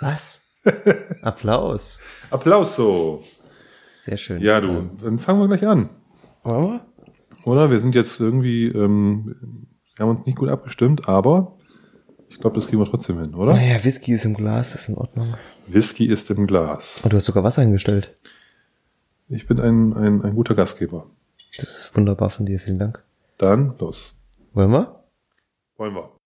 Was? 0.00 0.54
Applaus. 1.22 2.00
Applaus 2.30 2.76
so. 2.76 3.22
Sehr 3.94 4.16
schön. 4.16 4.40
Ja, 4.40 4.60
du, 4.60 4.90
dann 5.02 5.18
fangen 5.18 5.40
wir 5.40 5.48
gleich 5.48 5.66
an. 5.66 5.90
wollen 6.42 6.64
wir? 6.72 6.86
Oder? 7.44 7.70
Wir 7.70 7.80
sind 7.80 7.94
jetzt 7.94 8.20
irgendwie, 8.20 8.66
ähm, 8.66 9.66
wir 9.96 10.04
haben 10.04 10.10
uns 10.10 10.26
nicht 10.26 10.38
gut 10.38 10.48
abgestimmt, 10.48 11.08
aber 11.08 11.56
ich 12.28 12.38
glaube, 12.38 12.54
das 12.56 12.66
kriegen 12.68 12.80
wir 12.80 12.88
trotzdem 12.88 13.18
hin, 13.20 13.34
oder? 13.34 13.54
Naja, 13.54 13.82
Whisky 13.82 14.12
ist 14.12 14.24
im 14.24 14.34
Glas, 14.34 14.72
das 14.72 14.82
ist 14.82 14.88
in 14.90 14.96
Ordnung. 14.96 15.34
Whisky 15.66 16.06
ist 16.06 16.30
im 16.30 16.46
Glas. 16.46 17.02
Oh, 17.04 17.08
du 17.08 17.16
hast 17.16 17.24
sogar 17.24 17.44
Wasser 17.44 17.62
hingestellt. 17.62 18.16
Ich 19.28 19.46
bin 19.46 19.60
ein, 19.60 19.92
ein, 19.94 20.22
ein 20.22 20.34
guter 20.34 20.54
Gastgeber. 20.54 21.06
Das 21.56 21.68
ist 21.68 21.96
wunderbar 21.96 22.30
von 22.30 22.46
dir, 22.46 22.58
vielen 22.58 22.78
Dank. 22.78 23.02
Dann 23.38 23.74
los. 23.78 24.22
Wollen 24.52 24.70
wir? 24.70 25.04
Wollen 25.76 25.94
wir. 25.94 26.19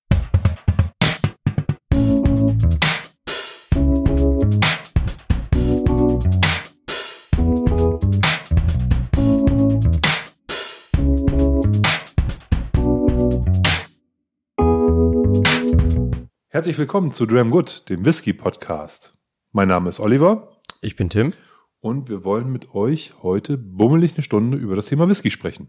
Herzlich 16.54 16.78
willkommen 16.78 17.10
zu 17.10 17.26
Dram 17.26 17.50
Good, 17.50 17.88
dem 17.88 18.04
Whisky 18.04 18.32
Podcast. 18.32 19.12
Mein 19.50 19.66
Name 19.66 19.88
ist 19.88 19.98
Oliver 19.98 20.56
Ich 20.82 20.94
bin 20.94 21.10
Tim. 21.10 21.32
und 21.80 22.08
wir 22.08 22.22
wollen 22.22 22.52
mit 22.52 22.76
euch 22.76 23.12
heute 23.24 23.58
bummelig 23.58 24.14
eine 24.14 24.22
Stunde 24.22 24.56
über 24.56 24.76
das 24.76 24.86
Thema 24.86 25.08
Whisky 25.08 25.32
sprechen. 25.32 25.66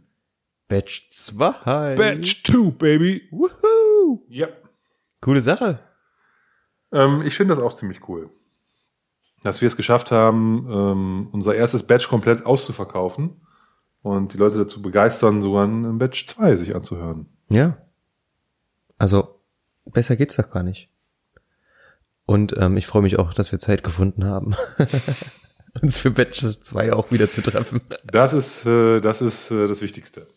Batch 0.68 1.10
2. 1.12 1.96
Batch 1.96 2.44
2, 2.44 2.70
baby. 2.78 3.28
Woohoo. 3.32 4.28
Ja. 4.30 4.48
Coole 5.22 5.42
Sache. 5.42 5.80
Ähm, 6.92 7.24
ich 7.26 7.34
finde 7.34 7.56
das 7.56 7.64
auch 7.64 7.74
ziemlich 7.74 8.08
cool. 8.08 8.30
Dass 9.42 9.62
wir 9.62 9.66
es 9.66 9.78
geschafft 9.78 10.12
haben, 10.12 10.68
ähm, 10.70 11.30
unser 11.32 11.56
erstes 11.56 11.82
Batch 11.82 12.08
komplett 12.08 12.46
auszuverkaufen 12.46 13.42
und 14.04 14.34
die 14.34 14.38
Leute 14.38 14.60
dazu 14.60 14.84
begeistern, 14.84 15.42
sogar 15.42 15.66
ein 15.66 15.98
Batch 15.98 16.28
2 16.28 16.58
sich 16.58 16.76
anzuhören. 16.76 17.26
Ja. 17.50 17.76
Also, 19.00 19.35
besser 19.86 20.16
geht's 20.16 20.36
doch 20.36 20.50
gar 20.50 20.64
nicht. 20.64 20.90
Und 22.26 22.56
ähm, 22.58 22.78
ich 22.78 22.88
freue 22.88 23.04
mich 23.04 23.20
auch, 23.20 23.34
dass 23.34 23.52
wir 23.52 23.60
Zeit 23.60 23.84
gefunden 23.84 24.26
haben, 24.26 24.56
uns 25.82 25.98
für 25.98 26.12
Batch 26.12 26.42
2 26.42 26.94
auch 26.94 27.12
wieder 27.12 27.30
zu 27.30 27.42
treffen. 27.42 27.82
Das 28.12 28.34
ist, 28.34 28.66
äh, 28.66 29.00
das 29.00 29.22
ist 29.22 29.52
äh, 29.52 29.68
das 29.68 29.82
Wichtigste. 29.82 30.28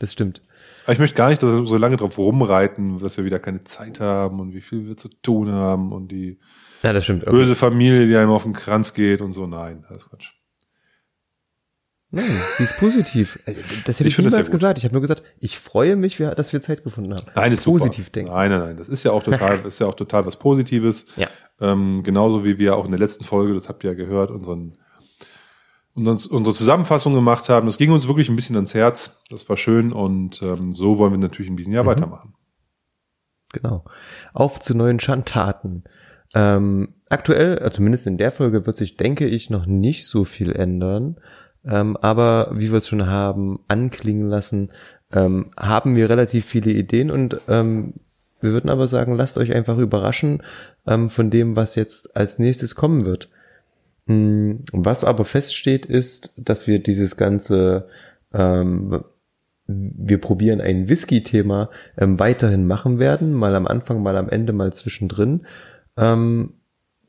Das 0.00 0.12
stimmt. 0.12 0.42
Aber 0.84 0.94
ich 0.94 0.98
möchte 0.98 1.14
gar 1.16 1.28
nicht 1.28 1.42
dass 1.42 1.50
wir 1.52 1.64
so 1.64 1.76
lange 1.76 1.96
drauf 1.96 2.18
rumreiten, 2.18 2.98
dass 2.98 3.16
wir 3.16 3.24
wieder 3.24 3.38
keine 3.38 3.62
Zeit 3.62 4.00
haben 4.00 4.40
und 4.40 4.52
wie 4.52 4.60
viel 4.60 4.86
wir 4.88 4.96
zu 4.96 5.08
tun 5.08 5.52
haben 5.52 5.92
und 5.92 6.08
die 6.08 6.40
Ja, 6.82 6.92
das 6.92 7.04
stimmt. 7.04 7.22
Okay. 7.22 7.30
böse 7.30 7.54
Familie, 7.54 8.08
die 8.08 8.16
einem 8.16 8.30
auf 8.30 8.42
den 8.42 8.52
Kranz 8.52 8.92
geht 8.92 9.20
und 9.20 9.32
so. 9.32 9.46
Nein, 9.46 9.84
das 9.88 9.98
ist 9.98 10.10
Quatsch. 10.10 10.32
Nein, 12.14 12.24
sie 12.58 12.64
ist 12.64 12.76
positiv. 12.78 13.38
Äh, 13.46 13.54
Das 13.86 13.98
hätte 13.98 14.08
Ich 14.08 14.18
ich, 14.18 14.24
niemals 14.24 14.50
gesagt. 14.50 14.76
Ich 14.78 14.84
habe 14.84 14.92
nur 14.92 15.00
gesagt, 15.00 15.22
ich 15.40 15.58
freue 15.58 15.96
mich, 15.96 16.18
dass 16.18 16.52
wir 16.52 16.60
Zeit 16.60 16.84
gefunden 16.84 17.14
haben. 17.14 17.24
Nein, 17.34 17.52
ist 17.52 17.64
Positiv 17.64 18.04
super. 18.04 18.12
denken. 18.12 18.32
Nein, 18.32 18.50
nein, 18.50 18.60
nein. 18.60 18.76
Das 18.76 18.88
ist 18.88 19.02
ja 19.02 19.12
auch 19.12 19.22
total, 19.24 19.60
ist 19.66 19.80
ja 19.80 19.86
auch 19.86 19.94
total 19.94 20.26
was 20.26 20.36
Positives. 20.36 21.06
Ja. 21.16 21.28
Ähm, 21.60 22.02
genauso 22.02 22.44
wie 22.44 22.58
wir 22.58 22.76
auch 22.76 22.84
in 22.84 22.90
der 22.90 23.00
letzten 23.00 23.24
Folge, 23.24 23.54
das 23.54 23.68
habt 23.68 23.82
ihr 23.82 23.90
ja 23.90 23.96
gehört, 23.96 24.30
unseren, 24.30 24.76
uns, 25.94 26.26
unsere 26.26 26.54
Zusammenfassung 26.54 27.14
gemacht 27.14 27.48
haben. 27.48 27.64
Das 27.66 27.78
ging 27.78 27.90
uns 27.92 28.06
wirklich 28.06 28.28
ein 28.28 28.36
bisschen 28.36 28.56
ans 28.56 28.74
Herz. 28.74 29.22
Das 29.30 29.48
war 29.48 29.56
schön 29.56 29.90
und 29.92 30.42
ähm, 30.42 30.72
so 30.72 30.98
wollen 30.98 31.12
wir 31.12 31.18
natürlich 31.18 31.50
in 31.50 31.56
diesem 31.56 31.72
Jahr 31.72 31.86
weitermachen. 31.86 32.34
Genau. 33.54 33.84
Auf 34.34 34.60
zu 34.60 34.74
neuen 34.74 35.00
Schandtaten. 35.00 35.84
Ähm, 36.34 36.94
aktuell, 37.10 37.58
äh, 37.62 37.70
zumindest 37.70 38.06
in 38.06 38.16
der 38.16 38.32
Folge, 38.32 38.66
wird 38.66 38.76
sich, 38.76 38.96
denke 38.96 39.26
ich, 39.26 39.50
noch 39.50 39.66
nicht 39.66 40.06
so 40.06 40.24
viel 40.24 40.52
ändern. 40.52 41.16
Ähm, 41.64 41.96
aber 41.96 42.50
wie 42.52 42.70
wir 42.70 42.78
es 42.78 42.88
schon 42.88 43.06
haben 43.06 43.60
anklingen 43.68 44.28
lassen, 44.28 44.70
ähm, 45.12 45.50
haben 45.56 45.96
wir 45.96 46.08
relativ 46.08 46.46
viele 46.46 46.70
Ideen 46.70 47.10
und 47.10 47.40
ähm, 47.48 47.94
wir 48.40 48.52
würden 48.52 48.70
aber 48.70 48.88
sagen, 48.88 49.14
lasst 49.14 49.38
euch 49.38 49.52
einfach 49.52 49.78
überraschen 49.78 50.42
ähm, 50.86 51.08
von 51.08 51.30
dem, 51.30 51.54
was 51.54 51.76
jetzt 51.76 52.16
als 52.16 52.38
nächstes 52.38 52.74
kommen 52.74 53.06
wird. 53.06 53.28
Mm, 54.06 54.56
Was 54.72 55.04
aber 55.04 55.24
feststeht, 55.24 55.86
ist, 55.86 56.34
dass 56.44 56.66
wir 56.66 56.82
dieses 56.82 57.16
ganze 57.16 57.86
ähm, 58.32 59.04
wir 59.66 60.18
probieren 60.18 60.60
ein 60.60 60.88
Whisky-Thema 60.88 61.70
ähm, 61.96 62.18
weiterhin 62.18 62.66
machen 62.66 62.98
werden, 62.98 63.32
mal 63.32 63.54
am 63.54 63.66
Anfang, 63.66 64.02
mal 64.02 64.16
am 64.16 64.28
Ende, 64.28 64.52
mal 64.52 64.72
zwischendrin. 64.72 65.46
Ähm, 65.96 66.54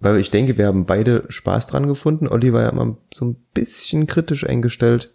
weil 0.03 0.19
ich 0.19 0.31
denke, 0.31 0.57
wir 0.57 0.67
haben 0.67 0.85
beide 0.85 1.23
Spaß 1.29 1.67
dran 1.67 1.87
gefunden. 1.87 2.27
Olli 2.27 2.53
war 2.53 2.63
ja 2.63 2.69
immer 2.69 2.97
so 3.13 3.25
ein 3.25 3.35
bisschen 3.53 4.05
kritisch 4.05 4.45
eingestellt. 4.45 5.11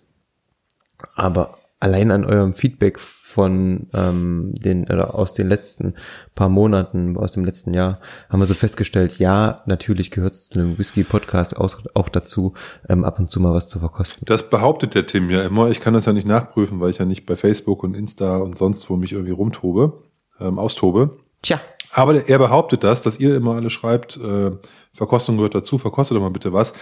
Aber 1.15 1.59
allein 1.81 2.11
an 2.11 2.25
eurem 2.25 2.55
Feedback 2.55 2.99
von 2.99 3.89
ähm, 3.93 4.53
den 4.55 4.85
oder 4.85 5.15
aus 5.15 5.33
den 5.33 5.49
letzten 5.49 5.95
paar 6.35 6.49
Monaten, 6.49 7.17
aus 7.17 7.33
dem 7.33 7.45
letzten 7.45 7.75
Jahr, 7.75 8.01
haben 8.31 8.41
wir 8.41 8.47
so 8.47 8.55
festgestellt, 8.55 9.19
ja, 9.19 9.63
natürlich 9.67 10.11
gehört 10.11 10.33
es 10.33 10.49
zu 10.49 10.59
einem 10.59 10.79
Whisky-Podcast 10.79 11.57
auch, 11.57 11.79
auch 11.95 12.09
dazu, 12.09 12.55
ähm, 12.89 13.05
ab 13.05 13.19
und 13.19 13.31
zu 13.31 13.41
mal 13.41 13.53
was 13.53 13.69
zu 13.69 13.79
verkosten. 13.79 14.25
Das 14.27 14.51
behauptet 14.51 14.95
der 14.95 15.07
Tim 15.07 15.31
ja 15.31 15.45
immer. 15.45 15.71
Ich 15.71 15.81
kann 15.81 15.95
das 15.95 16.07
ja 16.07 16.13
nicht 16.13 16.27
nachprüfen, 16.27 16.81
weil 16.81 16.91
ich 16.91 16.99
ja 16.99 17.05
nicht 17.05 17.27
bei 17.27 17.37
Facebook 17.37 17.85
und 17.85 17.95
Insta 17.95 18.39
und 18.39 18.59
sonst 18.59 18.89
wo 18.91 18.97
mich 18.97 19.13
irgendwie 19.13 19.33
rumtobe, 19.33 20.03
ähm, 20.41 20.59
austobe. 20.59 21.19
Tja, 21.43 21.61
Aber 21.91 22.29
er 22.29 22.39
behauptet 22.39 22.85
das, 22.85 23.03
dass 23.03 23.19
ihr 23.19 23.35
immer 23.35 23.55
alle 23.55 23.71
schreibt, 23.71 24.17
äh, 24.19 24.51
Verkostung 24.93 25.37
gehört 25.37 25.55
dazu, 25.55 25.79
verkostet 25.79 26.17
doch 26.17 26.23
mal 26.23 26.31
bitte 26.31 26.53
was. 26.53 26.73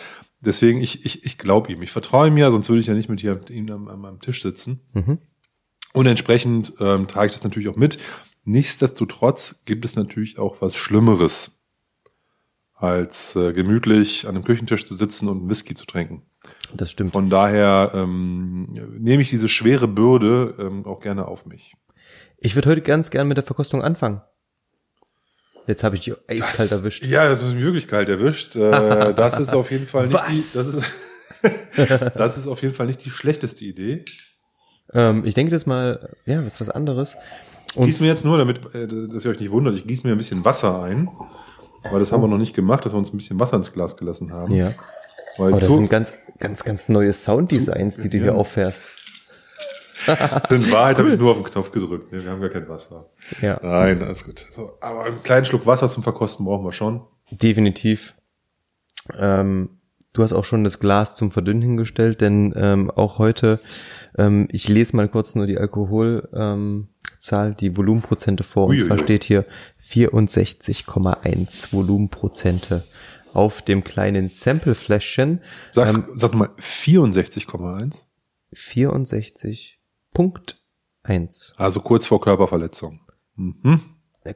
Deswegen, 0.41 0.81
ich, 0.81 1.05
ich, 1.05 1.25
ich 1.25 1.39
glaube 1.39 1.73
ihm. 1.73 1.83
Ich 1.83 1.93
vertraue 1.93 2.29
ihm 2.29 2.37
ja, 2.37 2.51
sonst 2.51 2.69
würde 2.69 2.81
ich 2.81 2.87
ja 2.87 2.95
nicht 2.95 3.09
mit 3.09 3.21
hier 3.21 3.41
ihm 3.49 3.71
am, 3.71 3.89
am, 3.89 4.05
am 4.05 4.21
Tisch 4.21 4.43
sitzen. 4.43 4.81
Mhm. 4.95 5.19
Und 5.93 6.07
entsprechend 6.07 6.75
ähm, 6.81 7.07
trage 7.07 7.27
ich 7.27 7.33
das 7.33 7.45
natürlich 7.45 7.69
auch 7.69 7.77
mit. 7.77 7.99
Nichtsdestotrotz 8.45 9.65
gibt 9.65 9.85
es 9.85 9.97
natürlich 9.97 10.39
auch 10.39 10.61
was 10.61 10.77
Schlimmeres, 10.77 11.63
als 12.75 13.35
äh, 13.37 13.53
gemütlich 13.53 14.27
an 14.29 14.35
einem 14.35 14.45
Küchentisch 14.45 14.87
zu 14.87 14.95
sitzen 14.95 15.29
und 15.29 15.49
Whisky 15.49 15.75
zu 15.75 15.87
trinken. 15.87 16.23
das 16.75 16.91
stimmt. 16.91 17.13
Von 17.13 17.31
daher 17.31 17.93
ähm, 17.95 18.73
nehme 18.99 19.23
ich 19.23 19.31
diese 19.31 19.49
schwere 19.49 19.89
Bürde 19.89 20.55
ähm, 20.59 20.85
auch 20.85 21.01
gerne 21.01 21.27
auf 21.27 21.47
mich. 21.47 21.75
Ich 22.39 22.55
würde 22.55 22.69
heute 22.71 22.83
ganz 22.83 23.11
gern 23.11 23.29
mit 23.29 23.39
der 23.39 23.45
Verkostung 23.45 23.83
anfangen. 23.83 24.21
Jetzt 25.67 25.83
habe 25.83 25.97
ich 25.97 26.03
die 26.03 26.15
eiskalt 26.29 26.71
erwischt. 26.73 27.05
Ja, 27.05 27.29
das 27.29 27.43
ist 27.43 27.55
mich 27.55 27.63
wirklich 27.65 27.89
kalt 27.89 28.09
erwischt. 28.09 28.55
Äh, 28.57 29.15
das 29.15 29.39
ist 29.39 29.53
auf 29.55 29.71
jeden 29.71 29.87
Fall 29.87 30.07
nicht 30.07 30.15
Was? 30.15 30.29
die, 30.29 30.59
das 30.59 30.67
ist, 30.69 32.13
das 32.17 32.39
ist 32.39 32.47
auf 32.47 32.63
jeden 32.63 32.75
Fall 32.75 32.87
nicht 32.87 33.05
die 33.05 33.11
schlechteste 33.11 33.65
Idee. 33.65 34.05
Ähm, 34.93 35.25
ich 35.25 35.35
denke 35.35 35.51
das 35.51 35.67
mal, 35.67 36.15
ja, 36.25 36.45
was 36.45 36.61
was 36.61 36.71
anderes. 36.71 37.17
Und 37.75 37.87
Gieß 37.87 38.01
mir 38.01 38.07
jetzt 38.07 38.25
nur, 38.25 38.39
damit, 38.39 38.75
äh, 38.75 38.87
dass 38.87 39.25
ihr 39.25 39.31
euch 39.31 39.41
nicht 39.41 39.51
wundert, 39.51 39.77
ich 39.77 39.87
gieße 39.87 40.07
mir 40.07 40.15
ein 40.15 40.19
bisschen 40.19 40.45
Wasser 40.45 40.83
ein. 40.83 41.09
Weil 41.91 42.01
das 42.01 42.11
haben 42.11 42.23
wir 42.23 42.29
noch 42.29 42.39
nicht 42.39 42.55
gemacht, 42.55 42.85
dass 42.85 42.93
wir 42.93 42.99
uns 42.99 43.13
ein 43.13 43.17
bisschen 43.17 43.39
Wasser 43.39 43.57
ins 43.57 43.73
Glas 43.73 43.97
gelassen 43.97 44.33
haben. 44.33 44.53
ja. 44.53 44.73
Weil 45.39 45.53
Oh, 45.53 45.57
das 45.57 45.65
sind 45.67 45.91
ganz, 45.91 46.15
ganz, 46.39 46.65
ganz 46.65 46.89
neue 46.89 47.13
Sounddesigns, 47.13 47.97
die 47.99 48.09
du 48.09 48.17
hier 48.17 48.27
ja. 48.29 48.33
Auffährst. 50.07 50.51
in 50.53 50.71
Wahrheit 50.71 50.99
habe 50.99 51.13
ich 51.13 51.19
nur 51.19 51.31
auf 51.33 51.39
den 51.43 51.47
Knopf 51.47 51.73
gedrückt. 51.73 52.13
Nee, 52.13 52.23
wir 52.25 52.31
haben 52.31 52.41
gar 52.41 52.51
kein 52.51 52.69
Wasser. 52.69 53.11
Ja, 53.41 53.59
Nein, 53.63 54.03
alles 54.03 54.25
gut. 54.25 54.39
So, 54.51 54.73
aber 54.81 55.05
einen 55.05 55.23
kleinen 55.23 55.47
Schluck 55.47 55.67
Wasser 55.67 55.89
zum 55.89 56.03
Verkosten 56.03 56.45
brauchen 56.47 56.65
wir 56.65 56.73
schon. 56.73 57.03
definitiv. 57.31 58.15
Ähm, 59.19 59.81
du 60.13 60.23
hast 60.23 60.33
auch 60.33 60.45
schon 60.45 60.65
das 60.65 60.81
Glas 60.81 61.15
zum 61.17 61.31
Verdünnen 61.31 61.63
hingestellt, 61.63 62.21
denn 62.21 62.53
ähm, 62.57 62.91
auch 62.91 63.19
heute, 63.19 63.61
ähm, 64.19 64.49
ich 64.51 64.69
lese 64.69 64.97
mal 64.97 65.09
kurz 65.09 65.35
nur 65.35 65.47
die 65.47 65.59
Alkoholzahl, 65.59 66.29
ähm, 67.51 67.57
die 67.61 67.77
Volumenprozente 67.77 68.43
vor. 68.43 68.67
Und 68.67 68.77
Uiuiui. 68.77 68.89
zwar 68.89 68.99
steht 68.99 69.25
hier 69.25 69.45
64,1 69.91 71.73
Volumenprozente 71.73 72.85
auf 73.33 73.63
dem 73.63 73.85
kleinen 73.85 74.29
Samplefläschchen. 74.29 75.43
Sag's, 75.75 75.95
Ähm, 75.95 76.05
sag 76.15 76.35
mal 76.35 76.51
64,1. 76.59 78.05
64.1. 80.17 81.55
Also 81.59 81.81
kurz 81.81 82.07
vor 82.07 82.21
Körperverletzung. 82.21 83.01
Mhm. 83.37 83.81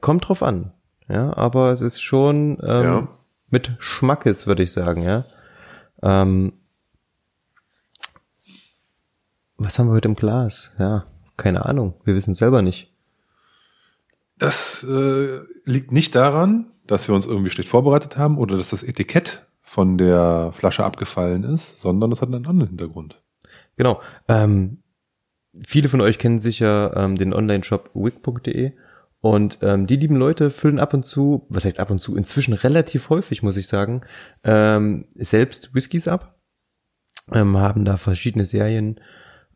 Kommt 0.01 0.29
drauf 0.29 0.43
an. 0.43 0.73
Ja, 1.09 1.37
aber 1.37 1.73
es 1.73 1.81
ist 1.81 2.01
schon 2.01 2.59
ähm, 2.63 2.83
Ja. 2.85 3.09
mit 3.49 3.73
Schmackes, 3.79 4.47
würde 4.47 4.63
ich 4.63 4.73
sagen, 4.73 5.03
ja. 5.03 5.25
Ähm, 6.03 6.53
was 9.57 9.79
haben 9.79 9.89
wir 9.89 9.95
heute 9.95 10.09
im 10.09 10.15
Glas? 10.17 10.73
Ja, 10.79 11.05
keine 11.37 11.67
Ahnung. 11.67 11.95
Wir 12.05 12.15
wissen 12.15 12.35
selber 12.35 12.63
nicht. 12.63 12.93
Das 14.39 14.83
äh, 14.85 15.41
liegt 15.65 15.93
nicht 15.93 16.15
daran, 16.15 16.71
dass 16.87 17.09
wir 17.09 17.15
uns 17.15 17.27
irgendwie 17.27 17.51
schlecht 17.51 17.69
vorbereitet 17.69 18.17
haben 18.17 18.39
oder 18.39 18.57
dass 18.57 18.71
das 18.71 18.83
Etikett 18.83 19.47
von 19.61 19.99
der 19.99 20.53
Flasche 20.55 20.85
abgefallen 20.85 21.45
ist, 21.45 21.79
sondern 21.81 22.11
das 22.11 22.23
hat 22.23 22.29
einen 22.29 22.47
anderen 22.47 22.69
Hintergrund. 22.71 23.21
Genau. 23.77 24.01
Ähm, 24.29 24.83
viele 25.67 25.89
von 25.89 26.01
euch 26.01 26.19
kennen 26.19 26.41
sicher 26.41 26.95
ähm, 26.97 27.17
den 27.17 27.35
Online-Shop 27.35 27.91
wig.de 27.95 28.73
Und 29.21 29.59
ähm, 29.63 29.87
die 29.87 29.97
lieben 29.97 30.17
Leute 30.17 30.51
füllen 30.51 30.79
ab 30.79 30.95
und 30.95 31.05
zu, 31.05 31.47
was 31.49 31.65
heißt 31.65 31.81
ab 31.81 31.91
und 31.91 32.03
zu, 32.03 32.17
inzwischen 32.17 32.55
relativ 32.55 33.11
häufig, 33.11 33.43
muss 33.43 33.57
ich 33.57 33.67
sagen, 33.67 34.03
ähm, 34.45 35.07
selbst 35.15 35.75
Whiskys 35.75 36.09
ab, 36.09 36.39
ähm, 37.33 37.57
haben 37.57 37.85
da 37.85 37.97
verschiedene 37.97 38.45
Serien 38.45 39.01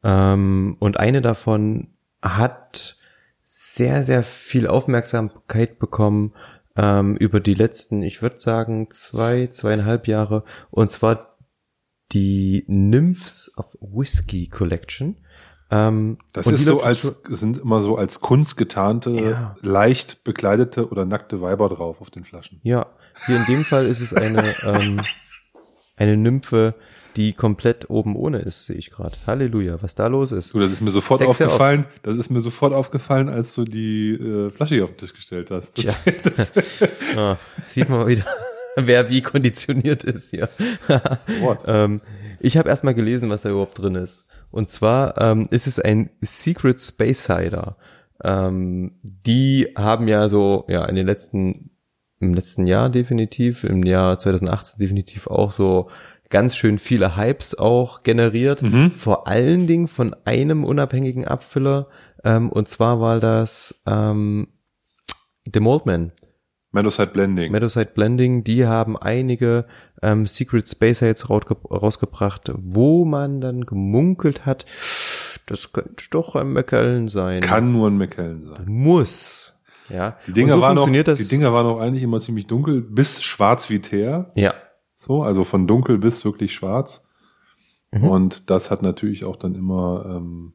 ähm, 0.03 0.77
und 0.81 0.99
eine 0.99 1.23
davon 1.23 1.95
hat 2.23 2.99
sehr, 3.43 4.03
sehr 4.03 4.23
viel 4.23 4.67
Aufmerksamkeit 4.67 5.79
bekommen 5.79 6.35
ähm, 6.77 7.17
über 7.17 7.41
die 7.41 7.55
letzten, 7.55 8.03
ich 8.03 8.23
würde 8.23 8.41
sagen, 8.41 8.91
zwei, 8.91 9.47
zweieinhalb 9.47 10.09
Jahre. 10.09 10.45
Und 10.71 10.91
zwar 10.91 11.39
die 12.13 12.65
Nymphs 12.67 13.53
of 13.57 13.77
Whiskey 13.81 14.49
Collection. 14.49 15.17
Ähm, 15.75 16.19
Das 16.33 16.47
ist 16.47 16.65
so 16.65 16.83
als, 16.83 17.03
sind 17.29 17.59
immer 17.59 17.83
so 17.83 17.97
als 17.97 18.21
Kunst 18.21 18.57
getarnte, 18.57 19.11
Ja. 19.11 19.57
leicht 19.63 20.23
bekleidete 20.25 20.89
oder 20.89 21.05
nackte 21.05 21.41
Weiber 21.41 21.69
drauf 21.69 22.01
auf 22.01 22.11
den 22.11 22.25
Flaschen. 22.25 22.61
Ja, 22.63 22.87
hier 23.27 23.37
in 23.37 23.45
dem 23.47 23.65
Fall 23.65 23.87
ist 23.87 24.01
es 24.01 24.15
eine, 24.15 24.55
ähm, 24.65 25.01
eine 25.97 26.17
Nymphe, 26.17 26.75
die 27.17 27.33
komplett 27.33 27.91
oben 27.91 28.17
ohne 28.17 28.39
ist, 28.41 28.67
sehe 28.67 28.77
ich 28.77 28.91
gerade. 28.91 29.17
Halleluja, 29.27 29.81
was 29.83 29.95
da 29.95 30.09
los 30.09 30.33
ist. 30.33 30.53
Du, 30.55 30.59
das 30.61 30.73
ist 30.73 30.81
mir 30.81 30.91
sofort 30.91 31.21
Sechste 31.21 31.47
aufgefallen. 31.47 31.85
Das 32.03 32.17
ist 32.17 32.29
mir 32.31 32.41
sofort 32.41 32.73
aufgefallen, 32.73 33.29
als 33.29 33.55
du 33.55 33.65
die 33.65 34.15
äh, 34.15 34.51
Flasche 34.51 34.75
hier 34.75 34.85
auf 34.85 34.91
den 34.91 34.99
Tisch 34.99 35.15
gestellt 35.15 35.51
hast. 35.51 35.79
Das, 35.79 36.53
Tja. 36.53 36.89
Ah, 37.17 37.37
sieht 37.71 37.89
man 37.89 37.99
mal 38.01 38.07
wieder, 38.09 38.25
wer 38.77 39.09
wie 39.11 39.23
konditioniert 39.23 40.03
ist 40.03 40.31
hier. 40.31 40.49
Ähm, 41.67 42.01
ich 42.41 42.57
habe 42.57 42.69
erstmal 42.69 42.95
gelesen, 42.95 43.31
was 43.31 43.43
da 43.43 43.51
überhaupt 43.51 43.79
drin 43.79 43.95
ist. 43.95 44.25
Und 44.55 44.71
zwar 44.71 45.21
ähm, 45.21 45.49
ist 45.51 45.67
es 45.67 45.81
ein 45.81 46.11
Secret 46.21 46.81
Space 46.81 47.25
Cider. 47.25 47.77
Ähm, 48.23 48.93
die 49.03 49.67
haben 49.77 50.07
ja 50.07 50.29
so, 50.29 50.65
ja, 50.69 50.85
in 50.85 50.95
den 50.95 51.07
letzten, 51.07 51.71
im 52.21 52.35
letzten 52.35 52.65
Jahr 52.69 52.89
definitiv, 52.89 53.65
im 53.65 53.83
Jahr 53.83 54.17
2018 54.17 54.79
definitiv 54.79 55.27
auch 55.27 55.51
so 55.51 55.89
ganz 56.31 56.55
schön 56.55 56.79
viele 56.79 57.17
Hypes 57.17 57.59
auch 57.59 58.05
generiert. 58.05 58.63
Vor 58.97 59.27
allen 59.27 59.67
Dingen 59.67 59.89
von 59.89 60.15
einem 60.25 60.63
unabhängigen 60.63 61.25
Abfüller. 61.25 61.89
Ähm, 62.23 62.49
und 62.49 62.69
zwar 62.69 63.01
war 63.01 63.19
das 63.19 63.83
ähm, 63.87 64.47
The 65.53 65.59
Moldman. 65.59 66.13
Meadowside 66.71 67.09
Blending. 67.09 67.51
Meadowside 67.51 67.91
Blending, 67.93 68.45
die 68.45 68.67
haben 68.67 68.97
einige 68.97 69.67
ähm, 70.05 70.27
Secret 70.27 70.69
Space 70.69 71.01
jetzt 71.01 71.31
rausge 71.31 71.57
rausgebracht, 71.69 72.53
wo 72.55 73.05
man 73.05 73.41
dann 73.41 73.65
gemunkelt 73.65 74.47
hat, 74.47 74.67
das 75.47 75.73
könnte 75.73 76.05
doch 76.11 76.37
ein 76.37 76.53
McKellen 76.53 77.09
sein. 77.09 77.41
Kann 77.41 77.73
nur 77.73 77.89
ein 77.89 77.97
McKellen 77.97 78.43
sein. 78.43 78.65
Muss. 78.67 79.55
Ja. 79.89 80.17
Die 80.27 80.33
Dinger, 80.33 80.55
so 80.55 80.61
waren 80.61 80.79
auch, 80.79 80.87
die 80.89 81.29
Dinger 81.29 81.53
waren 81.53 81.67
auch 81.67 81.81
eigentlich 81.81 82.03
immer 82.03 82.21
ziemlich 82.21 82.47
dunkel, 82.47 82.81
bis 82.81 83.23
schwarz 83.23 83.71
wie 83.71 83.81
Teer. 83.81 84.31
ja. 84.35 84.55
So, 84.97 85.23
also 85.23 85.45
von 85.45 85.67
dunkel 85.67 85.99
bis 85.99 86.25
wirklich 86.25 86.55
schwarz. 86.55 87.07
Mhm. 87.91 88.05
Und 88.05 88.51
das 88.51 88.71
hat 88.71 88.81
natürlich 88.81 89.25
auch 89.25 89.37
dann 89.37 89.55
immer 89.55 90.05
ähm, 90.07 90.55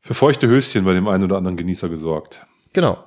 für 0.00 0.14
feuchte 0.14 0.48
Höschen 0.48 0.84
bei 0.84 0.94
dem 0.94 1.06
einen 1.06 1.22
oder 1.22 1.36
anderen 1.36 1.56
Genießer 1.56 1.88
gesorgt. 1.88 2.44
Genau. 2.72 2.98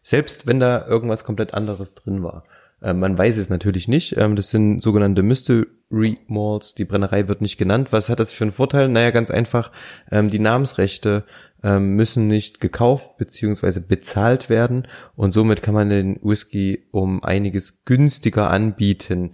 Selbst 0.00 0.46
wenn 0.46 0.60
da 0.60 0.86
irgendwas 0.86 1.24
komplett 1.24 1.52
anderes 1.52 1.94
drin 1.94 2.22
war. 2.22 2.44
Ähm, 2.82 3.00
man 3.00 3.16
weiß 3.16 3.36
es 3.36 3.48
natürlich 3.50 3.88
nicht. 3.88 4.16
Ähm, 4.16 4.36
das 4.36 4.50
sind 4.50 4.80
sogenannte 4.80 5.22
Mystery 5.22 6.18
Malls. 6.28 6.74
Die 6.74 6.84
Brennerei 6.84 7.28
wird 7.28 7.40
nicht 7.40 7.58
genannt. 7.58 7.92
Was 7.92 8.08
hat 8.08 8.20
das 8.20 8.32
für 8.32 8.44
einen 8.44 8.52
Vorteil? 8.52 8.88
Naja, 8.88 9.10
ganz 9.10 9.30
einfach. 9.30 9.70
Ähm, 10.10 10.30
die 10.30 10.38
Namensrechte 10.38 11.24
ähm, 11.62 11.94
müssen 11.96 12.26
nicht 12.26 12.60
gekauft 12.60 13.18
beziehungsweise 13.18 13.80
bezahlt 13.80 14.48
werden. 14.48 14.86
Und 15.14 15.32
somit 15.32 15.62
kann 15.62 15.74
man 15.74 15.90
den 15.90 16.18
Whisky 16.22 16.86
um 16.90 17.22
einiges 17.22 17.84
günstiger 17.84 18.50
anbieten, 18.50 19.32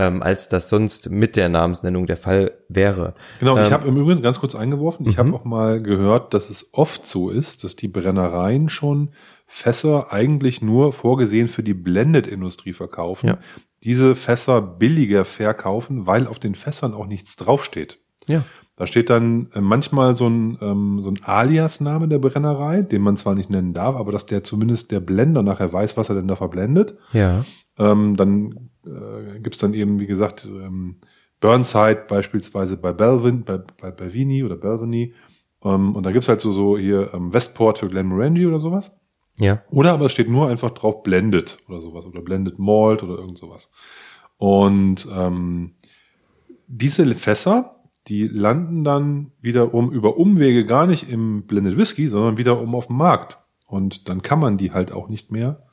als 0.00 0.48
das 0.48 0.68
sonst 0.68 1.10
mit 1.10 1.34
der 1.34 1.48
Namensnennung 1.48 2.06
der 2.06 2.16
Fall 2.16 2.52
wäre. 2.68 3.14
Genau, 3.40 3.60
ich 3.60 3.72
habe 3.72 3.88
im 3.88 3.96
Übrigen 3.96 4.22
ganz 4.22 4.38
kurz 4.38 4.54
eingeworfen, 4.54 5.08
ich 5.08 5.18
habe 5.18 5.34
auch 5.34 5.44
mal 5.44 5.82
gehört, 5.82 6.34
dass 6.34 6.50
es 6.50 6.70
oft 6.72 7.04
so 7.04 7.30
ist, 7.30 7.64
dass 7.64 7.74
die 7.74 7.88
Brennereien 7.88 8.68
schon 8.68 9.10
Fässer 9.50 10.12
eigentlich 10.12 10.60
nur 10.60 10.92
vorgesehen 10.92 11.48
für 11.48 11.62
die 11.62 11.72
Blended-Industrie 11.74 12.74
verkaufen, 12.74 13.28
Ja. 13.28 13.38
diese 13.82 14.14
Fässer 14.14 14.60
billiger 14.60 15.24
verkaufen, 15.24 16.06
weil 16.06 16.26
auf 16.26 16.38
den 16.38 16.54
Fässern 16.54 16.92
auch 16.92 17.06
nichts 17.06 17.36
draufsteht. 17.36 17.98
Ja. 18.26 18.44
Da 18.76 18.86
steht 18.86 19.08
dann 19.10 19.48
äh, 19.54 19.60
manchmal 19.62 20.14
so 20.14 20.28
ein, 20.28 20.58
ähm, 20.60 21.00
so 21.00 21.10
ein 21.10 21.18
Alias-Name 21.24 22.06
der 22.08 22.18
Brennerei, 22.18 22.82
den 22.82 23.00
man 23.02 23.16
zwar 23.16 23.34
nicht 23.34 23.48
nennen 23.50 23.72
darf, 23.72 23.96
aber 23.96 24.12
dass 24.12 24.26
der 24.26 24.44
zumindest 24.44 24.92
der 24.92 25.00
Blender 25.00 25.42
nachher 25.42 25.72
weiß, 25.72 25.96
was 25.96 26.10
er 26.10 26.14
denn 26.14 26.28
da 26.28 26.36
verblendet. 26.36 26.96
Ja. 27.12 27.42
Ähm, 27.78 28.16
dann 28.16 28.70
äh, 28.86 29.40
gibt's 29.40 29.58
dann 29.58 29.72
eben, 29.74 29.98
wie 29.98 30.06
gesagt, 30.06 30.44
ähm, 30.46 30.96
Burnside 31.40 32.04
beispielsweise 32.08 32.76
bei 32.76 32.92
Belvin, 32.92 33.44
bei, 33.44 33.58
bei 33.80 33.90
Belvini 33.90 34.44
oder 34.44 34.56
Belvini. 34.56 35.14
Ähm, 35.64 35.96
und 35.96 36.04
da 36.04 36.12
gibt's 36.12 36.28
halt 36.28 36.40
so, 36.40 36.52
so 36.52 36.76
hier 36.78 37.12
ähm, 37.14 37.32
Westport 37.32 37.78
für 37.78 37.88
Glenmorangie 37.88 38.46
oder 38.46 38.60
sowas. 38.60 38.97
Ja. 39.38 39.62
Oder 39.70 39.92
aber 39.92 40.06
es 40.06 40.12
steht 40.12 40.28
nur 40.28 40.48
einfach 40.48 40.70
drauf 40.70 41.02
Blended 41.02 41.58
oder 41.68 41.80
sowas 41.80 42.06
oder 42.06 42.20
Blended 42.20 42.58
Malt 42.58 43.02
oder 43.02 43.18
irgend 43.18 43.38
sowas. 43.38 43.70
Und 44.36 45.06
ähm, 45.14 45.74
diese 46.66 47.14
Fässer, 47.14 47.76
die 48.08 48.26
landen 48.26 48.84
dann 48.84 49.32
wiederum 49.40 49.90
über 49.90 50.16
Umwege 50.16 50.64
gar 50.64 50.86
nicht 50.86 51.10
im 51.10 51.46
Blended 51.46 51.76
Whisky, 51.76 52.08
sondern 52.08 52.38
wiederum 52.38 52.74
auf 52.74 52.86
dem 52.86 52.96
Markt. 52.96 53.38
Und 53.66 54.08
dann 54.08 54.22
kann 54.22 54.40
man 54.40 54.58
die 54.58 54.72
halt 54.72 54.92
auch 54.92 55.08
nicht 55.08 55.30
mehr 55.30 55.64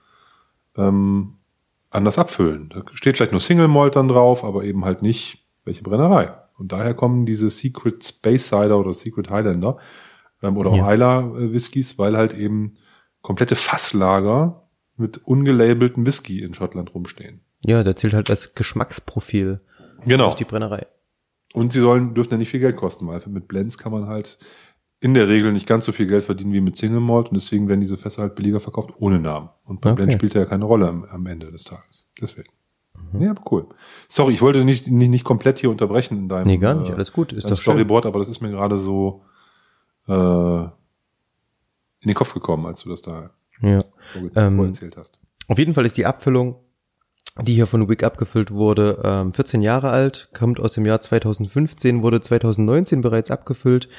ähm, 0.76 1.38
anders 1.90 2.20
abfüllen. 2.20 2.70
Da 2.70 2.84
steht 2.94 3.18
vielleicht 3.18 3.32
nur 3.32 3.42
Single 3.42 3.68
Malt 3.68 3.96
dann 3.96 4.10
drauf, 4.10 4.44
aber 4.44 4.64
eben 4.64 4.84
halt 4.84 5.02
nicht 5.02 5.46
welche 5.64 5.84
Brennerei. 5.84 6.34
Und 6.58 6.72
daher 6.72 6.94
kommen 6.94 7.26
diese 7.26 7.50
Secret 7.50 8.04
Space 8.04 8.48
Cider 8.48 8.78
oder 8.80 8.94
Secret 8.94 9.30
Highlander 9.30 9.78
ähm, 10.42 10.58
oder 10.58 10.72
auch 10.72 10.78
Ja. 10.78 10.94
Isla 10.94 11.20
äh, 11.20 11.54
Whiskys, 11.54 11.98
weil 11.98 12.18
halt 12.18 12.34
eben 12.34 12.74
komplette 13.26 13.56
Fasslager 13.56 14.62
mit 14.98 15.18
ungelabelten 15.26 16.06
Whisky 16.06 16.42
in 16.44 16.54
Schottland 16.54 16.94
rumstehen. 16.94 17.42
Ja, 17.66 17.84
da 17.84 17.96
zählt 17.96 18.14
halt 18.14 18.30
das 18.30 18.54
Geschmacksprofil 18.54 19.62
Genau. 20.06 20.26
durch 20.26 20.36
die 20.36 20.46
Brennerei. 20.46 20.86
Und 21.54 21.74
sie 21.74 21.80
sollen, 21.80 22.14
dürfen 22.14 22.32
ja 22.32 22.38
nicht 22.38 22.50
viel 22.52 22.60
Geld 22.60 22.76
kosten, 22.76 23.08
weil 23.08 23.20
mit 23.28 23.48
Blends 23.48 23.78
kann 23.80 23.92
man 23.92 24.06
halt 24.08 24.38
in 25.00 25.14
der 25.16 25.28
Regel 25.28 25.52
nicht 25.54 25.66
ganz 25.68 25.86
so 25.86 25.92
viel 25.92 26.06
Geld 26.06 26.24
verdienen 26.24 26.54
wie 26.54 26.62
mit 26.62 26.78
Single 26.78 27.00
Malt 27.00 27.30
und 27.30 27.34
deswegen 27.36 27.68
werden 27.68 27.82
diese 27.82 27.98
Fässer 27.98 28.22
halt 28.22 28.36
billiger 28.36 28.60
verkauft 28.60 28.92
ohne 28.98 29.20
Namen. 29.20 29.50
Und 29.64 29.82
bei 29.82 29.90
Okay. 29.92 29.96
Blend 29.98 30.14
spielt 30.14 30.36
er 30.36 30.42
ja 30.42 30.48
keine 30.48 30.66
Rolle 30.66 30.88
am, 30.88 31.04
am 31.06 31.26
Ende 31.26 31.52
des 31.52 31.64
Tages. 31.64 32.08
Deswegen. 32.22 32.50
Ja, 33.20 33.32
aber 33.32 33.42
cool. 33.52 33.66
Sorry, 34.08 34.34
ich 34.34 34.42
wollte 34.42 34.64
nicht, 34.64 34.88
nicht, 34.88 35.10
nicht 35.10 35.24
komplett 35.26 35.60
hier 35.60 35.70
unterbrechen 35.72 36.18
in 36.18 36.30
deinem, 36.30 36.46
Nee, 36.48 36.58
gar 36.58 36.76
nicht. 36.76 36.94
Alles 36.94 37.12
gut. 37.12 37.34
Ist 37.34 37.46
deinem 37.46 37.50
doch 37.56 37.58
schön. 37.58 37.74
Storyboard, 37.74 38.06
aber 38.06 38.20
das 38.20 38.30
ist 38.30 38.42
mir 38.42 38.52
gerade 38.52 38.78
so 38.78 39.24
äh, 40.08 40.68
in 42.06 42.10
den 42.10 42.16
Kopf 42.16 42.34
gekommen, 42.34 42.66
als 42.66 42.84
du 42.84 42.90
das 42.90 43.02
da 43.02 43.32
Ja. 43.62 43.84
Ähm, 44.36 44.58
vorerzählt 44.58 44.98
hast. 44.98 45.20
Auf 45.48 45.60
jeden 45.60 45.74
Fall 45.74 45.86
ist 45.86 45.98
die 45.98 46.06
Abfüllung, 46.06 46.56
die 47.42 47.54
hier 47.54 47.68
von 47.68 47.90
Wick 47.90 48.04
abgefüllt 48.04 48.52
wurde, 48.52 49.02
ähm, 49.04 49.34
14 49.34 49.62
Jahre 49.62 49.90
alt, 49.90 50.30
kommt 50.34 50.60
aus 50.60 50.72
dem 50.72 50.86
Jahr 50.86 51.02
2015, 51.02 52.02
wurde 52.02 52.22
2019 52.22 53.02
bereits 53.02 53.30
abgefüllt 53.30 53.90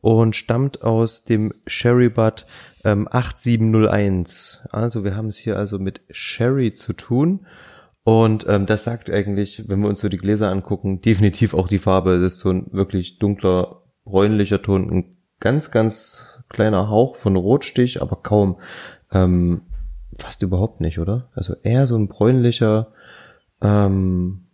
und 0.00 0.34
stammt 0.34 0.82
aus 0.82 1.24
dem 1.24 1.52
Sherry 1.66 2.08
Butt 2.08 2.46
ähm, 2.84 3.06
8701. 3.10 4.66
Also 4.70 5.04
wir 5.04 5.14
haben 5.14 5.28
es 5.28 5.36
hier 5.36 5.58
also 5.58 5.78
mit 5.78 6.00
Sherry 6.10 6.72
zu 6.72 6.94
tun. 6.94 7.46
Und 8.02 8.46
ähm, 8.48 8.66
das 8.66 8.84
sagt 8.84 9.10
eigentlich, 9.10 9.64
wenn 9.68 9.80
wir 9.80 9.88
uns 9.88 10.00
so 10.00 10.08
die 10.08 10.16
Gläser 10.16 10.48
angucken, 10.48 11.00
definitiv 11.04 11.52
auch 11.54 11.68
die 11.68 11.78
Farbe. 11.80 12.20
Das 12.20 12.34
ist 12.34 12.38
so 12.40 12.50
ein 12.50 12.68
wirklich 12.72 13.18
dunkler, 13.18 13.82
bräunlicher 14.04 14.62
Ton. 14.62 14.90
Ein 14.90 15.16
ganz, 15.40 15.70
ganz 15.70 16.35
kleiner 16.48 16.88
Hauch 16.88 17.16
von 17.16 17.36
Rotstich, 17.36 18.00
aber 18.02 18.16
kaum. 18.16 18.58
Ähm, 19.12 19.62
fast 20.18 20.42
überhaupt 20.42 20.80
nicht, 20.80 20.98
oder? 20.98 21.28
Also 21.34 21.54
eher 21.62 21.86
so 21.86 21.96
ein 21.96 22.08
bräunlicher, 22.08 22.92
ähm, 23.60 24.46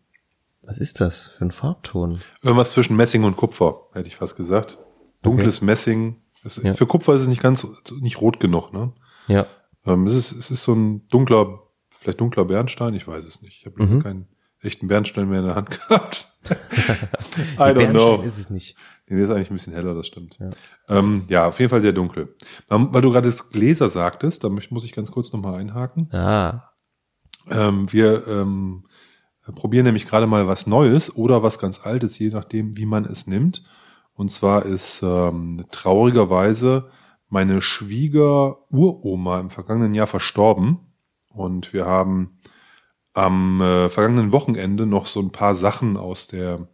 was 0.64 0.78
ist 0.78 1.00
das 1.00 1.28
für 1.28 1.44
ein 1.44 1.50
Farbton? 1.50 2.20
Irgendwas 2.42 2.70
zwischen 2.72 2.96
Messing 2.96 3.24
und 3.24 3.36
Kupfer, 3.36 3.80
hätte 3.92 4.08
ich 4.08 4.16
fast 4.16 4.36
gesagt. 4.36 4.78
Dunkles 5.22 5.60
Messing. 5.62 6.16
Es, 6.44 6.56
Ja. 6.62 6.74
Für 6.74 6.86
Kupfer 6.86 7.14
ist 7.14 7.22
es 7.22 7.28
nicht 7.28 7.42
ganz, 7.42 7.66
nicht 8.00 8.20
rot 8.20 8.40
genug, 8.40 8.72
ne? 8.72 8.92
Ja, 9.28 9.46
Ähm, 9.84 10.06
es, 10.06 10.14
ist, 10.14 10.32
es 10.32 10.50
ist 10.52 10.62
so 10.64 10.74
ein 10.74 11.08
dunkler, 11.08 11.60
vielleicht 11.90 12.20
dunkler 12.20 12.44
Bernstein, 12.44 12.94
ich 12.94 13.06
weiß 13.08 13.24
es 13.24 13.42
nicht. 13.42 13.58
Ich 13.60 13.66
habe 13.66 13.84
Mhm. 13.84 14.02
keinen 14.02 14.28
echten 14.62 14.86
Bernstein 14.88 15.28
mehr 15.28 15.40
in 15.40 15.46
der 15.46 15.54
Hand 15.56 15.70
gehabt. 15.88 16.32
I 16.44 16.54
don't 17.58 17.74
Bernstein 17.74 17.90
know. 17.92 18.22
ist 18.22 18.38
es 18.38 18.50
nicht. 18.50 18.76
Nee, 19.08 19.16
der 19.16 19.24
ist 19.26 19.30
eigentlich 19.30 19.50
ein 19.50 19.56
bisschen 19.56 19.72
heller, 19.72 19.94
das 19.94 20.06
stimmt. 20.06 20.38
Ja, 20.38 20.50
ähm, 20.88 21.24
ja 21.28 21.46
auf 21.48 21.58
jeden 21.58 21.70
Fall 21.70 21.82
sehr 21.82 21.92
dunkel. 21.92 22.34
Ähm, 22.70 22.88
Weil 22.92 23.02
du 23.02 23.10
gerade 23.10 23.28
das 23.28 23.50
Gläser 23.50 23.88
sagtest, 23.88 24.44
da 24.44 24.48
muss 24.48 24.70
muss 24.70 24.84
ich 24.84 24.92
ganz 24.92 25.10
kurz 25.10 25.32
nochmal 25.32 25.56
einhaken. 25.60 26.08
Ah, 26.14 26.70
Ähm, 27.50 27.92
wir 27.92 28.26
ähm, 28.28 28.84
probieren 29.54 29.84
nämlich 29.84 30.06
gerade 30.06 30.26
mal 30.28 30.46
was 30.46 30.66
Neues 30.66 31.14
oder 31.16 31.42
was 31.42 31.58
ganz 31.58 31.84
Altes, 31.84 32.18
je 32.18 32.28
nachdem, 32.30 32.76
wie 32.76 32.86
man 32.86 33.04
es 33.04 33.26
nimmt. 33.26 33.64
Und 34.14 34.30
zwar 34.30 34.64
ist 34.66 35.02
ähm, 35.02 35.64
traurigerweise 35.72 36.88
meine 37.28 37.60
Schwieger-Uroma 37.62 39.40
im 39.40 39.50
vergangenen 39.50 39.94
Jahr 39.94 40.06
verstorben. 40.06 40.78
Und 41.28 41.72
wir 41.72 41.86
haben 41.86 42.38
am 43.14 43.60
äh, 43.60 43.88
vergangenen 43.90 44.32
Wochenende 44.32 44.86
noch 44.86 45.06
so 45.06 45.20
ein 45.20 45.32
paar 45.32 45.54
Sachen 45.54 45.96
aus 45.96 46.26
der 46.28 46.68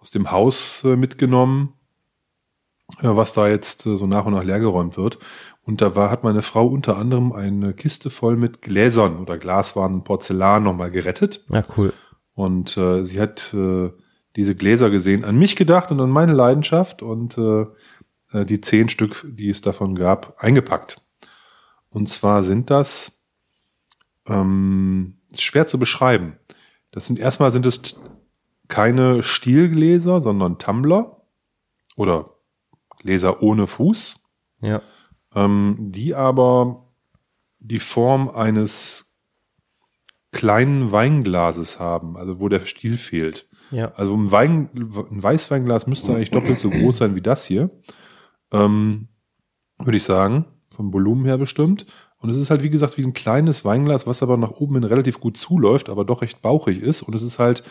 aus 0.00 0.10
dem 0.10 0.30
Haus 0.30 0.82
äh, 0.84 0.96
mitgenommen, 0.96 1.74
äh, 3.00 3.08
was 3.08 3.34
da 3.34 3.48
jetzt 3.48 3.86
äh, 3.86 3.96
so 3.96 4.06
nach 4.06 4.24
und 4.24 4.32
nach 4.32 4.44
leergeräumt 4.44 4.96
wird. 4.96 5.18
Und 5.62 5.82
da 5.82 5.94
war, 5.94 6.10
hat 6.10 6.24
meine 6.24 6.42
Frau 6.42 6.66
unter 6.66 6.96
anderem 6.96 7.32
eine 7.32 7.74
Kiste 7.74 8.08
voll 8.10 8.36
mit 8.36 8.62
Gläsern 8.62 9.18
oder 9.18 9.38
Glaswaren, 9.38 10.02
Porzellan 10.02 10.62
nochmal 10.62 10.90
gerettet. 10.90 11.44
Ja, 11.50 11.62
cool. 11.76 11.92
Und 12.34 12.76
äh, 12.78 13.04
sie 13.04 13.20
hat 13.20 13.52
äh, 13.52 13.90
diese 14.36 14.54
Gläser 14.54 14.90
gesehen, 14.90 15.24
an 15.24 15.38
mich 15.38 15.56
gedacht 15.56 15.90
und 15.90 16.00
an 16.00 16.10
meine 16.10 16.32
Leidenschaft 16.32 17.02
und 17.02 17.36
äh, 17.36 17.66
äh, 18.32 18.46
die 18.46 18.60
zehn 18.60 18.88
Stück, 18.88 19.26
die 19.28 19.50
es 19.50 19.60
davon 19.60 19.94
gab, 19.94 20.42
eingepackt. 20.42 21.02
Und 21.90 22.08
zwar 22.08 22.42
sind 22.42 22.70
das 22.70 23.22
ähm, 24.26 25.19
ist 25.30 25.42
schwer 25.42 25.66
zu 25.66 25.78
beschreiben. 25.78 26.36
Das 26.90 27.06
sind 27.06 27.18
erstmal 27.18 27.50
sind 27.50 27.66
es 27.66 28.02
keine 28.68 29.22
Stielgläser, 29.22 30.20
sondern 30.20 30.58
Tumbler 30.58 31.22
oder 31.96 32.30
Gläser 32.98 33.42
ohne 33.42 33.66
Fuß. 33.66 34.28
Ja. 34.60 34.82
Ähm, 35.34 35.76
die 35.78 36.14
aber 36.14 36.88
die 37.58 37.78
Form 37.78 38.28
eines 38.28 39.18
kleinen 40.32 40.92
Weinglases 40.92 41.80
haben, 41.80 42.16
also 42.16 42.40
wo 42.40 42.48
der 42.48 42.66
Stiel 42.66 42.96
fehlt. 42.96 43.48
Ja. 43.70 43.92
Also 43.92 44.16
ein, 44.16 44.30
Wein, 44.32 44.70
ein 44.74 45.22
Weißweinglas 45.22 45.86
müsste 45.86 46.12
eigentlich 46.12 46.30
doppelt 46.30 46.58
so 46.58 46.70
groß 46.70 46.98
sein 46.98 47.14
wie 47.14 47.22
das 47.22 47.46
hier. 47.46 47.70
Ähm, 48.52 49.08
Würde 49.78 49.96
ich 49.96 50.04
sagen, 50.04 50.46
vom 50.70 50.92
Volumen 50.92 51.24
her 51.24 51.38
bestimmt. 51.38 51.86
Und 52.20 52.28
es 52.30 52.36
ist 52.36 52.50
halt, 52.50 52.62
wie 52.62 52.70
gesagt, 52.70 52.98
wie 52.98 53.02
ein 53.04 53.14
kleines 53.14 53.64
Weinglas, 53.64 54.06
was 54.06 54.22
aber 54.22 54.36
nach 54.36 54.50
oben 54.52 54.74
hin 54.74 54.84
relativ 54.84 55.20
gut 55.20 55.36
zuläuft, 55.38 55.88
aber 55.88 56.04
doch 56.04 56.20
recht 56.22 56.42
bauchig 56.42 56.80
ist. 56.82 57.02
Und 57.02 57.14
es 57.14 57.22
ist 57.22 57.38
halt 57.38 57.62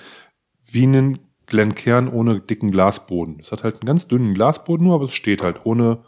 wie 0.65 0.85
ein 0.85 1.19
Glenkern 1.45 2.09
ohne 2.09 2.39
dicken 2.41 2.71
Glasboden. 2.71 3.39
Es 3.39 3.51
hat 3.51 3.63
halt 3.63 3.75
einen 3.75 3.85
ganz 3.85 4.07
dünnen 4.07 4.33
Glasboden 4.33 4.85
nur, 4.85 4.95
aber 4.95 5.05
es 5.05 5.13
steht 5.13 5.43
halt 5.43 5.65
ohne, 5.65 6.03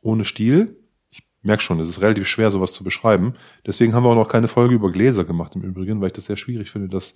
ohne 0.00 0.24
Stiel. 0.24 0.78
Ich 1.10 1.22
merke 1.42 1.62
schon, 1.62 1.80
es 1.80 1.88
ist 1.88 2.02
relativ 2.02 2.26
schwer, 2.28 2.50
sowas 2.52 2.72
zu 2.72 2.84
beschreiben. 2.84 3.34
Deswegen 3.66 3.94
haben 3.94 4.04
wir 4.04 4.10
auch 4.10 4.14
noch 4.16 4.28
keine 4.28 4.48
Folge 4.48 4.74
über 4.74 4.90
Gläser 4.92 5.24
gemacht 5.24 5.56
im 5.56 5.62
Übrigen, 5.62 6.00
weil 6.00 6.08
ich 6.08 6.12
das 6.14 6.26
sehr 6.26 6.36
schwierig 6.36 6.70
finde, 6.70 6.88
das 6.88 7.14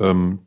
ähm, 0.00 0.40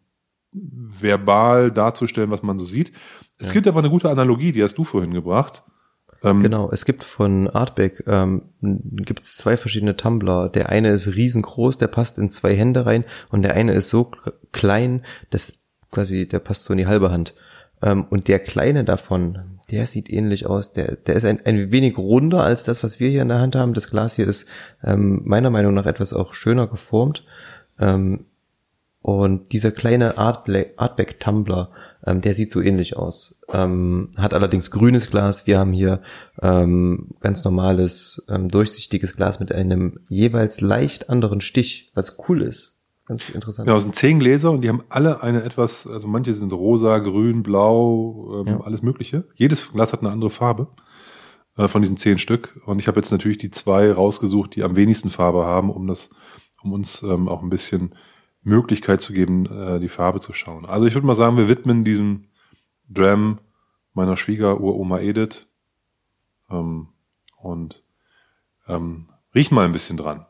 verbal 0.51 1.71
darzustellen, 1.71 2.31
was 2.31 2.43
man 2.43 2.59
so 2.59 2.65
sieht. 2.65 2.91
Es 3.37 3.47
Ja. 3.47 3.53
gibt 3.53 3.67
aber 3.67 3.79
eine 3.79 3.89
gute 3.89 4.09
Analogie, 4.09 4.51
die 4.51 4.63
hast 4.63 4.77
du 4.77 4.83
vorhin 4.83 5.13
gebracht. 5.13 5.63
Ähm, 6.23 6.41
Genau, 6.41 6.69
es 6.71 6.85
gibt 6.85 7.03
von 7.03 7.47
Artback 7.47 8.03
ähm, 8.07 8.43
gibt 8.61 9.23
zwei 9.23 9.57
verschiedene 9.57 9.97
Tumbler. 9.97 10.49
Der 10.49 10.69
eine 10.69 10.89
ist 10.89 11.07
riesengroß, 11.07 11.77
der 11.77 11.87
passt 11.87 12.17
in 12.17 12.29
zwei 12.29 12.55
Hände 12.55 12.85
rein 12.85 13.05
und 13.29 13.41
der 13.41 13.55
eine 13.55 13.73
ist 13.73 13.89
so 13.89 14.11
klein, 14.51 15.03
dass 15.29 15.65
quasi 15.91 16.27
der 16.27 16.39
passt 16.39 16.65
so 16.65 16.73
in 16.73 16.77
die 16.77 16.87
halbe 16.87 17.11
Hand. 17.11 17.33
Ähm, 17.81 18.05
und 18.09 18.27
der 18.27 18.39
kleine 18.39 18.83
davon, 18.83 19.59
der 19.71 19.87
sieht 19.87 20.09
ähnlich 20.09 20.45
aus. 20.45 20.73
Der, 20.73 20.95
der 20.95 21.15
ist 21.15 21.25
ein, 21.25 21.45
ein 21.45 21.71
wenig 21.71 21.97
runder 21.97 22.43
als 22.43 22.63
das, 22.63 22.83
was 22.83 22.99
wir 22.99 23.09
hier 23.09 23.21
in 23.21 23.29
der 23.29 23.39
Hand 23.39 23.55
haben. 23.55 23.73
Das 23.73 23.89
Glas 23.89 24.15
hier 24.15 24.27
ist 24.27 24.47
ähm, 24.83 25.21
meiner 25.25 25.49
Meinung 25.49 25.73
nach 25.73 25.85
etwas 25.85 26.13
auch 26.13 26.33
schöner 26.33 26.67
geformt. 26.67 27.23
Ähm, 27.79 28.25
und 29.01 29.51
dieser 29.51 29.71
kleine 29.71 30.17
Artbla- 30.17 30.67
Artback 30.77 31.19
Tumbler, 31.19 31.71
ähm, 32.05 32.21
der 32.21 32.33
sieht 32.35 32.51
so 32.51 32.61
ähnlich 32.61 32.97
aus. 32.97 33.41
Ähm, 33.51 34.09
hat 34.17 34.33
allerdings 34.33 34.69
grünes 34.69 35.09
Glas. 35.09 35.47
Wir 35.47 35.57
haben 35.59 35.73
hier 35.73 36.01
ähm, 36.41 37.09
ganz 37.19 37.43
normales, 37.43 38.25
ähm, 38.29 38.47
durchsichtiges 38.49 39.15
Glas 39.15 39.39
mit 39.39 39.51
einem 39.51 39.99
jeweils 40.07 40.61
leicht 40.61 41.09
anderen 41.09 41.41
Stich, 41.41 41.91
was 41.95 42.17
cool 42.29 42.43
ist. 42.43 42.79
Ganz 43.07 43.27
interessant. 43.29 43.67
Genau, 43.67 43.77
es 43.77 43.83
sind 43.83 43.95
zehn 43.95 44.19
Gläser 44.19 44.51
und 44.51 44.61
die 44.61 44.69
haben 44.69 44.83
alle 44.89 45.23
eine 45.23 45.43
etwas, 45.43 45.87
also 45.87 46.07
manche 46.07 46.33
sind 46.35 46.53
rosa, 46.53 46.99
grün, 46.99 47.41
blau, 47.41 48.41
ähm, 48.41 48.47
Ja. 48.47 48.61
alles 48.61 48.83
Mögliche. 48.83 49.25
Jedes 49.35 49.71
Glas 49.71 49.91
hat 49.93 50.01
eine 50.01 50.11
andere 50.11 50.29
Farbe 50.29 50.67
äh, 51.57 51.67
von 51.67 51.81
diesen 51.81 51.97
zehn 51.97 52.19
Stück. 52.19 52.61
Und 52.67 52.77
ich 52.77 52.87
habe 52.87 52.99
jetzt 52.99 53.11
natürlich 53.11 53.39
die 53.39 53.49
zwei 53.49 53.91
rausgesucht, 53.91 54.55
die 54.55 54.63
am 54.63 54.75
wenigsten 54.75 55.09
Farbe 55.09 55.43
haben, 55.45 55.71
um 55.71 55.87
das, 55.87 56.11
um 56.61 56.71
uns 56.71 57.01
ähm, 57.01 57.27
auch 57.27 57.41
ein 57.41 57.49
bisschen 57.49 57.95
Möglichkeit 58.43 59.01
zu 59.01 59.13
geben, 59.13 59.45
äh, 59.45 59.79
die 59.79 59.89
Farbe 59.89 60.19
zu 60.19 60.33
schauen. 60.33 60.65
Also 60.65 60.87
ich 60.87 60.93
würde 60.93 61.07
mal 61.07 61.15
sagen, 61.15 61.37
wir 61.37 61.49
widmen 61.49 61.83
diesem 61.83 62.25
Dram 62.89 63.39
meiner 63.93 64.17
Schwiegeruroma 64.17 64.99
Edith 64.99 65.47
ähm, 66.49 66.87
und 67.37 67.83
ähm, 68.67 69.07
riechen 69.35 69.55
mal 69.55 69.65
ein 69.65 69.71
bisschen 69.71 69.97
dran. 69.97 70.25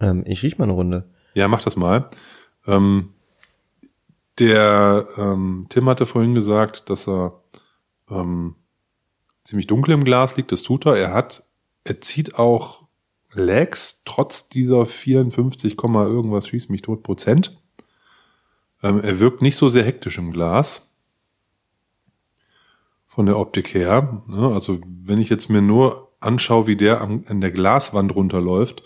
Ähm, 0.00 0.24
ich 0.26 0.42
riech 0.42 0.58
mal 0.58 0.64
eine 0.64 0.72
Runde. 0.72 1.10
Ja, 1.34 1.48
mach 1.48 1.62
das 1.62 1.76
mal. 1.76 2.10
Ähm, 2.66 3.10
der 4.38 5.06
ähm, 5.16 5.66
Tim 5.68 5.88
hatte 5.88 6.06
vorhin 6.06 6.34
gesagt, 6.34 6.88
dass 6.88 7.06
er 7.08 7.40
ähm, 8.08 8.56
ziemlich 9.44 9.66
dunkel 9.66 9.92
im 9.92 10.04
Glas 10.04 10.36
liegt. 10.36 10.52
Das 10.52 10.62
tut 10.62 10.86
er. 10.86 10.96
Er 10.96 11.12
hat, 11.12 11.44
er 11.84 12.00
zieht 12.00 12.38
auch 12.38 12.84
Lags 13.32 14.02
trotz 14.04 14.48
dieser 14.48 14.86
54, 14.86 15.76
Komma 15.76 16.04
irgendwas 16.04 16.48
schießt 16.48 16.70
mich 16.70 16.82
tot 16.82 17.02
Prozent. 17.02 17.60
Ähm, 18.82 19.00
er 19.00 19.20
wirkt 19.20 19.42
nicht 19.42 19.56
so 19.56 19.68
sehr 19.68 19.84
hektisch 19.84 20.18
im 20.18 20.32
Glas. 20.32 20.92
Von 23.06 23.26
der 23.26 23.38
Optik 23.38 23.74
her. 23.74 24.22
Ne? 24.26 24.48
Also 24.52 24.80
wenn 25.04 25.20
ich 25.20 25.28
jetzt 25.28 25.50
mir 25.50 25.62
nur 25.62 26.12
anschaue, 26.20 26.66
wie 26.66 26.76
der 26.76 27.00
am, 27.00 27.24
an 27.26 27.40
der 27.40 27.50
Glaswand 27.50 28.14
runterläuft, 28.14 28.82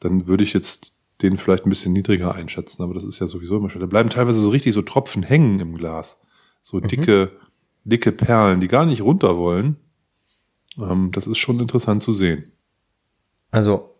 dann 0.00 0.26
würde 0.26 0.44
ich 0.44 0.52
jetzt 0.52 0.94
den 1.22 1.38
vielleicht 1.38 1.64
ein 1.64 1.70
bisschen 1.70 1.92
niedriger 1.92 2.34
einschätzen, 2.34 2.82
aber 2.82 2.94
das 2.94 3.04
ist 3.04 3.20
ja 3.20 3.26
sowieso 3.26 3.56
immer 3.56 3.70
schön. 3.70 3.80
Da 3.80 3.86
bleiben 3.86 4.10
teilweise 4.10 4.38
so 4.38 4.50
richtig 4.50 4.74
so 4.74 4.82
Tropfen 4.82 5.22
hängen 5.22 5.60
im 5.60 5.76
Glas. 5.76 6.20
So 6.60 6.80
dicke, 6.80 7.30
dicke 7.84 8.12
Perlen, 8.12 8.60
die 8.60 8.68
gar 8.68 8.84
nicht 8.84 9.02
runter 9.02 9.36
wollen. 9.36 9.76
Ähm, 10.78 11.10
das 11.12 11.26
ist 11.26 11.38
schon 11.38 11.60
interessant 11.60 12.02
zu 12.02 12.12
sehen. 12.12 12.52
Also 13.54 13.90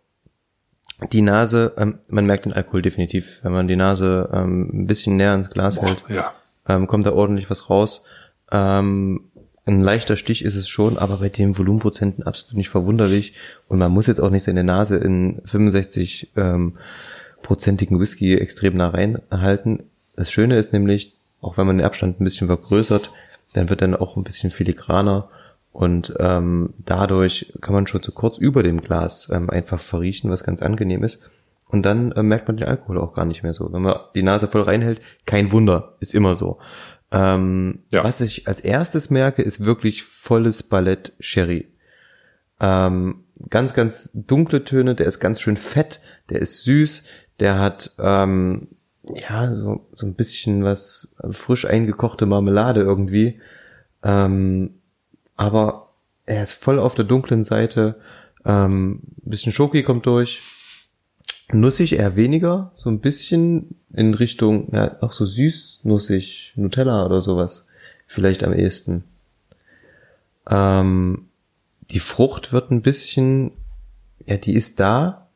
die 1.13 1.23
Nase, 1.23 1.75
ähm, 1.77 1.99
man 2.09 2.27
merkt 2.27 2.45
den 2.45 2.53
Alkohol 2.53 2.83
definitiv. 2.83 3.39
Wenn 3.43 3.53
man 3.53 3.69
die 3.69 3.77
Nase 3.77 4.29
ähm, 4.33 4.71
ein 4.73 4.87
bisschen 4.87 5.17
näher 5.17 5.33
ans 5.33 5.51
Glas 5.51 5.81
hält, 5.81 6.05
Ja. 6.09 6.33
ähm, 6.69 6.87
kommt 6.87 7.07
da 7.07 7.13
ordentlich 7.13 7.51
was 7.51 7.71
raus. 7.71 8.05
Ähm, 8.53 9.31
ein 9.67 9.81
leichter 9.81 10.17
Stich 10.17 10.45
ist 10.45 10.57
es 10.57 10.69
schon, 10.69 10.99
aber 10.99 11.19
bei 11.19 11.29
den 11.29 11.57
Volumenprozenten 11.57 12.25
absolut 12.25 12.57
nicht 12.57 12.69
verwunderlich. 12.69 13.33
Und 13.69 13.79
man 13.79 13.93
muss 13.93 14.07
jetzt 14.07 14.21
auch 14.21 14.31
nicht 14.31 14.43
seine 14.43 14.65
Nase 14.65 14.97
in 14.97 15.41
65 15.45 16.33
ähm, 16.37 16.77
prozentigen 17.43 18.01
Whisky 18.01 18.37
extrem 18.37 18.77
nah 18.77 18.89
reinhalten. 18.89 19.85
Das 20.17 20.31
Schöne 20.31 20.59
ist 20.59 20.73
nämlich, 20.73 21.15
auch 21.41 21.57
wenn 21.57 21.67
man 21.67 21.79
den 21.79 21.87
Abstand 21.87 22.21
ein 22.21 22.25
bisschen 22.25 22.47
vergrößert, 22.47 23.11
dann 23.53 23.71
wird 23.71 23.83
dann 23.83 23.95
auch 23.95 24.17
ein 24.17 24.25
bisschen 24.25 24.51
filigraner 24.51 25.29
und 25.75 26.15
ähm, 26.21 26.73
dadurch 26.79 27.53
kann 27.61 27.75
man 27.75 27.89
schon 27.89 28.01
so 28.01 28.13
kurz 28.13 28.39
über 28.39 28.63
dem 28.63 28.81
Glas 28.81 29.29
ähm, 29.35 29.51
einfach 29.51 29.81
verriechen, 29.81 30.31
was 30.31 30.45
ganz 30.45 30.63
angenehm 30.63 31.03
ist. 31.03 31.21
Und 31.67 31.83
dann 31.83 32.13
äh, 32.13 32.23
merkt 32.23 32.47
man 32.47 32.57
den 32.57 32.69
Alkohol 32.69 33.01
auch 33.01 33.13
gar 33.13 33.25
nicht 33.25 33.43
mehr 33.43 33.55
so. 33.55 33.73
Wenn 33.73 33.83
man 33.83 33.99
die 34.15 34.23
Nase 34.23 34.47
voll 34.47 34.63
reinhält, 34.63 35.01
kein 35.27 35.51
Wunder, 35.51 35.97
ist 35.99 36.15
immer 36.15 36.37
so. 36.37 36.61
Ähm, 37.11 37.81
Ja. 37.91 38.05
Was 38.05 38.21
ich 38.21 38.47
als 38.47 38.61
erstes 38.61 39.11
merke, 39.11 39.43
ist 39.43 39.65
wirklich 39.65 40.05
volles 40.05 40.63
Ballett 40.63 41.13
Sherry. 41.19 41.67
Ähm, 42.61 43.25
ganz, 43.51 43.75
ganz 43.75 44.13
dunkle 44.13 44.63
Töne, 44.63 44.95
der 44.95 45.07
ist 45.07 45.19
ganz 45.19 45.41
schön 45.41 45.57
fett, 45.57 46.01
der 46.31 46.41
ist 46.41 46.63
süß, 46.63 47.03
der 47.41 47.59
hat 47.59 47.97
ähm, 47.99 48.69
ja 49.13 49.53
so, 49.53 49.89
so 49.97 50.07
ein 50.07 50.15
bisschen 50.15 50.63
was 50.63 51.17
frisch 51.33 51.67
eingekochte 51.67 52.27
Marmelade 52.27 52.81
irgendwie. 52.81 53.41
Ähm, 54.05 54.77
aber 55.37 55.91
er 56.27 56.43
ist 56.43 56.53
voll 56.53 56.79
auf 56.79 56.95
der 56.95 57.05
dunklen 57.05 57.43
Seite. 57.43 57.97
Ähm, 58.45 59.01
bisschen 59.23 59.53
Schoki 59.53 59.83
kommt 59.83 60.07
durch. 60.07 60.43
Nussig 61.53 61.93
eher 61.93 62.17
weniger, 62.17 62.73
so 62.75 62.89
ein 62.89 63.01
bisschen 63.01 63.77
in 63.93 64.15
Richtung, 64.15 64.73
ja, 64.73 64.97
auch 65.03 65.13
so 65.13 65.27
süß, 65.27 65.81
nussig, 65.83 66.53
Nutella 66.57 67.05
oder 67.05 67.21
sowas. 67.21 67.67
Vielleicht 68.07 68.43
am 68.45 68.55
ehesten. 68.55 69.05
Ähm, 70.49 71.29
die 71.91 72.01
Frucht 72.01 72.53
wird 72.53 72.71
ein 72.71 72.83
bisschen, 72.83 73.53
ja, 74.25 74.37
die 74.37 74.55
ist 74.55 74.81
da, 74.81 75.29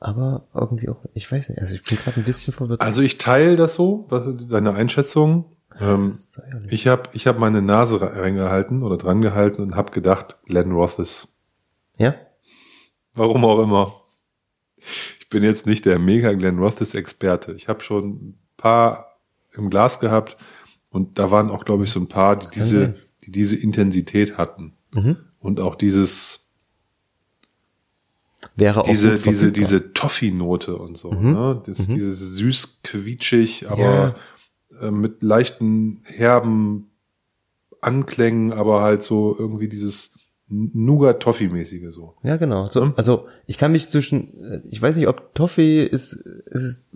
aber 0.00 0.42
irgendwie 0.54 0.88
auch, 0.88 0.98
ich 1.14 1.30
weiß 1.30 1.48
nicht, 1.48 1.60
also 1.60 1.74
ich 1.74 1.84
bin 1.84 1.98
gerade 1.98 2.20
ein 2.20 2.24
bisschen 2.24 2.52
verwirrt. 2.52 2.82
Also 2.82 3.00
ich 3.00 3.18
teile 3.18 3.56
das 3.56 3.74
so, 3.74 4.06
deine 4.48 4.74
Einschätzung. 4.74 5.46
Ähm, 5.80 6.16
ich 6.68 6.86
habe 6.86 7.10
ich 7.12 7.26
hab 7.26 7.38
meine 7.38 7.60
Nase 7.62 8.00
re- 8.00 8.16
reingehalten 8.16 8.82
oder 8.82 8.96
dran 8.96 9.20
gehalten 9.22 9.62
und 9.62 9.74
habe 9.76 9.90
gedacht, 9.92 10.38
Glenn 10.46 10.72
Rothes. 10.72 11.28
ja? 11.98 12.14
Warum 13.14 13.44
auch 13.44 13.60
immer. 13.62 14.00
Ich 15.20 15.28
bin 15.30 15.42
jetzt 15.44 15.66
nicht 15.66 15.84
der 15.84 15.98
mega 15.98 16.32
Glenn 16.32 16.58
Rothes 16.58 16.94
Experte. 16.94 17.52
Ich 17.52 17.68
habe 17.68 17.80
schon 17.82 18.08
ein 18.10 18.38
paar 18.56 19.18
im 19.52 19.70
Glas 19.70 20.00
gehabt 20.00 20.36
und 20.90 21.18
da 21.18 21.30
waren 21.30 21.50
auch, 21.50 21.64
glaube 21.64 21.84
ich, 21.84 21.90
so 21.90 22.00
ein 22.00 22.08
paar, 22.08 22.36
die 22.36 22.46
diese, 22.54 22.80
sein. 22.80 22.94
die 23.24 23.32
diese 23.32 23.56
Intensität 23.56 24.36
hatten 24.38 24.74
Mhm. 24.94 25.16
und 25.40 25.60
auch 25.60 25.74
dieses 25.76 26.52
Wäre 28.56 28.80
auch 28.80 28.84
diese, 28.86 29.18
diese, 29.18 29.50
diese 29.52 29.92
Toffee-Note 29.94 30.76
und 30.76 30.96
so, 30.98 31.10
Mhm. 31.12 31.32
ne? 31.32 31.62
Das, 31.66 31.88
Mhm. 31.88 31.94
Dieses 31.94 32.36
süß 32.36 32.80
quietschig, 32.82 33.68
aber 33.70 34.14
äh, 34.84 34.90
mit 34.90 35.22
leichten 35.22 36.00
herben 36.04 36.90
Anklängen, 37.80 38.52
aber 38.52 38.82
halt 38.82 39.02
so 39.02 39.36
irgendwie 39.38 39.68
dieses 39.68 40.18
Nougat-Toffee-mäßige 40.48 41.92
so. 41.92 42.14
Ja, 42.22 42.36
genau. 42.36 42.68
So, 42.68 42.92
also 42.96 43.26
ich 43.46 43.58
kann 43.58 43.72
mich 43.72 43.88
zwischen, 43.88 44.38
äh, 44.44 44.60
ich 44.68 44.80
weiß 44.80 44.96
nicht, 44.96 45.08
ob 45.08 45.34
Toffee 45.34 45.84
ist, 45.84 46.12
ist 46.12 46.62
es 46.62 46.88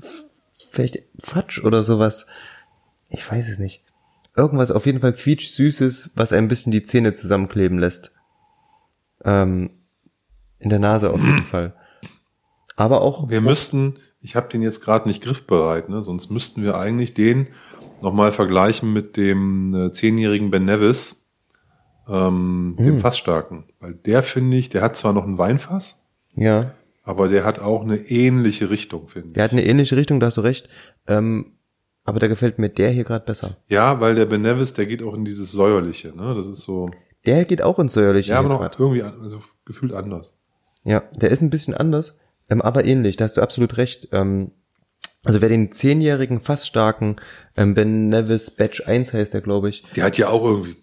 vielleicht 0.71 1.03
Fatsch 1.19 1.65
oder 1.65 1.83
sowas. 1.83 2.27
Ich 3.09 3.31
weiß 3.31 3.49
es 3.49 3.59
nicht. 3.59 3.85
Irgendwas 4.37 4.71
auf 4.71 4.87
jeden 4.87 5.01
Fall 5.01 5.15
quietsch 5.15 5.49
süßes, 5.51 6.13
was 6.15 6.33
ein 6.33 6.49
bisschen 6.49 6.73
die 6.73 6.85
Zähne 6.85 7.13
zusammenkleben 7.13 7.79
lässt. 7.79 8.13
Ähm, 9.25 9.71
in 10.59 10.71
der 10.71 10.79
Nase 10.79 11.11
auf 11.11 11.21
jeden 11.21 11.47
Fall. 11.51 11.75
Aber 12.77 13.01
auch 13.01 13.29
Wir 13.29 13.41
müssten, 13.41 13.99
ich 14.21 14.37
habe 14.37 14.49
den 14.49 14.63
jetzt 14.63 14.81
gerade 14.83 15.09
nicht 15.09 15.23
griffbereit, 15.23 15.89
ne? 15.89 16.05
sonst 16.05 16.31
müssten 16.31 16.63
wir 16.63 16.77
eigentlich 16.77 17.15
den 17.15 17.49
nochmal 18.01 18.33
vergleichen 18.33 18.93
mit 18.93 19.17
dem 19.17 19.75
äh, 19.75 19.93
zehnjährigen 19.93 20.51
Ben 20.51 20.65
Nevis, 20.65 21.29
ähm, 22.09 22.77
dem 22.79 22.95
Hm. 22.95 23.01
Fassstarken. 23.01 23.65
Weil 23.81 23.95
der 23.95 24.23
finde 24.23 24.57
ich, 24.57 24.69
der 24.71 24.83
hat 24.83 24.97
zwar 24.97 25.13
noch 25.13 25.25
ein 25.25 25.39
Weinfass, 25.39 26.07
ja, 26.35 26.73
aber 27.05 27.29
der 27.29 27.45
hat 27.45 27.59
auch 27.59 27.83
eine 27.83 27.97
ähnliche 27.97 28.71
Richtung, 28.71 29.09
finde 29.09 29.29
ich. 29.29 29.35
der 29.35 29.45
hat 29.45 29.53
eine 29.53 29.65
ähnliche 29.65 29.97
Richtung, 29.97 30.21
da 30.21 30.27
hast 30.27 30.37
du 30.37 30.43
recht. 30.43 30.69
Ähm, 31.07 31.53
aber 32.05 32.21
da 32.21 32.27
gefällt 32.29 32.59
mir 32.59 32.71
der 32.71 32.91
hier 32.91 33.05
gerade 33.05 33.25
besser. 33.27 33.57
Ja, 33.69 34.01
weil 34.01 34.15
der 34.15 34.25
Ben 34.27 34.41
Nevis, 34.43 34.73
der 34.73 34.87
geht 34.87 35.03
auch 35.03 35.15
in 35.15 35.25
dieses 35.27 35.53
säuerliche, 35.53 36.17
ne? 36.17 36.35
Das 36.35 36.47
ist 36.47 36.63
so, 36.63 36.91
Der 37.27 37.45
geht 37.45 37.61
auch 37.63 37.79
ins 37.79 37.93
säuerliche. 37.93 38.33
ja, 38.33 38.39
aber 38.39 38.49
noch 38.49 38.61
grad. 38.61 38.79
irgendwie, 38.81 39.03
also 39.03 39.43
gefühlt 39.67 39.93
anders. 39.93 40.39
Ja, 40.85 41.01
der 41.15 41.31
ist 41.31 41.43
ein 41.43 41.51
bisschen 41.51 41.75
anders, 41.75 42.19
ähm, 42.49 42.63
aber 42.63 42.85
ähnlich. 42.87 43.17
Da 43.17 43.25
hast 43.25 43.37
du 43.37 43.43
absolut 43.43 43.77
recht. 43.77 44.09
Ähm, 44.13 44.53
also 45.29 45.43
wer 45.43 45.51
den 45.51 45.71
zehnjährigen, 45.73 46.41
fast 46.41 46.67
starken 46.67 47.17
ähm, 47.55 47.75
Ben 47.75 48.09
Nevis 48.09 48.51
Batch 48.51 48.81
1 48.87 49.13
heißt 49.13 49.35
der, 49.35 49.43
glaube 49.43 49.69
ich, 49.69 49.83
Der 49.95 50.05
hat 50.05 50.17
ja 50.17 50.31
auch 50.31 50.43
irgendwie 50.43 50.75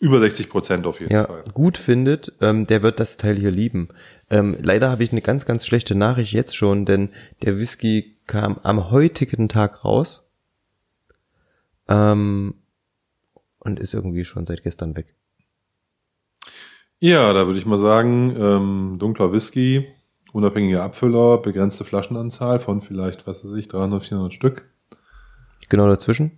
über 0.00 0.18
60 0.18 0.50
Prozent 0.50 0.84
auf 0.84 0.98
jeden 1.00 1.12
ja, 1.12 1.26
Fall. 1.26 1.44
gut 1.54 1.78
findet, 1.78 2.32
ähm, 2.40 2.66
der 2.66 2.82
wird 2.82 2.98
das 2.98 3.18
Teil 3.18 3.36
hier 3.36 3.52
lieben. 3.52 3.90
Ähm, 4.30 4.56
leider 4.60 4.90
habe 4.90 5.04
ich 5.04 5.12
eine 5.12 5.22
ganz, 5.22 5.46
ganz 5.46 5.64
schlechte 5.64 5.94
Nachricht 5.94 6.32
jetzt 6.32 6.56
schon, 6.56 6.86
denn 6.86 7.10
der 7.44 7.56
Whisky 7.58 8.16
kam 8.26 8.58
am 8.64 8.90
heutigen 8.90 9.48
Tag 9.48 9.84
raus 9.84 10.32
ähm, 11.86 12.54
und 13.60 13.78
ist 13.78 13.94
irgendwie 13.94 14.24
schon 14.24 14.44
seit 14.44 14.64
gestern 14.64 14.96
weg. 14.96 15.14
Ja, 16.98 17.32
da 17.32 17.46
würde 17.46 17.60
ich 17.60 17.66
mal 17.66 17.78
sagen, 17.78 18.34
ähm, 18.36 18.96
dunkler 18.98 19.32
Whisky, 19.32 19.86
unabhängiger 20.32 20.82
Abfüller, 20.82 21.38
begrenzte 21.38 21.84
Flaschenanzahl 21.84 22.60
von 22.60 22.80
vielleicht, 22.82 23.26
was 23.26 23.44
weiß 23.44 23.52
ich, 23.54 23.68
300, 23.68 24.04
400 24.04 24.32
Stück. 24.32 24.64
Genau 25.68 25.86
dazwischen. 25.88 26.32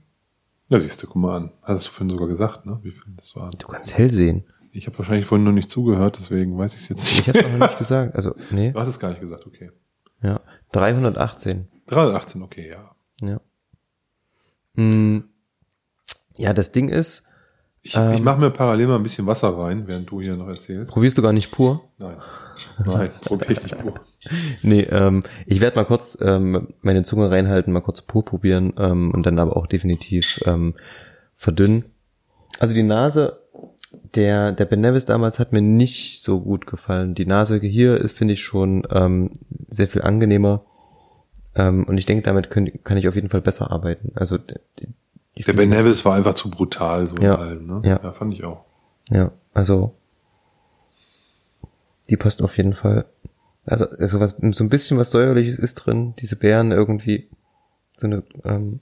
Ja, 0.68 0.78
siehst 0.78 1.02
du, 1.02 1.06
guck 1.06 1.16
mal 1.16 1.36
an. 1.36 1.52
Hattest 1.62 1.88
du 1.88 1.90
vorhin 1.90 2.10
sogar 2.10 2.28
gesagt, 2.28 2.66
ne? 2.66 2.78
Wie 2.82 2.90
viel 2.92 3.02
das 3.16 3.34
waren? 3.36 3.50
Du 3.58 3.66
kannst 3.66 3.96
hell 3.96 4.10
sehen. 4.10 4.44
Ich 4.72 4.86
habe 4.86 4.96
wahrscheinlich 4.98 5.26
vorhin 5.26 5.44
noch 5.44 5.52
nicht 5.52 5.68
zugehört, 5.70 6.16
deswegen 6.20 6.56
weiß 6.56 6.74
ich 6.74 6.80
es 6.80 6.88
jetzt 6.88 7.10
Ich 7.10 7.26
nicht. 7.26 7.36
habe 7.44 7.58
noch 7.58 7.66
nicht 7.66 7.78
gesagt. 7.78 8.14
Also, 8.14 8.34
nee. 8.50 8.70
Du 8.72 8.78
hast 8.78 8.86
es 8.88 9.00
gar 9.00 9.08
nicht 9.10 9.20
gesagt, 9.20 9.46
okay. 9.46 9.70
Ja. 10.22 10.40
318. 10.72 11.66
318, 11.88 12.42
okay, 12.42 12.68
ja. 12.70 12.94
Ja. 13.26 13.40
Hm. 14.76 15.24
Ja, 16.36 16.52
das 16.52 16.72
Ding 16.72 16.88
ist, 16.88 17.24
Ich, 17.82 17.96
Ähm. 17.96 18.12
ich 18.12 18.22
mache 18.22 18.38
mir 18.38 18.50
parallel 18.50 18.86
mal 18.88 18.96
ein 18.96 19.02
bisschen 19.02 19.26
Wasser 19.26 19.56
rein, 19.56 19.86
während 19.88 20.10
du 20.10 20.20
hier 20.20 20.36
noch 20.36 20.48
erzählst. 20.48 20.92
probierst 20.92 21.16
du 21.18 21.22
gar 21.22 21.32
nicht 21.32 21.50
pur? 21.50 21.80
Nein. 21.98 22.16
Nein, 22.84 23.10
probier 23.20 23.50
ich 23.50 23.62
nicht 23.62 23.78
pur. 23.78 23.94
Nee, 24.62 24.82
ähm, 24.82 25.22
ich 25.46 25.60
werde 25.60 25.76
mal 25.76 25.84
kurz 25.84 26.18
ähm, 26.20 26.68
meine 26.82 27.02
Zunge 27.04 27.30
reinhalten, 27.30 27.72
mal 27.72 27.80
kurz 27.80 28.02
pur 28.02 28.24
probieren 28.24 28.74
ähm, 28.78 29.12
und 29.12 29.24
dann 29.24 29.38
aber 29.38 29.56
auch 29.56 29.66
definitiv 29.66 30.40
ähm, 30.46 30.74
verdünnen. 31.36 31.84
Also 32.58 32.74
die 32.74 32.82
Nase, 32.82 33.38
der, 34.14 34.52
der 34.52 34.64
Ben 34.66 34.80
Nevis 34.80 35.04
damals 35.06 35.38
hat 35.38 35.52
mir 35.52 35.62
nicht 35.62 36.22
so 36.22 36.40
gut 36.40 36.66
gefallen. 36.66 37.14
Die 37.14 37.26
Nase 37.26 37.58
hier 37.60 37.96
ist, 37.96 38.16
finde 38.16 38.34
ich, 38.34 38.42
schon 38.42 38.86
ähm, 38.90 39.30
sehr 39.68 39.88
viel 39.88 40.02
angenehmer. 40.02 40.64
Ähm, 41.54 41.84
und 41.84 41.96
ich 41.98 42.06
denke, 42.06 42.22
damit 42.22 42.50
können, 42.50 42.84
kann 42.84 42.96
ich 42.96 43.08
auf 43.08 43.14
jeden 43.14 43.28
Fall 43.30 43.40
besser 43.40 43.70
arbeiten. 43.70 44.12
Also 44.14 44.38
die 44.38 45.42
Der 45.42 45.52
Ben 45.54 45.68
Nevis 45.68 46.04
war 46.04 46.14
einfach 46.14 46.34
zu 46.34 46.50
brutal, 46.50 47.06
so 47.06 47.16
Ja, 47.16 47.34
in 47.34 47.40
allem, 47.40 47.66
ne? 47.66 47.80
ja. 47.84 48.00
ja, 48.02 48.12
fand 48.12 48.34
ich 48.34 48.44
auch. 48.44 48.64
Ja, 49.10 49.32
also 49.54 49.94
die 52.10 52.16
passt 52.16 52.42
auf 52.42 52.56
jeden 52.56 52.74
Fall. 52.74 53.06
Also, 53.64 53.88
also 53.88 54.20
was, 54.20 54.36
so 54.50 54.64
ein 54.64 54.68
bisschen 54.68 54.98
was 54.98 55.10
säuerliches 55.10 55.58
ist 55.58 55.76
drin, 55.76 56.14
diese 56.18 56.36
Beeren 56.36 56.72
irgendwie 56.72 57.28
so 57.96 58.06
eine 58.06 58.22
ähm, 58.44 58.80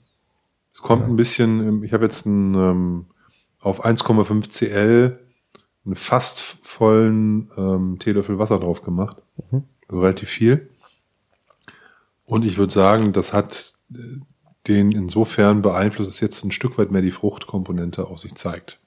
Es 0.73 0.81
kommt 0.81 1.07
ein 1.07 1.15
bisschen, 1.15 1.83
ich 1.83 1.93
habe 1.93 2.05
jetzt 2.05 2.25
einen, 2.25 2.55
ähm, 2.55 3.05
auf 3.59 3.85
1,5 3.85 4.49
CL 4.49 5.19
einen 5.85 5.95
fast 5.95 6.39
vollen 6.39 7.51
ähm, 7.57 7.97
Teelöffel 7.99 8.39
Wasser 8.39 8.59
drauf 8.59 8.81
gemacht. 8.81 9.17
Mhm. 9.51 9.63
So 9.89 9.99
relativ 10.01 10.29
viel. 10.29 10.69
Und 12.25 12.45
ich 12.45 12.57
würde 12.57 12.73
sagen, 12.73 13.13
das 13.13 13.33
hat 13.33 13.73
äh, 13.93 13.97
den 14.67 14.91
insofern 14.91 15.61
beeinflusst, 15.61 16.09
dass 16.09 16.19
jetzt 16.19 16.43
ein 16.43 16.51
Stück 16.51 16.77
weit 16.77 16.91
mehr 16.91 17.01
die 17.01 17.11
Fruchtkomponente 17.11 18.07
auf 18.07 18.19
sich 18.19 18.35
zeigt. 18.35 18.79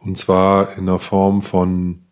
Und 0.00 0.16
zwar 0.18 0.76
in 0.76 0.86
der 0.86 0.98
Form 0.98 1.42
von, 1.42 2.03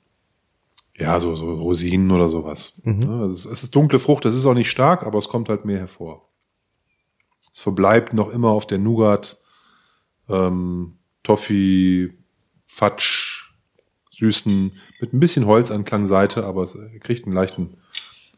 ja, 1.03 1.21
so, 1.21 1.37
so 1.37 1.55
Rosinen 1.55 2.11
oder 2.11 2.29
sowas. 2.29 2.81
Mhm. 2.85 2.99
Ne? 3.01 3.23
Also 3.23 3.35
es, 3.35 3.45
es 3.45 3.63
ist 3.65 3.75
dunkle 3.75 3.99
Frucht, 3.99 4.25
es 4.25 4.35
ist 4.35 4.47
auch 4.47 4.55
nicht 4.55 4.71
stark, 4.71 5.03
aber 5.05 5.19
es 5.19 5.29
kommt 5.29 5.49
halt 5.49 5.65
mehr 5.65 5.79
hervor. 5.79 6.29
Es 7.55 7.61
verbleibt 7.61 8.15
noch 8.15 8.31
immer 8.31 8.51
auf 8.51 8.67
der 8.67 8.79
Nougat, 8.79 9.41
ähm, 10.29 10.99
Toffee, 11.23 12.15
Fatsch, 12.65 13.53
süßen, 14.13 14.73
mit 15.01 15.13
ein 15.13 15.21
bisschen 15.21 15.47
Holzanklangseite, 15.47 16.45
aber 16.45 16.63
es 16.63 16.79
kriegt 17.01 17.27
einen 17.27 17.35
leichten, 17.35 17.77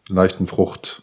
leichten 0.08 0.46
Frucht, 0.46 1.02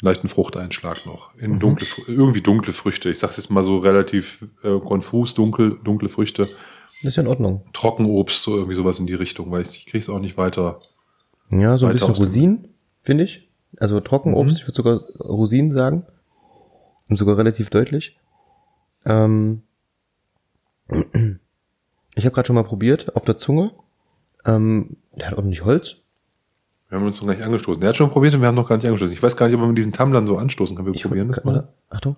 leichten 0.00 0.28
Fruchteinschlag 0.28 1.04
noch. 1.06 1.34
In 1.34 1.58
dunkle, 1.58 1.86
Fr- 1.86 2.08
irgendwie 2.08 2.42
dunkle 2.42 2.72
Früchte. 2.72 3.10
Ich 3.10 3.18
sag's 3.18 3.36
jetzt 3.36 3.50
mal 3.50 3.62
so 3.64 3.78
relativ 3.78 4.46
äh, 4.62 4.78
konfus, 4.78 5.34
dunkel, 5.34 5.78
dunkle 5.82 6.08
Früchte. 6.08 6.48
Das 7.02 7.10
ist 7.12 7.16
ja 7.16 7.22
in 7.22 7.28
Ordnung. 7.28 7.64
Trockenobst, 7.72 8.42
so 8.42 8.56
irgendwie 8.56 8.74
sowas 8.74 8.98
in 8.98 9.06
die 9.06 9.14
Richtung, 9.14 9.50
weil 9.50 9.62
ich, 9.62 9.76
ich 9.76 9.86
krieg's 9.86 10.08
auch 10.08 10.18
nicht 10.18 10.36
weiter. 10.36 10.78
Ja, 11.50 11.78
so 11.78 11.86
ein 11.86 11.92
bisschen 11.92 12.12
Rosinen, 12.14 12.68
finde 13.02 13.24
ich. 13.24 13.48
Also 13.78 14.00
Trockenobst, 14.00 14.54
Mhm. 14.54 14.58
ich 14.58 14.66
würde 14.66 14.76
sogar 14.76 15.00
Rosinen 15.20 15.72
sagen. 15.72 16.04
Und 17.08 17.16
sogar 17.16 17.36
relativ 17.38 17.70
deutlich. 17.70 18.18
Ähm, 19.04 19.62
ich 22.14 22.24
habe 22.24 22.34
gerade 22.34 22.46
schon 22.46 22.56
mal 22.56 22.64
probiert, 22.64 23.14
auf 23.14 23.24
der 23.24 23.38
Zunge. 23.38 23.72
Ähm, 24.44 24.96
der 25.14 25.28
hat 25.30 25.36
ordentlich 25.36 25.64
Holz. 25.64 25.96
Wir 26.88 26.98
haben 26.98 27.06
uns 27.06 27.20
noch 27.20 27.26
gar 27.28 27.34
nicht 27.34 27.44
angestoßen. 27.44 27.80
Der 27.80 27.88
hat 27.90 27.96
schon 27.96 28.10
probiert 28.10 28.34
und 28.34 28.40
wir 28.40 28.48
haben 28.48 28.54
noch 28.54 28.68
gar 28.68 28.76
nicht 28.76 28.86
angestoßen. 28.86 29.12
Ich 29.12 29.22
weiß 29.22 29.36
gar 29.36 29.46
nicht, 29.46 29.54
ob 29.54 29.60
man 29.60 29.70
mit 29.70 29.78
diesen 29.78 29.92
Tumblern 29.92 30.26
so 30.26 30.36
anstoßen 30.38 30.76
kann. 30.76 30.86
Wir 30.86 30.92
probieren 30.92 31.28
das 31.28 31.44
mal. 31.44 31.68
Achtung. 31.90 32.16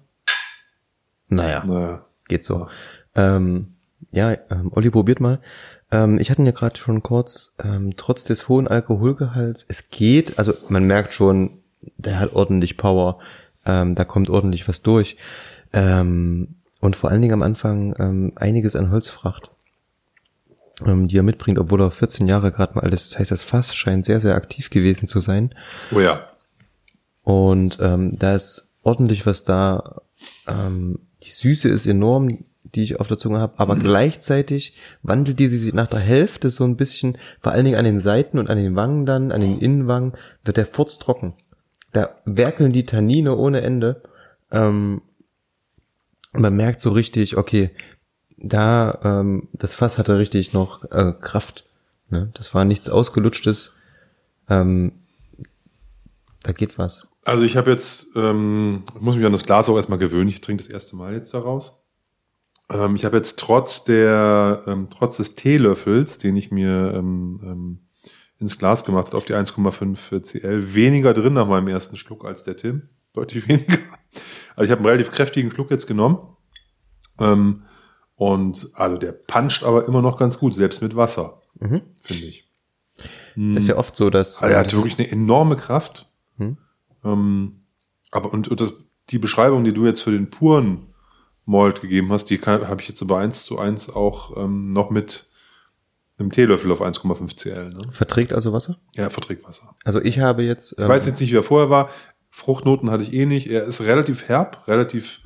Naja. 1.29 1.65
Naja. 1.65 2.05
Geht 2.29 2.45
so. 2.45 2.67
Ähm, 3.15 3.75
ja, 4.11 4.37
ähm, 4.51 4.71
Olli 4.75 4.91
probiert 4.91 5.21
mal. 5.21 5.41
Ähm, 5.91 6.19
ich 6.19 6.31
hatte 6.31 6.43
ihn 6.43 6.47
ja 6.47 6.53
gerade 6.53 6.79
schon 6.79 7.03
kurz, 7.03 7.55
ähm, 7.63 7.95
trotz 7.97 8.25
des 8.25 8.49
hohen 8.49 8.69
Alkoholgehalts, 8.69 9.65
es 9.69 9.91
geht, 9.91 10.39
also 10.39 10.55
man 10.69 10.85
merkt 10.85 11.15
schon, 11.15 11.59
der 11.97 12.19
hat 12.21 12.35
ordentlich 12.35 12.77
Power, 12.77 13.19
ähm, 13.65 13.95
da 13.95 14.05
kommt 14.05 14.31
ordentlich 14.31 14.69
was 14.69 14.83
durch. 14.83 15.17
Ähm, 15.73 16.57
und 16.81 16.97
vor 16.97 17.11
allen 17.11 17.23
Dingen 17.23 17.35
am 17.35 17.43
Anfang 17.43 17.95
ähm, 17.99 18.33
einiges 18.37 18.77
an 18.77 18.91
Holzfracht, 18.91 19.51
ähm, 20.87 21.09
die 21.09 21.19
er 21.19 21.23
mitbringt, 21.23 21.59
obwohl 21.59 21.83
er 21.83 21.91
14 21.91 22.29
Jahre 22.29 22.53
gerade 22.53 22.75
mal 22.75 22.83
alles, 22.83 23.11
das 23.11 23.19
heißt, 23.19 23.31
das 23.31 23.43
Fass 23.43 23.75
scheint 23.75 24.05
sehr, 24.05 24.21
sehr 24.21 24.35
aktiv 24.35 24.71
gewesen 24.71 25.09
zu 25.09 25.21
sein. 25.21 25.55
Oh 25.93 26.01
ja. 26.01 26.29
Und 27.23 27.79
ähm, 27.81 28.13
da 28.19 28.35
ist 28.35 28.73
ordentlich 28.83 29.27
was 29.27 29.45
da. 29.45 30.01
Ähm, 30.47 31.01
die 31.23 31.31
Süße 31.31 31.69
ist 31.69 31.87
enorm, 31.87 32.45
die 32.75 32.83
ich 32.83 33.01
auf 33.01 33.09
der 33.09 33.19
Zunge 33.19 33.41
habe, 33.41 33.55
aber 33.59 33.77
gleichzeitig 33.77 34.77
wandelt 35.03 35.39
die 35.39 35.49
sich 35.49 35.73
nach 35.73 35.87
der 35.87 36.01
Hälfte 36.01 36.51
so 36.51 36.65
ein 36.65 36.77
bisschen, 36.77 37.17
vor 37.41 37.53
allen 37.53 37.65
Dingen 37.65 37.79
an 37.79 37.85
den 37.85 38.01
Seiten 38.01 38.39
und 38.39 38.51
an 38.51 38.59
den 38.59 38.77
Wangen 38.77 39.07
dann, 39.07 39.33
an 39.33 39.41
den 39.41 39.59
Innenwangen, 39.59 40.13
wird 40.45 40.57
der 40.57 40.67
Furz 40.67 40.99
trocken. 40.99 41.35
Da 41.93 42.11
werkeln 42.25 42.73
die 42.73 42.85
Tannine 42.85 43.37
ohne 43.37 43.63
Ende. 43.63 44.03
Ähm, 44.51 45.03
man 46.33 46.55
merkt 46.55 46.81
so 46.81 46.91
richtig, 46.91 47.37
okay, 47.37 47.71
da 48.37 48.99
ähm, 49.03 49.49
das 49.53 49.75
Fass 49.75 49.99
hatte 49.99 50.19
richtig 50.19 50.53
noch 50.53 50.85
äh, 50.91 51.13
Kraft. 51.21 51.67
Ne? 52.11 52.31
Das 52.35 52.55
war 52.55 52.65
nichts 52.65 52.89
ausgelutschtes. 52.89 53.77
Ähm, 54.49 54.93
da 56.43 56.53
geht 56.53 56.79
was. 56.79 57.09
Also 57.25 57.43
ich 57.43 57.57
habe 57.57 57.71
jetzt, 57.71 58.09
ähm, 58.17 58.85
ich 58.95 59.01
muss 59.01 59.17
mich 59.17 59.27
an 59.27 59.33
das 59.33 59.45
Glas 59.45 59.69
auch 59.69 59.77
erstmal 59.77 59.99
gewöhnen. 59.99 60.29
Ich 60.29 60.41
trinke 60.41 60.63
das 60.63 60.73
erste 60.73 60.97
Mal 60.97 61.15
jetzt 61.15 61.35
daraus. 61.35 61.78
Ähm, 62.71 62.97
ich 62.97 63.05
habe 63.05 63.17
jetzt 63.17 63.39
trotz 63.39 63.85
der, 63.85 64.63
ähm, 64.67 64.89
trotz 64.91 65.17
des 65.17 65.35
Teelöffels, 65.35 66.19
den 66.19 66.37
ich 66.37 66.51
mir 66.51 66.93
ähm, 66.95 67.41
ähm, 67.43 67.79
ins 68.39 68.59
Glas 68.59 68.85
gemacht 68.85 69.09
hat, 69.09 69.15
auf 69.15 69.25
die 69.25 69.35
1,5 69.35 70.23
CL. 70.23 70.75
Weniger 70.75 71.15
drin 71.15 71.35
nach 71.35 71.49
meinem 71.49 71.69
ersten 71.69 71.97
Schluck 71.97 72.25
als 72.25 72.45
der 72.45 72.57
Tim. 72.57 72.89
Deutlich 73.13 73.49
weniger. 73.49 73.79
Also 74.55 74.65
ich 74.65 74.71
habe 74.71 74.81
einen 74.81 74.87
relativ 74.87 75.11
kräftigen 75.11 75.51
Schluck 75.51 75.71
jetzt 75.71 75.87
genommen. 75.87 76.19
Ähm, 77.19 77.65
und 78.15 78.71
also 78.75 78.97
der 78.97 79.13
puncht 79.13 79.63
aber 79.65 79.87
immer 79.87 80.03
noch 80.03 80.19
ganz 80.19 80.39
gut, 80.39 80.55
selbst 80.55 80.83
mit 80.83 80.97
Wasser, 80.97 81.41
Mhm. 81.61 81.81
finde 82.03 82.27
ich. 82.27 82.49
Das 83.37 83.63
ist 83.65 83.69
ja 83.69 83.77
oft 83.77 83.95
so, 83.95 84.11
dass. 84.11 84.43
Also 84.43 84.53
er 84.53 84.61
hat 84.61 84.75
wirklich 84.75 84.99
eine 84.99 85.11
enorme 85.11 85.57
Kraft. 85.57 86.11
Hm. 86.37 86.59
Ähm, 87.05 87.63
aber 88.11 88.33
und, 88.33 88.49
und 88.49 88.61
das, 88.61 88.75
die 89.11 89.19
Beschreibung, 89.19 89.63
die 89.63 89.73
du 89.73 89.87
jetzt 89.87 90.03
für 90.03 90.11
den 90.11 90.31
puren 90.31 90.88
Malt 91.49 91.81
gegeben 91.81 92.13
hast, 92.13 92.27
die 92.27 92.39
habe 92.41 92.81
ich 92.81 92.89
jetzt 92.89 93.01
aber 93.01 93.19
eins 93.19 93.45
zu 93.45 93.59
eins 93.59 93.89
auch 93.95 94.37
ähm, 94.37 94.73
noch 94.73 94.91
mit 94.91 95.29
einem 96.19 96.31
Teelöffel 96.31 96.71
auf 96.71 96.83
1,5 96.83 97.37
CL. 97.37 97.71
Ne? 97.71 97.91
verträgt 97.91 98.33
also 98.33 98.53
Wasser? 98.53 98.79
Ja, 98.97 99.09
verträgt 99.09 99.45
Wasser. 99.45 99.73
Also 99.85 100.01
ich 100.01 100.21
habe 100.21 100.43
jetzt. 100.43 100.79
Ich 100.79 100.87
weiß 100.87 101.07
jetzt 101.07 101.21
nicht, 101.21 101.33
wie 101.33 101.37
er 101.37 101.43
vorher 101.43 101.71
war. 101.71 101.89
Fruchtnoten 102.31 102.91
hatte 102.91 103.03
ich 103.03 103.13
eh 103.15 103.25
nicht. 103.25 103.49
Er 103.49 103.65
ist 103.65 103.81
relativ 103.81 104.29
herb, 104.29 104.69
relativ, 104.69 105.21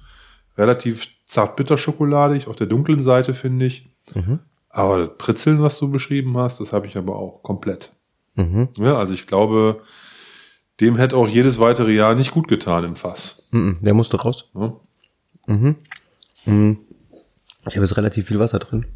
relativ 0.57 1.09
zart-bitter-schokoladig, 1.27 2.47
auf 2.47 2.57
der 2.57 2.69
dunklen 2.69 3.03
Seite, 3.03 3.35
finde 3.35 3.67
ich. 3.67 3.89
Mhm. 4.15 4.41
Aber 4.69 4.99
das 4.99 5.19
Pritzeln, 5.19 5.61
was 5.61 5.79
du 5.79 5.91
beschrieben 5.91 6.37
hast, 6.37 6.61
das 6.61 6.73
habe 6.73 6.87
ich 6.87 6.97
aber 6.97 7.17
auch 7.17 7.43
komplett. 7.43 7.93
Mhm. 8.37 8.69
Ja, 8.77 8.97
also 8.97 9.13
ich 9.13 9.27
glaube, 9.27 9.83
dem 10.81 10.97
hätte 10.97 11.17
auch 11.17 11.29
jedes 11.29 11.59
weitere 11.59 11.93
Jahr 11.93 12.15
nicht 12.15 12.31
gut 12.31 12.49
getan 12.49 12.85
im 12.85 12.97
Fass. 12.97 13.49
Mhm. 13.51 13.79
Der 13.81 13.95
musste 13.95 14.19
raus. 14.19 14.45
Ne? 14.55 14.75
Mhm. 15.47 15.77
Mhm. 16.45 16.79
Ich 17.67 17.77
habe 17.77 17.85
jetzt 17.87 17.97
relativ 17.97 18.27
viel 18.29 18.39
Wasser 18.41 18.59
drin. 18.59 18.87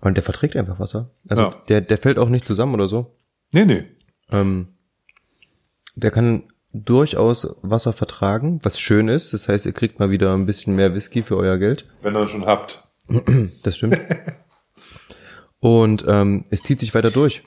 Und 0.00 0.14
der 0.16 0.22
verträgt 0.22 0.54
einfach 0.56 0.78
Wasser. 0.78 1.10
Also 1.28 1.42
Ja. 1.42 1.62
der, 1.68 1.80
der 1.80 1.98
fällt 1.98 2.18
auch 2.18 2.28
nicht 2.28 2.46
zusammen 2.46 2.74
oder 2.74 2.86
so. 2.88 3.16
Nee, 3.52 3.64
nee. 3.64 3.82
Ähm, 4.30 4.68
der 5.96 6.10
kann 6.12 6.44
durchaus 6.72 7.48
Wasser 7.62 7.92
vertragen, 7.92 8.60
was 8.62 8.78
schön 8.78 9.08
ist. 9.08 9.32
Das 9.32 9.48
heißt, 9.48 9.66
ihr 9.66 9.72
kriegt 9.72 9.98
mal 9.98 10.10
wieder 10.10 10.34
ein 10.34 10.46
bisschen 10.46 10.76
mehr 10.76 10.94
Whisky 10.94 11.22
für 11.22 11.36
euer 11.36 11.58
Geld. 11.58 11.86
Wenn 12.02 12.14
ihr 12.14 12.28
schon 12.28 12.46
habt. 12.46 12.84
Das 13.64 13.76
stimmt. 13.76 13.98
Und 15.60 16.04
ähm, 16.06 16.44
es 16.50 16.62
zieht 16.62 16.78
sich 16.78 16.94
weiter 16.94 17.10
durch. 17.10 17.42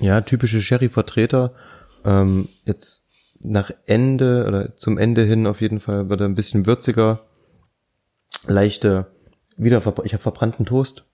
Ja, 0.00 0.20
typische 0.20 0.62
Sherry-Vertreter. 0.62 1.54
Ähm, 2.04 2.48
jetzt 2.64 3.02
nach 3.40 3.72
Ende 3.86 4.44
oder 4.46 4.76
zum 4.76 4.98
Ende 4.98 5.24
hin 5.24 5.46
auf 5.46 5.60
jeden 5.60 5.80
Fall 5.80 6.08
wird 6.08 6.20
er 6.20 6.28
ein 6.28 6.34
bisschen 6.36 6.66
würziger. 6.66 7.26
Leichte, 8.46 9.06
wieder, 9.56 9.78
ich 10.04 10.12
habe 10.12 10.22
verbrannten 10.22 10.66
Toast. 10.66 11.04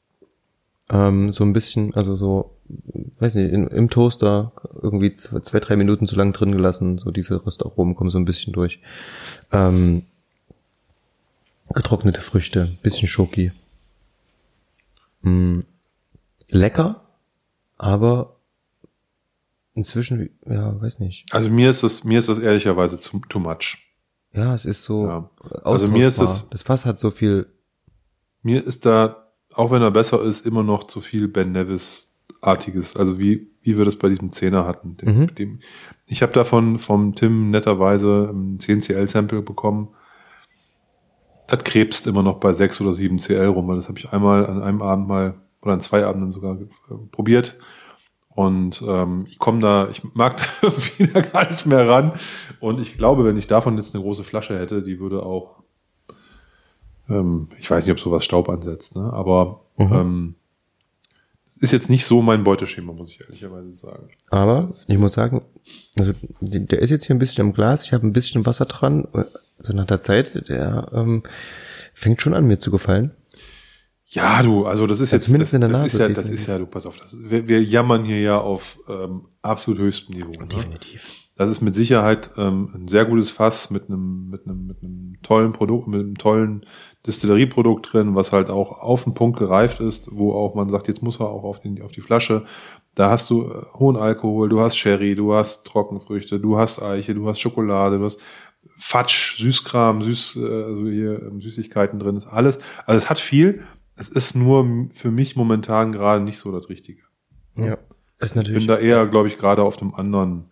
Ähm, 0.90 1.32
so 1.32 1.44
ein 1.44 1.54
bisschen, 1.54 1.94
also 1.94 2.14
so, 2.16 2.56
weiß 3.18 3.36
nicht, 3.36 3.52
in, 3.52 3.66
im 3.68 3.88
Toaster 3.88 4.52
irgendwie 4.82 5.14
zwei, 5.14 5.60
drei 5.60 5.76
Minuten 5.76 6.06
zu 6.06 6.14
lang 6.14 6.32
drin 6.32 6.52
gelassen. 6.52 6.98
So 6.98 7.10
diese 7.10 7.44
Röstaromen 7.44 7.94
kommen 7.94 8.10
so 8.10 8.18
ein 8.18 8.26
bisschen 8.26 8.52
durch. 8.52 8.80
Ähm, 9.50 10.02
getrocknete 11.70 12.20
Früchte, 12.20 12.76
bisschen 12.82 13.08
Schoki. 13.08 13.52
Mm, 15.22 15.60
lecker, 16.50 17.00
aber 17.78 18.36
inzwischen, 19.72 20.30
ja, 20.46 20.80
weiß 20.80 20.98
nicht. 20.98 21.24
Also 21.32 21.48
mir 21.48 21.70
ist 21.70 21.82
das, 21.82 22.04
mir 22.04 22.18
ist 22.18 22.28
das 22.28 22.38
ehrlicherweise 22.38 22.98
too 23.00 23.38
much. 23.38 23.78
Ja, 24.34 24.54
es 24.54 24.64
ist 24.64 24.82
so 24.84 25.06
Ja. 25.06 25.30
Also 25.62 25.88
mir 25.88 26.08
ist 26.08 26.18
es- 26.20 26.48
das 26.50 26.62
Fass 26.62 26.84
hat 26.84 26.98
so 26.98 27.10
viel, 27.10 27.46
Mir 28.42 28.62
ist 28.66 28.84
da, 28.84 29.28
auch 29.54 29.70
wenn 29.70 29.80
er 29.80 29.90
besser 29.90 30.20
ist, 30.22 30.44
immer 30.44 30.62
noch 30.62 30.84
zu 30.84 31.00
viel 31.00 31.28
Ben 31.28 31.52
Nevis-artiges. 31.52 32.94
Also 32.96 33.18
wie, 33.18 33.48
wie 33.62 33.78
wir 33.78 33.84
das 33.86 33.96
bei 33.96 34.08
diesem 34.10 34.32
Zehner 34.32 34.66
hatten. 34.66 34.96
Dem, 34.98 35.18
Mhm. 35.20 35.34
dem, 35.34 35.58
ich 36.06 36.20
habe 36.22 36.32
davon 36.34 36.76
vom 36.78 37.14
Tim 37.14 37.50
netterweise 37.50 38.30
ein 38.32 38.58
10CL-Sample 38.58 39.40
bekommen. 39.40 39.88
Das 41.48 41.62
krebst 41.64 42.06
immer 42.06 42.22
noch 42.22 42.38
bei 42.38 42.52
6 42.52 42.80
oder 42.80 42.92
7 42.92 43.18
CL 43.18 43.46
rum, 43.46 43.68
weil 43.68 43.76
das 43.76 43.88
habe 43.88 43.98
ich 43.98 44.12
einmal 44.12 44.46
an 44.46 44.62
einem 44.62 44.82
Abend 44.82 45.08
mal 45.08 45.34
oder 45.62 45.72
an 45.72 45.80
zwei 45.80 46.04
Abenden 46.04 46.30
sogar 46.30 46.56
äh, 46.60 46.94
probiert. 47.12 47.56
Und 48.34 48.82
ähm, 48.86 49.26
ich 49.28 49.38
komme 49.38 49.60
da, 49.60 49.88
ich 49.90 50.02
mag 50.14 50.36
da 50.36 50.44
irgendwie 50.68 51.06
da 51.06 51.20
gar 51.20 51.48
nicht 51.48 51.66
mehr 51.66 51.88
ran. 51.88 52.12
Und 52.60 52.80
ich 52.80 52.96
glaube, 52.96 53.24
wenn 53.24 53.36
ich 53.36 53.46
davon 53.46 53.76
jetzt 53.76 53.94
eine 53.94 54.02
große 54.02 54.24
Flasche 54.24 54.58
hätte, 54.58 54.82
die 54.82 54.98
würde 54.98 55.22
auch, 55.24 55.62
ähm, 57.08 57.48
ich 57.58 57.70
weiß 57.70 57.84
nicht, 57.86 57.92
ob 57.92 58.00
sowas 58.00 58.24
Staub 58.24 58.48
ansetzt, 58.48 58.96
ne? 58.96 59.12
aber 59.12 59.60
Mhm. 59.76 59.92
ähm, 59.92 60.34
ist 61.60 61.72
jetzt 61.72 61.90
nicht 61.90 62.04
so 62.04 62.22
mein 62.22 62.44
Beuteschema, 62.44 62.92
muss 62.92 63.12
ich 63.12 63.20
ehrlicherweise 63.20 63.70
sagen. 63.70 64.08
aber 64.30 64.68
ich 64.88 64.98
muss 64.98 65.14
sagen, 65.14 65.42
also 65.98 66.12
der 66.40 66.78
ist 66.80 66.90
jetzt 66.90 67.06
hier 67.06 67.14
ein 67.16 67.18
bisschen 67.18 67.46
im 67.46 67.52
Glas, 67.54 67.84
ich 67.84 67.92
habe 67.92 68.06
ein 68.06 68.12
bisschen 68.12 68.44
Wasser 68.46 68.66
dran, 68.66 69.06
so 69.58 69.72
nach 69.72 69.86
der 69.86 70.00
Zeit, 70.00 70.48
der 70.48 70.88
ähm, 70.92 71.22
fängt 71.94 72.20
schon 72.20 72.34
an 72.34 72.46
mir 72.46 72.58
zu 72.58 72.70
gefallen. 72.70 73.12
Ja, 74.14 74.42
du, 74.42 74.64
also 74.64 74.86
das 74.86 75.00
ist 75.00 75.10
Ja, 75.10 75.18
jetzt, 75.18 75.26
zumindest 75.26 75.52
das, 75.52 75.56
in 75.56 75.60
der 75.60 75.70
das 75.70 75.80
Nase, 75.80 75.96
ist 75.96 75.98
ja, 75.98 76.08
das 76.08 76.28
ist 76.30 76.46
ja, 76.46 76.58
du 76.58 76.66
pass 76.66 76.86
auf, 76.86 76.96
das, 76.96 77.16
wir, 77.18 77.48
wir 77.48 77.62
jammern 77.62 78.04
hier 78.04 78.20
ja 78.20 78.38
auf 78.38 78.78
ähm, 78.88 79.22
absolut 79.42 79.80
höchstem 79.80 80.14
Niveau. 80.14 80.30
Ne? 80.40 80.46
Definitiv. 80.46 81.02
Das 81.36 81.50
ist 81.50 81.62
mit 81.62 81.74
Sicherheit 81.74 82.30
ähm, 82.36 82.70
ein 82.74 82.86
sehr 82.86 83.04
gutes 83.06 83.30
Fass 83.30 83.70
mit 83.70 83.88
einem 83.88 84.30
mit 84.30 84.46
einem 84.46 84.68
mit 84.68 84.82
einem 84.82 85.16
tollen 85.24 85.50
Produkt, 85.50 85.88
mit 85.88 85.98
einem 85.98 86.16
tollen 86.16 86.64
Distillerieprodukt 87.08 87.92
drin, 87.92 88.14
was 88.14 88.30
halt 88.30 88.50
auch 88.50 88.80
auf 88.80 89.02
den 89.02 89.14
Punkt 89.14 89.38
gereift 89.40 89.80
ist, 89.80 90.08
wo 90.12 90.32
auch 90.32 90.54
man 90.54 90.68
sagt, 90.68 90.86
jetzt 90.86 91.02
muss 91.02 91.18
er 91.18 91.26
auch 91.26 91.42
auf, 91.42 91.60
den, 91.60 91.82
auf 91.82 91.90
die 91.90 92.00
Flasche. 92.00 92.44
Da 92.94 93.10
hast 93.10 93.30
du 93.30 93.42
äh, 93.42 93.62
hohen 93.78 93.96
Alkohol, 93.96 94.48
du 94.48 94.60
hast 94.60 94.76
Sherry, 94.76 95.16
du 95.16 95.34
hast 95.34 95.66
Trockenfrüchte, 95.66 96.38
du 96.38 96.56
hast 96.56 96.80
Eiche, 96.80 97.14
du 97.14 97.28
hast 97.28 97.40
Schokolade, 97.40 97.98
du 97.98 98.04
hast 98.04 98.20
Fatsch, 98.78 99.38
Süßkram, 99.38 100.02
Süß, 100.02 100.36
äh, 100.36 100.64
also 100.64 100.86
hier 100.86 101.20
ähm, 101.22 101.40
Süßigkeiten 101.40 101.98
drin 101.98 102.16
ist 102.16 102.28
alles. 102.28 102.58
Also 102.86 102.98
es 102.98 103.10
hat 103.10 103.18
viel. 103.18 103.64
Es 103.96 104.08
ist 104.08 104.34
nur 104.34 104.88
für 104.94 105.10
mich 105.10 105.36
momentan 105.36 105.92
gerade 105.92 106.22
nicht 106.22 106.38
so 106.38 106.50
das 106.52 106.68
Richtige. 106.68 107.02
Ja. 107.56 107.78
Das 108.18 108.30
ist 108.30 108.32
Ich 108.32 108.36
natürlich. 108.36 108.66
bin 108.66 108.68
da 108.68 108.78
eher, 108.78 109.06
glaube 109.06 109.28
ich, 109.28 109.38
gerade 109.38 109.62
auf 109.62 109.80
einem 109.80 109.94
anderen, 109.94 110.46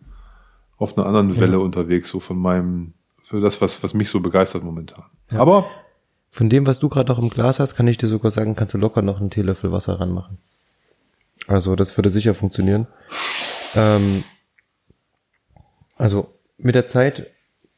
auf 0.77 0.97
einer 0.97 1.07
anderen 1.07 1.39
Welle 1.39 1.59
unterwegs, 1.61 2.09
so 2.09 2.21
von 2.21 2.39
meinem, 2.39 2.95
für 3.25 3.41
das, 3.41 3.61
was, 3.61 3.83
was 3.83 3.95
mich 3.95 4.09
so 4.09 4.21
begeistert 4.21 4.63
momentan. 4.63 5.05
Aber 5.31 5.67
Von 6.31 6.49
dem, 6.49 6.67
was 6.67 6.79
du 6.79 6.89
gerade 6.89 7.11
noch 7.13 7.19
im 7.19 7.31
Glas 7.31 7.59
hast, 7.59 7.75
kann 7.75 7.89
ich 7.89 7.99
dir 7.99 8.09
sogar 8.09 8.31
sagen, 8.31 8.55
kannst 8.57 8.75
du 8.75 8.79
locker 8.79 9.03
noch 9.03 9.21
einen 9.21 9.31
Teelöffel 9.31 9.73
Wasser 9.73 10.01
ranmachen. 10.01 10.39
Also 11.47 11.75
das 11.77 11.97
würde 11.99 12.11
sicher 12.11 12.35
funktionieren. 12.35 12.87
Ähm, 13.75 14.23
also 15.97 16.29
mit 16.59 16.75
der 16.75 16.87
Zeit, 16.87 17.27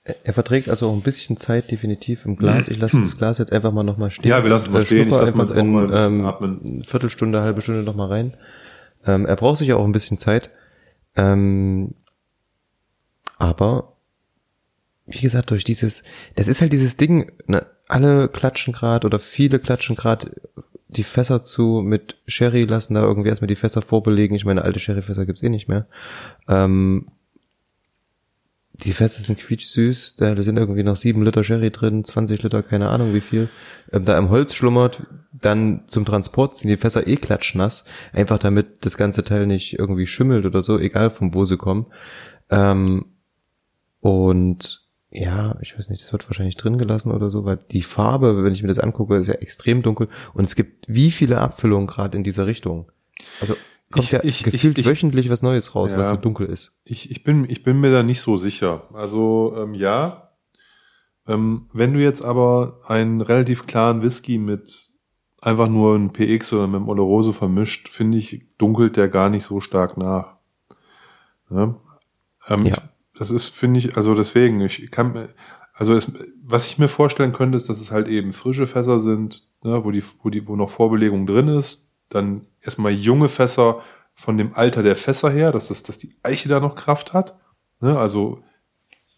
er 0.05 0.17
er 0.23 0.33
verträgt 0.35 0.69
also 0.69 0.89
auch 0.89 0.93
ein 0.95 1.01
bisschen 1.03 1.37
Zeit 1.39 1.71
definitiv 1.71 2.27
im 2.27 2.37
Glas. 2.37 2.69
Ich 2.69 2.77
lasse 2.79 3.01
das 3.01 3.17
Glas 3.17 3.39
jetzt 3.39 3.53
einfach 3.53 3.73
mal 3.73 3.83
nochmal 3.83 4.11
stehen. 4.11 4.29
Ja, 4.31 4.43
wir 4.43 4.51
lassen 4.51 4.67
es 4.67 4.71
mal 4.71 4.83
Äh, 4.83 4.87
stehen. 4.87 5.09
Ich 5.09 5.11
lasse 5.11 5.33
mal 5.33 5.45
auch 5.47 5.65
mal 5.65 5.83
ein 5.85 5.89
bisschen 5.89 6.21
in 6.21 6.27
atmen. 6.27 6.61
ähm, 6.65 6.83
Viertelstunde, 6.83 7.41
halbe 7.41 7.63
Stunde 7.63 7.83
noch 7.83 7.95
mal 7.95 8.09
rein. 8.09 8.35
Ähm, 9.07 9.25
er 9.27 9.37
braucht 9.37 9.59
sicher 9.59 9.79
auch 9.79 9.85
ein 9.85 9.93
bisschen 9.93 10.19
Zeit. 10.19 10.51
Ähm, 11.17 11.95
aber 13.39 13.93
wie 15.07 15.21
gesagt, 15.21 15.51
durch 15.51 15.65
dieses, 15.65 16.03
das 16.35 16.49
ist 16.49 16.61
halt 16.61 16.73
dieses 16.73 16.97
Ding, 16.97 17.33
ne, 17.47 17.67
alle 17.89 18.29
klatschen 18.29 18.73
grad 18.73 19.05
oder 19.05 19.19
viele 19.19 19.59
klatschen 19.59 19.97
grad 19.97 20.31
die 20.89 21.03
Fässer 21.05 21.43
zu 21.43 21.83
mit 21.85 22.17
Sherry, 22.27 22.65
lassen 22.65 22.95
da 22.95 23.03
irgendwie 23.03 23.29
erstmal 23.29 23.49
die 23.49 23.57
Fässer 23.57 23.83
vorbelegen. 23.83 24.37
Ich 24.37 24.45
meine, 24.45 24.63
alte 24.63 24.79
Sherryfässer 24.79 25.27
gibt's 25.27 25.43
eh 25.43 25.49
nicht 25.49 25.69
mehr. 25.69 25.87
Ähm, 26.49 27.09
die 28.77 28.93
Fässer 28.93 29.21
sind 29.21 29.39
quietschsüß, 29.39 30.17
da 30.17 30.43
sind 30.43 30.57
irgendwie 30.57 30.83
noch 30.83 30.97
sieben 30.97 31.25
Liter 31.25 31.45
Sherry 31.45 31.71
drin, 31.71 32.03
20 32.03 32.43
Liter, 32.43 32.63
keine 32.63 32.89
Ahnung 32.89 33.15
wie 33.15 33.21
viel. 33.21 33.49
Ähm, 33.93 34.05
da 34.05 34.19
im 34.19 34.31
Holz 34.31 34.55
schlummert, 34.55 35.07
dann 35.33 35.85
zum 35.87 36.05
Transport 36.05 36.59
sind 36.59 36.69
die 36.69 36.77
Fässer 36.77 37.07
eh 37.07 37.17
klatschnass, 37.17 37.85
einfach 38.13 38.39
damit 38.39 38.85
das 38.85 38.97
ganze 38.97 39.23
Teil 39.23 39.47
nicht 39.47 39.79
irgendwie 39.79 40.09
schimmelt 40.09 40.45
oder 40.45 40.61
so, 40.61 40.79
egal 40.79 41.11
von 41.11 41.35
wo 41.35 41.45
sie 41.45 41.57
kommen. 41.57 41.87
Ähm, 42.51 43.07
und 44.01 44.83
ja, 45.11 45.57
ich 45.61 45.79
weiß 45.79 45.91
nicht, 45.91 46.03
das 46.03 46.13
wird 46.13 46.29
wahrscheinlich 46.29 46.57
drin 46.57 46.77
gelassen 46.77 47.13
oder 47.13 47.31
so, 47.31 47.45
weil 47.45 47.59
die 47.71 47.83
Farbe, 47.83 48.43
wenn 48.43 48.53
ich 48.53 48.63
mir 48.63 48.69
das 48.69 48.81
angucke, 48.81 49.17
ist 49.17 49.29
ja 49.29 49.35
extrem 49.35 49.83
dunkel 49.83 50.09
und 50.35 50.45
es 50.45 50.57
gibt 50.57 50.87
wie 50.89 51.13
viele 51.13 51.41
Abfüllungen 51.41 51.87
gerade 51.87 52.19
in 52.19 52.25
dieser 52.25 52.49
Richtung. 52.49 52.91
Also 53.41 53.57
kommt 53.95 54.05
Ich- 54.07 54.13
ja 54.13 54.23
ich- 54.23 54.43
gefühlt 54.45 54.79
ich- 54.79 54.85
ich- 54.85 54.91
wöchentlich 54.91 55.31
was 55.31 55.43
Neues 55.43 55.75
raus, 55.75 55.93
was 55.97 56.09
Ja. 56.09 56.15
so 56.15 56.21
dunkel 56.21 56.47
ist. 56.47 56.79
ich, 56.85 57.11
ich, 57.11 57.25
bin, 57.25 57.49
ich 57.49 57.63
bin 57.63 57.81
mir 57.81 57.91
da 57.91 58.03
nicht 58.03 58.21
so 58.21 58.37
sicher. 58.37 58.83
Also 58.93 59.55
ähm, 59.57 59.75
ja, 59.75 60.31
ähm, 61.27 61.69
wenn 61.73 61.95
du 61.95 62.01
jetzt 62.03 62.23
aber 62.25 62.81
einen 62.87 63.21
relativ 63.23 63.67
klaren 63.67 64.03
Whisky 64.03 64.39
mit 64.39 64.91
einfach 65.41 65.69
nur 65.69 65.95
einem 65.95 66.11
PX 66.13 66.53
oder 66.53 66.67
mit 66.67 66.77
einem 66.77 66.89
Oloroso 66.89 67.33
vermischt, 67.33 67.89
finde 67.89 68.19
ich, 68.19 68.47
dunkelt 68.59 68.97
der 68.97 69.09
gar 69.09 69.29
nicht 69.31 69.45
so 69.45 69.61
stark 69.61 69.97
nach. 69.97 70.37
Ja? 71.51 71.75
Ähm, 72.49 72.67
Ja. 72.67 72.75
Ich, 72.75 73.19
das 73.19 73.31
ist, 73.31 73.49
finde 73.49 73.79
ich, 73.79 73.97
also 73.97 74.15
deswegen, 74.15 74.61
ich 74.61 74.91
kann, 74.91 75.13
mir- 75.13 75.29
also 75.75 75.95
es, 75.95 76.11
was 76.43 76.67
ich 76.67 76.79
mir 76.79 76.89
vorstellen 76.89 77.33
könnte, 77.33 77.57
ist, 77.57 77.69
dass 77.69 77.81
es 77.81 77.91
halt 77.91 78.09
eben 78.09 78.33
frische 78.33 78.67
Fässer 78.67 79.01
sind, 79.01 79.47
ne, 79.63 79.85
wo 79.85 79.91
die, 79.91 80.03
wo 80.23 80.31
die, 80.31 80.47
wo 80.49 80.57
noch 80.57 80.71
Vorbelegung 80.71 81.27
drin 81.27 81.49
ist, 81.49 81.84
dann 82.15 82.43
erstmal 82.61 82.93
junge 82.93 83.29
Fässer 83.29 83.81
von 84.15 84.37
dem 84.37 84.55
Alter 84.55 84.83
der 84.83 84.97
Fässer 84.97 85.31
her, 85.31 85.53
dass, 85.53 85.69
das, 85.69 85.83
dass 85.83 85.99
die 85.99 86.15
Eiche 86.23 86.49
da 86.49 86.61
noch 86.61 86.77
Kraft 86.77 87.13
hat. 87.13 87.39
Ne? 87.81 87.99
Also 87.99 88.43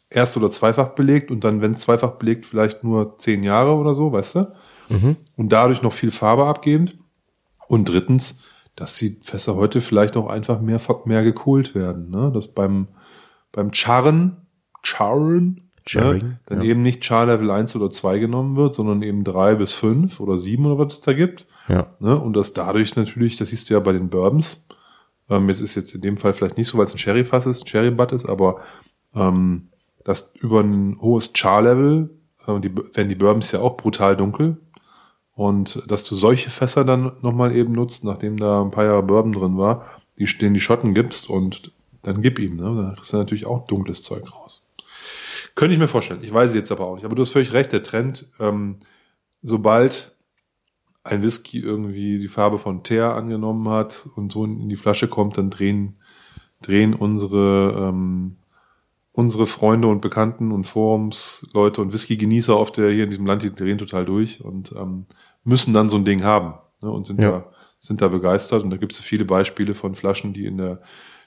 erst 0.08 0.36
oder 0.36 0.50
zweifach 0.50 0.90
belegt 0.90 1.30
und 1.30 1.44
dann, 1.44 1.60
wenn 1.60 1.72
es 1.72 1.80
zweifach 1.80 2.12
belegt, 2.12 2.46
vielleicht 2.46 2.84
nur 2.84 3.18
zehn 3.18 3.42
Jahre 3.42 3.74
oder 3.74 3.94
so, 3.94 4.12
weißt 4.12 4.34
du? 4.36 4.52
Mhm. 4.88 5.16
Und 5.36 5.50
dadurch 5.50 5.82
noch 5.82 5.92
viel 5.92 6.10
Farbe 6.10 6.46
abgebend. 6.46 6.96
Und 7.68 7.88
drittens, 7.88 8.44
dass 8.76 8.96
die 8.96 9.18
Fässer 9.22 9.56
heute 9.56 9.80
vielleicht 9.80 10.16
auch 10.16 10.28
einfach 10.28 10.60
mehr, 10.60 10.80
mehr 11.04 11.22
gekohlt 11.22 11.74
werden. 11.74 12.10
Ne? 12.10 12.30
Dass 12.32 12.48
beim, 12.48 12.88
beim 13.52 13.72
Charren, 13.72 14.46
Charren, 14.82 15.65
ne? 15.94 16.38
dann 16.46 16.62
ja. 16.62 16.70
eben 16.70 16.82
nicht 16.82 17.04
Char 17.04 17.26
Level 17.26 17.50
1 17.50 17.76
oder 17.76 17.90
2 17.90 18.18
genommen 18.18 18.56
wird, 18.56 18.74
sondern 18.74 19.02
eben 19.02 19.24
drei 19.24 19.54
bis 19.54 19.74
fünf 19.74 20.20
oder 20.20 20.38
sieben 20.38 20.66
oder 20.66 20.78
was 20.78 20.94
es 20.94 21.00
da 21.00 21.12
gibt. 21.12 21.46
Ja. 21.68 21.86
Ne? 22.00 22.18
Und 22.18 22.34
dass 22.34 22.52
dadurch 22.52 22.96
natürlich, 22.96 23.36
das 23.36 23.50
siehst 23.50 23.70
du 23.70 23.74
ja 23.74 23.80
bei 23.80 23.92
den 23.92 24.08
Bourbons, 24.08 24.66
ähm, 25.28 25.48
jetzt 25.48 25.60
ist 25.60 25.74
jetzt 25.74 25.94
in 25.94 26.00
dem 26.00 26.16
Fall 26.16 26.32
vielleicht 26.32 26.56
nicht 26.56 26.68
so, 26.68 26.78
weil 26.78 26.84
es 26.84 26.94
ein 26.94 26.98
Sherry-Fass 26.98 27.46
ist, 27.46 27.64
ein 27.64 27.66
Sherry-Butt 27.66 28.12
ist, 28.12 28.26
aber 28.26 28.60
ähm, 29.14 29.68
dass 30.04 30.34
über 30.36 30.60
ein 30.60 30.98
hohes 31.00 31.32
Char-Level, 31.34 32.10
äh, 32.46 32.60
die, 32.60 32.76
werden 32.76 33.08
die 33.08 33.14
Bourbons 33.14 33.50
ja 33.52 33.60
auch 33.60 33.76
brutal 33.76 34.16
dunkel, 34.16 34.58
und 35.36 35.82
dass 35.86 36.04
du 36.04 36.14
solche 36.14 36.48
Fässer 36.48 36.82
dann 36.82 37.12
nochmal 37.20 37.54
eben 37.54 37.72
nutzt, 37.72 38.04
nachdem 38.04 38.38
da 38.38 38.62
ein 38.62 38.70
paar 38.70 38.86
Jahre 38.86 39.02
Bourbon 39.02 39.34
drin 39.34 39.58
war, 39.58 39.84
die, 40.18 40.24
denen 40.24 40.54
die 40.54 40.60
Schotten 40.60 40.94
gibst 40.94 41.28
und 41.28 41.72
dann 42.02 42.22
gib 42.22 42.38
ihm, 42.38 42.56
ne? 42.56 42.62
Dann 42.62 42.94
kriegst 42.94 43.12
du 43.12 43.18
natürlich 43.18 43.46
auch 43.46 43.66
dunkles 43.66 44.02
Zeug 44.02 44.32
raus. 44.32 44.65
Könnte 45.56 45.74
ich 45.74 45.80
mir 45.80 45.88
vorstellen. 45.88 46.20
Ich 46.22 46.32
weiß 46.32 46.50
es 46.50 46.54
jetzt 46.54 46.70
aber 46.70 46.86
auch 46.86 46.94
nicht. 46.94 47.04
Aber 47.04 47.16
du 47.16 47.22
hast 47.22 47.32
völlig 47.32 47.52
recht, 47.52 47.72
der 47.72 47.82
Trend, 47.82 48.30
ähm, 48.38 48.78
sobald 49.42 50.16
ein 51.02 51.22
Whisky 51.22 51.58
irgendwie 51.58 52.18
die 52.18 52.28
Farbe 52.28 52.58
von 52.58 52.84
Teer 52.84 53.14
angenommen 53.14 53.68
hat 53.68 54.06
und 54.14 54.32
so 54.32 54.44
in 54.44 54.68
die 54.68 54.76
Flasche 54.76 55.08
kommt, 55.08 55.38
dann 55.38 55.50
drehen, 55.50 55.96
drehen 56.62 56.94
unsere 56.94 57.88
ähm, 57.88 58.36
unsere 59.12 59.46
Freunde 59.46 59.88
und 59.88 60.02
Bekannten 60.02 60.52
und 60.52 60.64
Forumsleute 60.64 61.80
und 61.80 61.94
Whisky-Genießer 61.94 62.54
auf 62.54 62.70
der 62.70 62.90
hier 62.90 63.04
in 63.04 63.10
diesem 63.10 63.24
Land, 63.24 63.42
die 63.42 63.54
drehen 63.54 63.78
total 63.78 64.04
durch 64.04 64.44
und 64.44 64.72
ähm, 64.72 65.06
müssen 65.42 65.72
dann 65.72 65.88
so 65.88 65.96
ein 65.96 66.04
Ding 66.04 66.22
haben 66.22 66.54
ne, 66.82 66.90
und 66.90 67.06
sind 67.06 67.20
ja. 67.20 67.30
da 67.30 67.52
sind 67.80 68.02
da 68.02 68.08
begeistert 68.08 68.62
und 68.62 68.70
da 68.70 68.76
gibt 68.76 68.92
es 68.92 69.00
viele 69.00 69.24
Beispiele 69.24 69.74
von 69.74 69.94
Flaschen, 69.94 70.34
die 70.34 70.44
in 70.44 70.58
der 70.58 70.82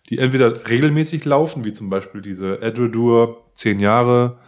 die 0.10 0.17
entweder 0.17 0.67
regelmäßig 0.67 1.26
laufen, 1.26 1.65
wie 1.65 1.74
zum 1.74 1.89
Beispiel 1.89 2.22
diese 2.22 2.62
Edradur 2.62 3.45
10 3.56 3.80
Jahre 3.80 4.39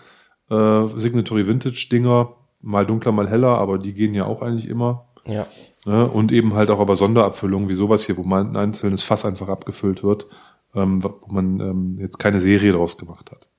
äh, 0.50 0.88
Signatory 0.97 1.47
Vintage 1.47 1.88
Dinger, 1.91 2.36
mal 2.62 2.86
dunkler, 2.86 3.12
mal 3.12 3.30
heller, 3.30 3.58
aber 3.58 3.78
die 3.78 3.93
gehen 3.93 4.13
ja 4.13 4.26
auch 4.26 4.41
eigentlich 4.41 4.67
immer. 4.67 5.08
Ja. 5.26 5.47
Ne, 5.86 6.08
und 6.08 6.32
eben 6.32 6.54
halt 6.56 6.69
auch 6.69 6.80
aber 6.80 6.95
Sonderabfüllungen 6.95 7.69
wie 7.69 7.76
sowas 7.76 8.06
hier, 8.06 8.17
wo 8.17 8.24
mal 8.24 8.41
ein 8.43 8.56
einzelnes 8.56 9.04
Fass 9.04 9.26
einfach 9.26 9.50
abgefüllt 9.50 10.04
wird 10.04 10.28
ähm, 10.76 11.04
wo 11.04 11.19
man 11.28 11.60
ähm, 11.60 11.97
jetzt 12.00 12.17
keine 12.17 12.39
Serie 12.39 12.74
draus 12.74 12.97
gemacht 12.97 13.32
hat. 13.32 13.50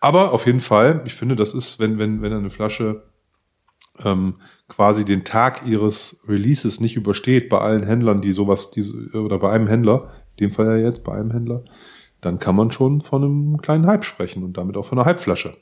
Aber 0.00 0.32
auf 0.32 0.46
jeden 0.46 0.60
Fall, 0.60 1.02
ich 1.06 1.14
finde, 1.14 1.36
das 1.36 1.54
ist, 1.54 1.78
wenn, 1.80 1.98
wenn, 1.98 2.22
wenn 2.22 2.32
eine 2.32 2.50
Flasche 2.50 3.04
ähm, 4.04 4.36
quasi 4.68 5.04
den 5.04 5.24
Tag 5.24 5.66
ihres 5.66 6.24
Releases 6.28 6.80
nicht 6.80 6.96
übersteht 6.96 7.48
bei 7.48 7.58
allen 7.58 7.84
Händlern, 7.84 8.20
die 8.20 8.32
sowas, 8.32 8.70
die, 8.70 8.82
oder 9.12 9.38
bei 9.38 9.50
einem 9.50 9.68
Händler, 9.68 10.10
dem 10.40 10.50
Fall 10.50 10.66
ja 10.66 10.86
jetzt 10.86 11.04
bei 11.04 11.14
einem 11.14 11.30
Händler, 11.30 11.64
dann 12.20 12.38
kann 12.38 12.56
man 12.56 12.70
schon 12.70 13.00
von 13.00 13.22
einem 13.22 13.58
kleinen 13.60 13.86
Hype 13.86 14.04
sprechen 14.04 14.42
und 14.42 14.56
damit 14.56 14.76
auch 14.76 14.86
von 14.86 14.98
einer 14.98 15.08
Hypeflasche. 15.08 15.56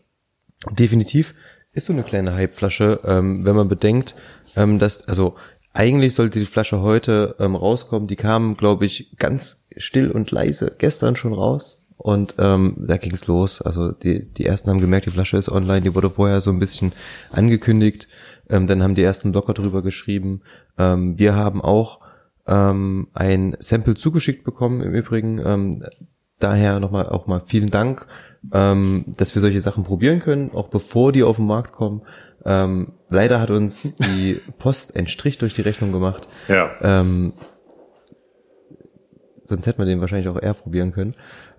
Definitiv 0.71 1.35
ist 1.73 1.87
so 1.87 1.93
eine 1.93 2.03
kleine 2.03 2.37
Hypeflasche, 2.37 3.01
ähm, 3.05 3.45
wenn 3.45 3.57
man 3.57 3.69
bedenkt, 3.69 4.15
ähm, 4.57 4.79
dass, 4.79 5.09
also 5.09 5.35
eigentlich 5.73 6.15
sollte 6.15 6.39
die 6.39 6.47
Flasche 6.47 6.83
heute 6.83 7.35
ähm, 7.39 7.55
rauskommen. 7.55 8.07
Die 8.07 8.17
kam, 8.17 8.57
glaube 8.57 8.85
ich, 8.85 9.17
ganz 9.17 9.67
still 9.77 10.11
und 10.11 10.31
leise 10.31 10.75
gestern 10.77 11.17
schon 11.17 11.33
raus. 11.33 11.83
Und 11.97 12.35
ähm, 12.39 12.77
da 12.79 12.97
ging's 12.97 13.27
los. 13.27 13.63
Also 13.63 13.93
die, 13.93 14.25
die 14.25 14.45
ersten 14.45 14.71
haben 14.71 14.81
gemerkt, 14.81 15.07
die 15.07 15.11
Flasche 15.11 15.37
ist 15.37 15.49
online. 15.49 15.83
Die 15.83 15.95
wurde 15.95 16.11
vorher 16.11 16.41
so 16.41 16.51
ein 16.51 16.59
bisschen 16.59 16.93
angekündigt. 17.31 18.09
Ähm, 18.51 18.67
dann 18.67 18.83
haben 18.83 18.97
die 18.97 19.03
ersten 19.03 19.33
Blogger 19.33 19.55
drüber 19.55 19.83
geschrieben. 19.83 20.43
Ähm, 20.77 21.19
wir 21.19 21.37
haben 21.37 21.63
auch 21.63 22.01
ähm, 22.47 23.09
ein 23.15 23.57
Sample 23.59 23.95
zugeschickt 23.95 24.45
bekommen 24.45 24.81
im 24.81 24.93
Übrigen. 24.93 25.39
Ähm, 25.45 25.85
daher 26.39 26.81
nochmal 26.81 27.09
auch 27.09 27.27
mal 27.27 27.41
vielen 27.41 27.71
Dank, 27.71 28.07
ähm, 28.53 29.05
dass 29.17 29.35
wir 29.35 29.41
solche 29.43 29.61
Sachen 29.61 29.85
probieren 29.85 30.21
können, 30.21 30.51
auch 30.53 30.69
bevor 30.69 31.13
die 31.13 31.23
auf 31.23 31.37
den 31.37 31.47
Markt 31.47 31.73
kommen. 31.73 32.03
Ähm, 32.45 32.93
leider 33.09 33.41
hat 33.41 33.51
uns 33.51 33.97
die 33.97 34.41
Post 34.59 34.97
einen 34.97 35.07
Strich 35.07 35.39
durch 35.39 35.55
die 35.55 35.63
Rechnung 35.63 35.93
gemacht. 35.93 36.27
Ja. 36.49 36.71
Ähm, 36.81 37.33
sonst 39.45 39.67
hätten 39.67 39.79
wir 39.79 39.87
den 39.87 40.01
wahrscheinlich 40.01 40.29
auch 40.29 40.41
eher 40.41 40.55
probieren 40.55 40.93
können. 40.93 41.15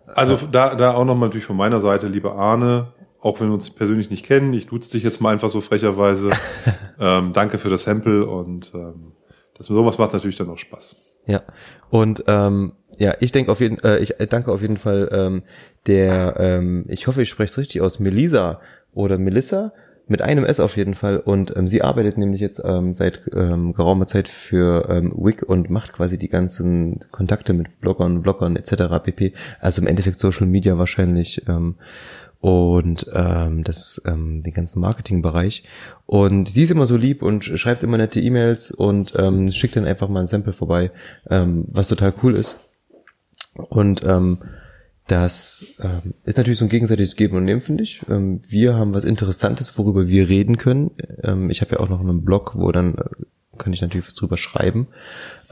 Also 0.08 0.38
da, 0.52 0.76
da 0.76 0.94
auch 0.94 1.06
nochmal 1.06 1.30
natürlich 1.30 1.46
von 1.46 1.56
meiner 1.56 1.80
Seite, 1.80 2.08
liebe 2.08 2.34
Arne, 2.34 2.94
auch 3.22 3.40
wenn 3.40 3.48
wir 3.48 3.54
uns 3.54 3.70
persönlich 3.70 4.10
nicht 4.10 4.26
kennen, 4.26 4.54
ich 4.54 4.68
duze 4.68 4.92
dich 4.92 5.04
jetzt 5.04 5.22
mal 5.22 5.32
einfach 5.32 5.50
so 5.50 5.62
frecherweise. 5.62 6.32
ähm, 7.00 7.32
danke 7.32 7.58
für 7.58 7.70
das 7.70 7.84
Sample 7.84 8.26
und 8.26 8.74
ähm, 8.76 9.14
das 9.58 9.68
sowas 9.68 9.98
macht 9.98 10.14
natürlich 10.14 10.38
dann 10.38 10.50
auch 10.50 10.58
Spaß. 10.58 11.16
Ja. 11.26 11.42
Und 11.90 12.24
ähm, 12.28 12.74
ja, 12.98 13.16
ich 13.20 13.32
denke 13.32 13.52
auf 13.52 13.60
jeden, 13.60 13.80
äh, 13.84 14.00
ich 14.00 14.16
danke 14.30 14.52
auf 14.52 14.62
jeden 14.62 14.78
Fall 14.78 15.10
ähm, 15.12 15.44
der, 15.88 16.36
ähm, 16.38 16.84
ich 16.88 17.08
hoffe, 17.08 17.22
ich 17.22 17.30
spreche 17.30 17.52
es 17.52 17.58
richtig 17.58 17.82
aus, 17.82 18.00
Melisa 18.00 18.60
oder 18.94 19.18
Melissa 19.18 19.74
mit 20.08 20.22
einem 20.22 20.44
S 20.44 20.60
auf 20.60 20.76
jeden 20.76 20.96
Fall. 20.96 21.18
Und 21.18 21.56
ähm, 21.56 21.68
sie 21.68 21.82
arbeitet 21.82 22.18
nämlich 22.18 22.42
jetzt 22.42 22.62
ähm, 22.64 22.94
seit 22.94 23.22
ähm, 23.34 23.74
geraumer 23.74 24.06
Zeit 24.06 24.28
für 24.28 24.90
ähm, 24.90 25.14
Wig 25.16 25.44
und 25.44 25.70
macht 25.70 25.94
quasi 25.94 26.18
die 26.18 26.28
ganzen 26.28 27.00
Kontakte 27.12 27.54
mit 27.54 27.80
Bloggern, 27.80 28.22
Bloggern 28.22 28.56
etc. 28.56 29.02
pp. 29.04 29.34
Also 29.60 29.82
im 29.82 29.88
Endeffekt 29.88 30.20
Social 30.20 30.48
Media 30.48 30.78
wahrscheinlich. 30.78 31.48
Ähm, 31.48 31.76
und 32.44 33.10
ähm, 33.14 33.64
das 33.64 34.02
ähm, 34.06 34.44
den 34.44 34.54
ganzen 34.54 34.82
Marketingbereich 34.82 35.64
und 36.06 36.44
sie 36.44 36.64
ist 36.64 36.72
immer 36.72 36.86
so 36.86 36.98
lieb 36.98 37.24
und 37.24 37.46
schreibt 37.46 37.84
immer 37.84 37.98
nette 37.98 38.20
E-Mails 38.20 38.72
und 38.72 39.14
ähm, 39.18 39.50
schickt 39.50 39.78
dann 39.78 39.86
einfach 39.86 40.10
mal 40.10 40.20
ein 40.20 40.28
Sample 40.28 40.52
vorbei, 40.52 40.92
ähm, 41.30 41.64
was 41.70 41.88
total 41.88 42.14
cool 42.22 42.36
ist 42.36 42.70
und 43.70 44.04
ähm, 44.04 44.40
das 45.08 45.68
ähm, 45.82 46.16
ist 46.26 46.36
natürlich 46.36 46.60
so 46.60 46.66
ein 46.66 46.70
gegenseitiges 46.70 47.16
Geben 47.16 47.38
und 47.38 47.46
Nehmen, 47.46 47.62
finde 47.62 47.84
ich. 47.84 48.02
Ähm, 48.10 48.42
wir 48.50 48.76
haben 48.76 48.94
was 48.94 49.06
Interessantes, 49.06 49.78
worüber 49.78 50.08
wir 50.08 50.28
reden 50.28 50.58
können. 50.58 50.92
Ähm, 51.24 51.50
ich 51.50 51.62
habe 51.62 51.72
ja 51.72 51.80
auch 51.80 51.90
noch 51.90 52.02
einen 52.02 52.26
Blog, 52.26 52.56
wo 52.56 52.74
dann 52.74 52.96
äh, 52.96 53.58
kann 53.58 53.72
ich 53.72 53.82
natürlich 53.82 54.08
was 54.08 54.16
drüber 54.16 54.36
schreiben. 54.36 54.88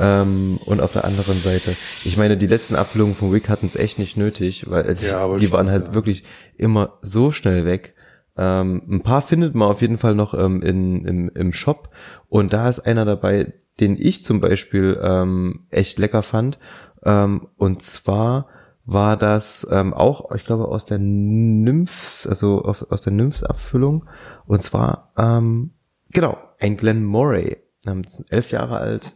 Ähm, 0.01 0.59
und 0.65 0.81
auf 0.81 0.93
der 0.93 1.05
anderen 1.05 1.39
Seite, 1.41 1.75
ich 2.03 2.17
meine, 2.17 2.35
die 2.35 2.47
letzten 2.47 2.75
Abfüllungen 2.75 3.13
von 3.13 3.31
Wick 3.31 3.49
hatten 3.49 3.67
es 3.67 3.75
echt 3.75 3.99
nicht 3.99 4.17
nötig, 4.17 4.67
weil 4.67 4.97
ja, 4.99 5.37
die 5.37 5.51
waren 5.51 5.69
halt 5.69 5.89
ja. 5.89 5.93
wirklich 5.93 6.23
immer 6.57 6.97
so 7.03 7.31
schnell 7.31 7.65
weg. 7.65 7.93
Ähm, 8.35 8.81
ein 8.89 9.01
paar 9.01 9.21
findet 9.21 9.53
man 9.53 9.69
auf 9.69 9.81
jeden 9.81 9.99
Fall 9.99 10.15
noch 10.15 10.33
ähm, 10.33 10.63
in, 10.63 11.05
im, 11.05 11.29
im 11.29 11.53
Shop 11.53 11.89
und 12.29 12.51
da 12.51 12.67
ist 12.67 12.79
einer 12.79 13.05
dabei, 13.05 13.53
den 13.79 13.95
ich 13.95 14.23
zum 14.23 14.39
Beispiel 14.39 14.99
ähm, 15.03 15.67
echt 15.69 15.99
lecker 15.99 16.23
fand. 16.23 16.57
Ähm, 17.03 17.49
und 17.57 17.83
zwar 17.83 18.47
war 18.85 19.17
das 19.17 19.67
ähm, 19.71 19.93
auch, 19.93 20.31
ich 20.33 20.45
glaube, 20.45 20.67
aus 20.67 20.85
der 20.85 20.97
Nymphs, 20.97 22.25
also 22.25 22.63
aus, 22.63 22.81
aus 22.83 23.01
der 23.01 23.13
Nymphs-Abfüllung. 23.13 24.05
Und 24.47 24.63
zwar, 24.63 25.11
ähm, 25.15 25.71
genau, 26.09 26.39
ein 26.59 26.75
Glenn 26.75 27.03
Moray. 27.03 27.57
Elf 28.29 28.51
Jahre 28.51 28.77
alt. 28.77 29.15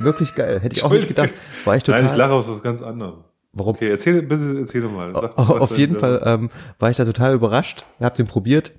Wirklich 0.00 0.34
geil. 0.34 0.60
Hätte 0.60 0.76
ich 0.76 0.84
auch 0.84 0.90
nicht 0.90 1.08
gedacht. 1.08 1.30
War 1.64 1.76
ich 1.76 1.82
total. 1.82 2.02
Nein, 2.02 2.10
ich 2.10 2.16
lache 2.16 2.32
aus 2.32 2.48
was 2.48 2.62
ganz 2.62 2.82
anderem. 2.82 3.24
Warum? 3.52 3.74
Okay, 3.74 3.90
erzähl, 3.90 4.22
bitte 4.22 4.58
erzähl 4.58 4.82
doch 4.82 4.92
mal. 4.92 5.12
Sag, 5.12 5.36
auf 5.38 5.76
jeden 5.76 5.98
Fall 5.98 6.22
ähm, 6.24 6.50
war 6.78 6.90
ich 6.90 6.96
da 6.96 7.04
total 7.04 7.34
überrascht. 7.34 7.84
Hab 8.00 8.14
den 8.14 8.26
probiert. 8.26 8.72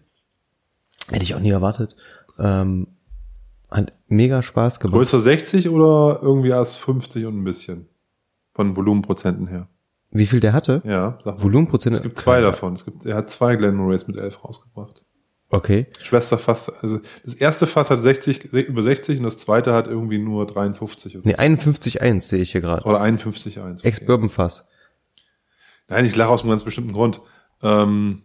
Hätte 1.10 1.24
ich 1.24 1.36
auch 1.36 1.40
nie 1.40 1.50
erwartet. 1.50 1.96
Ähm, 2.40 2.88
hat 3.70 3.94
mega 4.08 4.42
Spaß 4.44 4.80
gemacht. 4.80 4.96
Größer 4.96 5.20
60 5.20 5.70
oder 5.70 6.20
irgendwie 6.22 6.50
erst 6.50 6.78
50 6.80 7.26
und 7.26 7.38
ein 7.38 7.44
bisschen? 7.44 7.88
Von 8.54 8.76
Volumenprozenten 8.76 9.48
her. 9.48 9.68
Wie 10.12 10.26
viel 10.26 10.42
der 10.42 10.54
hatte? 10.54 10.82
Ja, 10.86 11.18
sag 11.24 11.38
mal. 11.38 11.44
Volumenprozente? 11.44 11.98
Es 11.98 12.04
gibt 12.04 12.20
zwei 12.20 12.42
davon. 12.42 12.74
Es 12.74 12.86
gibt, 12.86 13.06
er 13.06 13.16
hat 13.16 13.30
zwei 13.30 13.56
Glen 13.56 13.76
Morays 13.76 14.08
mit 14.08 14.18
11 14.18 14.44
rausgebracht. 14.44 15.06
Okay. 15.52 15.88
Schwester 16.02 16.38
fast, 16.38 16.72
also 16.82 17.00
das 17.24 17.34
erste 17.34 17.68
Fass 17.68 17.90
hat 17.90 18.02
60, 18.02 18.46
über 18.46 18.82
60 18.82 19.18
und 19.18 19.26
das 19.26 19.38
zweite 19.38 19.74
hat 19.74 19.88
irgendwie 19.88 20.18
nur 20.18 20.46
53. 20.46 21.18
Oder 21.18 21.28
nee, 21.28 21.36
51,1 21.36 22.22
sehe 22.22 22.42
ich 22.42 22.54
hier 22.54 22.62
gerade. 22.62 22.86
Oder 22.86 23.02
51,1. 23.02 23.80
Okay. 23.80 23.88
Ex-Bourbon-Fass. 23.88 24.70
Nein, 25.90 26.06
ich 26.06 26.16
lache 26.16 26.30
aus 26.30 26.42
einem 26.42 26.52
ganz 26.52 26.64
bestimmten 26.64 26.94
Grund. 26.94 27.20
Ähm, 27.62 28.24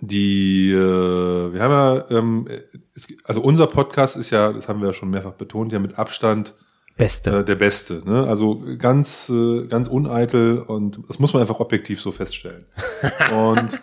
die, 0.00 0.72
äh, 0.72 1.52
wir 1.52 1.62
haben 1.62 1.72
ja, 1.72 2.10
ähm, 2.10 2.48
es, 2.94 3.08
also 3.24 3.42
unser 3.42 3.66
Podcast 3.66 4.16
ist 4.16 4.30
ja, 4.30 4.52
das 4.52 4.68
haben 4.68 4.80
wir 4.80 4.88
ja 4.88 4.94
schon 4.94 5.10
mehrfach 5.10 5.34
betont, 5.34 5.72
ja 5.72 5.78
mit 5.78 5.98
Abstand 5.98 6.54
Beste. 6.96 7.40
Äh, 7.40 7.44
der 7.44 7.56
Beste. 7.56 8.02
Ne? 8.06 8.26
Also 8.26 8.62
ganz, 8.78 9.28
äh, 9.28 9.66
ganz 9.66 9.88
uneitel 9.88 10.58
und 10.58 11.00
das 11.08 11.18
muss 11.18 11.34
man 11.34 11.42
einfach 11.42 11.60
objektiv 11.60 12.00
so 12.00 12.10
feststellen. 12.10 12.64
und 13.34 13.78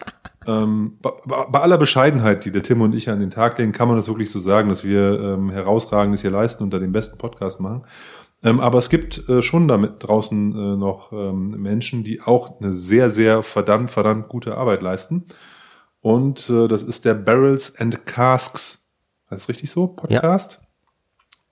ähm, 0.47 0.97
bei, 1.01 1.11
bei 1.49 1.59
aller 1.59 1.77
Bescheidenheit, 1.77 2.45
die 2.45 2.51
der 2.51 2.63
Tim 2.63 2.81
und 2.81 2.95
ich 2.95 3.09
an 3.09 3.19
den 3.19 3.29
Tag 3.29 3.57
legen, 3.57 3.71
kann 3.71 3.87
man 3.87 3.97
das 3.97 4.07
wirklich 4.07 4.29
so 4.29 4.39
sagen, 4.39 4.69
dass 4.69 4.83
wir 4.83 5.19
ähm, 5.19 5.49
herausragendes 5.49 6.21
hier 6.21 6.31
leisten 6.31 6.63
und 6.63 6.73
da 6.73 6.79
den 6.79 6.91
besten 6.91 7.17
Podcast 7.17 7.59
machen. 7.61 7.83
Ähm, 8.43 8.59
aber 8.59 8.77
es 8.77 8.89
gibt 8.89 9.29
äh, 9.29 9.41
schon 9.41 9.67
damit 9.67 9.95
draußen 9.99 10.51
äh, 10.51 10.77
noch 10.77 11.13
ähm, 11.13 11.61
Menschen, 11.61 12.03
die 12.03 12.21
auch 12.21 12.59
eine 12.59 12.73
sehr, 12.73 13.09
sehr 13.09 13.41
verdammt, 13.41 13.91
verdammt 13.91 14.27
gute 14.27 14.57
Arbeit 14.57 14.81
leisten. 14.81 15.25
Und 16.01 16.49
äh, 16.49 16.67
das 16.67 16.83
ist 16.83 17.05
der 17.05 17.13
Barrels 17.13 17.79
and 17.79 18.05
Casks. 18.05 18.91
Heißt 19.29 19.43
das 19.43 19.49
richtig 19.49 19.71
so? 19.71 19.87
Podcast? 19.87 20.61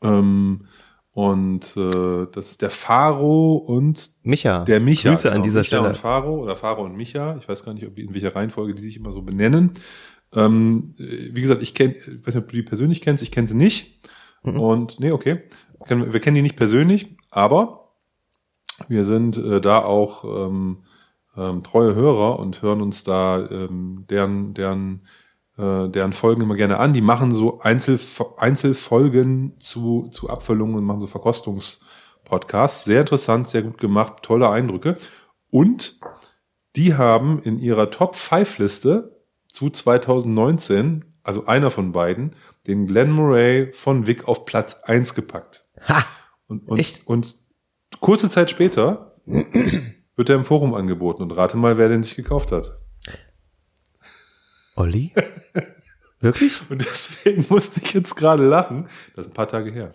Ähm, 0.02 0.68
und 1.14 1.76
äh, 1.78 2.26
das 2.32 2.52
ist 2.52 2.62
der 2.62 2.70
Faro 2.70 3.56
und 3.58 4.12
Micha. 4.24 4.64
der 4.64 4.80
Micha. 4.80 5.10
Grüße 5.10 5.28
an 5.30 5.36
genau. 5.36 5.44
dieser 5.46 5.60
Micha 5.60 5.68
Stelle. 5.68 5.88
Und 5.90 5.98
Faro 5.98 6.44
oder 6.44 6.56
Faro 6.56 6.84
und 6.86 6.96
Micha. 6.96 7.36
Ich 7.38 7.48
weiß 7.50 7.66
gar 7.66 7.74
nicht, 7.74 7.86
ob 7.86 7.96
die, 7.96 8.04
in 8.04 8.14
welcher 8.14 8.36
Reihenfolge 8.36 8.74
die 8.76 8.82
sich 8.82 8.96
immer 8.98 9.12
so 9.12 9.22
benennen. 9.22 9.72
Ähm, 10.34 10.94
äh, 10.98 11.30
wie 11.34 11.42
gesagt, 11.42 11.62
ich 11.62 11.74
kenne, 11.74 11.94
ich 11.94 12.08
weiß 12.26 12.36
nicht, 12.36 12.44
ob 12.44 12.50
du 12.50 12.56
die 12.56 12.64
persönlich 12.64 13.02
kennst. 13.02 13.22
Ich 13.24 13.32
kenne 13.32 13.48
sie 13.48 13.56
nicht. 13.58 14.00
Mhm. 14.44 14.60
Und 14.60 15.00
nee, 15.00 15.12
okay. 15.12 15.44
Wir 15.80 15.86
kennen- 15.88 16.14
Wir 16.14 16.20
kennen 16.22 16.36
die 16.36 16.42
nicht 16.42 16.56
persönlich, 16.56 17.18
aber 17.32 17.90
wir 18.88 19.04
sind 19.04 19.38
äh, 19.38 19.60
da 19.60 19.80
auch 19.84 20.24
ähm, 20.48 20.78
ähm, 21.38 21.64
treue 21.64 21.94
Hörer 21.94 22.40
und 22.40 22.62
hören 22.62 22.82
uns 22.82 23.04
da 23.04 23.46
ähm, 23.50 24.06
deren, 24.10 24.54
deren, 24.54 25.02
äh, 25.62 25.90
deren 25.90 26.14
Folgen 26.14 26.42
immer 26.42 26.56
gerne 26.56 26.80
an. 26.80 26.94
Die 26.94 27.02
machen 27.02 27.32
so 27.32 27.60
Einzel, 27.60 28.00
Einzelfolgen 28.38 29.60
zu, 29.60 30.08
zu 30.12 30.30
Abfüllungen 30.30 30.76
und 30.76 30.84
machen 30.84 31.02
so 31.02 31.08
Verkostungspodcasts. 31.08 32.86
Sehr 32.86 33.02
interessant, 33.02 33.48
sehr 33.48 33.62
gut 33.62 33.78
gemacht, 33.78 34.24
tolle 34.24 34.50
Eindrücke. 34.50 34.98
Und 35.50 36.00
die 36.76 36.96
haben 36.96 37.40
in 37.44 37.60
ihrer 37.60 37.92
Top 37.92 38.16
5 38.16 38.58
Liste 38.58 39.22
zu 39.48 39.70
2019, 39.70 41.06
also 41.24 41.46
einer 41.46 41.70
von 41.70 41.92
beiden, 41.92 42.36
den 42.68 42.88
Glenn 42.88 43.12
Murray 43.12 43.72
von 43.74 44.08
Vic 44.08 44.28
auf 44.28 44.46
Platz 44.46 44.82
1 44.84 45.14
gepackt. 45.14 45.68
Ha! 45.88 46.04
Und, 46.48 46.68
und, 46.68 46.80
Echt? 46.80 47.08
und 47.08 47.36
kurze 48.00 48.30
Zeit 48.30 48.50
später 48.50 49.16
wird 50.16 50.30
er 50.30 50.36
im 50.36 50.44
Forum 50.44 50.74
angeboten 50.74 51.22
und 51.22 51.32
rate 51.32 51.58
mal, 51.58 51.78
wer 51.78 51.90
den 51.90 52.04
sich 52.04 52.16
gekauft 52.16 52.52
hat. 52.52 52.81
Olli? 54.76 55.14
Wirklich? 56.20 56.62
Und 56.70 56.82
deswegen 56.82 57.46
musste 57.50 57.82
ich 57.84 57.94
jetzt 57.94 58.16
gerade 58.16 58.46
lachen. 58.46 58.88
Das 59.16 59.26
ist 59.26 59.32
ein 59.32 59.34
paar 59.36 59.48
Tage 59.48 59.72
her. 59.72 59.94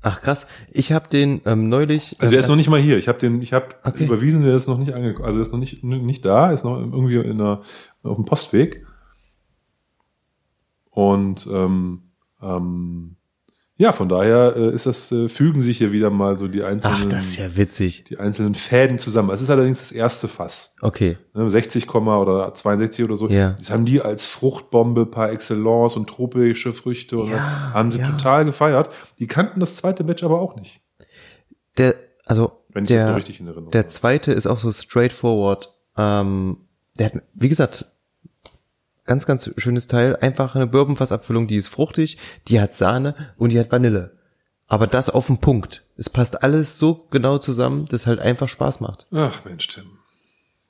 Ach 0.00 0.20
krass. 0.20 0.46
Ich 0.70 0.92
habe 0.92 1.08
den 1.08 1.40
ähm, 1.44 1.68
neulich. 1.68 2.12
Also 2.18 2.26
ähm, 2.26 2.30
der 2.30 2.40
ist 2.40 2.48
noch 2.48 2.56
nicht 2.56 2.70
mal 2.70 2.80
hier. 2.80 2.98
Ich 2.98 3.08
habe 3.08 3.18
den, 3.18 3.42
ich 3.42 3.52
habe 3.52 3.74
Okay. 3.84 4.04
überwiesen, 4.04 4.42
der 4.44 4.54
ist 4.54 4.68
noch 4.68 4.78
nicht 4.78 4.94
angekommen. 4.94 5.26
Also 5.26 5.38
der 5.38 5.42
ist 5.42 5.52
noch 5.52 5.58
nicht 5.58 5.82
nicht 5.82 6.24
da, 6.24 6.52
ist 6.52 6.64
noch 6.64 6.78
irgendwie 6.78 7.16
in 7.16 7.38
der, 7.38 7.62
auf 8.04 8.16
dem 8.16 8.24
Postweg. 8.24 8.86
Und 10.90 11.46
ähm, 11.50 12.02
ähm, 12.40 13.16
ja, 13.80 13.92
von 13.92 14.08
daher 14.08 14.54
äh, 14.56 14.74
ist 14.74 14.86
das 14.86 15.12
äh, 15.12 15.28
fügen 15.28 15.62
sich 15.62 15.78
hier 15.78 15.92
wieder 15.92 16.10
mal 16.10 16.36
so 16.36 16.48
die 16.48 16.64
einzelnen 16.64 16.96
Ach, 16.98 17.04
das 17.06 17.26
ist 17.28 17.36
ja 17.36 17.56
witzig. 17.56 18.02
die 18.04 18.18
einzelnen 18.18 18.54
Fäden 18.56 18.98
zusammen. 18.98 19.30
Es 19.30 19.40
ist 19.40 19.50
allerdings 19.50 19.78
das 19.78 19.92
erste 19.92 20.26
Fass. 20.26 20.74
Okay. 20.80 21.16
Ne, 21.32 21.48
60, 21.48 21.86
Komma 21.86 22.18
oder 22.18 22.52
62 22.52 23.04
oder 23.04 23.16
so. 23.16 23.28
Ja. 23.28 23.50
Das 23.50 23.70
haben 23.70 23.84
die 23.84 24.02
als 24.02 24.26
Fruchtbombe 24.26 25.06
par 25.06 25.30
excellence 25.30 25.96
und 25.96 26.08
tropische 26.08 26.72
Früchte 26.72 27.18
und 27.18 27.30
Ja, 27.30 27.72
haben 27.72 27.92
sie 27.92 28.00
ja. 28.00 28.06
total 28.10 28.44
gefeiert. 28.44 28.90
Die 29.20 29.28
kannten 29.28 29.60
das 29.60 29.76
zweite 29.76 30.02
Batch 30.02 30.24
aber 30.24 30.40
auch 30.40 30.56
nicht. 30.56 30.80
Der, 31.76 31.94
also 32.26 32.50
Wenn 32.70 32.82
ich 32.82 32.90
das 32.90 32.98
der, 32.98 33.06
nur 33.06 33.16
richtig 33.16 33.38
in 33.38 33.46
Erinnerung 33.46 33.70
der 33.70 33.86
zweite 33.86 34.32
ist 34.32 34.48
auch 34.48 34.58
so 34.58 34.72
straightforward. 34.72 35.72
Ähm, 35.96 36.58
der 36.98 37.06
hat, 37.06 37.12
wie 37.34 37.48
gesagt, 37.48 37.86
ganz, 39.08 39.26
ganz 39.26 39.50
schönes 39.56 39.88
Teil. 39.88 40.14
Einfach 40.16 40.54
eine 40.54 40.68
Bourbonfassabfüllung, 40.68 41.48
die 41.48 41.56
ist 41.56 41.68
fruchtig, 41.68 42.18
die 42.46 42.60
hat 42.60 42.76
Sahne 42.76 43.16
und 43.36 43.50
die 43.50 43.58
hat 43.58 43.72
Vanille. 43.72 44.12
Aber 44.68 44.86
das 44.86 45.10
auf 45.10 45.26
den 45.26 45.38
Punkt. 45.38 45.84
Es 45.96 46.10
passt 46.10 46.42
alles 46.42 46.78
so 46.78 47.06
genau 47.10 47.38
zusammen, 47.38 47.86
dass 47.86 48.06
halt 48.06 48.20
einfach 48.20 48.48
Spaß 48.48 48.80
macht. 48.80 49.06
Ach 49.10 49.44
Mensch, 49.44 49.66
Tim. 49.66 49.86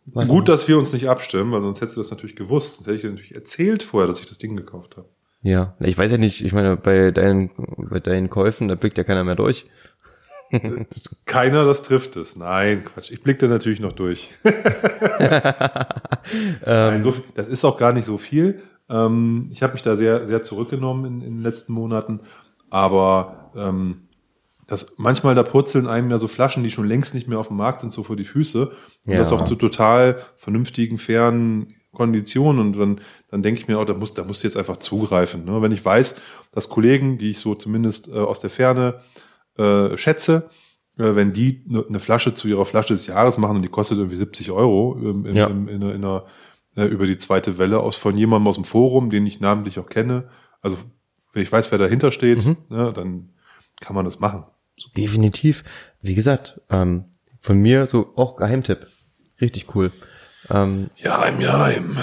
Was 0.07 0.29
Gut, 0.29 0.49
dass 0.49 0.69
wir 0.69 0.79
uns 0.79 0.93
nicht 0.93 1.09
abstimmen, 1.09 1.53
weil 1.53 1.61
sonst 1.61 1.81
hättest 1.81 1.97
du 1.97 2.01
das 2.01 2.11
natürlich 2.11 2.37
gewusst. 2.37 2.77
Sonst 2.77 2.87
hätte 2.87 2.97
ich 2.97 3.03
dir 3.03 3.11
natürlich 3.11 3.35
erzählt 3.35 3.83
vorher, 3.83 4.07
dass 4.07 4.21
ich 4.21 4.27
das 4.27 4.39
Ding 4.39 4.57
gekauft 4.57 4.97
habe. 4.97 5.09
Ja, 5.43 5.77
ich 5.81 5.99
weiß 5.99 6.13
ja 6.13 6.19
nicht, 6.19 6.45
ich 6.45 6.53
meine, 6.53 6.77
bei 6.77 7.11
deinen, 7.11 7.51
bei 7.91 8.01
deinen 8.01 8.31
Käufen, 8.31 8.69
da 8.69 8.75
blickt 8.75 8.99
ja 8.99 9.05
keiner 9.05 9.25
mehr 9.25 9.37
durch. 9.37 9.67
Keiner 11.27 11.65
das 11.65 11.83
trifft 11.83 12.17
es. 12.17 12.37
Nein, 12.37 12.85
Quatsch. 12.85 13.11
Ich 13.11 13.23
blick 13.23 13.39
da 13.39 13.47
natürlich 13.47 13.81
noch 13.81 13.93
durch. 13.93 14.35
Nein, 16.65 17.03
so 17.03 17.13
viel, 17.13 17.25
das 17.35 17.49
ist 17.49 17.65
auch 17.65 17.77
gar 17.77 17.93
nicht 17.93 18.05
so 18.05 18.19
viel. 18.19 18.63
Ähm, 18.89 19.49
ich 19.53 19.63
habe 19.63 19.75
mich 19.75 19.83
da 19.83 19.97
sehr, 19.97 20.27
sehr 20.27 20.43
zurückgenommen 20.43 21.05
in, 21.05 21.23
in 21.23 21.35
den 21.37 21.43
letzten 21.43 21.73
Monaten. 21.73 22.21
Aber 22.71 23.51
ähm, 23.57 24.03
das, 24.67 24.95
manchmal 24.99 25.35
da 25.35 25.43
purzeln 25.43 25.87
einem 25.87 26.11
ja 26.11 26.19
so 26.19 26.29
Flaschen, 26.29 26.63
die 26.63 26.71
schon 26.71 26.87
längst 26.87 27.15
nicht 27.15 27.29
mehr 27.29 27.39
auf 27.39 27.49
dem 27.49 27.57
Markt 27.57 27.81
sind, 27.81 27.93
so 27.93 28.03
vor 28.03 28.17
die 28.17 28.25
Füße. 28.25 28.69
Und 29.07 29.13
Ja. 29.13 29.19
das 29.19 29.33
auch 29.33 29.45
zu 29.45 29.57
total 29.57 30.23
vernünftigen, 30.37 30.99
fairen 30.99 31.75
Konditionen. 31.93 32.61
Und 32.61 32.79
dann, 32.79 33.01
dann 33.31 33.43
denke 33.43 33.61
ich 33.61 33.69
mir 33.69 33.79
auch, 33.79 33.87
da 33.87 33.95
muss, 33.95 34.15
da 34.15 34.25
muss 34.25 34.43
jetzt 34.43 34.57
einfach 34.57 34.77
zugreifen. 34.77 35.45
Ne? 35.45 35.63
Wenn 35.63 35.73
ich 35.73 35.85
weiß, 35.85 36.17
dass 36.53 36.69
Kollegen, 36.69 37.19
die 37.19 37.31
ich 37.31 37.39
so 37.39 37.55
zumindest 37.55 38.09
äh, 38.09 38.13
aus 38.13 38.41
der 38.41 38.51
Ferne 38.51 39.01
äh, 39.59 39.97
schätze, 39.99 40.49
äh, 40.99 41.15
wenn 41.15 41.33
die 41.33 41.65
ne- 41.67 41.85
eine 41.89 42.01
Flasche 42.01 42.35
zu 42.35 42.49
ihrer 42.49 42.65
Flasche 42.65 42.95
des 42.95 43.07
Jahres 43.07 43.39
machen 43.39 43.57
und 43.57 43.63
die 43.63 43.69
kostet 43.69 43.99
irgendwie 43.99 44.17
70 44.17 44.51
Euro 44.51 44.97
ähm, 45.01 45.27
in, 45.27 45.37
Ja. 45.37 45.47
in, 45.49 45.69
in, 45.69 45.83
in 45.83 45.93
einer, 46.05 46.27
äh, 46.77 46.85
über 46.85 47.07
die 47.07 47.17
zweite 47.19 47.59
Welle 47.59 47.81
aus 47.81 47.97
von 47.97 48.17
jemandem 48.17 48.49
aus 48.49 48.55
dem 48.57 48.65
Forum, 48.65 49.11
den 49.11 49.27
ich 49.27 49.41
namentlich 49.41 49.79
auch 49.79 49.89
kenne. 49.89 50.29
Also 50.63 50.79
wenn 51.33 51.43
ich 51.43 51.53
weiß, 51.53 51.71
wer 51.73 51.79
dahinter 51.79 52.11
steht, 52.13 52.45
Mhm. 52.45 52.57
ne, 52.71 52.93
dann 52.93 53.31
kann 53.81 53.95
man 53.95 54.05
das 54.05 54.19
machen. 54.21 54.45
Definitiv. 54.97 55.65
Wie 56.03 56.15
gesagt, 56.15 56.61
ähm, 56.71 57.05
von 57.41 57.59
mir 57.59 57.87
so 57.87 58.13
auch 58.17 58.37
Geheimtipp. 58.37 58.87
Richtig 59.41 59.75
cool. 59.75 59.93
Ähm, 60.51 60.91
Ja, 60.97 61.25
im 61.25 61.41
ja, 61.41 61.69
im. 61.69 61.97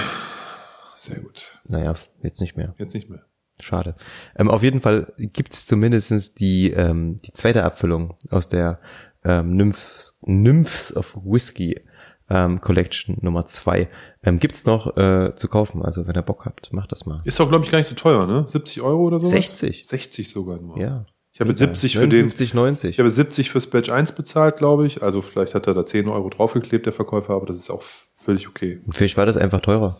Sehr 0.97 1.19
gut. 1.19 1.59
naja, 1.67 1.93
jetzt 2.23 2.41
nicht 2.41 2.55
mehr. 2.57 2.73
Jetzt 2.77 2.93
nicht 2.93 3.09
mehr. 3.09 3.23
Schade. 3.59 3.95
Ähm, 4.35 4.49
auf 4.49 4.63
jeden 4.63 4.81
Fall 4.81 5.13
gibt's 5.17 5.65
zumindestens 5.65 6.33
die, 6.33 6.71
ähm, 6.71 7.17
die 7.17 7.31
zweite 7.33 7.63
Abfüllung 7.63 8.15
aus 8.29 8.49
der 8.49 8.79
ähm, 9.23 9.55
Nymphs, 9.55 10.19
Nymphs 10.23 10.95
of 10.95 11.17
Whiskey 11.23 11.81
ähm, 12.29 12.61
Collection 12.61 13.17
Nummer 13.21 13.45
zwei. 13.45 13.87
Ähm, 14.23 14.39
gibt's 14.39 14.65
noch 14.65 14.97
äh, 14.97 15.33
zu 15.35 15.47
kaufen. 15.47 15.83
Also 15.83 16.07
wenn 16.07 16.15
ihr 16.15 16.21
Bock 16.21 16.45
habt, 16.45 16.73
macht 16.73 16.91
das 16.91 17.05
mal. 17.05 17.21
Ist 17.23 17.39
doch, 17.39 17.49
glaube 17.49 17.65
ich, 17.65 17.71
gar 17.71 17.77
nicht 17.77 17.87
so 17.87 17.95
teuer, 17.95 18.25
ne? 18.25 18.45
70 18.47 18.81
Euro 18.81 19.03
oder 19.03 19.19
so? 19.19 19.25
60. 19.25 19.87
60 19.87 20.29
sogar 20.29 20.59
nur. 20.59 20.77
Ja. 20.79 21.05
Ich 21.33 21.41
habe 21.41 21.49
jetzt 21.49 21.59
70 21.59 21.97
für 21.97 22.07
den, 22.07 22.29
50, 22.29 22.53
90. 22.53 22.89
ich 22.91 22.99
habe 22.99 23.09
70 23.09 23.51
fürs 23.51 23.67
Batch 23.67 23.89
1 23.89 24.13
bezahlt, 24.13 24.55
glaube 24.55 24.85
ich. 24.85 25.03
Also 25.03 25.21
vielleicht 25.21 25.53
hat 25.53 25.67
er 25.67 25.73
da 25.73 25.85
10 25.85 26.07
Euro 26.07 26.29
draufgeklebt, 26.29 26.85
der 26.85 26.93
Verkäufer, 26.93 27.33
aber 27.33 27.45
das 27.45 27.59
ist 27.59 27.69
auch 27.69 27.83
völlig 28.15 28.47
okay. 28.47 28.79
Vielleicht 28.89 29.17
war 29.17 29.25
das 29.25 29.35
einfach 29.35 29.59
teurer. 29.59 29.99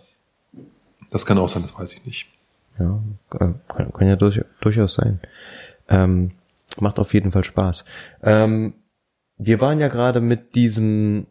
Das 1.11 1.25
kann 1.25 1.37
auch 1.37 1.49
sein, 1.49 1.61
das 1.61 1.77
weiß 1.77 1.91
ich 1.91 2.05
nicht. 2.05 2.29
Ja, 2.79 3.01
äh, 3.33 3.53
kann, 3.69 3.93
kann 3.93 4.07
ja 4.07 4.15
durch, 4.15 4.41
durchaus 4.61 4.95
sein. 4.95 5.19
Ähm, 5.87 6.31
macht 6.79 6.99
auf 6.99 7.13
jeden 7.13 7.31
Fall 7.31 7.43
Spaß. 7.43 7.85
Ähm, 8.23 8.73
wir 9.37 9.61
waren 9.61 9.79
ja 9.79 9.87
gerade 9.87 10.21
mit 10.21 10.55
diesem 10.55 11.27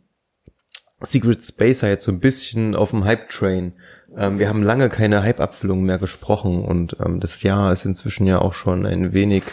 Secret 1.00 1.44
Spacer 1.44 1.88
jetzt 1.88 2.04
so 2.04 2.12
ein 2.12 2.20
bisschen 2.20 2.74
auf 2.74 2.90
dem 2.90 3.04
Hype-Train. 3.04 3.72
Ähm, 4.16 4.38
wir 4.38 4.48
haben 4.48 4.62
lange 4.62 4.88
keine 4.88 5.22
Hype-Abfüllung 5.22 5.82
mehr 5.82 5.98
gesprochen 5.98 6.64
und 6.64 6.96
ähm, 7.04 7.20
das 7.20 7.42
Jahr 7.42 7.72
ist 7.72 7.84
inzwischen 7.84 8.26
ja 8.26 8.38
auch 8.38 8.54
schon 8.54 8.86
ein 8.86 9.12
wenig 9.12 9.44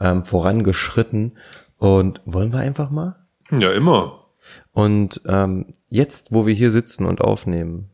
ähm, 0.00 0.24
vorangeschritten. 0.24 1.36
Und 1.78 2.20
wollen 2.24 2.52
wir 2.52 2.58
einfach 2.58 2.90
mal? 2.90 3.16
Ja, 3.50 3.70
immer. 3.72 4.24
Und 4.72 5.20
ähm, 5.26 5.66
jetzt, 5.88 6.32
wo 6.32 6.46
wir 6.46 6.54
hier 6.54 6.70
sitzen 6.70 7.06
und 7.06 7.20
aufnehmen, 7.20 7.90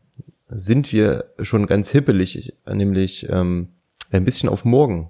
sind 0.49 0.91
wir 0.91 1.25
schon 1.41 1.67
ganz 1.67 1.91
hippelig, 1.91 2.53
nämlich 2.71 3.27
ähm, 3.29 3.69
ein 4.11 4.25
bisschen 4.25 4.49
auf 4.49 4.65
morgen. 4.65 5.09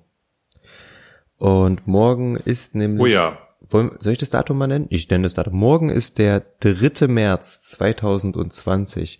Und 1.37 1.87
morgen 1.87 2.35
ist 2.37 2.75
nämlich. 2.75 3.01
Oh 3.01 3.07
ja. 3.07 3.37
Wollen, 3.67 3.91
soll 3.99 4.13
ich 4.13 4.19
das 4.19 4.29
Datum 4.29 4.59
mal 4.59 4.67
nennen? 4.67 4.85
Ich 4.89 5.09
nenne 5.09 5.23
das 5.23 5.33
Datum. 5.33 5.57
Morgen 5.57 5.89
ist 5.89 6.19
der 6.19 6.43
3. 6.59 7.07
März 7.07 7.61
2020. 7.61 9.19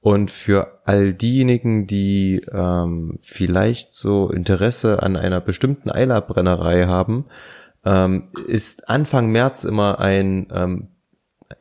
Und 0.00 0.30
für 0.30 0.80
all 0.84 1.12
diejenigen, 1.12 1.86
die 1.86 2.42
ähm, 2.52 3.18
vielleicht 3.20 3.94
so 3.94 4.30
Interesse 4.30 5.02
an 5.02 5.16
einer 5.16 5.40
bestimmten 5.40 5.90
Eilerbrennerei 5.90 6.86
haben, 6.86 7.26
ähm, 7.84 8.28
ist 8.46 8.88
Anfang 8.88 9.30
März 9.30 9.64
immer 9.64 9.98
ein, 9.98 10.48
ähm, 10.52 10.88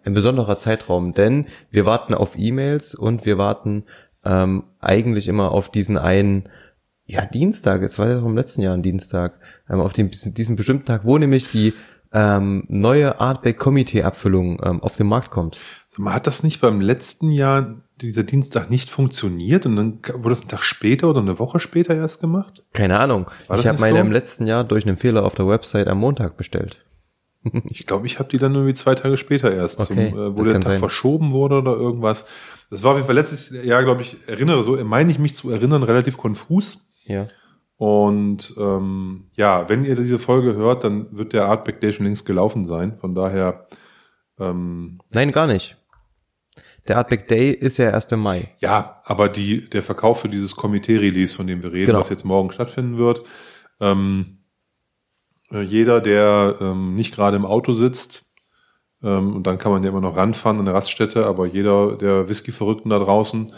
ein 0.04 0.14
besonderer 0.14 0.58
Zeitraum, 0.58 1.14
denn 1.14 1.46
wir 1.72 1.86
warten 1.86 2.14
auf 2.14 2.38
E-Mails 2.38 2.96
und 2.96 3.26
wir 3.26 3.38
warten 3.38 3.84
ähm, 4.26 4.64
eigentlich 4.80 5.28
immer 5.28 5.52
auf 5.52 5.70
diesen 5.70 5.98
einen 5.98 6.50
ja, 7.06 7.26
Dienstag, 7.26 7.82
es 7.84 7.98
war 7.98 8.10
ja 8.10 8.20
auch 8.20 8.26
im 8.26 8.36
letzten 8.36 8.62
Jahr 8.62 8.74
ein 8.74 8.84
Dienstag, 8.84 9.40
ähm, 9.70 9.80
auf 9.80 9.94
den, 9.94 10.10
diesen 10.10 10.56
bestimmten 10.58 10.86
Tag, 10.86 11.06
wo 11.06 11.18
nämlich 11.18 11.48
die 11.48 11.74
ähm, 12.12 12.66
neue 12.68 13.20
Artback 13.20 13.58
Komitee 13.58 14.04
Abfüllung 14.04 14.62
ähm, 14.64 14.82
auf 14.82 14.98
den 14.98 15.08
Markt 15.08 15.30
kommt. 15.30 15.58
Mal, 15.98 16.14
Hat 16.14 16.28
das 16.28 16.44
nicht 16.44 16.62
beim 16.62 16.80
letzten 16.80 17.32
Jahr 17.32 17.78
dieser 18.02 18.24
Dienstag 18.24 18.70
nicht 18.70 18.90
funktioniert 18.90 19.66
und 19.66 19.76
dann 19.76 20.00
wurde 20.14 20.30
das 20.30 20.42
einen 20.42 20.50
Tag 20.50 20.64
später 20.64 21.10
oder 21.10 21.22
eine 21.22 21.40
Woche 21.40 21.60
später 21.60 21.96
erst 21.96 22.22
gemacht? 22.22 22.64
Keine 22.74 23.00
Ahnung. 23.00 23.32
Ich 23.56 23.66
habe 23.66 23.80
meine 23.80 24.00
so? 24.00 24.06
im 24.06 24.12
letzten 24.12 24.46
Jahr 24.46 24.64
durch 24.64 24.86
einen 24.86 24.98
Fehler 24.98 25.26
auf 25.26 25.34
der 25.34 25.48
Website 25.48 25.88
am 25.88 26.00
Montag 26.00 26.38
bestellt. 26.38 26.78
Ich 27.70 27.86
glaube, 27.86 28.08
ich 28.08 28.20
habe 28.20 28.30
die 28.30 28.38
dann 28.38 28.54
irgendwie 28.56 28.74
zwei 28.74 28.96
Tage 28.96 29.18
später 29.18 29.52
erst, 29.54 29.80
Okay, 29.80 30.10
zum, 30.12 30.20
äh, 30.20 30.38
wo 30.38 30.44
der 30.44 30.54
Tag 30.56 30.64
sein. 30.64 30.80
verschoben 30.80 31.32
wurde 31.32 31.58
oder 31.60 31.74
irgendwas. 31.74 32.26
Das 32.70 32.84
war 32.84 32.92
auf 32.92 32.98
jeden 32.98 33.06
Fall 33.08 33.16
letztes 33.16 33.52
Jahr, 33.64 33.84
glaube 33.84 34.02
ich, 34.02 34.18
erinnere 34.28 34.64
so, 34.64 34.76
meine 34.84 35.10
ich 35.12 35.20
mich 35.20 35.34
zu 35.36 35.50
erinnern, 35.52 35.84
relativ 35.84 36.18
konfus. 36.18 36.94
Ja. 37.06 37.28
Und 37.78 38.54
ähm, 38.58 39.30
ja, 39.36 39.70
wenn 39.70 39.86
ihr 39.86 39.96
diese 39.96 40.20
Folge 40.20 40.56
hört, 40.56 40.84
dann 40.84 41.08
wird 41.16 41.34
der 41.34 41.46
Artback 41.46 41.80
Day 41.80 41.94
schon 41.94 42.06
längst 42.08 42.26
gelaufen 42.26 42.66
sein. 42.66 42.98
Von 42.98 43.14
daher, 43.16 43.68
ähm, 44.40 45.00
Nein, 45.12 45.32
gar 45.32 45.48
nicht. 45.48 45.78
Der 46.88 46.98
Artback 46.98 47.28
Day 47.28 47.52
ist 47.52 47.78
ja 47.78 47.90
erst 47.92 48.12
im 48.14 48.20
Mai. 48.22 48.48
ja, 48.60 49.02
aber 49.06 49.30
die, 49.30 49.70
der 49.70 49.84
Verkauf 49.84 50.22
für 50.22 50.30
dieses 50.30 50.56
Komitee-Release, 50.56 51.36
von 51.36 51.46
dem 51.48 51.62
wir 51.62 51.72
reden, 51.72 51.88
Genau. 51.88 52.00
was 52.00 52.10
jetzt 52.10 52.24
morgen 52.26 52.52
stattfinden 52.52 52.98
wird, 52.98 53.24
ähm, 53.80 54.37
äh, 54.37 54.37
jeder, 55.52 56.02
der 56.02 56.56
ähm, 56.60 56.96
nicht 56.96 57.14
gerade 57.16 57.38
im 57.38 57.46
Auto 57.46 57.74
sitzt, 57.74 58.26
ähm, 59.04 59.36
und 59.36 59.46
dann 59.48 59.58
kann 59.58 59.72
man 59.72 59.84
ja 59.84 59.90
immer 59.90 60.02
noch 60.02 60.16
ranfahren 60.18 60.60
an 60.60 60.66
der 60.66 60.74
Raststätte, 60.74 61.26
aber 61.26 61.46
jeder 61.46 61.96
der 61.98 62.28
Whisky-Verrückten 62.30 62.90
da 62.90 63.00
draußen 63.00 63.54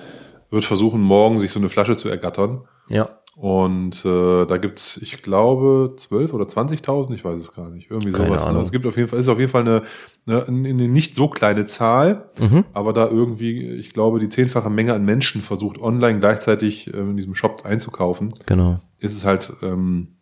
wird 0.52 0.66
versuchen, 0.66 1.02
morgen 1.02 1.40
sich 1.40 1.52
so 1.52 1.60
eine 1.60 1.70
Flasche 1.70 1.96
zu 1.96 2.10
ergattern. 2.10 2.62
Ja. 2.90 3.20
Und 3.36 4.04
äh, 4.04 4.46
da 4.46 4.58
gibt's, 4.58 4.98
ich 4.98 5.22
glaube, 5.22 5.94
12 5.96 6.34
oder 6.34 6.44
20.000, 6.44 7.14
ich 7.14 7.24
weiß 7.24 7.40
es 7.40 7.54
gar 7.56 7.70
nicht. 7.70 7.90
Irgendwie 7.90 8.12
Keine 8.12 8.28
sowas. 8.28 8.44
Ne? 8.44 8.50
Ahnung. 8.50 8.64
Es 8.64 8.72
gibt 8.72 8.86
auf 8.86 8.98
jeden 8.98 9.08
Fall, 9.08 9.20
ist 9.20 9.30
auf 9.30 9.40
jeden 9.40 9.50
Fall 9.52 9.62
eine, 9.62 9.84
eine, 10.28 10.44
eine 10.46 10.88
nicht 10.90 11.16
so 11.16 11.30
kleine 11.30 11.66
Zahl, 11.66 12.32
Mhm. 12.38 12.66
aber 12.74 12.92
da 12.92 13.08
irgendwie, 13.08 13.62
ich 13.76 13.94
glaube, 13.94 14.20
die 14.20 14.28
zehnfache 14.28 14.70
Menge 14.70 14.94
an 14.94 15.06
Menschen 15.06 15.42
versucht, 15.42 15.80
online 15.80 16.20
gleichzeitig 16.20 16.94
ähm, 16.94 17.12
in 17.12 17.16
diesem 17.18 17.34
Shop 17.34 17.62
einzukaufen, 17.64 18.34
Genau. 18.46 18.82
ist 18.98 19.16
es 19.16 19.24
halt 19.24 19.54
ähm, 19.62 20.18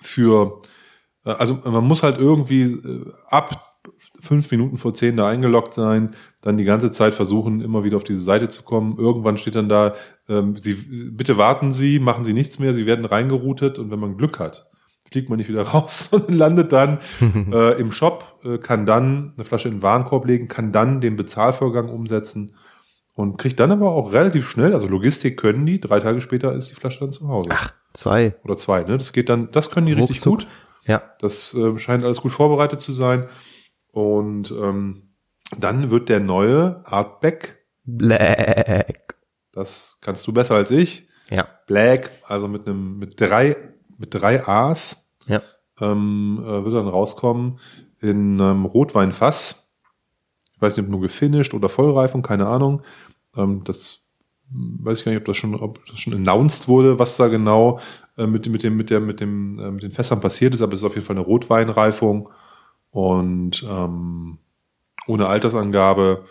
für, 0.00 0.62
äh, 1.24 1.30
also 1.30 1.58
man 1.64 1.84
muss 1.84 2.02
halt 2.02 2.18
irgendwie 2.18 2.62
äh, 2.62 3.04
ab 3.28 3.76
fünf 4.20 4.50
Minuten 4.50 4.78
vor 4.78 4.94
zehn 4.94 5.16
da 5.16 5.28
eingeloggt 5.28 5.74
sein, 5.74 6.14
dann 6.42 6.58
die 6.58 6.64
ganze 6.64 6.90
Zeit 6.90 7.14
versuchen, 7.14 7.60
immer 7.60 7.84
wieder 7.84 7.96
auf 7.96 8.04
diese 8.04 8.20
Seite 8.20 8.48
zu 8.48 8.62
kommen. 8.62 8.96
Irgendwann 8.98 9.38
steht 9.38 9.54
dann 9.54 9.68
da, 9.68 9.94
ähm, 10.28 10.54
Sie, 10.56 10.74
bitte 11.10 11.38
warten 11.38 11.72
Sie, 11.72 11.98
machen 11.98 12.24
Sie 12.24 12.32
nichts 12.32 12.58
mehr, 12.58 12.74
Sie 12.74 12.86
werden 12.86 13.04
reingeroutet 13.04 13.78
und 13.78 13.90
wenn 13.90 14.00
man 14.00 14.16
Glück 14.16 14.38
hat, 14.38 14.70
fliegt 15.10 15.28
man 15.28 15.38
nicht 15.38 15.48
wieder 15.48 15.62
raus, 15.68 16.10
sondern 16.10 16.36
landet 16.36 16.72
dann 16.72 16.98
äh, 17.52 17.78
im 17.80 17.92
Shop, 17.92 18.40
äh, 18.44 18.58
kann 18.58 18.86
dann 18.86 19.32
eine 19.36 19.44
Flasche 19.44 19.68
in 19.68 19.76
den 19.76 19.82
Warenkorb 19.82 20.26
legen, 20.26 20.48
kann 20.48 20.72
dann 20.72 21.00
den 21.00 21.16
Bezahlvorgang 21.16 21.88
umsetzen 21.88 22.54
und 23.14 23.38
kriegt 23.38 23.58
dann 23.60 23.72
aber 23.72 23.90
auch 23.92 24.12
relativ 24.12 24.48
schnell, 24.48 24.74
also 24.74 24.86
Logistik 24.86 25.38
können 25.38 25.64
die, 25.64 25.80
drei 25.80 26.00
Tage 26.00 26.20
später 26.20 26.52
ist 26.52 26.70
die 26.70 26.74
Flasche 26.74 27.00
dann 27.00 27.12
zu 27.12 27.28
Hause. 27.28 27.50
Ach, 27.52 27.72
zwei. 27.96 28.36
Oder 28.44 28.56
zwei, 28.56 28.82
ne? 28.84 28.98
Das 28.98 29.12
geht 29.12 29.28
dann, 29.28 29.50
das 29.52 29.70
können 29.70 29.86
die 29.86 29.92
richtig 29.92 30.16
Ruckzuck. 30.26 30.38
gut. 30.40 30.46
Ja. 30.84 31.02
Das 31.20 31.54
äh, 31.54 31.78
scheint 31.78 32.04
alles 32.04 32.20
gut 32.20 32.32
vorbereitet 32.32 32.80
zu 32.80 32.92
sein. 32.92 33.28
Und 33.90 34.50
ähm, 34.52 35.14
dann 35.58 35.90
wird 35.90 36.08
der 36.08 36.20
neue 36.20 36.82
Artback, 36.84 37.64
Black. 37.84 39.16
das 39.52 39.98
kannst 40.00 40.26
du 40.26 40.32
besser 40.32 40.54
als 40.56 40.70
ich, 40.70 41.08
Ja. 41.30 41.46
Black, 41.66 42.10
also 42.26 42.48
mit 42.48 42.66
einem 42.66 42.98
mit 42.98 43.20
drei 43.20 43.56
mit 43.98 44.14
drei 44.14 44.46
A's, 44.46 45.14
Ja. 45.26 45.40
ähm, 45.80 46.40
äh, 46.44 46.64
wird 46.64 46.74
dann 46.74 46.88
rauskommen 46.88 47.58
in 48.00 48.40
einem 48.40 48.64
Rotweinfass. 48.66 49.74
Ich 50.52 50.60
weiß 50.60 50.76
nicht, 50.76 50.84
ob 50.84 50.90
nur 50.90 51.00
gefinisht 51.00 51.54
oder 51.54 51.68
Vollreifung, 51.68 52.22
keine 52.22 52.46
Ahnung. 52.46 52.82
Ähm, 53.36 53.62
das 53.64 54.05
weiß 54.50 54.98
ich 55.00 55.04
gar 55.04 55.12
nicht, 55.12 55.20
ob 55.20 55.26
das 55.26 55.36
schon, 55.36 55.54
ob 55.54 55.84
das 55.86 55.98
schon 56.00 56.14
announced 56.14 56.68
wurde, 56.68 56.98
was 56.98 57.16
da 57.16 57.28
genau 57.28 57.80
äh, 58.16 58.26
mit, 58.26 58.46
dem- 58.46 58.52
mit 58.52 58.62
dem, 58.62 58.76
mit 58.76 58.90
der, 58.90 59.00
mit 59.00 59.20
dem, 59.20 59.58
äh, 59.58 59.70
mit 59.70 59.82
den 59.82 59.90
Fässern 59.92 60.20
passiert 60.20 60.54
ist, 60.54 60.62
aber 60.62 60.72
es 60.74 60.80
ist 60.80 60.84
auf 60.84 60.94
jeden 60.94 61.06
Fall 61.06 61.16
eine 61.16 61.24
Rotweinreifung 61.24 62.28
und 62.90 63.64
ähm, 63.68 64.38
ohne 65.06 65.26
Altersangabe. 65.26 66.24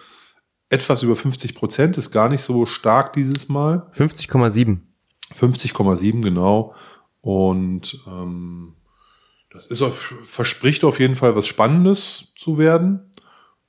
Etwas 0.70 1.04
über 1.04 1.16
50 1.16 1.54
Prozent 1.56 1.98
ist 1.98 2.12
gar 2.12 2.28
nicht 2.30 2.42
so 2.42 2.66
stark 2.66 3.14
dieses 3.14 3.50
Mal. 3.50 3.88
50,7. 3.94 4.80
50,7 5.38 6.22
genau. 6.22 6.74
Und 7.22 8.04
ähm, 8.08 8.74
das 9.52 9.68
ist 9.68 9.82
auf, 9.82 9.96
verspricht 10.24 10.84
auf 10.84 11.00
jeden 11.00 11.16
Fall 11.16 11.36
was 11.36 11.48
Spannendes 11.48 12.34
zu 12.36 12.58
werden. 12.58 13.12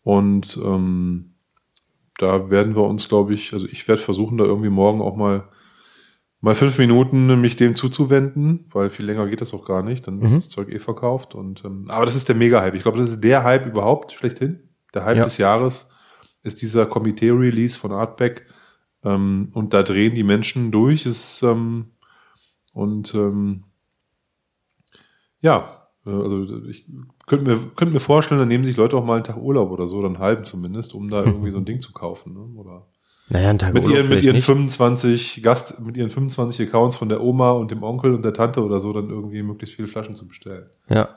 Und 0.03 0.57
ähm, 0.57 1.35
da 2.19 2.51
werden 2.51 2.75
wir 2.77 2.83
uns, 2.85 3.09
glaube 3.09 3.35
ich, 3.35 3.53
also 3.53 3.67
ich 3.67 3.87
werde 3.89 4.01
versuchen, 4.03 4.39
da 4.39 4.45
irgendwie 4.45 4.71
morgen 4.71 5.01
auch 5.01 5.17
mal 5.17 5.49
mal 6.41 6.55
fünf 6.55 6.79
Minuten 6.79 7.41
mich 7.41 7.57
dem 7.57 7.75
zuzuwenden, 7.75 8.67
weil 8.71 8.91
viel 8.91 9.07
länger 9.07 9.27
geht 9.27 9.41
das 9.41 9.55
auch 9.55 9.65
gar 9.65 9.83
nicht. 9.83 10.07
Dann 10.07 10.21
ist 10.21 10.31
Mhm. 10.31 10.37
das 10.37 10.49
Zeug 10.51 10.69
eh 10.69 10.79
verkauft. 10.79 11.35
Und 11.35 11.65
ähm, 11.65 11.87
aber 11.89 12.05
das 12.07 12.15
ist 12.15 12.29
der 12.29 12.37
Mega-Hype. 12.37 12.75
Ich 12.75 12.83
glaube, 12.83 12.99
das 12.99 13.11
ist 13.11 13.25
der 13.25 13.43
Hype 13.43 13.67
überhaupt 13.67 14.13
schlechthin. 14.13 14.61
Der 14.95 15.05
Hype 15.05 15.17
Ja. 15.17 15.25
des 15.25 15.39
Jahres 15.39 15.89
ist 16.43 16.63
dieser 16.63 16.87
Komitee-Release 16.87 17.79
von 17.79 17.91
Artback. 17.93 18.47
Ähm, 19.03 19.51
und 19.55 19.73
da 19.75 19.83
drehen 19.83 20.15
die 20.15 20.23
Menschen 20.25 20.71
durch. 20.71 21.07
Es, 21.07 21.43
ähm, 21.43 21.93
und 22.73 23.15
ähm, 23.15 23.65
ja, 25.41 25.89
äh, 26.07 26.11
also 26.11 26.65
ich 26.67 26.87
könnte 27.27 27.45
mir, 27.51 27.59
könnte 27.77 27.93
mir 27.95 28.01
vorstellen, 28.01 28.39
dann 28.39 28.49
nehmen 28.49 28.65
sich 28.65 28.77
Leute 28.77 28.97
auch 28.97 29.05
mal 29.05 29.15
einen 29.17 29.25
Tag 29.25 29.37
Urlaub 29.37 29.71
oder 29.71 29.89
so, 29.89 30.05
einen 30.05 30.19
halben 30.19 30.45
zumindest, 30.45 30.95
um 30.95 31.11
da 31.11 31.25
irgendwie 31.25 31.51
so 31.51 31.59
ein 31.59 31.65
Ding 31.65 31.81
zu 31.81 31.93
kaufen. 31.93 32.33
Ne? 32.35 32.59
Oder 32.61 32.87
Naja, 33.29 33.51
ein 33.51 33.59
Tag 33.59 33.75
mit 33.75 33.85
Urlaub 33.85 33.99
ihren, 33.99 34.09
mit 34.09 34.23
ihren 34.23 34.37
nicht. 34.37 34.45
25 34.47 35.43
Gast, 35.43 35.81
mit 35.85 35.97
ihren 35.97 36.11
25 36.11 36.69
Accounts 36.69 36.97
von 36.97 37.09
der 37.09 37.23
Oma 37.23 37.51
und 37.51 37.71
dem 37.71 37.83
Onkel 37.83 38.15
und 38.15 38.23
der 38.25 38.33
Tante 38.35 38.63
oder 38.63 38.81
so, 38.81 38.93
dann 38.93 39.11
irgendwie 39.11 39.43
möglichst 39.43 39.75
viele 39.77 39.89
Flaschen 39.89 40.15
zu 40.17 40.27
bestellen. 40.29 40.71
Ja. 40.89 41.09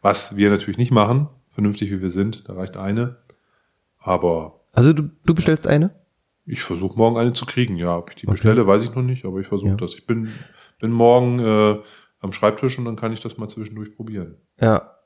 Was 0.00 0.36
wir 0.36 0.50
natürlich 0.50 0.78
nicht 0.78 0.90
machen, 0.90 1.28
vernünftig 1.50 1.90
wie 1.90 2.00
wir 2.02 2.10
sind, 2.10 2.48
da 2.48 2.54
reicht 2.54 2.76
eine. 2.76 3.16
Aber 3.98 4.60
Also 4.72 4.92
du, 4.92 5.10
du 5.24 5.34
bestellst 5.34 5.66
eine? 5.66 5.90
ich 6.44 6.60
versuche 6.62 6.98
morgen 6.98 7.16
eine 7.18 7.32
zu 7.34 7.46
kriegen, 7.46 7.76
ja. 7.76 7.96
Ob 7.98 8.10
ich 8.10 8.16
die 8.16 8.26
Okay. 8.26 8.32
bestelle, 8.32 8.66
weiß 8.66 8.82
ich 8.82 8.92
noch 8.94 9.02
nicht, 9.02 9.24
aber 9.24 9.38
ich 9.38 9.46
versuche 9.46 9.70
Ja. 9.70 9.76
das. 9.76 9.94
Ich 9.94 10.06
bin, 10.06 10.28
bin 10.80 10.90
morgen 10.90 11.38
äh, 11.38 11.78
am 12.22 12.32
Schreibtisch 12.32 12.78
und 12.78 12.84
dann 12.84 12.96
kann 12.96 13.12
ich 13.12 13.20
das 13.20 13.36
mal 13.36 13.48
zwischendurch 13.48 13.94
probieren. 13.94 14.36
Ja. 14.60 14.96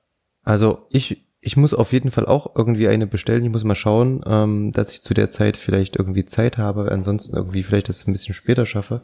Also 0.43 0.87
ich, 0.91 1.27
ich 1.41 1.57
muss 1.57 1.75
auf 1.75 1.93
jeden 1.93 2.13
Fall 2.13 2.27
auch 2.27 2.55
irgendwie 2.55 2.87
eine 2.87 3.07
bestellen. 3.07 3.45
Ich 3.45 3.51
muss 3.51 3.65
mal 3.65 3.75
schauen, 3.75 4.23
ähm, 4.27 4.71
dass 4.73 4.93
ich 4.93 5.03
zu 5.03 5.15
der 5.15 5.29
Zeit 5.29 5.57
vielleicht 5.57 5.97
irgendwie 5.97 6.25
Zeit 6.25 6.57
habe. 6.59 6.93
Ansonsten 6.93 7.37
irgendwie 7.37 7.65
vielleicht 7.65 7.89
das 7.89 8.07
ein 8.07 8.13
bisschen 8.13 8.35
später 8.35 8.67
schaffe. 8.67 9.03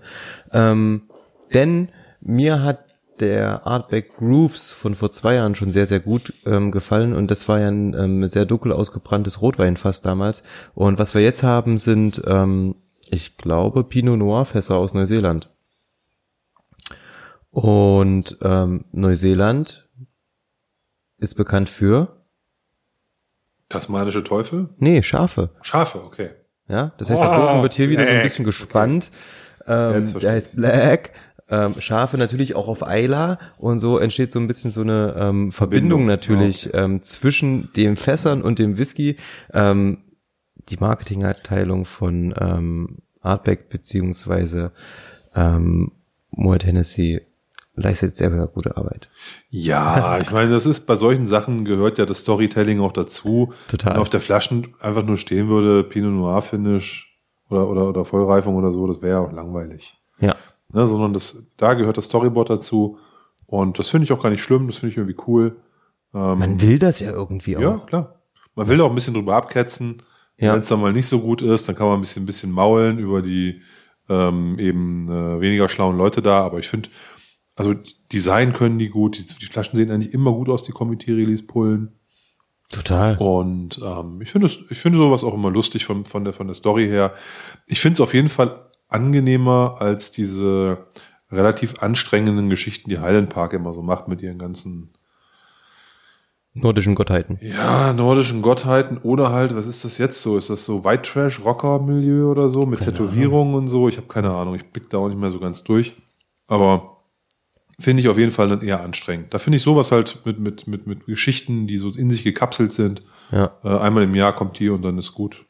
Ähm, 0.53 1.09
denn 1.53 1.89
mir 2.21 2.63
hat 2.63 2.85
der 3.21 3.67
Artback 3.67 4.17
Grooves 4.17 4.73
von 4.73 4.95
vor 4.95 5.11
zwei 5.11 5.35
Jahren 5.35 5.55
schon 5.55 5.73
sehr, 5.73 5.87
sehr 5.87 6.01
gut 6.01 6.35
ähm, 6.47 6.71
gefallen 6.71 7.15
und 7.15 7.31
das 7.31 7.49
war 7.49 7.61
ja 7.61 7.69
ein 7.69 7.95
ähm, 7.95 8.27
sehr 8.27 8.47
dunkel 8.47 8.73
ausgebranntes 8.73 9.41
Rotweinfass 9.41 10.03
damals. 10.03 10.43
Und 10.75 10.99
was 10.99 11.15
wir 11.15 11.21
jetzt 11.23 11.43
haben, 11.43 11.79
sind, 11.79 12.23
ähm, 12.27 12.77
ich 13.11 13.37
glaube, 13.37 13.85
Pinot 13.85 14.19
Noir 14.19 14.45
Fässer 14.45 14.77
aus 14.77 14.95
Neuseeland. 14.95 15.51
Und 17.53 18.39
ähm, 18.43 18.87
Neuseeland 18.93 19.89
ist 21.19 21.35
bekannt 21.35 21.69
für, 21.69 22.19
Tasmanische 23.69 24.23
Teufel? 24.25 24.69
nee, 24.79 25.03
Schafe. 25.03 25.51
Schafe, 25.63 26.03
okay. 26.05 26.31
Ja, 26.69 26.93
das 26.99 27.09
heißt, 27.09 27.21
der 27.21 27.31
Oh, 27.31 27.47
Bogen 27.47 27.63
wird 27.63 27.73
hier 27.75 27.89
wieder 27.89 28.03
so 28.03 28.09
ein 28.09 28.15
Black. 28.17 28.23
bisschen 28.25 28.45
gespannt. 28.45 29.11
Ähm, 29.67 29.93
Jetzt 29.95 30.11
verstehe 30.13 30.21
der 30.31 30.33
heißt 30.33 30.57
Black. 30.57 31.13
Ähm, 31.49 31.75
Schafe 31.81 32.19
natürlich 32.19 32.55
auch 32.55 32.69
auf 32.69 32.87
Eila 32.87 33.39
und 33.59 33.79
so 33.81 33.99
entsteht 33.99 34.33
so 34.33 34.39
ein 34.39 34.47
bisschen 34.47 34.71
so 34.71 34.81
eine 34.83 35.15
ähm, 35.19 35.53
Verbindung 35.53 35.53
Verbindung, 35.53 36.07
natürlich 36.07 36.73
ähm, 36.75 37.01
zwischen 37.03 37.71
den 37.75 37.97
Fässern 37.97 38.43
und 38.43 38.59
dem 38.59 38.77
Whisky. 38.79 39.17
Ähm, 39.53 39.99
die 40.69 40.77
Marketingabteilung 40.77 41.85
von 41.85 42.35
ähm, 42.39 42.99
Artback 43.21 43.69
beziehungsweise 43.71 44.73
ähm, 45.35 45.93
Moet 46.31 46.65
Hennessy 46.65 47.21
leistet 47.75 48.17
sehr, 48.17 48.31
sehr 48.31 48.47
gute 48.49 48.77
Arbeit. 48.77 49.11
Ja, 49.49 50.19
ich 50.19 50.31
meine, 50.31 50.51
das 50.51 50.67
ist 50.67 50.87
bei 50.87 50.95
solchen 50.95 51.27
Sachen 51.27 51.65
gehört 51.65 51.99
ja 51.99 52.07
das 52.07 52.21
Storytelling 52.21 52.81
auch 52.81 52.93
dazu. 52.93 53.53
Total. 53.69 53.95
Wenn 53.95 54.01
auf 54.01 54.11
der 54.11 54.21
Flaschen 54.21 54.75
einfach 54.81 55.05
nur 55.05 55.17
stehen 55.17 55.49
würde, 55.49 55.85
Pinot 55.85 56.13
Noir 56.13 56.43
Finish 56.43 57.19
oder, 57.49 57.69
oder, 57.69 57.89
oder 57.89 58.05
Vollreifung 58.05 58.57
oder 58.57 58.73
so, 58.73 58.87
das 58.87 59.01
wäre 59.01 59.21
ja 59.21 59.27
auch 59.27 59.33
langweilig. 59.33 59.99
Ja, 60.21 60.37
Ne, 60.73 60.87
sondern 60.87 61.13
das, 61.13 61.53
da 61.59 61.75
gehört 61.75 61.99
das 61.99 62.07
Storyboard 62.07 62.49
dazu. 62.49 62.99
Und 63.47 63.79
das 63.79 63.91
finde 63.91 64.05
ich 64.05 64.13
auch 64.13 64.23
gar 64.23 64.31
nicht 64.31 64.43
schlimm, 64.43 64.67
das 64.67 64.79
finde 64.79 64.93
ich 64.93 64.97
irgendwie 64.97 65.21
cool. 65.27 65.57
Ähm, 66.15 66.39
man 66.39 66.63
will 66.63 66.79
das 66.79 67.01
ja 67.01 67.11
irgendwie 67.11 67.57
auch. 67.59 67.61
ja, 67.61 67.83
klar. 67.87 68.23
Man 68.55 68.69
will 68.69 68.81
auch 68.81 68.89
ein 68.89 68.95
bisschen 68.95 69.15
drüber 69.15 69.37
abketzen. 69.37 70.03
Ja. 70.39 70.55
Wenn 70.55 70.61
es 70.61 70.69
dann 70.69 70.81
mal 70.81 70.93
nicht 70.93 71.07
so 71.07 71.21
gut 71.21 71.43
ist, 71.43 71.69
dann 71.69 71.77
kann 71.77 71.87
man 71.87 71.99
ein 71.99 72.01
bisschen, 72.01 72.23
ein 72.23 72.27
bisschen 72.27 72.53
maulen 72.53 72.99
über 72.99 73.21
die 73.21 73.61
ähm, 74.09 74.59
eben 74.59 75.09
äh, 75.09 75.41
weniger 75.41 75.69
schlauen 75.69 75.99
Leute 75.99 76.23
da. 76.23 76.43
Aber 76.43 76.59
ich 76.59 76.69
finde, 76.69 76.89
also 77.57 77.75
Design 78.13 78.53
können 78.53 78.79
die 78.79 78.89
gut. 78.89 79.19
Die, 79.19 79.39
die 79.41 79.47
Flaschen 79.47 79.77
sehen 79.77 79.91
eigentlich 79.91 80.15
immer 80.15 80.33
gut 80.33 80.49
aus, 80.49 80.65
die 80.65 80.73
Committee-Release-Pullen. 80.73 81.93
Total. 82.71 83.17
Und 83.19 83.79
ähm, 83.85 84.21
ich 84.23 84.31
finde 84.31 84.47
ich 84.47 84.79
finde 84.79 84.99
sowas 84.99 85.25
auch 85.25 85.35
immer 85.35 85.51
lustig 85.51 85.85
von, 85.85 86.07
von, 86.07 86.25
der, 86.25 86.33
von 86.33 86.47
der 86.47 86.55
Story 86.55 86.87
her. 86.87 87.13
Ich 87.67 87.81
finde 87.81 87.95
es 87.95 88.01
auf 88.01 88.15
jeden 88.15 88.31
Fall 88.31 88.71
angenehmer 88.89 89.77
als 89.79 90.11
diese 90.11 90.87
relativ 91.31 91.83
anstrengenden 91.83 92.49
Geschichten, 92.49 92.89
die 92.91 92.99
Highland 92.99 93.31
Park 93.31 93.53
immer 93.53 93.73
so 93.73 93.83
macht 93.83 94.09
mit 94.09 94.23
ihren 94.23 94.39
ganzen 94.39 94.93
Nordischen 96.55 96.95
Gottheiten. 96.95 97.39
Ja, 97.41 97.95
nordischen 97.95 98.43
Gottheiten 98.43 98.99
oder 98.99 99.33
halt, 99.33 99.57
was 99.57 99.67
ist 99.67 99.87
das 99.87 99.97
jetzt 99.97 100.21
so? 100.21 100.37
Ist 100.37 100.51
das 100.51 100.67
so 100.67 100.85
White 100.85 101.11
Trash 101.11 101.43
Rocker 101.43 101.79
Milieu 101.79 102.31
oder 102.31 102.51
so 102.51 102.67
mit 102.67 102.81
Keine 102.81 102.93
Tätowierungen 102.93 103.55
und 103.55 103.69
so? 103.69 103.89
Ich 103.89 103.97
habe 103.97 104.07
keine 104.07 104.33
Ahnung, 104.33 104.55
ich 104.55 104.71
blick 104.71 104.91
da 104.91 104.99
auch 104.99 105.09
nicht 105.09 105.19
mehr 105.19 105.31
so 105.31 105.41
ganz 105.41 105.65
durch. 105.65 105.97
Aber 106.49 106.92
finde 107.83 108.03
ich 108.03 108.09
auf 108.09 108.19
jeden 108.19 108.33
Fall 108.33 108.49
dann 108.49 108.63
eher 108.63 108.81
anstrengend. 108.83 109.35
Da 109.35 109.39
finde 109.39 109.57
ich 109.59 109.63
sowas 109.63 109.93
halt 109.93 110.21
mit 110.25 110.39
mit 110.39 110.67
mit 110.67 110.87
mit 110.87 111.07
Geschichten, 111.07 111.67
die 111.67 111.79
so 111.79 111.91
in 111.91 112.09
sich 112.11 112.23
gekapselt 112.25 112.73
sind. 112.73 113.03
Ja, 113.31 113.57
Äh, 113.65 113.69
einmal 113.79 114.05
im 114.05 114.15
Jahr 114.15 114.35
kommt 114.35 114.59
die 114.59 114.69
und 114.71 114.83
dann 114.83 114.99
ist 114.99 115.13
gut. 115.13 115.45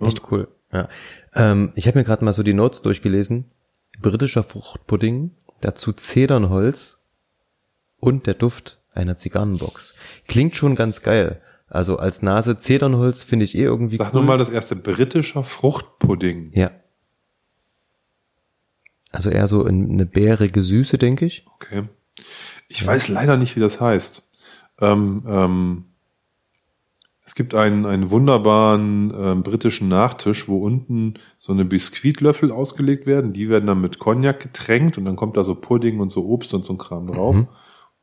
echt 0.00 0.22
cool. 0.30 0.48
Ja. 0.72 0.88
Ähm, 1.34 1.72
ich 1.74 1.86
habe 1.86 1.98
mir 1.98 2.04
gerade 2.04 2.24
mal 2.24 2.32
so 2.32 2.42
die 2.42 2.52
Notes 2.54 2.82
durchgelesen. 2.82 3.50
Britischer 4.00 4.42
Fruchtpudding, 4.44 5.32
dazu 5.60 5.92
Zedernholz 5.92 7.04
und 7.98 8.26
der 8.26 8.34
Duft 8.34 8.80
einer 8.92 9.16
Zigarrenbox. 9.16 9.94
Klingt 10.28 10.54
schon 10.54 10.74
ganz 10.76 11.02
geil. 11.02 11.40
Also 11.68 11.98
als 11.98 12.22
Nase 12.22 12.56
Zedernholz 12.56 13.22
finde 13.22 13.44
ich 13.44 13.56
eh 13.56 13.62
irgendwie 13.64 13.96
Sag 13.98 14.08
cool. 14.14 14.20
nur 14.20 14.24
mal 14.28 14.38
das 14.38 14.50
erste 14.50 14.76
britischer 14.76 15.42
Fruchtpudding. 15.44 16.52
Ja. 16.54 16.70
Also 19.18 19.30
eher 19.30 19.48
so 19.48 19.66
in 19.66 19.90
eine 19.90 20.06
bärige 20.06 20.62
Süße, 20.62 20.96
denke 20.96 21.26
ich. 21.26 21.44
Okay. 21.56 21.82
Ich 22.68 22.86
weiß 22.86 23.08
leider 23.08 23.36
nicht, 23.36 23.56
wie 23.56 23.60
das 23.60 23.80
heißt. 23.80 24.22
Ähm, 24.80 25.24
ähm, 25.26 25.84
es 27.26 27.34
gibt 27.34 27.52
einen, 27.56 27.84
einen 27.84 28.12
wunderbaren 28.12 29.12
ähm, 29.12 29.42
britischen 29.42 29.88
Nachtisch, 29.88 30.46
wo 30.46 30.58
unten 30.64 31.14
so 31.36 31.52
eine 31.52 31.64
Biskuitlöffel 31.64 32.52
ausgelegt 32.52 33.06
werden. 33.06 33.32
Die 33.32 33.48
werden 33.48 33.66
dann 33.66 33.80
mit 33.80 33.98
Cognac 33.98 34.38
getränkt 34.38 34.98
und 34.98 35.04
dann 35.04 35.16
kommt 35.16 35.36
da 35.36 35.42
so 35.42 35.56
Pudding 35.56 35.98
und 35.98 36.10
so 36.12 36.24
Obst 36.26 36.54
und 36.54 36.64
so 36.64 36.74
ein 36.74 36.78
Kram 36.78 37.08
drauf. 37.08 37.34
Und 37.38 37.48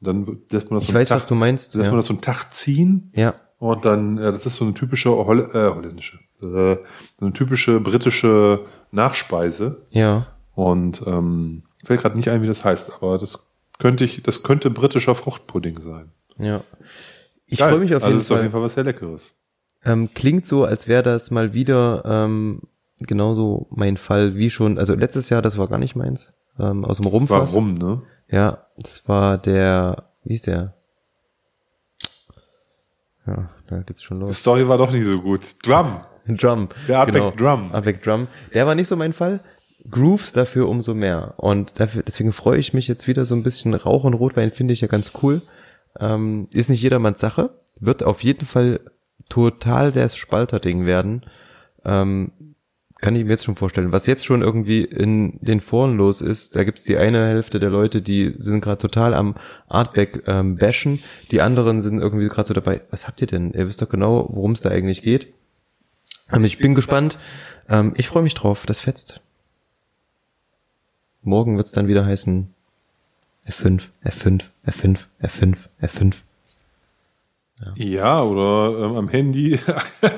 dann 0.01 0.25
lässt 0.51 0.69
man 0.69 0.77
das 0.79 0.83
Mhm. 0.83 0.83
Ich 0.83 0.85
so 0.87 0.89
einen 0.91 0.95
weiß, 1.01 1.11
was 1.11 1.27
du 1.27 1.35
meinst. 1.35 1.75
lässt 1.75 1.87
man 1.87 1.93
Ja. 1.93 1.99
das 1.99 2.05
so 2.07 2.13
einen 2.13 2.21
Tag 2.21 2.53
ziehen 2.53 3.13
ja. 3.15 3.35
und 3.59 3.85
dann, 3.85 4.17
ja, 4.17 4.33
das 4.33 4.45
ist 4.45 4.57
so 4.57 4.65
eine 4.65 4.73
typische 4.73 5.11
Holl 5.11 5.49
äh, 5.53 5.73
holländische, 5.73 6.19
äh, 6.41 6.75
so 7.17 7.25
eine 7.25 7.31
typische 7.31 7.79
britische 7.79 8.65
Nachspeise. 8.91 9.87
Ja. 9.91 10.27
Und 10.55 11.03
ähm, 11.05 11.63
fällt 11.83 12.01
gerade 12.01 12.17
nicht 12.17 12.29
ein, 12.29 12.41
wie 12.41 12.47
das 12.47 12.65
heißt, 12.65 12.93
aber 12.95 13.17
das 13.17 13.51
könnte 13.77 14.05
ich, 14.05 14.23
das 14.23 14.43
könnte 14.43 14.69
britischer 14.69 15.15
Fruchtpudding 15.15 15.79
sein. 15.79 16.11
Ja. 16.39 16.61
Ich 17.45 17.59
freue 17.59 17.79
mich 17.79 17.93
auf 17.93 18.03
also 18.03 18.07
jeden 18.07 18.17
das 18.17 18.25
ist 18.25 18.31
auf 18.31 18.37
Fall. 18.37 18.43
jeden 18.43 18.51
Fall 18.53 18.61
was 18.61 18.73
sehr 18.73 18.83
Leckeres. 18.83 19.33
Ähm, 19.83 20.09
klingt 20.13 20.45
so, 20.45 20.65
als 20.65 20.87
wäre 20.87 21.03
das 21.03 21.29
mal 21.29 21.53
wieder 21.53 22.03
ähm, 22.05 22.61
genauso 22.99 23.67
mein 23.69 23.97
Fall 23.97 24.35
wie 24.35 24.49
schon. 24.49 24.79
Also 24.79 24.95
letztes 24.95 25.29
Jahr, 25.29 25.41
das 25.41 25.57
war 25.57 25.67
gar 25.67 25.77
nicht 25.77 25.95
meins. 25.95 26.33
Ähm, 26.57 26.85
aus 26.85 26.97
dem 26.97 27.07
Rumpfass. 27.07 27.53
Warum, 27.53 27.75
ne? 27.75 28.01
Ja, 28.29 28.65
das 28.77 29.07
war 29.07 29.37
der, 29.37 30.09
wie 30.23 30.35
ist 30.35 30.47
der? 30.47 30.73
Ja, 33.27 33.49
da 33.67 33.79
geht's 33.79 34.03
schon 34.03 34.19
Die 34.19 34.25
los. 34.25 34.39
Story 34.39 34.67
war 34.67 34.77
doch 34.77 34.91
nicht 34.91 35.05
so 35.05 35.21
gut. 35.21 35.55
Drum. 35.65 35.97
Drum. 36.27 36.69
Der 36.87 37.01
Avec 37.01 37.37
Drum. 37.37 37.71
Avec 37.71 38.03
Drum. 38.03 38.27
Der 38.53 38.65
war 38.65 38.73
nicht 38.73 38.87
so 38.87 38.95
mein 38.95 39.13
Fall. 39.13 39.41
Grooves 39.89 40.33
dafür 40.33 40.67
umso 40.67 40.93
mehr. 40.93 41.35
Und 41.37 41.79
dafür, 41.79 42.03
deswegen 42.03 42.33
freue 42.33 42.59
ich 42.59 42.73
mich 42.73 42.87
jetzt 42.87 43.07
wieder 43.07 43.25
so 43.25 43.35
ein 43.35 43.43
bisschen 43.43 43.73
Rauch 43.73 44.03
und 44.03 44.13
Rotwein 44.13 44.51
finde 44.51 44.73
ich 44.73 44.81
ja 44.81 44.87
ganz 44.87 45.11
cool. 45.21 45.41
Ähm, 45.99 46.47
ist 46.53 46.69
nicht 46.69 46.81
jedermanns 46.81 47.19
Sache. 47.19 47.51
Wird 47.79 48.03
auf 48.03 48.23
jeden 48.23 48.45
Fall 48.45 48.79
total 49.29 49.91
das 49.91 50.15
Spalterding 50.15 50.85
werden. 50.85 51.23
Ähm, 51.83 52.31
kann 53.01 53.15
ich 53.15 53.23
mir 53.23 53.31
jetzt 53.31 53.43
schon 53.43 53.55
vorstellen. 53.55 53.91
Was 53.91 54.07
jetzt 54.07 54.25
schon 54.25 54.41
irgendwie 54.41 54.83
in 54.83 55.37
den 55.41 55.59
Foren 55.59 55.97
los 55.97 56.21
ist, 56.21 56.55
da 56.55 56.63
gibt's 56.63 56.83
die 56.83 56.97
eine 56.97 57.27
Hälfte 57.27 57.59
der 57.59 57.69
Leute, 57.69 58.01
die 58.01 58.33
sind 58.37 58.61
gerade 58.61 58.79
total 58.79 59.13
am 59.13 59.35
Artback 59.67 60.23
ähm, 60.27 60.55
bashen. 60.55 61.03
Die 61.29 61.41
anderen 61.41 61.81
sind 61.81 61.99
irgendwie 61.99 62.29
gerade 62.29 62.47
so 62.47 62.53
dabei, 62.53 62.81
was 62.91 63.05
habt 63.05 63.21
ihr 63.21 63.27
denn? 63.27 63.51
Ihr 63.51 63.67
wisst 63.67 63.81
doch 63.81 63.89
genau, 63.89 64.27
worum 64.31 64.51
es 64.51 64.61
da 64.61 64.69
eigentlich 64.69 65.01
geht. 65.03 65.27
Ähm, 66.31 66.45
ich 66.45 66.57
bin 66.57 66.73
gespannt. 66.73 67.17
Ähm, 67.69 67.93
ich 67.97 68.07
freue 68.07 68.23
mich 68.23 68.33
drauf. 68.33 68.65
Das 68.65 68.79
fetzt. 68.79 69.21
Morgen 71.25 71.57
wird's 71.57 71.71
dann 71.71 71.87
wieder 71.87 72.05
heißen 72.05 72.53
F5, 73.47 73.89
F5, 74.05 74.43
F5, 74.65 75.05
F5, 75.21 75.67
F5. 75.81 76.15
Ja, 77.75 78.21
oder 78.21 78.85
ähm, 78.85 78.95
am 78.95 79.07
Handy 79.09 79.57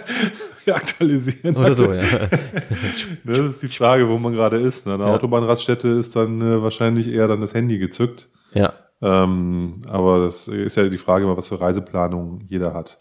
aktualisieren. 0.68 1.56
Oder 1.56 1.74
so, 1.76 1.94
ja. 1.94 2.02
Ne, 3.24 3.34
das 3.34 3.40
ist 3.40 3.64
die 3.64 3.70
Frage, 3.70 4.10
wo 4.10 4.18
man 4.18 4.34
gerade 4.34 4.58
ist. 4.58 4.86
Ne? 4.86 4.94
An 4.94 5.00
der 5.00 5.08
Ja. 5.10 5.14
Autobahnraststätte 5.16 5.88
ist 5.88 6.16
dann 6.16 6.42
äh, 6.42 6.62
wahrscheinlich 6.62 7.08
eher 7.08 7.28
dann 7.28 7.42
das 7.42 7.54
Handy 7.54 7.78
gezückt. 7.78 8.28
Ja. 8.54 8.74
Ähm, 9.02 9.82
aber 9.88 10.26
das 10.26 10.48
ist 10.48 10.76
ja 10.76 10.90
die 10.90 10.98
Frage, 10.98 11.28
was 11.38 11.48
für 11.48 11.62
Reiseplanung 11.62 12.46
jeder 12.50 12.74
hat. 12.74 12.98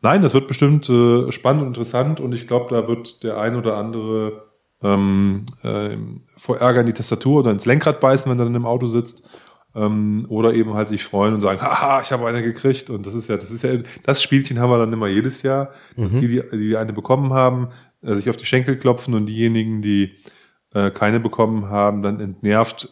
Nein, 0.00 0.22
das 0.22 0.32
wird 0.34 0.46
bestimmt 0.48 0.88
äh, 0.88 1.30
spannend 1.32 1.62
und 1.62 1.68
interessant 1.68 2.20
und 2.20 2.32
ich 2.32 2.46
glaube, 2.46 2.72
da 2.74 2.86
wird 2.88 3.22
der 3.24 3.38
ein 3.38 3.56
oder 3.56 3.76
andere 3.76 4.49
ähm, 4.82 5.46
äh, 5.62 5.96
vor 6.36 6.58
Ärger 6.58 6.80
in 6.80 6.86
die 6.86 6.92
Tastatur 6.92 7.40
oder 7.40 7.50
ins 7.50 7.66
Lenkrad 7.66 8.00
beißen, 8.00 8.30
wenn 8.30 8.38
er 8.38 8.44
dann 8.44 8.54
im 8.54 8.66
Auto 8.66 8.86
sitzt. 8.86 9.28
Ähm, 9.72 10.24
oder 10.28 10.52
eben 10.54 10.74
halt 10.74 10.88
sich 10.88 11.04
freuen 11.04 11.32
und 11.32 11.42
sagen, 11.42 11.60
haha, 11.60 12.00
ich 12.02 12.10
habe 12.10 12.26
eine 12.26 12.42
gekriegt. 12.42 12.90
Und 12.90 13.06
das 13.06 13.14
ist 13.14 13.28
ja, 13.28 13.36
das 13.36 13.52
ist 13.52 13.62
ja, 13.62 13.70
das 14.04 14.20
Spielchen 14.22 14.58
haben 14.58 14.70
wir 14.70 14.78
dann 14.78 14.92
immer 14.92 15.06
jedes 15.06 15.42
Jahr, 15.42 15.70
dass 15.96 16.12
die, 16.16 16.26
die, 16.26 16.42
die 16.58 16.76
eine 16.76 16.92
bekommen 16.92 17.32
haben, 17.32 17.68
äh, 18.02 18.14
sich 18.16 18.28
auf 18.28 18.36
die 18.36 18.46
Schenkel 18.46 18.76
klopfen 18.78 19.14
und 19.14 19.26
diejenigen, 19.26 19.80
die 19.80 20.16
äh, 20.74 20.90
keine 20.90 21.20
bekommen 21.20 21.68
haben, 21.68 22.02
dann 22.02 22.18
entnervt 22.18 22.88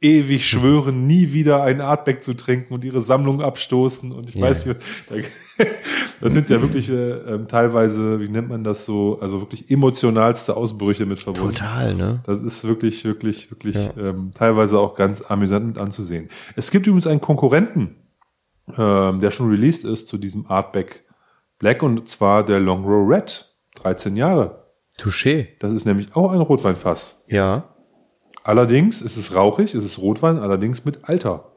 ewig 0.00 0.48
schwören, 0.48 1.06
nie 1.06 1.32
wieder 1.32 1.62
ein 1.62 1.80
Artback 1.80 2.22
zu 2.24 2.34
trinken 2.34 2.74
und 2.74 2.84
ihre 2.84 3.02
Sammlung 3.02 3.40
abstoßen 3.42 4.10
und 4.12 4.28
ich 4.28 4.36
Ja. 4.36 4.42
weiß 4.42 4.66
nicht, 4.66 4.80
was- 5.08 5.22
das 6.20 6.32
sind 6.32 6.48
ja 6.48 6.60
wirklich 6.62 6.88
äh, 6.88 7.10
ähm, 7.10 7.48
teilweise, 7.48 8.20
wie 8.20 8.28
nennt 8.28 8.48
man 8.48 8.64
das 8.64 8.84
so, 8.84 9.18
also 9.20 9.40
wirklich 9.40 9.70
emotionalste 9.70 10.56
Ausbrüche 10.56 11.06
mit 11.06 11.18
verbunden. 11.20 11.54
Total, 11.54 11.94
ne? 11.94 12.20
Das 12.24 12.42
ist 12.42 12.66
wirklich, 12.66 13.04
wirklich, 13.04 13.50
wirklich 13.50 13.76
Ja. 13.76 13.96
ähm, 13.96 14.32
teilweise 14.34 14.78
auch 14.78 14.94
ganz 14.94 15.20
amüsant 15.22 15.66
mit 15.66 15.78
anzusehen. 15.78 16.28
Es 16.56 16.70
gibt 16.70 16.86
übrigens 16.86 17.06
einen 17.06 17.20
Konkurrenten, 17.20 17.96
ähm, 18.76 19.20
der 19.20 19.30
schon 19.30 19.50
released 19.50 19.84
ist 19.84 20.08
zu 20.08 20.18
diesem 20.18 20.46
Artback 20.48 21.04
Black 21.58 21.82
und 21.82 22.08
zwar 22.08 22.44
der 22.44 22.60
Long 22.60 22.84
Row 22.84 23.08
Red. 23.08 23.44
13 23.76 24.16
Jahre. 24.16 24.64
Touché. 24.98 25.48
Das 25.60 25.72
ist 25.72 25.84
nämlich 25.84 26.14
auch 26.16 26.32
ein 26.32 26.40
Rotweinfass. 26.40 27.24
Ja. 27.28 27.74
Allerdings 28.42 29.02
ist 29.02 29.16
es 29.16 29.34
rauchig, 29.34 29.74
es 29.74 29.84
ist 29.84 29.98
Rotwein, 29.98 30.38
allerdings 30.38 30.84
mit 30.84 31.08
Alter. 31.08 31.52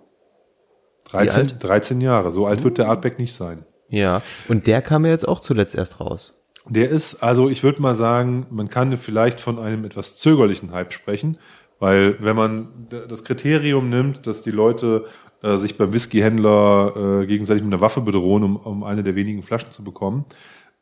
13, 1.09 1.41
alt? 1.41 1.63
13 1.63 2.01
Jahre. 2.01 2.31
So 2.31 2.45
alt 2.45 2.63
wird 2.63 2.77
der 2.77 2.89
Artback 2.89 3.17
nicht 3.17 3.33
sein. 3.33 3.65
Ja. 3.91 4.21
Und 4.47 4.65
der 4.65 4.81
kam 4.81 5.05
ja 5.05 5.11
jetzt 5.11 5.27
auch 5.27 5.39
zuletzt 5.39 5.75
erst 5.75 5.99
raus. 5.99 6.37
Der 6.67 6.89
ist, 6.89 7.21
also 7.21 7.49
ich 7.49 7.63
würde 7.63 7.81
mal 7.81 7.95
sagen, 7.95 8.47
man 8.49 8.69
kann 8.69 8.95
vielleicht 8.97 9.39
von 9.39 9.59
einem 9.59 9.83
etwas 9.83 10.15
zögerlichen 10.15 10.71
Hype 10.71 10.93
sprechen, 10.93 11.37
weil 11.79 12.15
wenn 12.19 12.35
man 12.35 12.87
das 12.89 13.23
Kriterium 13.23 13.89
nimmt, 13.89 14.27
dass 14.27 14.41
die 14.41 14.51
Leute 14.51 15.05
äh, 15.41 15.57
sich 15.57 15.77
beim 15.77 15.91
Whiskyhändler 15.91 17.21
äh, 17.21 17.25
gegenseitig 17.25 17.63
mit 17.63 17.73
einer 17.73 17.81
Waffe 17.81 18.01
bedrohen, 18.01 18.43
um, 18.43 18.55
um 18.57 18.83
eine 18.83 19.03
der 19.03 19.15
wenigen 19.15 19.43
Flaschen 19.43 19.71
zu 19.71 19.83
bekommen, 19.83 20.25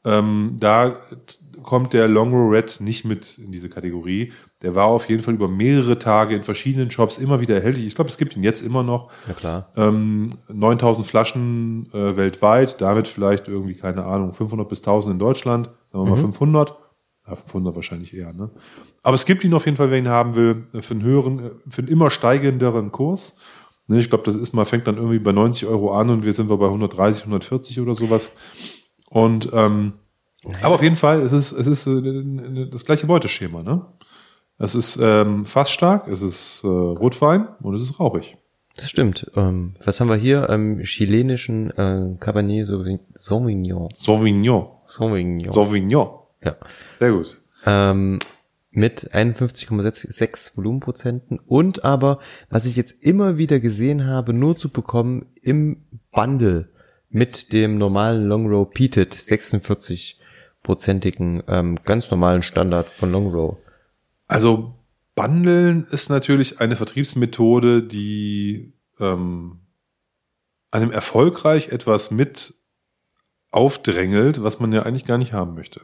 ähm, 0.05 0.57
da 0.59 0.97
kommt 1.63 1.93
der 1.93 2.07
Long 2.07 2.33
Row 2.33 2.51
Red 2.51 2.79
nicht 2.81 3.05
mit 3.05 3.37
in 3.37 3.51
diese 3.51 3.69
Kategorie. 3.69 4.31
Der 4.61 4.75
war 4.75 4.85
auf 4.85 5.09
jeden 5.09 5.21
Fall 5.21 5.33
über 5.33 5.47
mehrere 5.47 5.99
Tage 5.99 6.35
in 6.35 6.43
verschiedenen 6.43 6.91
Shops 6.91 7.17
immer 7.17 7.39
wieder 7.41 7.55
erhältlich. 7.55 7.85
Ich 7.85 7.95
glaube, 7.95 8.09
es 8.09 8.17
gibt 8.17 8.35
ihn 8.35 8.43
jetzt 8.43 8.61
immer 8.61 8.83
noch. 8.83 9.11
Ja 9.27 9.33
klar. 9.33 9.69
Ähm, 9.75 10.37
9000 10.47 11.05
Flaschen 11.05 11.87
äh, 11.93 12.15
weltweit, 12.17 12.81
damit 12.81 13.07
vielleicht 13.07 13.47
irgendwie, 13.47 13.75
keine 13.75 14.05
Ahnung, 14.05 14.31
500 14.31 14.67
bis 14.67 14.79
1000 14.79 15.13
in 15.13 15.19
Deutschland, 15.19 15.69
sagen 15.91 16.05
wir 16.05 16.11
mal 16.11 16.17
500. 16.17 16.77
Ja, 17.27 17.35
500 17.35 17.75
wahrscheinlich 17.75 18.15
eher, 18.15 18.33
ne? 18.33 18.49
Aber 19.03 19.15
es 19.15 19.25
gibt 19.25 19.43
ihn 19.43 19.53
auf 19.53 19.65
jeden 19.65 19.77
Fall, 19.77 19.91
wer 19.91 19.99
ihn 19.99 20.09
haben 20.09 20.35
will, 20.35 20.67
äh, 20.73 20.81
für 20.81 20.93
einen 20.93 21.03
höheren, 21.03 21.39
äh, 21.39 21.49
für 21.69 21.81
einen 21.81 21.89
immer 21.89 22.09
steigenderen 22.09 22.91
Kurs. 22.91 23.37
Ne, 23.87 23.99
ich 23.99 24.09
glaube, 24.09 24.23
das 24.23 24.35
ist 24.35 24.53
mal, 24.53 24.65
fängt 24.65 24.87
dann 24.87 24.97
irgendwie 24.97 25.19
bei 25.19 25.31
90 25.31 25.67
Euro 25.67 25.93
an 25.93 26.09
und 26.09 26.23
wir 26.23 26.33
sind 26.33 26.49
wir 26.49 26.57
bei 26.57 26.67
130, 26.67 27.23
140 27.23 27.79
oder 27.79 27.95
sowas. 27.95 28.31
Und 29.09 29.49
ähm, 29.53 29.93
aber 30.61 30.75
auf 30.75 30.83
jeden 30.83 30.95
Fall, 30.95 31.21
es 31.21 31.33
ist, 31.33 31.51
es 31.51 31.67
ist 31.67 31.87
äh, 31.87 32.67
das 32.69 32.85
gleiche 32.85 33.07
Beuteschema, 33.07 33.63
ne? 33.63 33.85
Es 34.57 34.75
ist 34.75 34.99
ähm, 35.01 35.45
fast 35.45 35.71
stark, 35.71 36.07
es 36.07 36.21
ist 36.21 36.63
äh, 36.63 36.67
Rotwein 36.67 37.47
und 37.61 37.75
es 37.75 37.83
ist 37.83 37.99
rauchig. 37.99 38.37
Das 38.75 38.89
stimmt. 38.89 39.29
Ähm, 39.35 39.73
was 39.83 39.99
haben 39.99 40.09
wir 40.09 40.15
hier? 40.15 40.49
Ähm, 40.49 40.81
chilenischen 40.83 41.71
äh, 41.71 42.15
Cabernet 42.19 42.67
Sauvignon. 42.67 42.99
Sauvignon. 43.15 43.89
Sauvignon. 43.93 44.67
Sauvignon. 44.85 45.51
Sauvignon. 45.51 46.09
ja. 46.43 46.55
Sehr 46.91 47.11
gut. 47.11 47.41
Ähm, 47.65 48.19
mit 48.71 49.13
51,6 49.13 50.55
Volumenprozenten 50.55 51.39
und 51.39 51.83
aber, 51.83 52.19
was 52.49 52.65
ich 52.65 52.75
jetzt 52.75 53.01
immer 53.01 53.37
wieder 53.37 53.59
gesehen 53.59 54.05
habe, 54.05 54.33
nur 54.33 54.57
zu 54.57 54.69
bekommen 54.69 55.25
im 55.41 55.83
Bundle 56.11 56.69
mit 57.09 57.53
dem 57.53 57.77
normalen 57.77 58.25
Long 58.25 58.47
Row 58.47 58.69
Peated 58.69 59.13
46-prozentigen 59.13 61.43
ähm, 61.47 61.79
ganz 61.83 62.09
normalen 62.11 62.43
Standard 62.43 62.87
von 62.87 63.11
Long 63.11 63.33
Row. 63.33 63.57
Also 64.27 64.75
Bundeln 65.15 65.85
ist 65.85 66.09
natürlich 66.09 66.61
eine 66.61 66.75
Vertriebsmethode, 66.75 67.81
die 67.83 68.73
ähm, 68.99 69.61
einem 70.71 70.91
erfolgreich 70.91 71.69
etwas 71.69 72.11
mit 72.11 72.53
aufdrängelt, 73.51 74.43
was 74.43 74.59
man 74.59 74.71
ja 74.71 74.83
eigentlich 74.83 75.05
gar 75.05 75.17
nicht 75.17 75.33
haben 75.33 75.55
möchte. 75.55 75.81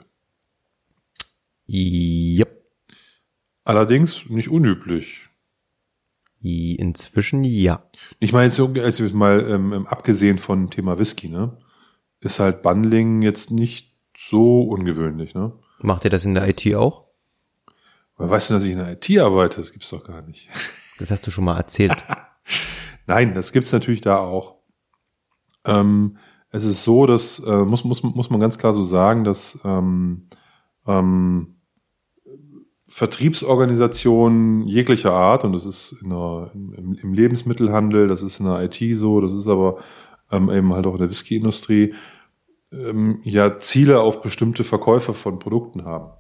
Yep. 1.67 2.63
Allerdings 3.63 4.29
nicht 4.29 4.49
unüblich. 4.49 5.24
Inzwischen 6.45 7.43
ja. 7.43 7.83
Ich 8.19 8.33
meine 8.33 8.45
jetzt, 8.45 8.59
also 8.59 9.17
mal 9.17 9.49
ähm, 9.49 9.87
abgesehen 9.87 10.37
von 10.37 10.69
Thema 10.69 10.99
Whisky, 10.99 11.29
ne, 11.29 11.57
ist 12.21 12.39
halt 12.39 12.61
Bundling 12.61 13.21
jetzt 13.21 13.51
nicht 13.51 13.93
so 14.17 14.61
ungewöhnlich, 14.61 15.33
ne? 15.33 15.53
Macht 15.79 16.05
ihr 16.05 16.09
das 16.09 16.25
in 16.25 16.35
der 16.35 16.47
IT 16.47 16.75
auch? 16.75 17.05
Weil 18.17 18.29
weißt 18.29 18.49
du, 18.49 18.53
dass 18.53 18.63
ich 18.63 18.71
in 18.71 18.77
der 18.77 18.91
IT 18.91 19.19
arbeite? 19.19 19.57
Das 19.57 19.71
gibt's 19.71 19.89
doch 19.89 20.03
gar 20.03 20.21
nicht. 20.21 20.49
Das 20.97 21.11
hast 21.11 21.27
du 21.27 21.31
schon 21.31 21.43
mal 21.43 21.57
erzählt. 21.57 22.05
Nein, 23.05 23.33
das 23.33 23.51
gibt's 23.51 23.73
natürlich 23.73 23.99
da 23.99 24.17
auch. 24.17 24.55
Ähm, 25.65 26.15
es 26.51 26.63
ist 26.63 26.85
so, 26.85 27.05
dass 27.05 27.39
äh, 27.39 27.65
muss 27.65 27.83
muss 27.83 28.01
muss 28.01 28.29
man 28.29 28.39
ganz 28.39 28.57
klar 28.57 28.73
so 28.73 28.81
sagen, 28.81 29.25
dass 29.25 29.59
ähm, 29.65 30.29
ähm, 30.87 31.54
Vertriebsorganisationen 32.95 34.69
jeglicher 34.69 35.11
Art 35.11 35.43
und 35.43 35.51
das 35.51 35.65
ist 35.65 35.97
der, 36.01 36.49
im, 36.53 36.97
im 37.01 37.13
Lebensmittelhandel, 37.13 38.07
das 38.07 38.21
ist 38.21 38.39
in 38.39 38.45
der 38.45 38.61
IT 38.63 38.79
so, 38.95 39.19
das 39.19 39.33
ist 39.33 39.47
aber 39.47 39.79
ähm, 40.31 40.49
eben 40.49 40.73
halt 40.73 40.87
auch 40.87 40.93
in 40.93 40.99
der 40.99 41.09
Whiskyindustrie 41.09 41.93
ähm, 42.71 43.19
ja 43.23 43.59
Ziele 43.59 43.99
auf 43.99 44.21
bestimmte 44.21 44.63
Verkäufe 44.63 45.13
von 45.13 45.39
Produkten 45.39 45.83
haben. 45.83 46.13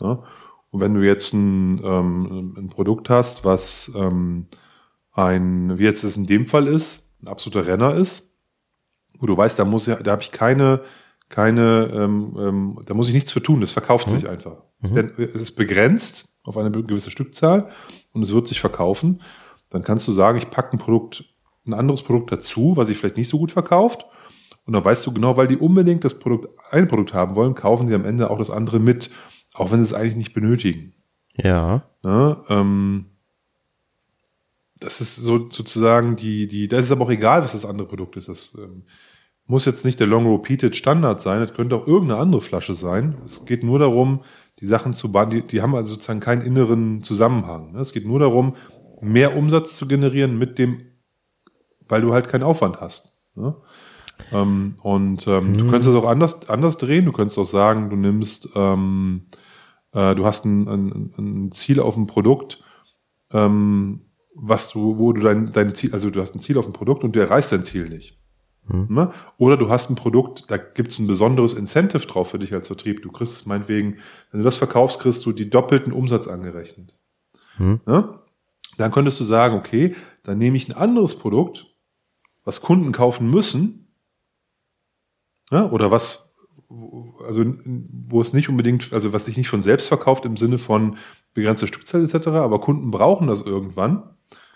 Ne? 0.00 0.22
Und 0.70 0.80
wenn 0.80 0.94
du 0.94 1.02
jetzt 1.02 1.34
ein, 1.34 1.82
ähm, 1.84 2.54
ein 2.56 2.68
Produkt 2.70 3.10
hast, 3.10 3.44
was 3.44 3.92
ähm, 3.94 4.46
ein, 5.12 5.78
wie 5.78 5.84
jetzt 5.84 6.02
es 6.02 6.16
in 6.16 6.24
dem 6.24 6.46
Fall 6.46 6.66
ist, 6.66 7.10
ein 7.22 7.28
absoluter 7.28 7.66
Renner 7.66 7.94
ist, 7.94 8.38
wo 9.18 9.26
du 9.26 9.36
weißt, 9.36 9.58
da 9.58 9.66
muss 9.66 9.84
ja, 9.84 9.96
da 9.96 10.12
habe 10.12 10.22
ich 10.22 10.32
keine, 10.32 10.80
keine, 11.28 11.90
ähm, 11.92 12.36
ähm, 12.38 12.78
da 12.86 12.94
muss 12.94 13.08
ich 13.08 13.14
nichts 13.14 13.32
für 13.32 13.42
tun, 13.42 13.60
das 13.60 13.72
verkauft 13.72 14.08
mhm. 14.08 14.14
sich 14.14 14.28
einfach. 14.28 14.62
Mhm. 14.80 15.12
Es 15.18 15.40
ist 15.40 15.52
begrenzt 15.52 16.28
auf 16.44 16.56
eine 16.56 16.70
gewisse 16.70 17.10
Stückzahl 17.10 17.70
und 18.12 18.22
es 18.22 18.32
wird 18.32 18.48
sich 18.48 18.60
verkaufen. 18.60 19.22
Dann 19.70 19.82
kannst 19.82 20.06
du 20.06 20.12
sagen, 20.12 20.38
ich 20.38 20.50
packe 20.50 20.76
ein 20.76 20.78
Produkt, 20.78 21.24
ein 21.66 21.74
anderes 21.74 22.02
Produkt 22.02 22.30
dazu, 22.30 22.76
was 22.76 22.86
sich 22.86 22.96
vielleicht 22.96 23.16
nicht 23.16 23.28
so 23.28 23.38
gut 23.38 23.50
verkauft. 23.50 24.06
Und 24.64 24.72
dann 24.72 24.84
weißt 24.84 25.06
du 25.06 25.12
genau, 25.12 25.36
weil 25.36 25.48
die 25.48 25.56
unbedingt 25.56 26.04
das 26.04 26.18
Produkt, 26.18 26.48
ein 26.70 26.88
Produkt 26.88 27.14
haben 27.14 27.34
wollen, 27.34 27.54
kaufen 27.54 27.88
sie 27.88 27.94
am 27.94 28.04
Ende 28.04 28.30
auch 28.30 28.38
das 28.38 28.50
andere 28.50 28.78
mit, 28.78 29.10
auch 29.54 29.72
wenn 29.72 29.78
sie 29.78 29.84
es 29.84 29.94
eigentlich 29.94 30.16
nicht 30.16 30.34
benötigen. 30.34 30.92
Ja. 31.36 31.82
ja 32.04 32.44
ähm, 32.48 33.06
das 34.78 35.00
ist 35.00 35.16
so 35.16 35.50
sozusagen 35.50 36.16
die, 36.16 36.46
die, 36.46 36.68
das 36.68 36.84
ist 36.84 36.92
aber 36.92 37.04
auch 37.04 37.10
egal, 37.10 37.42
was 37.42 37.52
das 37.52 37.64
andere 37.64 37.88
Produkt 37.88 38.16
ist. 38.16 38.28
Das 38.28 38.56
ähm, 38.58 38.84
muss 39.46 39.64
jetzt 39.64 39.84
nicht 39.84 40.00
der 40.00 40.06
Long 40.06 40.26
Repeated 40.26 40.74
Standard 40.76 41.20
sein, 41.20 41.40
das 41.40 41.54
könnte 41.54 41.76
auch 41.76 41.86
irgendeine 41.86 42.20
andere 42.20 42.40
Flasche 42.40 42.74
sein. 42.74 43.16
Es 43.24 43.44
geht 43.44 43.62
nur 43.62 43.78
darum, 43.78 44.22
die 44.60 44.66
Sachen 44.66 44.94
zu 44.94 45.12
bauen, 45.12 45.30
die, 45.30 45.42
die 45.42 45.62
haben 45.62 45.74
also 45.74 45.94
sozusagen 45.94 46.20
keinen 46.20 46.42
inneren 46.42 47.02
Zusammenhang. 47.02 47.72
Ne? 47.72 47.80
Es 47.80 47.92
geht 47.92 48.06
nur 48.06 48.18
darum, 48.18 48.56
mehr 49.00 49.36
Umsatz 49.36 49.76
zu 49.76 49.86
generieren 49.86 50.38
mit 50.38 50.58
dem, 50.58 50.80
weil 51.88 52.02
du 52.02 52.12
halt 52.12 52.28
keinen 52.28 52.42
Aufwand 52.42 52.80
hast. 52.80 53.12
Ne? 53.34 53.54
Ähm, 54.32 54.76
und 54.82 55.28
ähm, 55.28 55.52
mhm. 55.52 55.58
du 55.58 55.64
könntest 55.64 55.88
es 55.88 55.94
auch 55.94 56.08
anders, 56.08 56.48
anders 56.48 56.78
drehen. 56.78 57.04
Du 57.04 57.12
könntest 57.12 57.38
auch 57.38 57.44
sagen, 57.44 57.90
du 57.90 57.96
nimmst, 57.96 58.48
ähm, 58.56 59.26
äh, 59.92 60.14
du 60.14 60.24
hast 60.24 60.44
ein, 60.44 60.66
ein, 60.66 61.14
ein 61.18 61.52
Ziel 61.52 61.80
auf 61.80 61.94
dem 61.94 62.06
Produkt, 62.06 62.62
was 63.28 64.70
du, 64.70 65.00
wo 65.00 65.12
du 65.12 65.20
dein, 65.20 65.50
dein 65.52 65.74
Ziel, 65.74 65.92
also 65.92 66.10
du 66.10 66.20
hast 66.20 66.36
ein 66.36 66.40
Ziel 66.40 66.58
auf 66.58 66.64
dem 66.64 66.72
Produkt 66.72 67.02
und 67.02 67.16
du 67.16 67.20
erreichst 67.20 67.50
dein 67.50 67.64
Ziel 67.64 67.88
nicht. 67.88 68.16
Mhm. 68.68 69.12
Oder 69.38 69.56
du 69.56 69.70
hast 69.70 69.90
ein 69.90 69.96
Produkt, 69.96 70.50
da 70.50 70.56
gibt's 70.56 70.98
ein 70.98 71.06
besonderes 71.06 71.54
Incentive 71.54 72.06
drauf 72.06 72.30
für 72.30 72.38
dich 72.38 72.52
als 72.52 72.66
Vertrieb. 72.66 73.02
Du 73.02 73.12
kriegst 73.12 73.46
meinetwegen, 73.46 73.98
wenn 74.30 74.40
du 74.40 74.44
das 74.44 74.56
verkaufst, 74.56 75.00
kriegst 75.00 75.24
du 75.24 75.32
die 75.32 75.48
doppelten 75.48 75.92
Umsatz 75.92 76.26
angerechnet. 76.26 76.94
Mhm. 77.58 77.80
Ja? 77.86 78.22
Dann 78.76 78.92
könntest 78.92 79.20
du 79.20 79.24
sagen, 79.24 79.56
okay, 79.56 79.94
dann 80.22 80.38
nehme 80.38 80.56
ich 80.56 80.68
ein 80.68 80.76
anderes 80.76 81.16
Produkt, 81.18 81.66
was 82.44 82.60
Kunden 82.60 82.92
kaufen 82.92 83.30
müssen, 83.30 83.86
ja, 85.50 85.70
oder 85.70 85.90
was, 85.90 86.36
also 86.68 87.44
wo 87.48 88.20
es 88.20 88.32
nicht 88.32 88.48
unbedingt, 88.48 88.92
also 88.92 89.12
was 89.12 89.26
sich 89.26 89.36
nicht 89.36 89.48
von 89.48 89.62
selbst 89.62 89.88
verkauft 89.88 90.24
im 90.24 90.36
Sinne 90.36 90.58
von 90.58 90.96
begrenzte 91.34 91.68
Stückzahl 91.68 92.04
etc., 92.04 92.28
aber 92.28 92.60
Kunden 92.60 92.90
brauchen 92.90 93.28
das 93.28 93.42
irgendwann. 93.42 94.10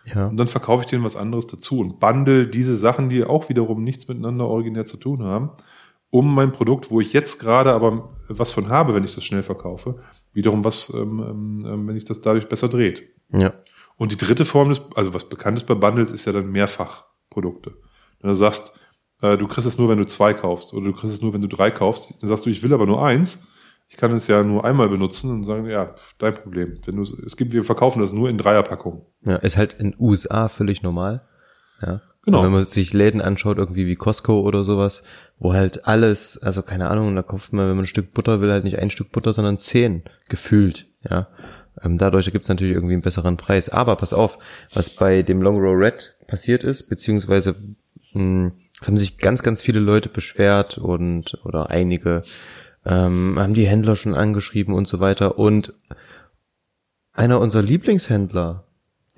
Ja. 0.04 0.26
Und 0.26 0.36
dann 0.36 0.46
verkaufe 0.46 0.84
ich 0.84 0.90
denen 0.90 1.04
was 1.04 1.16
anderes 1.16 1.46
dazu 1.46 1.80
und 1.80 2.00
bundle 2.00 2.46
diese 2.46 2.74
Sachen, 2.76 3.10
die 3.10 3.24
auch 3.24 3.48
wiederum 3.48 3.84
nichts 3.84 4.08
miteinander 4.08 4.46
originär 4.46 4.86
zu 4.86 4.96
tun 4.96 5.22
haben, 5.22 5.50
um 6.10 6.34
mein 6.34 6.52
Produkt, 6.52 6.90
wo 6.90 7.00
ich 7.00 7.12
jetzt 7.12 7.38
gerade 7.38 7.72
aber 7.72 8.10
was 8.28 8.52
von 8.52 8.68
habe, 8.68 8.94
wenn 8.94 9.04
ich 9.04 9.14
das 9.14 9.24
schnell 9.24 9.42
verkaufe, 9.42 10.00
wiederum 10.32 10.64
was, 10.64 10.92
ähm, 10.94 11.64
ähm, 11.66 11.88
wenn 11.88 11.96
ich 11.96 12.04
das 12.04 12.20
dadurch 12.20 12.48
besser 12.48 12.68
dreht. 12.68 13.02
Ja. 13.32 13.54
Und 13.96 14.12
die 14.12 14.16
dritte 14.16 14.44
Form 14.44 14.70
des, 14.70 14.82
also 14.96 15.12
was 15.12 15.28
bekannt 15.28 15.58
ist 15.58 15.66
bei 15.66 15.74
Bundles, 15.74 16.10
ist 16.10 16.24
ja 16.24 16.32
dann 16.32 16.50
Mehrfachprodukte. 16.50 17.74
Wenn 18.20 18.30
du 18.30 18.36
sagst, 18.36 18.72
äh, 19.20 19.36
du 19.36 19.46
kriegst 19.46 19.68
es 19.68 19.78
nur, 19.78 19.88
wenn 19.88 19.98
du 19.98 20.06
zwei 20.06 20.32
kaufst, 20.34 20.72
oder 20.72 20.86
du 20.86 20.92
kriegst 20.92 21.14
es 21.14 21.22
nur, 21.22 21.32
wenn 21.32 21.42
du 21.42 21.48
drei 21.48 21.70
kaufst, 21.70 22.14
dann 22.20 22.28
sagst 22.28 22.46
du, 22.46 22.50
ich 22.50 22.62
will 22.62 22.72
aber 22.72 22.86
nur 22.86 23.04
eins, 23.04 23.46
ich 23.90 23.96
kann 23.96 24.12
es 24.12 24.28
ja 24.28 24.44
nur 24.44 24.64
einmal 24.64 24.88
benutzen 24.88 25.32
und 25.32 25.42
sagen, 25.42 25.66
ja, 25.66 25.94
dein 26.18 26.34
Problem. 26.34 26.78
Wenn 26.86 26.96
du 26.96 27.02
es 27.02 27.36
gibt, 27.36 27.52
wir 27.52 27.64
verkaufen 27.64 28.00
das 28.00 28.12
nur 28.12 28.30
in 28.30 28.38
Dreierpackungen. 28.38 29.02
Ja, 29.26 29.36
ist 29.36 29.56
halt 29.56 29.72
in 29.74 29.96
USA 29.98 30.48
völlig 30.48 30.82
normal. 30.82 31.22
Ja. 31.82 32.00
Genau. 32.24 32.38
Und 32.38 32.44
wenn 32.44 32.52
man 32.52 32.64
sich 32.66 32.92
Läden 32.92 33.20
anschaut, 33.20 33.58
irgendwie 33.58 33.86
wie 33.86 33.96
Costco 33.96 34.42
oder 34.42 34.62
sowas, 34.62 35.02
wo 35.38 35.54
halt 35.54 35.88
alles, 35.88 36.40
also 36.40 36.62
keine 36.62 36.88
Ahnung, 36.88 37.16
da 37.16 37.22
kauft 37.22 37.52
man, 37.52 37.68
wenn 37.68 37.74
man 37.74 37.84
ein 37.84 37.88
Stück 37.88 38.14
Butter 38.14 38.40
will, 38.40 38.52
halt 38.52 38.62
nicht 38.62 38.78
ein 38.78 38.90
Stück 38.90 39.10
Butter, 39.10 39.32
sondern 39.32 39.58
zehn, 39.58 40.04
gefühlt, 40.28 40.86
ja. 41.08 41.26
Ähm, 41.82 41.98
dadurch 41.98 42.30
gibt's 42.30 42.48
natürlich 42.48 42.74
irgendwie 42.74 42.94
einen 42.94 43.02
besseren 43.02 43.36
Preis. 43.36 43.70
Aber 43.70 43.96
pass 43.96 44.12
auf, 44.12 44.38
was 44.72 44.94
bei 44.94 45.22
dem 45.22 45.42
Long 45.42 45.58
Row 45.58 45.76
Red 45.76 46.14
passiert 46.28 46.62
ist, 46.62 46.88
beziehungsweise 46.88 47.56
mh, 48.12 48.20
hm, 48.22 48.52
haben 48.86 48.96
sich 48.96 49.18
ganz, 49.18 49.42
ganz 49.42 49.62
viele 49.62 49.80
Leute 49.80 50.08
beschwert 50.08 50.78
und 50.78 51.38
oder 51.44 51.70
einige 51.70 52.22
ähm, 52.84 53.36
haben 53.38 53.54
die 53.54 53.66
Händler 53.66 53.96
schon 53.96 54.14
angeschrieben 54.14 54.74
und 54.74 54.88
so 54.88 55.00
weiter. 55.00 55.38
Und 55.38 55.74
einer 57.12 57.40
unserer 57.40 57.62
Lieblingshändler, 57.62 58.64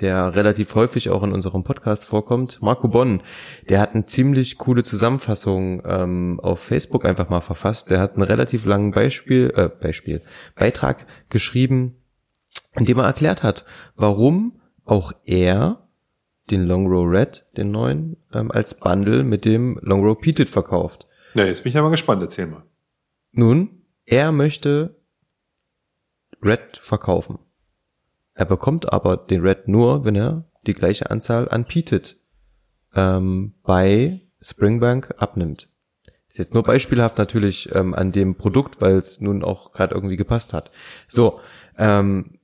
der 0.00 0.34
relativ 0.34 0.74
häufig 0.74 1.10
auch 1.10 1.22
in 1.22 1.32
unserem 1.32 1.62
Podcast 1.62 2.04
vorkommt, 2.04 2.60
Marco 2.60 2.88
Bonn, 2.88 3.22
der 3.68 3.80
hat 3.80 3.94
eine 3.94 4.04
ziemlich 4.04 4.58
coole 4.58 4.82
Zusammenfassung 4.82 5.82
ähm, 5.86 6.40
auf 6.40 6.60
Facebook 6.60 7.04
einfach 7.04 7.28
mal 7.28 7.40
verfasst. 7.40 7.90
Der 7.90 8.00
hat 8.00 8.14
einen 8.14 8.24
relativ 8.24 8.64
langen 8.64 8.90
Beispiel, 8.90 9.52
äh, 9.54 9.68
Beispiel, 9.68 10.22
Beitrag 10.56 11.06
geschrieben, 11.28 11.96
in 12.74 12.86
dem 12.86 12.98
er 12.98 13.06
erklärt 13.06 13.42
hat, 13.42 13.64
warum 13.94 14.60
auch 14.84 15.12
er 15.24 15.88
den 16.50 16.66
Long 16.66 16.88
Row 16.88 17.06
Red, 17.08 17.46
den 17.56 17.70
neuen, 17.70 18.16
ähm, 18.34 18.50
als 18.50 18.78
Bundle 18.80 19.22
mit 19.22 19.44
dem 19.44 19.78
Long 19.82 20.04
Row 20.04 20.18
Peated 20.18 20.50
verkauft. 20.50 21.06
Ja, 21.34 21.44
jetzt 21.44 21.62
bin 21.62 21.70
ich 21.70 21.78
aber 21.78 21.90
gespannt, 21.90 22.22
erzähl 22.22 22.46
mal. 22.46 22.64
Nun, 23.32 23.82
er 24.04 24.30
möchte 24.30 25.00
Red 26.42 26.76
verkaufen. 26.76 27.38
Er 28.34 28.44
bekommt 28.44 28.92
aber 28.92 29.16
den 29.16 29.42
Red 29.42 29.68
nur, 29.68 30.04
wenn 30.04 30.16
er 30.16 30.44
die 30.66 30.74
gleiche 30.74 31.10
Anzahl 31.10 31.48
an 31.48 31.64
Peated 31.64 32.18
ähm, 32.94 33.54
bei 33.62 34.20
Springbank 34.40 35.14
abnimmt. 35.18 35.68
Ist 36.28 36.38
jetzt 36.38 36.54
nur 36.54 36.62
beispielhaft 36.62 37.18
natürlich 37.18 37.74
ähm, 37.74 37.94
an 37.94 38.12
dem 38.12 38.36
Produkt, 38.36 38.80
weil 38.80 38.96
es 38.96 39.20
nun 39.20 39.44
auch 39.44 39.72
gerade 39.72 39.94
irgendwie 39.94 40.16
gepasst 40.16 40.52
hat. 40.52 40.70
So, 41.06 41.40
ähm, 41.76 42.38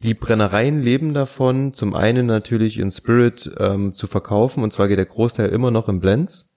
die 0.00 0.14
Brennereien 0.14 0.80
leben 0.80 1.14
davon, 1.14 1.74
zum 1.74 1.94
einen 1.94 2.26
natürlich 2.26 2.78
in 2.78 2.90
Spirit 2.90 3.50
ähm, 3.58 3.94
zu 3.94 4.06
verkaufen, 4.06 4.62
und 4.62 4.72
zwar 4.72 4.88
geht 4.88 4.98
der 4.98 5.06
Großteil 5.06 5.48
immer 5.48 5.70
noch 5.70 5.88
in 5.88 6.00
Blends. 6.00 6.47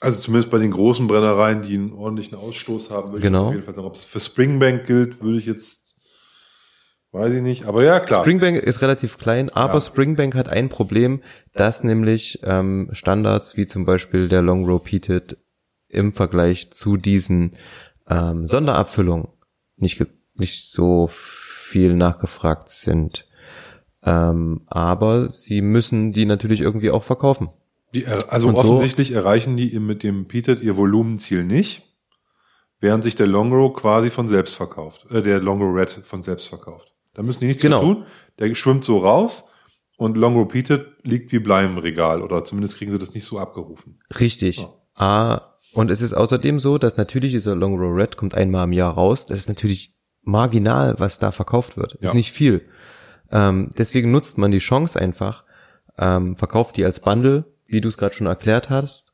Also 0.00 0.18
zumindest 0.18 0.50
bei 0.50 0.58
den 0.58 0.70
großen 0.70 1.06
Brennereien, 1.06 1.60
die 1.60 1.74
einen 1.74 1.92
ordentlichen 1.92 2.36
Ausstoß 2.36 2.90
haben, 2.90 3.12
würde 3.12 3.20
genau. 3.20 3.42
ich 3.42 3.46
auf 3.48 3.52
jeden 3.52 3.64
Fall 3.64 3.74
sagen. 3.74 3.86
Ob 3.86 3.94
es 3.94 4.04
für 4.04 4.18
Springbank 4.18 4.86
gilt, 4.86 5.20
würde 5.20 5.38
ich 5.38 5.44
jetzt, 5.44 5.94
weiß 7.12 7.34
ich 7.34 7.42
nicht. 7.42 7.66
Aber 7.66 7.84
ja, 7.84 8.00
klar. 8.00 8.22
Springbank 8.24 8.56
ist 8.56 8.80
relativ 8.80 9.18
klein, 9.18 9.50
aber 9.50 9.74
ja. 9.74 9.80
Springbank 9.82 10.34
hat 10.34 10.48
ein 10.48 10.70
Problem, 10.70 11.22
dass 11.54 11.84
nämlich 11.84 12.40
ähm, 12.44 12.88
Standards 12.92 13.58
wie 13.58 13.66
zum 13.66 13.84
Beispiel 13.84 14.28
der 14.28 14.40
Long 14.40 14.64
Row 14.64 14.82
Peated 14.82 15.36
im 15.88 16.14
Vergleich 16.14 16.70
zu 16.70 16.96
diesen 16.96 17.56
ähm, 18.08 18.46
Sonderabfüllungen 18.46 19.28
nicht, 19.76 20.02
nicht 20.34 20.72
so 20.72 21.08
viel 21.10 21.94
nachgefragt 21.94 22.70
sind. 22.70 23.26
Ähm, 24.02 24.62
aber 24.66 25.28
sie 25.28 25.60
müssen 25.60 26.14
die 26.14 26.24
natürlich 26.24 26.62
irgendwie 26.62 26.90
auch 26.90 27.04
verkaufen. 27.04 27.50
Die, 27.94 28.06
also 28.06 28.48
und 28.48 28.54
offensichtlich 28.54 29.08
so, 29.08 29.14
erreichen 29.14 29.56
die 29.56 29.78
mit 29.80 30.02
dem 30.02 30.26
Peated 30.26 30.62
ihr 30.62 30.76
Volumenziel 30.76 31.44
nicht, 31.44 31.82
während 32.78 33.04
sich 33.04 33.16
der 33.16 33.26
Longrow 33.26 33.74
quasi 33.74 34.10
von 34.10 34.28
selbst 34.28 34.54
verkauft, 34.54 35.06
äh, 35.10 35.22
der 35.22 35.40
Longrow 35.40 35.74
Red 35.74 36.02
von 36.04 36.22
selbst 36.22 36.48
verkauft. 36.48 36.92
Da 37.14 37.22
müssen 37.22 37.40
die 37.40 37.46
nichts 37.46 37.62
genau. 37.62 37.80
tun. 37.80 38.06
Der 38.38 38.54
schwimmt 38.54 38.84
so 38.84 38.98
raus 38.98 39.48
und 39.96 40.16
Longrow 40.16 40.46
Peated 40.46 40.86
liegt 41.02 41.32
wie 41.32 41.40
Blei 41.40 41.64
im 41.64 41.78
Regal 41.78 42.22
oder 42.22 42.44
zumindest 42.44 42.78
kriegen 42.78 42.92
sie 42.92 42.98
das 42.98 43.14
nicht 43.14 43.24
so 43.24 43.38
abgerufen. 43.38 43.98
Richtig. 44.18 44.58
Ja. 44.58 44.74
A, 44.94 45.56
Und 45.72 45.90
es 45.90 46.02
ist 46.02 46.12
außerdem 46.14 46.60
so, 46.60 46.78
dass 46.78 46.96
natürlich 46.96 47.32
dieser 47.32 47.54
Long 47.56 47.78
Row 47.78 47.94
Red 47.94 48.16
kommt 48.16 48.34
einmal 48.34 48.64
im 48.64 48.72
Jahr 48.72 48.94
raus. 48.94 49.26
Das 49.26 49.38
ist 49.38 49.48
natürlich 49.48 49.96
marginal, 50.22 50.94
was 50.98 51.18
da 51.18 51.32
verkauft 51.32 51.76
wird. 51.76 51.94
Ist 51.94 52.04
Ja. 52.04 52.14
nicht 52.14 52.32
viel. 52.32 52.62
Ähm, 53.30 53.70
deswegen 53.76 54.10
nutzt 54.10 54.38
man 54.38 54.50
die 54.50 54.58
Chance 54.58 54.98
einfach, 55.00 55.44
ähm, 55.98 56.36
verkauft 56.36 56.76
die 56.76 56.84
als 56.84 57.00
Bundle, 57.00 57.44
wie 57.70 57.80
du 57.80 57.88
es 57.88 57.96
gerade 57.96 58.14
schon 58.14 58.26
erklärt 58.26 58.70
hast. 58.70 59.10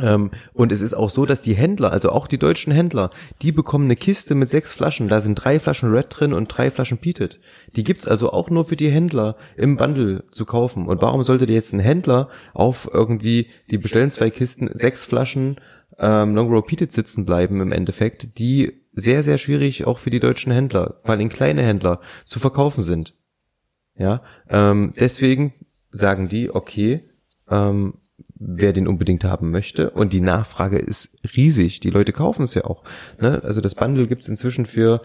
Ähm, 0.00 0.30
und 0.54 0.72
es 0.72 0.80
ist 0.80 0.94
auch 0.94 1.10
so, 1.10 1.26
dass 1.26 1.42
die 1.42 1.54
Händler, 1.54 1.92
also 1.92 2.10
auch 2.10 2.26
die 2.26 2.38
deutschen 2.38 2.72
Händler, 2.72 3.10
die 3.42 3.52
bekommen 3.52 3.84
eine 3.84 3.96
Kiste 3.96 4.34
mit 4.34 4.48
sechs 4.48 4.72
Flaschen. 4.72 5.08
Da 5.08 5.20
sind 5.20 5.34
drei 5.34 5.60
Flaschen 5.60 5.90
Red 5.90 6.06
drin 6.08 6.32
und 6.32 6.46
drei 6.48 6.70
Flaschen 6.70 6.98
Peated. 6.98 7.40
Die 7.76 7.84
gibt's 7.84 8.08
also 8.08 8.32
auch 8.32 8.48
nur 8.48 8.64
für 8.64 8.76
die 8.76 8.90
Händler 8.90 9.36
im 9.56 9.76
Bundle 9.76 10.24
zu 10.28 10.46
kaufen. 10.46 10.86
Und 10.86 11.02
warum 11.02 11.22
sollte 11.22 11.46
dir 11.46 11.54
jetzt 11.54 11.74
ein 11.74 11.80
Händler 11.80 12.30
auf 12.54 12.88
irgendwie, 12.92 13.48
die 13.70 13.78
bestellen 13.78 14.10
zwei 14.10 14.30
Kisten, 14.30 14.70
sechs 14.72 15.04
Flaschen 15.04 15.56
ähm, 15.98 16.34
Long 16.34 16.50
Row 16.50 16.64
Peated 16.66 16.90
sitzen 16.90 17.26
bleiben 17.26 17.60
im 17.60 17.72
Endeffekt, 17.72 18.38
die 18.38 18.82
sehr, 18.92 19.22
sehr 19.22 19.36
schwierig 19.36 19.86
auch 19.86 19.98
für 19.98 20.10
die 20.10 20.20
deutschen 20.20 20.52
Händler, 20.52 21.00
vor 21.02 21.10
allem 21.14 21.28
kleine 21.28 21.62
Händler, 21.62 22.00
zu 22.24 22.38
verkaufen 22.38 22.82
sind. 22.82 23.14
Ja, 23.94 24.22
ähm, 24.48 24.94
deswegen 24.98 25.52
sagen 25.90 26.28
die, 26.28 26.50
okay, 26.50 27.02
ähm, 27.52 27.94
wer 28.34 28.72
den 28.72 28.88
unbedingt 28.88 29.24
haben 29.24 29.50
möchte. 29.50 29.90
Und 29.90 30.12
die 30.12 30.20
Nachfrage 30.20 30.78
ist 30.78 31.10
riesig. 31.36 31.80
Die 31.80 31.90
Leute 31.90 32.12
kaufen 32.12 32.42
es 32.44 32.54
ja 32.54 32.64
auch. 32.64 32.82
Ne? 33.20 33.40
Also 33.44 33.60
das 33.60 33.74
Bundle 33.74 34.06
gibt's 34.06 34.28
inzwischen 34.28 34.66
für 34.66 35.02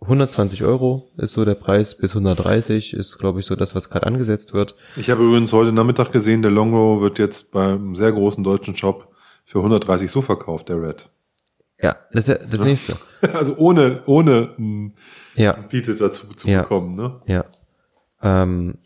120 0.00 0.62
Euro 0.62 1.10
ist 1.16 1.32
so 1.32 1.44
der 1.44 1.56
Preis, 1.56 1.96
bis 1.96 2.12
130 2.12 2.94
ist, 2.94 3.18
glaube 3.18 3.40
ich, 3.40 3.46
so 3.46 3.56
das, 3.56 3.74
was 3.74 3.90
gerade 3.90 4.06
angesetzt 4.06 4.54
wird. 4.54 4.76
Ich 4.96 5.10
habe 5.10 5.24
übrigens 5.24 5.52
heute 5.52 5.72
Nachmittag 5.72 6.12
gesehen, 6.12 6.42
der 6.42 6.52
Longo 6.52 7.00
wird 7.00 7.18
jetzt 7.18 7.50
beim 7.50 7.96
sehr 7.96 8.12
großen 8.12 8.44
deutschen 8.44 8.76
Shop 8.76 9.08
für 9.44 9.58
130 9.58 10.08
so 10.08 10.22
verkauft, 10.22 10.68
der 10.68 10.80
Red. 10.80 11.08
Ja, 11.82 11.96
das 12.12 12.28
ist 12.28 12.28
ja 12.28 12.46
das 12.46 12.60
nächste. 12.62 12.96
Also 13.34 13.56
ohne, 13.56 14.02
ohne 14.06 14.54
ein 14.58 14.94
Ja, 15.34 15.52
Bietet 15.52 16.00
dazu 16.00 16.28
zu 16.28 16.48
Ja. 16.48 16.62
bekommen, 16.62 16.94
ne? 16.94 17.20
ja. 17.26 17.44
Ähm, 18.22 18.78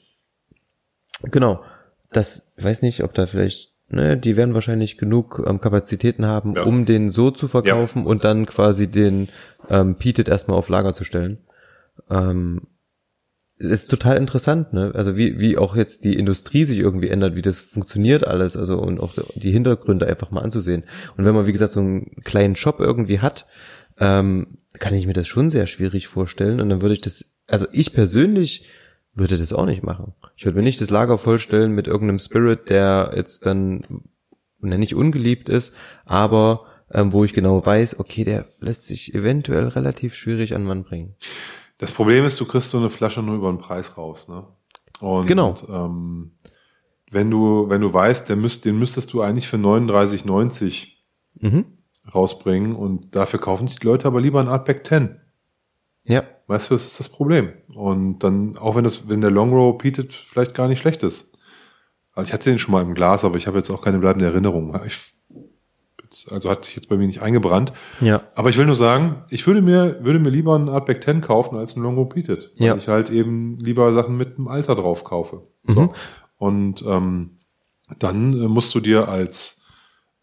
genau. 1.31 1.63
Das, 2.13 2.53
ich 2.57 2.65
weiß 2.65 2.83
nicht, 2.83 3.03
ob 3.05 3.15
da 3.15 3.27
vielleicht, 3.27 3.73
ne, 3.89 4.17
die 4.17 4.37
werden 4.37 4.55
wahrscheinlich 4.55 4.99
genug 4.99 5.43
ähm, 5.47 5.61
Kapazitäten 5.61 6.27
haben, 6.27 6.55
Ja. 6.57 6.63
um 6.65 6.85
den 6.87 7.11
so 7.11 7.31
zu 7.31 7.49
verkaufen 7.49 8.05
und 8.07 8.25
dann 8.25 8.47
quasi 8.47 8.87
den 8.89 9.29
ähm, 9.71 9.97
Peated 9.97 10.29
erstmal 10.29 10.57
auf 10.59 10.69
Lager 10.69 10.95
zu 10.95 11.05
stellen. 11.05 11.39
Ähm, 12.11 12.63
ist 13.59 13.91
total 13.91 14.17
interessant, 14.17 14.73
ne? 14.73 14.91
Also 14.95 15.17
wie, 15.17 15.39
wie 15.39 15.57
auch 15.57 15.77
jetzt 15.77 16.03
die 16.03 16.17
Industrie 16.19 16.65
sich 16.65 16.79
irgendwie 16.79 17.11
ändert, 17.11 17.37
wie 17.37 17.43
das 17.43 17.61
funktioniert 17.61 18.27
alles, 18.27 18.57
also 18.57 18.79
und 18.81 18.99
auch 18.99 19.15
die 19.37 19.53
Hintergründe 19.53 20.07
einfach 20.07 20.33
mal 20.33 20.41
anzusehen. 20.41 20.83
Und 21.17 21.25
wenn 21.25 21.35
man, 21.35 21.47
wie 21.47 21.53
gesagt, 21.53 21.73
so 21.73 21.79
einen 21.81 22.17
kleinen 22.25 22.57
Shop 22.57 22.81
irgendwie 22.81 23.21
hat, 23.21 23.47
ähm, 23.99 24.59
kann 24.81 24.95
ich 24.95 25.07
mir 25.07 25.13
das 25.13 25.29
schon 25.29 25.51
sehr 25.51 25.67
schwierig 25.69 26.09
vorstellen. 26.09 26.61
Und 26.61 26.71
dann 26.71 26.83
würde 26.83 26.95
ich 26.95 27.03
das, 27.03 27.27
also 27.47 27.67
ich 27.71 27.93
persönlich 27.93 28.65
würde 29.15 29.37
das 29.39 29.53
auch 29.53 29.67
nicht 29.67 29.83
machen. 29.83 30.15
Ich 30.37 30.45
würde 30.45 30.57
mir 30.59 30.65
nicht 30.65 30.81
das 30.81 30.91
Lager 30.91 31.19
vollstellen 31.19 31.73
mit 31.73 31.87
irgendeinem 31.87 32.19
Spirit, 32.19 32.69
der 32.71 33.13
jetzt 33.15 33.45
dann 33.47 33.83
nicht 34.61 34.95
ungeliebt 34.95 35.49
ist, 35.49 35.75
aber 36.05 36.67
ähm, 36.91 37.13
wo 37.13 37.25
ich 37.25 37.33
genau 37.35 37.65
weiß, 37.65 37.99
okay, 38.01 38.25
der 38.25 38.47
lässt 38.61 38.87
sich 38.87 39.15
eventuell 39.15 39.69
relativ 39.69 40.15
schwierig 40.15 40.55
an 40.55 40.65
Mann 40.65 40.85
bringen. 40.85 41.15
Das 41.79 41.91
Problem 41.93 42.25
ist, 42.25 42.39
du 42.41 42.45
kriegst 42.47 42.71
so 42.71 42.79
eine 42.79 42.91
Flasche 42.91 43.23
nur 43.23 43.37
über 43.37 43.51
den 43.51 43.59
Preis 43.59 43.97
raus, 43.99 44.29
ne? 44.29 44.47
Und, 45.01 45.27
Genau. 45.27 45.57
Ähm, 45.69 46.33
wenn 47.11 47.31
du, 47.31 47.69
wenn 47.69 47.81
du 47.81 47.93
weißt, 47.93 48.29
der 48.29 48.37
müsst, 48.37 48.65
den 48.65 48.79
müsstest 48.79 49.13
du 49.13 49.21
eigentlich 49.21 49.49
für 49.49 49.57
39,90 49.59 50.89
Mhm. 51.41 51.65
rausbringen 52.15 52.77
und 52.77 53.17
dafür 53.17 53.41
kaufen 53.41 53.67
sich 53.67 53.79
die 53.81 53.87
Leute 53.87 54.07
aber 54.07 54.21
lieber 54.21 54.41
ein 54.41 54.49
Artback 54.49 54.87
10. 54.87 55.17
Ja, 56.07 56.23
Weißt 56.53 56.71
du, 56.71 56.75
das 56.75 56.87
ist 56.87 57.01
das 57.01 57.09
Problem. 57.09 57.51
Und 57.75 58.19
dann, 58.21 58.57
auch 58.59 58.77
wenn 58.77 58.85
das, 58.85 59.09
wenn 59.09 59.21
der 59.23 59.31
Long 59.31 59.53
Row 59.53 59.77
Peated 59.79 60.13
vielleicht 60.13 60.55
gar 60.55 60.69
nicht 60.69 60.81
schlecht 60.81 61.03
ist. 61.03 61.39
Also 62.15 62.29
ich 62.29 62.33
hatte 62.35 62.51
den 62.51 62.59
schon 62.59 62.73
mal 62.73 62.83
im 62.83 62.93
Glas, 62.95 63.25
aber 63.25 63.39
ich 63.39 63.47
habe 63.47 63.57
jetzt 63.57 63.71
auch 63.71 63.81
keine 63.81 63.99
bleibende 63.99 64.27
Erinnerung. 64.27 64.79
Ich, 64.87 65.13
also 66.31 66.51
hat 66.51 66.67
sich 66.67 66.77
jetzt 66.77 66.91
bei 66.91 66.97
mir 66.99 67.07
nicht 67.07 67.23
eingebrannt. 67.23 67.73
ja, 68.01 68.21
Aber 68.35 68.51
ich 68.51 68.59
will 68.59 68.67
nur 68.67 68.75
sagen, 68.75 69.23
ich 69.31 69.47
würde 69.47 69.63
mir, 69.63 70.05
würde 70.05 70.19
mir 70.19 70.29
lieber 70.29 70.55
einen 70.55 70.69
Artback 70.69 71.03
10 71.03 71.23
kaufen 71.23 71.57
als 71.57 71.75
einen 71.75 71.85
Longo 71.85 72.05
Peated. 72.05 72.51
Weil 72.59 72.67
Ja. 72.67 72.77
ich 72.77 72.87
halt 72.89 73.09
eben 73.09 73.57
lieber 73.59 73.95
Sachen 73.95 74.19
mit 74.19 74.37
einem 74.37 74.49
Alter 74.49 74.75
drauf 74.75 75.05
kaufe. 75.05 75.47
So. 75.65 75.81
Mhm. 75.81 75.91
Und 76.37 76.85
ähm, 76.87 77.39
dann 77.99 78.35
äh, 78.35 78.49
musst 78.49 78.75
du 78.75 78.81
dir 78.81 79.09
als 79.09 79.63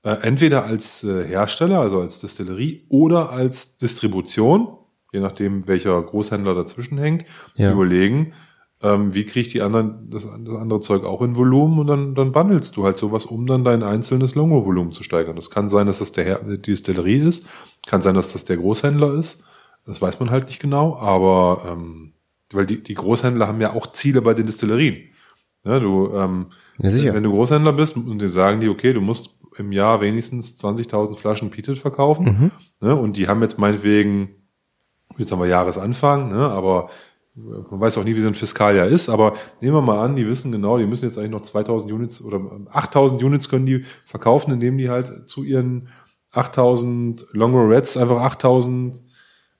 äh, 0.04 0.12
entweder 0.22 0.66
als 0.66 1.04
äh, 1.04 1.26
Hersteller, 1.26 1.80
also 1.80 2.00
als 2.02 2.20
Distillerie 2.20 2.86
oder 2.90 3.32
als 3.32 3.78
Distribution, 3.78 4.68
je 5.12 5.20
nachdem 5.20 5.68
welcher 5.68 6.02
Großhändler 6.02 6.56
dazwischen 6.56 6.98
hängt, 6.98 7.26
Ja. 7.56 7.72
überlegen, 7.72 8.34
ähm, 8.82 9.14
wie 9.14 9.26
kriege 9.26 9.42
ich 9.42 9.48
die 9.50 9.62
anderen, 9.62 10.10
das, 10.10 10.24
das 10.24 10.56
andere 10.56 10.80
Zeug 10.80 11.04
auch 11.04 11.22
in 11.22 11.36
Volumen 11.36 11.80
und 11.80 11.88
dann, 11.88 12.16
dann 12.16 12.32
bandelst 12.32 12.78
du 12.78 12.86
halt 12.86 12.98
sowas, 12.98 13.26
um 13.26 13.46
dann 13.46 13.66
dein 13.66 13.84
einzelnes 13.84 14.36
Longo-Volumen 14.36 14.92
zu 14.94 15.04
steigern. 15.04 15.36
Das 15.36 15.50
kann 15.50 15.68
sein, 15.68 15.88
dass 15.88 16.00
das 16.00 16.14
der 16.14 16.24
Her 16.24 16.40
die 16.46 16.62
Distillerie 16.62 17.18
ist, 17.20 17.48
kann 17.88 18.02
sein, 18.02 18.16
dass 18.16 18.32
das 18.32 18.46
der 18.46 18.58
Großhändler 18.58 19.14
ist. 19.16 19.44
Das 19.86 20.02
weiß 20.02 20.20
man 20.22 20.30
halt 20.30 20.46
nicht 20.48 20.62
genau, 20.62 20.96
aber 20.98 21.64
ähm, 21.74 22.14
weil 22.54 22.66
die, 22.66 22.82
die 22.82 22.94
Großhändler 22.94 23.48
haben 23.48 23.60
ja 23.62 23.74
auch 23.74 23.92
Ziele 23.92 24.22
bei 24.22 24.34
den 24.34 24.46
Distillerien. 24.46 25.10
Ja, 25.66 25.80
du, 25.80 26.10
ähm, 26.16 26.48
Ja, 27.04 27.14
wenn 27.14 27.24
du 27.24 27.32
Großhändler 27.32 27.74
bist 27.74 27.98
und 27.98 28.20
dir 28.22 28.30
sagen 28.30 28.62
die, 28.62 28.70
okay, 28.70 28.94
du 28.94 29.02
musst 29.02 29.40
im 29.58 29.74
Jahr 29.74 30.00
wenigstens 30.00 30.58
20.000 30.64 31.16
Flaschen 31.18 31.50
Peated 31.50 31.78
verkaufen, 31.78 32.52
ne, 32.80 32.96
und 32.96 33.18
die 33.18 33.28
haben 33.28 33.42
jetzt 33.42 33.60
meinetwegen, 33.60 34.30
jetzt 35.20 35.32
haben 35.32 35.40
wir 35.40 35.48
Jahresanfang, 35.48 36.30
ne, 36.30 36.50
aber 36.50 36.90
man 37.36 37.80
weiß 37.80 37.98
auch 37.98 38.04
nie, 38.04 38.16
wie 38.16 38.22
so 38.22 38.28
ein 38.28 38.36
Fiskaljahr 38.36 38.88
ist, 38.88 39.10
aber 39.10 39.34
nehmen 39.62 39.76
wir 39.76 39.82
mal 39.82 40.04
an, 40.04 40.16
die 40.16 40.28
wissen 40.28 40.52
genau, 40.52 40.78
die 40.78 40.86
müssen 40.86 41.06
jetzt 41.06 41.18
eigentlich 41.18 41.32
noch 41.32 41.42
2000 41.42 41.92
Units 41.92 42.22
oder 42.22 42.42
8000 42.72 43.24
Units 43.24 43.50
können 43.50 43.66
die 43.66 43.86
verkaufen, 44.06 44.54
indem 44.54 44.78
die 44.78 44.90
halt 44.90 45.30
zu 45.30 45.44
ihren 45.44 45.90
8000 46.32 47.28
Longo 47.32 47.62
Reds 47.62 47.98
einfach 47.98 48.22
8000 48.22 49.02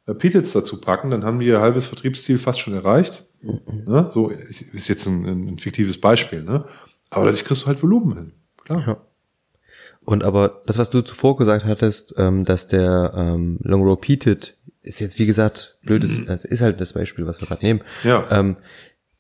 äh, 0.08 0.14
Petits 0.14 0.52
dazu 0.52 0.82
packen, 0.82 1.10
dann 1.10 1.24
haben 1.24 1.40
die 1.40 1.48
ihr 1.48 1.62
halbes 1.62 1.88
Vertriebsziel 1.88 2.38
fast 2.38 2.60
schon 2.60 2.74
erreicht. 2.74 3.26
Ne? 3.42 4.10
So 4.14 4.30
ist 4.30 4.88
jetzt 4.90 5.08
ein, 5.08 5.26
ein 5.26 5.58
fiktives 5.60 6.00
Beispiel, 6.02 6.44
ne? 6.44 6.66
Aber 7.10 7.26
dadurch 7.26 7.46
kriegst 7.46 7.64
du 7.64 7.68
halt 7.68 7.82
Volumen 7.82 8.18
hin. 8.18 8.34
Klar. 8.66 8.88
Ja. 8.88 8.98
Und 10.02 10.24
aber 10.24 10.62
das, 10.66 10.78
was 10.78 10.90
du 10.90 11.02
zuvor 11.02 11.38
gesagt 11.38 11.66
hattest, 11.66 12.16
ähm, 12.18 12.46
dass 12.46 12.68
der 12.68 13.14
ähm, 13.16 13.60
Long 13.62 13.84
Row 13.84 14.00
Peated 14.00 14.58
ist 14.82 15.00
jetzt 15.00 15.20
wie 15.20 15.26
gesagt 15.26 15.78
blödes, 15.84 16.26
das 16.26 16.46
ist 16.46 16.62
halt 16.62 16.80
das 16.82 16.94
Beispiel, 16.94 17.26
was 17.26 17.42
wir 17.42 17.48
gerade 17.48 17.66
nehmen, 17.66 17.82
Ja. 18.04 18.28
ähm, 18.32 18.58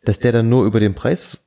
dass 0.04 0.20
der 0.20 0.32
dann 0.32 0.50
nur 0.50 0.66
über 0.66 0.80
den 0.80 0.96
Preis 0.96 1.40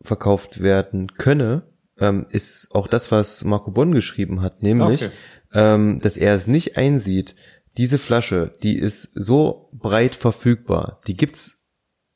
verkauft 0.00 0.62
werden 0.62 1.12
könne, 1.14 1.62
ähm, 1.98 2.26
ist 2.30 2.68
auch 2.72 2.86
das, 2.88 3.10
was 3.12 3.44
Marco 3.44 3.70
Bonn 3.70 3.92
geschrieben 3.92 4.40
hat, 4.42 4.62
nämlich, 4.62 5.02
Okay. 5.04 5.12
ähm, 5.52 5.98
dass 6.00 6.16
er 6.16 6.34
es 6.34 6.46
nicht 6.46 6.76
einsieht. 6.76 7.34
Diese 7.76 7.98
Flasche, 7.98 8.52
die 8.62 8.78
ist 8.78 9.10
so 9.14 9.68
breit 9.72 10.14
verfügbar, 10.16 11.00
die 11.06 11.16
gibt's 11.16 11.66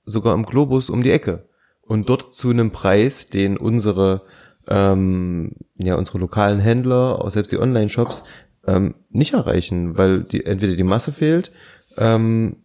sogar 0.05 0.35
im 0.35 0.47
Globus 0.47 0.89
um 0.91 1.03
die 1.03 1.11
Ecke 1.11 1.49
und 1.83 2.09
dort 2.09 2.35
zu 2.35 2.51
einem 2.51 2.71
Preis, 2.71 3.29
den 3.29 3.57
unsere 3.59 4.23
ähm, 4.71 5.53
ja 5.77 5.95
unsere 5.97 6.19
lokalen 6.19 6.61
Händler, 6.61 7.23
auch 7.25 7.31
selbst 7.31 7.53
die 7.53 7.59
Online-Shops 7.59 8.25
ähm, 8.69 8.95
nicht 9.09 9.33
erreichen, 9.33 9.97
weil 9.97 10.23
die 10.23 10.45
entweder 10.45 10.77
die 10.77 10.85
Masse 10.85 11.11
fehlt 11.11 11.51
ähm, 11.97 12.57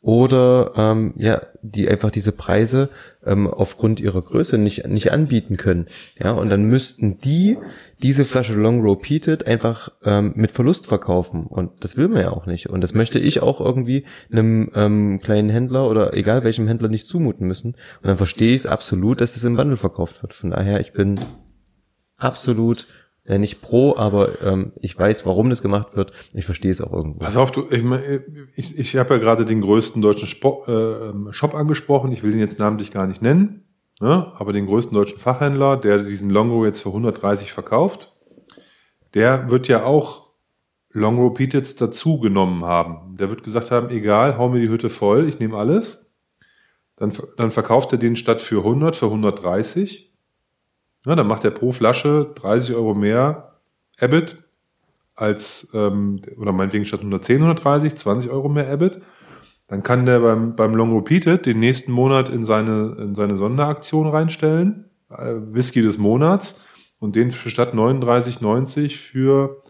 oder 0.00 0.72
ähm, 0.76 1.14
ja 1.16 1.42
die 1.62 1.88
einfach 1.88 2.12
diese 2.12 2.30
Preise 2.30 2.90
ähm, 3.24 3.48
aufgrund 3.48 3.98
ihrer 3.98 4.22
Größe 4.22 4.56
nicht 4.56 4.86
nicht 4.86 5.10
anbieten 5.10 5.56
können. 5.56 5.86
Ja 6.16 6.30
und 6.30 6.48
dann 6.48 6.64
müssten 6.64 7.18
die 7.18 7.58
diese 8.02 8.24
Flasche 8.24 8.54
Long 8.54 8.82
Row 8.82 9.00
Peated 9.00 9.48
einfach 9.48 9.90
ähm, 10.04 10.32
mit 10.36 10.52
Verlust 10.52 10.86
verkaufen 10.86 11.44
und 11.46 11.82
das 11.82 11.96
will 11.96 12.06
man 12.06 12.22
ja 12.22 12.30
auch 12.30 12.46
nicht 12.46 12.68
und 12.68 12.82
das 12.82 12.94
möchte 12.94 13.18
ich 13.18 13.42
auch 13.42 13.60
irgendwie 13.60 14.04
einem 14.30 14.70
ähm, 14.74 15.20
kleinen 15.20 15.48
Händler 15.48 15.90
oder 15.90 16.14
egal 16.14 16.44
welchem 16.44 16.68
Händler 16.68 16.88
nicht 16.88 17.08
zumuten 17.08 17.48
müssen 17.48 17.72
und 17.72 18.06
dann 18.06 18.16
verstehe 18.16 18.54
ich 18.54 18.60
es 18.60 18.66
absolut, 18.66 19.20
dass 19.20 19.34
das 19.34 19.42
im 19.42 19.56
Wandel 19.56 19.76
verkauft 19.76 20.22
wird. 20.22 20.34
Von 20.34 20.50
daher 20.50 20.78
ich 20.78 20.92
bin 20.92 21.18
absolut 22.16 22.86
ja, 23.28 23.38
nicht 23.38 23.60
pro, 23.60 23.96
aber 23.96 24.40
ähm, 24.42 24.72
ich 24.80 24.96
weiß, 24.96 25.26
warum 25.26 25.50
das 25.50 25.62
gemacht 25.62 25.96
wird. 25.96 26.12
Ich 26.32 26.44
verstehe 26.44 26.70
es 26.70 26.80
auch 26.80 26.92
irgendwo. 26.92 27.18
Pass 27.18 27.36
auf, 27.36 27.50
du, 27.50 27.66
ich, 27.70 27.82
ich, 28.54 28.78
ich 28.78 28.96
habe 28.96 29.14
ja 29.14 29.20
gerade 29.20 29.44
den 29.44 29.60
größten 29.60 30.00
deutschen 30.00 30.28
Spo 30.28 30.64
äh, 30.66 31.32
Shop 31.32 31.54
angesprochen. 31.54 32.12
Ich 32.12 32.22
will 32.22 32.30
den 32.30 32.40
jetzt 32.40 32.60
namentlich 32.60 32.92
gar 32.92 33.06
nicht 33.06 33.22
nennen, 33.22 33.64
ne? 34.00 34.32
aber 34.36 34.52
den 34.52 34.66
größten 34.66 34.94
deutschen 34.94 35.18
Fachhändler, 35.18 35.76
der 35.76 36.04
diesen 36.04 36.30
Longo 36.30 36.64
jetzt 36.64 36.80
für 36.80 36.90
130 36.90 37.52
verkauft, 37.52 38.14
der 39.14 39.50
wird 39.50 39.66
ja 39.66 39.84
auch 39.84 40.26
Longo 40.90 41.30
Petits 41.30 41.74
dazu 41.74 42.20
genommen 42.20 42.64
haben. 42.64 43.16
Der 43.16 43.28
wird 43.28 43.42
gesagt 43.42 43.70
haben, 43.70 43.90
egal, 43.90 44.38
hau 44.38 44.48
mir 44.48 44.60
die 44.60 44.68
Hütte 44.68 44.88
voll, 44.88 45.28
ich 45.28 45.40
nehme 45.40 45.56
alles. 45.56 46.16
Dann, 46.96 47.12
dann 47.36 47.50
verkauft 47.50 47.92
er 47.92 47.98
den 47.98 48.16
statt 48.16 48.40
für 48.40 48.58
100 48.58 48.96
für 48.96 49.06
130. 49.06 50.15
Ja, 51.06 51.14
dann 51.14 51.28
macht 51.28 51.44
er 51.44 51.52
pro 51.52 51.72
Flasche 51.72 52.32
30 52.34 52.74
Euro 52.74 52.94
mehr 52.94 53.52
Abbott 54.00 54.42
als, 55.14 55.70
ähm, 55.72 56.20
oder 56.36 56.52
meinetwegen 56.52 56.84
statt 56.84 57.00
110, 57.00 57.36
130, 57.36 57.96
20 57.96 58.30
Euro 58.30 58.48
mehr 58.48 58.70
Abbott. 58.70 59.00
Dann 59.68 59.82
kann 59.82 60.06
der 60.06 60.20
beim, 60.20 60.54
beim 60.54 60.74
Long 60.74 60.94
Repeated 60.94 61.46
den 61.46 61.60
nächsten 61.60 61.92
Monat 61.92 62.28
in 62.28 62.44
seine, 62.44 62.96
in 62.98 63.14
seine 63.14 63.36
Sonderaktion 63.36 64.08
reinstellen. 64.08 64.90
Äh, 65.10 65.34
Whisky 65.52 65.82
des 65.82 65.98
Monats. 65.98 66.62
Und 66.98 67.14
den 67.14 67.30
statt 67.30 67.74
39,90 67.74 68.96
für, 68.96 69.62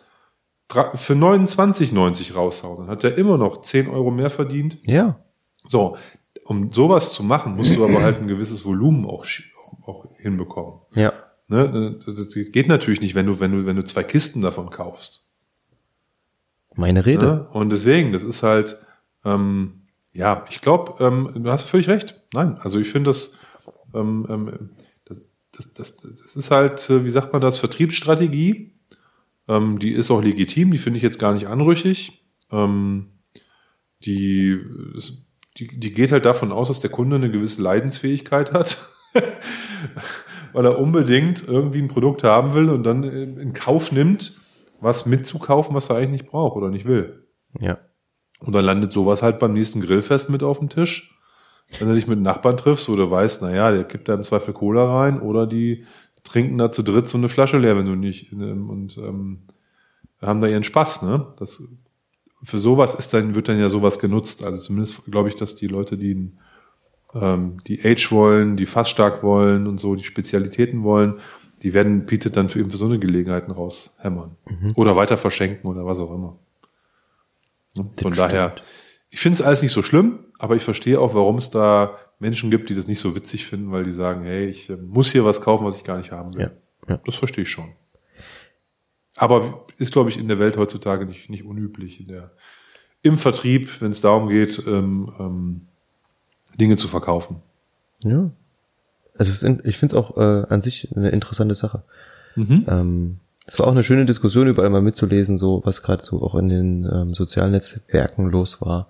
für 0.68 1.14
29,90 1.14 2.34
raushauen. 2.34 2.78
Dann 2.80 2.88
hat 2.88 3.04
er 3.04 3.16
immer 3.18 3.36
noch 3.36 3.62
10 3.62 3.88
Euro 3.88 4.10
mehr 4.10 4.30
verdient. 4.30 4.78
Ja. 4.84 5.18
So, 5.66 5.96
um 6.44 6.72
sowas 6.72 7.12
zu 7.12 7.24
machen, 7.24 7.56
musst 7.56 7.76
du 7.76 7.84
aber 7.84 8.02
halt 8.02 8.18
ein 8.18 8.28
gewisses 8.28 8.64
Volumen 8.64 9.04
auch, 9.06 9.24
auch 9.84 10.06
hinbekommen. 10.18 10.80
Ja. 10.94 11.12
Ne? 11.48 11.98
Das 12.06 12.34
geht 12.34 12.68
natürlich 12.68 13.00
nicht, 13.00 13.14
wenn 13.14 13.26
du, 13.26 13.40
wenn 13.40 13.52
du, 13.52 13.66
wenn 13.66 13.76
du 13.76 13.84
zwei 13.84 14.02
Kisten 14.02 14.40
davon 14.40 14.70
kaufst. 14.70 15.26
Meine 16.74 17.06
Rede. 17.06 17.26
Ne? 17.26 17.48
Und 17.50 17.70
deswegen, 17.70 18.12
das 18.12 18.22
ist 18.22 18.42
halt, 18.42 18.76
ähm, 19.24 19.82
ja, 20.12 20.44
ich 20.50 20.60
glaube, 20.60 21.02
ähm, 21.04 21.30
du 21.42 21.50
hast 21.50 21.64
völlig 21.64 21.88
recht. 21.88 22.20
Nein, 22.34 22.58
also 22.60 22.78
ich 22.78 22.88
finde 22.88 23.10
das, 23.10 23.38
ähm, 23.94 24.26
ähm, 24.28 24.70
das, 25.04 25.32
das, 25.52 25.74
das, 25.74 25.96
das 25.96 26.36
ist 26.36 26.50
halt, 26.50 26.88
äh, 26.90 27.04
wie 27.04 27.10
sagt 27.10 27.32
man 27.32 27.42
das, 27.42 27.58
Vertriebsstrategie. 27.58 28.72
Ähm, 29.48 29.78
die 29.78 29.92
ist 29.92 30.10
auch 30.10 30.22
legitim, 30.22 30.72
die 30.72 30.78
finde 30.78 30.96
ich 30.98 31.02
jetzt 31.02 31.18
gar 31.18 31.32
nicht 31.32 31.46
anrüchig. 31.46 32.24
Ähm, 32.50 33.10
die, 34.04 34.60
die, 35.56 35.78
die 35.78 35.92
geht 35.92 36.12
halt 36.12 36.26
davon 36.26 36.52
aus, 36.52 36.68
dass 36.68 36.80
der 36.80 36.90
Kunde 36.90 37.16
eine 37.16 37.30
gewisse 37.30 37.62
Leidensfähigkeit 37.62 38.52
hat. 38.52 38.78
Weil 40.56 40.64
er 40.64 40.78
unbedingt 40.78 41.46
irgendwie 41.46 41.82
ein 41.82 41.88
Produkt 41.88 42.24
haben 42.24 42.54
will 42.54 42.70
und 42.70 42.82
dann 42.82 43.02
in 43.02 43.36
in 43.36 43.52
Kauf 43.52 43.92
nimmt, 43.92 44.40
was 44.80 45.04
mitzukaufen, 45.04 45.74
was 45.74 45.90
er 45.90 45.96
eigentlich 45.96 46.22
nicht 46.22 46.30
braucht 46.30 46.56
oder 46.56 46.70
nicht 46.70 46.86
will. 46.86 47.26
Ja. 47.60 47.76
Und 48.40 48.54
dann 48.54 48.64
landet 48.64 48.90
sowas 48.90 49.22
halt 49.22 49.38
beim 49.38 49.52
nächsten 49.52 49.82
Grillfest 49.82 50.30
mit 50.30 50.42
auf 50.42 50.58
dem 50.58 50.70
Tisch. 50.70 51.14
Wenn 51.78 51.88
du 51.88 51.94
dich 51.94 52.06
mit 52.06 52.20
Nachbarn 52.20 52.56
triffst, 52.56 52.88
wo 52.88 52.96
du 52.96 53.10
weißt, 53.10 53.42
naja, 53.42 53.70
der 53.70 53.84
kippt 53.84 54.08
da 54.08 54.14
im 54.14 54.22
Zweifel 54.22 54.54
Cola 54.54 54.98
rein 54.98 55.20
oder 55.20 55.46
die 55.46 55.84
trinken 56.24 56.56
da 56.56 56.72
zu 56.72 56.82
dritt 56.82 57.10
so 57.10 57.18
eine 57.18 57.28
Flasche 57.28 57.58
leer, 57.58 57.76
wenn 57.76 57.84
du 57.84 57.94
nicht, 57.94 58.32
und 58.32 58.96
ähm, 58.96 59.42
haben 60.22 60.40
da 60.40 60.46
ihren 60.46 60.64
Spaß, 60.64 61.02
ne? 61.02 61.26
Das, 61.38 61.68
für 62.42 62.58
sowas 62.58 62.94
ist 62.94 63.12
dann, 63.12 63.34
wird 63.34 63.48
dann 63.48 63.58
ja 63.58 63.68
sowas 63.68 63.98
genutzt. 63.98 64.42
Also 64.42 64.56
zumindest 64.56 65.04
glaube 65.04 65.28
ich, 65.28 65.36
dass 65.36 65.54
die 65.54 65.66
Leute, 65.66 65.98
die, 65.98 66.32
ähm, 67.14 67.58
die 67.66 67.80
Age 67.84 68.10
wollen, 68.10 68.56
die 68.56 68.66
fast 68.66 68.90
stark 68.90 69.22
wollen 69.22 69.66
und 69.66 69.78
so, 69.78 69.94
die 69.94 70.04
Spezialitäten 70.04 70.82
wollen, 70.82 71.20
die 71.62 71.74
werden 71.74 72.06
bietet 72.06 72.36
dann 72.36 72.48
für 72.48 72.60
eben 72.60 72.70
für 72.70 72.76
so 72.76 72.86
eine 72.86 72.98
Gelegenheiten 72.98 73.50
raushämmern. 73.50 74.36
Oder 74.74 74.96
weiter 74.96 75.16
verschenken 75.16 75.68
oder 75.68 75.86
was 75.86 76.00
auch 76.00 76.14
immer. 76.14 76.38
Von 78.00 78.14
daher, 78.14 78.54
ich 79.10 79.20
finde 79.20 79.34
es 79.34 79.42
alles 79.42 79.62
nicht 79.62 79.72
so 79.72 79.82
schlimm, 79.82 80.20
aber 80.38 80.56
ich 80.56 80.62
verstehe 80.62 81.00
auch, 81.00 81.14
warum 81.14 81.38
es 81.38 81.50
da 81.50 81.96
Menschen 82.18 82.50
gibt, 82.50 82.70
die 82.70 82.74
das 82.74 82.88
nicht 82.88 82.98
so 82.98 83.14
witzig 83.14 83.46
finden, 83.46 83.72
weil 83.72 83.84
die 83.84 83.92
sagen, 83.92 84.22
hey, 84.22 84.46
ich 84.46 84.70
äh, 84.70 84.76
muss 84.76 85.12
hier 85.12 85.24
was 85.24 85.40
kaufen, 85.40 85.66
was 85.66 85.76
ich 85.76 85.84
gar 85.84 85.98
nicht 85.98 86.12
haben 86.12 86.34
will. 86.34 86.42
Ja, 86.42 86.50
ja. 86.88 87.00
Das 87.04 87.16
verstehe 87.16 87.42
ich 87.42 87.50
schon. 87.50 87.72
Aber 89.16 89.66
ist, 89.78 89.92
glaube 89.92 90.10
ich, 90.10 90.18
in 90.18 90.28
der 90.28 90.38
Welt 90.38 90.56
heutzutage 90.56 91.06
nicht, 91.06 91.30
nicht 91.30 91.44
unüblich. 91.44 92.00
In 92.00 92.08
der, 92.08 92.32
Im 93.02 93.18
Vertrieb, 93.18 93.80
wenn 93.80 93.90
es 93.90 94.00
darum 94.00 94.28
geht, 94.28 94.62
ähm, 94.66 95.12
ähm, 95.18 95.68
Dinge 96.60 96.76
zu 96.76 96.88
verkaufen. 96.88 97.42
Ja. 98.04 98.30
Also 99.16 99.46
ich 99.64 99.78
finde 99.78 99.96
es 99.96 100.02
auch 100.02 100.16
äh, 100.16 100.46
an 100.48 100.62
sich 100.62 100.94
eine 100.94 101.10
interessante 101.10 101.54
Sache. 101.54 101.84
Ähm, 102.36 103.20
es 103.46 103.58
war 103.58 103.66
auch 103.66 103.72
eine 103.72 103.84
schöne 103.84 104.06
Diskussion, 104.06 104.48
überall 104.48 104.70
mal 104.70 104.82
mitzulesen, 104.82 105.38
so 105.38 105.62
was 105.64 105.82
gerade 105.82 106.02
so 106.02 106.22
auch 106.22 106.34
in 106.34 106.48
den 106.48 106.90
ähm, 106.92 107.14
sozialen 107.14 107.52
Netzwerken 107.52 108.26
los 108.26 108.60
war. 108.60 108.88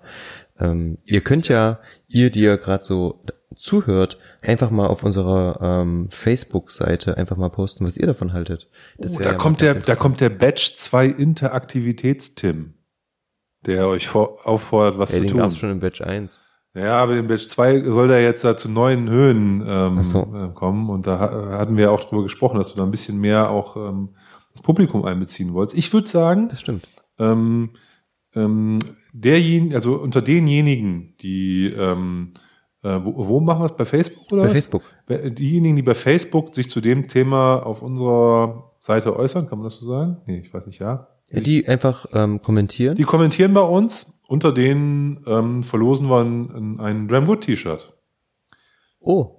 Ähm, 0.59 0.97
ihr 1.05 1.21
könnt 1.21 1.47
ja, 1.47 1.79
ihr, 2.07 2.31
die 2.31 2.41
ja 2.41 2.55
gerade 2.55 2.83
so 2.83 3.23
zuhört, 3.55 4.17
einfach 4.41 4.71
mal 4.71 4.87
auf 4.87 5.03
unserer 5.03 5.59
ähm, 5.61 6.07
Facebook-Seite 6.09 7.17
einfach 7.17 7.37
mal 7.37 7.49
posten, 7.49 7.85
was 7.85 7.97
ihr 7.97 8.07
davon 8.07 8.33
haltet. 8.33 8.67
Oh, 8.97 9.05
da 9.17 9.23
ja 9.23 9.33
kommt 9.35 9.61
der, 9.61 9.75
da 9.75 9.95
kommt 9.95 10.21
der 10.21 10.29
Batch 10.29 10.75
2 10.75 11.05
Interaktivitäts-Tim, 11.05 12.73
der 13.65 13.87
euch 13.87 14.07
vor, 14.07 14.39
auffordert, 14.47 14.97
was 14.97 15.11
Ey, 15.11 15.17
zu 15.17 15.21
den 15.21 15.31
tun. 15.31 15.39
gab's 15.39 15.57
schon 15.57 15.71
im 15.71 15.79
Batch 15.79 16.01
1. 16.01 16.41
Ja, 16.77 17.01
aber 17.01 17.15
den 17.15 17.27
Batch 17.27 17.47
2 17.47 17.81
soll 17.83 18.07
der 18.07 18.21
jetzt 18.21 18.43
da 18.43 18.55
zu 18.55 18.69
neuen 18.69 19.09
Höhen 19.09 19.63
ähm, 19.65 20.03
so. 20.03 20.19
äh, 20.33 20.49
kommen. 20.53 20.89
Und 20.89 21.07
da 21.07 21.19
ha- 21.19 21.57
hatten 21.59 21.75
wir 21.77 21.91
auch 21.91 22.03
drüber 22.03 22.23
gesprochen, 22.23 22.57
dass 22.57 22.71
du 22.71 22.77
da 22.77 22.83
ein 22.83 22.91
bisschen 22.91 23.19
mehr 23.19 23.49
auch 23.49 23.75
ähm, 23.77 24.09
das 24.53 24.61
Publikum 24.61 25.03
einbeziehen 25.05 25.53
wolltest. 25.53 25.77
Ich 25.77 25.91
würde 25.93 26.07
sagen, 26.07 26.49
Das 26.49 26.61
stimmt. 26.61 26.87
ähm, 27.19 27.71
ähm, 28.35 28.79
derjenige, 29.13 29.75
also 29.75 29.95
unter 29.95 30.21
denjenigen, 30.21 31.15
die 31.21 31.67
ähm, 31.75 32.33
äh, 32.83 32.99
wo, 33.03 33.27
wo 33.27 33.39
machen 33.39 33.61
wir 33.61 33.65
es? 33.65 33.75
Bei 33.75 33.85
Facebook 33.85 34.31
oder 34.31 34.43
Bei 34.43 34.47
was? 34.49 34.53
Facebook. 34.53 34.83
Diejenigen, 35.09 35.75
die 35.77 35.81
bei 35.81 35.95
Facebook 35.95 36.53
sich 36.53 36.69
zu 36.69 36.81
dem 36.81 37.07
Thema 37.07 37.65
auf 37.65 37.81
unserer 37.81 38.71
Seite 38.77 39.15
äußern, 39.17 39.47
kann 39.47 39.57
man 39.57 39.63
das 39.65 39.77
so 39.77 39.85
sagen? 39.87 40.17
Nee, 40.27 40.39
ich 40.45 40.53
weiß 40.53 40.67
nicht, 40.67 40.79
ja. 40.79 41.07
Ja, 41.29 41.41
die 41.41 41.67
einfach 41.67 42.05
ähm, 42.13 42.41
kommentieren. 42.41 42.95
Die 42.95 43.03
kommentieren 43.03 43.53
bei 43.53 43.61
uns. 43.61 44.21
Unter 44.27 44.51
denen 44.51 45.23
ähm, 45.25 45.63
verlosen 45.63 46.09
wir 46.09 46.19
ein, 46.21 46.79
ein 46.79 47.07
Dramwood 47.07 47.41
T-Shirt. 47.41 47.93
oh, 48.99 49.33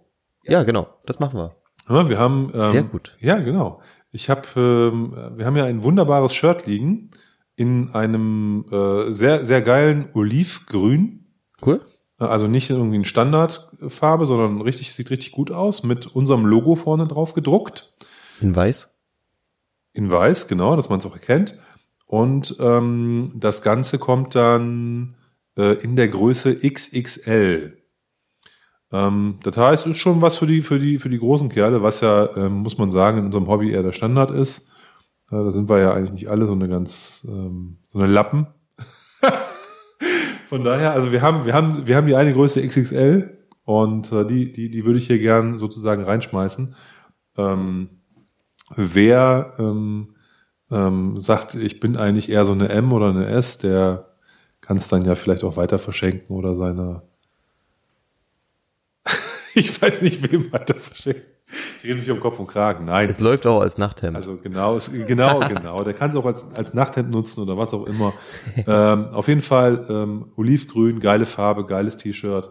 ja, 0.45 0.63
genau, 0.63 0.89
das 1.05 1.19
machen 1.19 1.39
wir. 1.39 1.57
Ja, 1.91 2.09
wir 2.09 2.19
haben 2.19 2.51
ähm, 2.55 2.71
Sehr 2.71 2.83
gut. 2.85 3.15
Ja, 3.21 3.39
genau. 3.39 3.83
Ich 4.13 4.31
habe, 4.31 4.49
ähm, 4.57 5.15
wir 5.37 5.45
haben 5.45 5.57
ja 5.57 5.65
ein 5.67 5.85
wunderbares 5.85 6.35
Shirt 6.35 6.67
liegen 6.67 7.11
in 7.55 7.91
einem 7.91 8.65
äh, 8.71 9.13
sehr 9.13 9.45
sehr 9.45 9.61
geilen 9.61 10.09
Olivgrün. 10.15 11.27
Cool. 11.65 11.83
Also 12.17 12.47
nicht 12.47 12.71
irgendwie 12.71 12.97
eine 12.97 13.05
Standardfarbe, 13.05 14.25
sondern 14.27 14.61
richtig 14.63 14.95
sieht 14.95 15.11
richtig 15.11 15.33
gut 15.33 15.51
aus 15.51 15.83
mit 15.83 16.07
unserem 16.07 16.47
Logo 16.47 16.75
vorne 16.77 17.07
drauf 17.07 17.35
gedruckt 17.35 17.93
In 18.41 18.57
weiß. 18.57 18.95
in 19.93 20.11
Weiß, 20.11 20.49
genau, 20.49 20.77
dass 20.77 20.89
man 20.89 20.99
es 20.99 21.07
auch 21.07 21.15
erkennt. 21.15 21.59
Und 22.09 22.57
ähm, 22.59 23.33
das 23.35 23.61
Ganze 23.61 23.99
kommt 23.99 24.35
dann 24.35 25.15
äh, 25.59 25.75
in 25.83 25.95
der 25.95 26.09
Größe 26.09 26.55
XXL. 26.55 27.77
Ähm, 28.91 29.39
das 29.43 29.57
heißt, 29.59 29.87
es 29.87 29.91
ist 29.91 29.99
schon 29.99 30.23
was 30.23 30.39
für 30.39 30.47
die, 30.47 30.63
für 30.63 30.79
die, 30.79 30.99
für 30.99 31.11
die 31.11 31.19
großen 31.19 31.51
Kerle, 31.51 31.83
was 31.83 32.01
ja, 32.01 32.35
ähm, 32.35 32.61
muss 32.61 32.79
man 32.79 32.91
sagen, 32.91 33.19
in 33.19 33.27
unserem 33.27 33.47
Hobby 33.47 33.71
eher 33.71 33.83
der 33.83 33.93
Standard 33.93 34.31
ist. 34.31 34.69
Äh, 35.31 35.37
da 35.37 35.51
sind 35.51 35.69
wir 35.69 35.81
ja 35.81 35.93
eigentlich 35.93 36.13
nicht 36.13 36.31
alle 36.31 36.47
so 36.47 36.53
eine 36.53 36.67
ganz, 36.67 37.27
ähm, 37.31 37.77
so 37.91 37.99
eine 37.99 38.09
Lappen. 38.09 38.47
Von 40.49 40.65
daher, 40.65 40.93
also 40.93 41.13
wir 41.13 41.21
haben, 41.21 41.45
wir 41.45 41.53
haben, 41.53 41.87
wir 41.87 41.95
haben 41.95 42.07
die 42.07 42.17
eine 42.17 42.33
Größe 42.33 42.67
XXL 42.67 43.39
und 43.65 44.11
äh, 44.13 44.25
die, 44.25 44.51
die, 44.51 44.71
die 44.71 44.85
würde 44.87 44.99
ich 44.99 45.09
hier 45.09 45.19
gern 45.19 45.59
sozusagen 45.59 46.05
reinschmeißen. 46.05 46.75
Ähm, 47.37 47.91
wer 48.75 49.53
ähm, 49.59 50.15
ähm, 50.71 51.21
sagt, 51.21 51.55
ich 51.55 51.81
bin 51.81 51.97
eigentlich 51.97 52.31
eher 52.31 52.45
so 52.45 52.53
eine 52.53 52.69
M 52.69 52.93
oder 52.93 53.09
eine 53.09 53.27
S, 53.27 53.59
der 53.59 54.09
kann 54.61 54.77
es 54.77 54.89
dann 54.89 55.05
ja 55.05 55.15
vielleicht 55.15 55.45
auch 55.45 55.57
weiter 55.57 55.79
verschenken 55.79 56.37
oder 56.37 56.55
seine 56.55 57.03
ich 59.55 59.81
weiß 59.81 60.03
nicht, 60.03 60.31
wem 60.31 60.53
weiter 60.53 60.75
verschenken. 60.75 61.23
Ich 61.79 61.85
rede 61.85 62.01
mich 62.01 62.11
um 62.11 62.21
Kopf 62.21 62.39
und 62.39 62.47
Kragen. 62.47 62.85
Nein. 62.85 63.09
Es 63.09 63.21
läuft 63.21 63.47
auch 63.47 63.63
als 63.63 63.79
Nachthemd. 63.79 64.17
Also 64.17 64.37
genau, 64.37 64.77
es, 64.77 64.93
genau, 64.93 65.39
genau. 65.49 65.83
Der 65.83 65.95
kann 65.95 66.11
es 66.11 66.17
auch 66.17 66.27
als, 66.27 66.53
als 66.55 66.75
Nachthemd 66.75 67.11
nutzen 67.11 67.43
oder 67.43 67.57
was 67.57 67.73
auch 67.73 67.87
immer. 67.87 68.13
ähm, 68.67 69.07
auf 69.07 69.29
jeden 69.29 69.41
Fall 69.41 69.87
ähm, 69.89 70.27
Olivgrün, 70.37 71.01
geile 71.01 71.25
Farbe, 71.25 71.65
geiles 71.65 71.97
T-Shirt. 71.97 72.51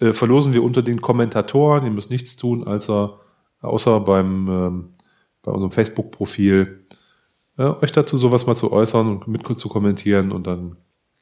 Äh, 0.00 0.12
verlosen 0.12 0.52
wir 0.52 0.62
unter 0.62 0.82
den 0.82 1.00
Kommentatoren. 1.00 1.84
Ihr 1.84 1.90
müsst 1.90 2.10
nichts 2.10 2.36
tun, 2.36 2.66
als 2.66 2.90
er, 2.90 3.18
außer 3.62 4.00
beim 4.00 4.48
ähm, 4.48 4.96
bei 5.42 5.52
unserem 5.52 5.70
Facebook-Profil 5.70 6.85
äh, 7.58 7.62
euch 7.62 7.92
dazu 7.92 8.16
sowas 8.16 8.46
mal 8.46 8.54
zu 8.54 8.72
äußern 8.72 9.08
und 9.08 9.28
mit 9.28 9.44
kurz 9.44 9.60
zu 9.60 9.68
kommentieren 9.68 10.32
und 10.32 10.46
dann 10.46 10.76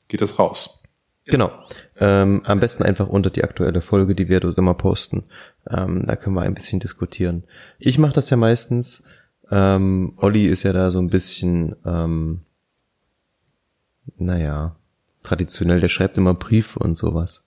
geht 0.09 0.21
das 0.21 0.39
raus. 0.39 0.83
Genau. 1.27 1.51
Ähm, 1.99 2.43
am 2.45 2.61
besten 2.61 2.83
einfach 2.83 3.09
unter 3.09 3.31
die 3.31 3.45
aktuelle 3.45 3.81
Folge, 3.81 4.15
die 4.15 4.29
wir 4.29 4.41
dort 4.41 4.59
immer 4.59 4.75
posten. 4.75 5.25
Ähm, 5.71 6.05
da 6.07 6.17
können 6.17 6.37
wir 6.37 6.43
ein 6.43 6.55
bisschen 6.55 6.81
diskutieren. 6.81 7.45
Ich 7.79 7.99
mache 7.99 8.13
das 8.13 8.29
ja 8.29 8.37
meistens. 8.37 9.05
Ähm, 9.51 10.15
Olli 10.17 10.47
ist 10.47 10.65
ja 10.65 10.73
da 10.73 10.91
so 10.91 10.99
ein 10.99 11.09
bisschen, 11.09 11.77
ähm, 11.87 12.43
naja, 14.19 14.77
traditionell. 15.23 15.81
Der 15.81 15.89
schreibt 15.89 16.19
immer 16.19 16.35
Briefe 16.35 16.79
und 16.79 16.97
sowas. 16.97 17.43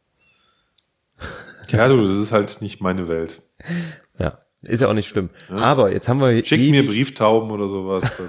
Ja, 1.70 1.88
du, 1.88 2.08
das 2.08 2.18
ist 2.18 2.32
halt 2.32 2.62
nicht 2.62 2.82
meine 2.82 3.08
Welt. 3.08 3.44
Ja, 4.18 4.40
ist 4.62 4.82
ja 4.82 4.88
auch 4.88 4.94
nicht 4.94 5.08
schlimm. 5.08 5.30
Aber 5.50 5.92
jetzt 5.92 6.08
haben 6.08 6.20
wir 6.20 6.44
Schick 6.46 6.60
ewig, 6.60 6.72
mir 6.72 6.86
Brieftauben 6.86 7.52
oder 7.52 7.70
sowas. 7.70 8.04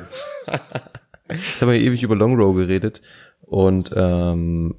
Jetzt 1.31 1.61
haben 1.61 1.71
wir 1.71 1.79
ewig 1.79 2.03
über 2.03 2.17
Long 2.17 2.37
Row 2.41 2.57
geredet 2.57 3.03
und 3.43 3.93
ähm, 3.95 4.77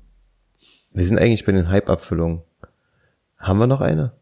wir 0.92 1.06
sind 1.06 1.20
eigentlich 1.20 1.46
bei 1.46 1.52
den 1.52 1.70
Hype-Abfüllungen. 1.70 2.42
Haben 3.38 3.60
wir 3.60 3.68
noch 3.68 3.82
eine? 3.82 4.14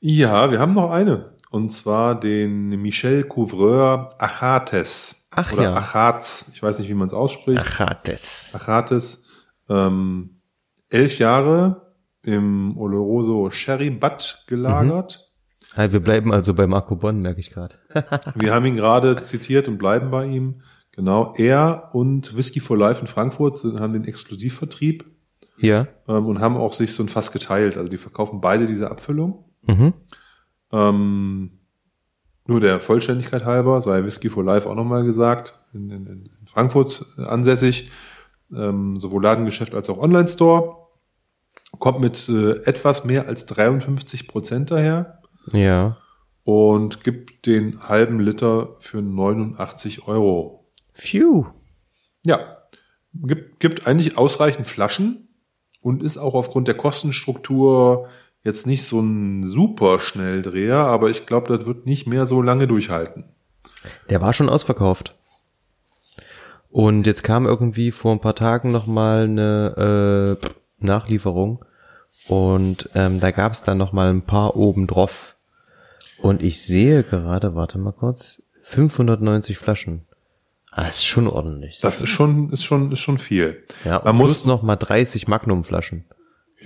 Ja, 0.00 0.50
wir 0.50 0.58
haben 0.58 0.74
noch 0.74 0.90
eine. 0.90 1.36
Und 1.50 1.70
zwar 1.70 2.18
den 2.18 2.68
Michel 2.82 3.24
Couvreur 3.24 4.14
Achates. 4.18 5.28
Ach 5.30 5.52
oder 5.52 5.62
ja. 5.62 5.76
Achatz, 5.76 6.50
ich 6.52 6.62
weiß 6.62 6.78
nicht, 6.78 6.88
wie 6.88 6.94
man 6.94 7.06
es 7.06 7.14
ausspricht. 7.14 7.60
Achates. 7.60 8.52
Achates, 8.54 9.24
ähm, 9.68 10.40
elf 10.88 11.18
Jahre 11.18 11.94
im 12.22 12.76
Oloroso 12.76 13.50
Sherry 13.50 13.90
Butt 13.90 14.44
gelagert. 14.48 15.27
Hi, 15.76 15.92
wir 15.92 16.00
bleiben 16.00 16.32
also 16.32 16.54
bei 16.54 16.66
Marco 16.66 16.96
Bonn, 16.96 17.20
merke 17.20 17.40
ich 17.40 17.50
gerade. 17.50 17.74
Wir 18.34 18.54
haben 18.54 18.64
ihn 18.64 18.76
gerade 18.76 19.22
zitiert 19.22 19.68
und 19.68 19.78
bleiben 19.78 20.10
bei 20.10 20.24
ihm. 20.24 20.62
Genau, 20.92 21.34
er 21.36 21.90
und 21.92 22.36
Whisky 22.36 22.58
for 22.58 22.76
Life 22.76 23.00
in 23.00 23.06
Frankfurt 23.06 23.62
haben 23.78 23.92
den 23.92 24.04
Exklusivvertrieb 24.04 25.04
Ja. 25.58 25.86
ähm, 26.08 26.26
und 26.26 26.40
haben 26.40 26.56
auch 26.56 26.72
sich 26.72 26.94
so 26.94 27.02
ein 27.04 27.08
Fass 27.08 27.30
geteilt. 27.30 27.76
Also 27.76 27.88
die 27.88 27.98
verkaufen 27.98 28.40
beide 28.40 28.66
diese 28.66 28.90
Abfüllung. 28.90 29.44
Mhm. 29.62 29.92
Ähm, 30.72 31.50
nur 32.46 32.60
der 32.60 32.80
Vollständigkeit 32.80 33.44
halber 33.44 33.80
sei 33.80 34.02
Whisky 34.04 34.30
for 34.30 34.42
Life 34.42 34.68
auch 34.68 34.74
nochmal 34.74 35.04
gesagt, 35.04 35.60
in, 35.74 35.90
in, 35.90 36.06
in 36.06 36.46
Frankfurt 36.46 37.04
ansässig, 37.18 37.90
ähm, 38.52 38.98
sowohl 38.98 39.22
Ladengeschäft 39.22 39.74
als 39.74 39.90
auch 39.90 39.98
Online-Store. 39.98 40.76
Kommt 41.78 42.00
mit 42.00 42.28
äh, 42.30 42.52
etwas 42.64 43.04
mehr 43.04 43.28
als 43.28 43.44
53 43.46 44.26
Prozent 44.26 44.70
daher 44.70 45.17
Ja. 45.52 45.96
und 46.44 47.04
gibt 47.04 47.46
den 47.46 47.88
halben 47.88 48.20
Liter 48.20 48.74
für 48.80 49.02
89 49.02 50.08
Euro. 50.08 50.66
Phew. 50.92 51.46
Ja, 52.24 52.58
gibt, 53.14 53.60
gibt 53.60 53.86
eigentlich 53.86 54.16
ausreichend 54.18 54.66
Flaschen 54.66 55.28
und 55.80 56.02
ist 56.02 56.18
auch 56.18 56.34
aufgrund 56.34 56.68
der 56.68 56.76
Kostenstruktur 56.76 58.08
jetzt 58.42 58.66
nicht 58.66 58.84
so 58.84 59.00
ein 59.00 59.44
super 59.44 60.00
Schnelldreher, 60.00 60.78
aber 60.78 61.10
ich 61.10 61.26
glaube, 61.26 61.56
das 61.56 61.66
wird 61.66 61.86
nicht 61.86 62.06
mehr 62.06 62.26
so 62.26 62.42
lange 62.42 62.66
durchhalten. 62.66 63.24
Der 64.10 64.20
war 64.20 64.32
schon 64.32 64.48
ausverkauft. 64.48 65.14
Und 66.70 67.06
jetzt 67.06 67.22
kam 67.22 67.46
irgendwie 67.46 67.90
vor 67.90 68.12
ein 68.12 68.20
paar 68.20 68.34
Tagen 68.34 68.70
nochmal 68.72 69.24
eine 69.24 70.38
äh, 70.42 70.48
Nachlieferung. 70.78 71.64
Und 72.26 72.90
ähm, 72.94 73.20
da 73.20 73.30
gab 73.30 73.52
es 73.52 73.62
dann 73.62 73.78
nochmal 73.78 74.10
ein 74.10 74.22
paar 74.22 74.56
oben 74.56 74.86
drauf. 74.86 75.36
Und 76.20 76.42
ich 76.42 76.62
sehe 76.62 77.04
gerade, 77.04 77.54
warte 77.54 77.78
mal 77.78 77.92
kurz, 77.92 78.42
590 78.62 79.56
Flaschen. 79.58 80.02
Ah, 80.70 80.86
ist 80.86 81.04
schon 81.06 81.26
ordentlich. 81.26 81.80
Das 81.80 82.00
ist 82.00 82.10
schon, 82.10 82.50
ist 82.52 82.64
schon, 82.64 82.92
ist 82.92 83.00
schon 83.00 83.18
viel. 83.18 83.64
ja, 83.84 84.00
man 84.04 84.16
muss 84.16 84.44
noch 84.44 84.62
mal 84.62 84.76
30 84.76 85.26
Magnum-Flaschen, 85.28 86.04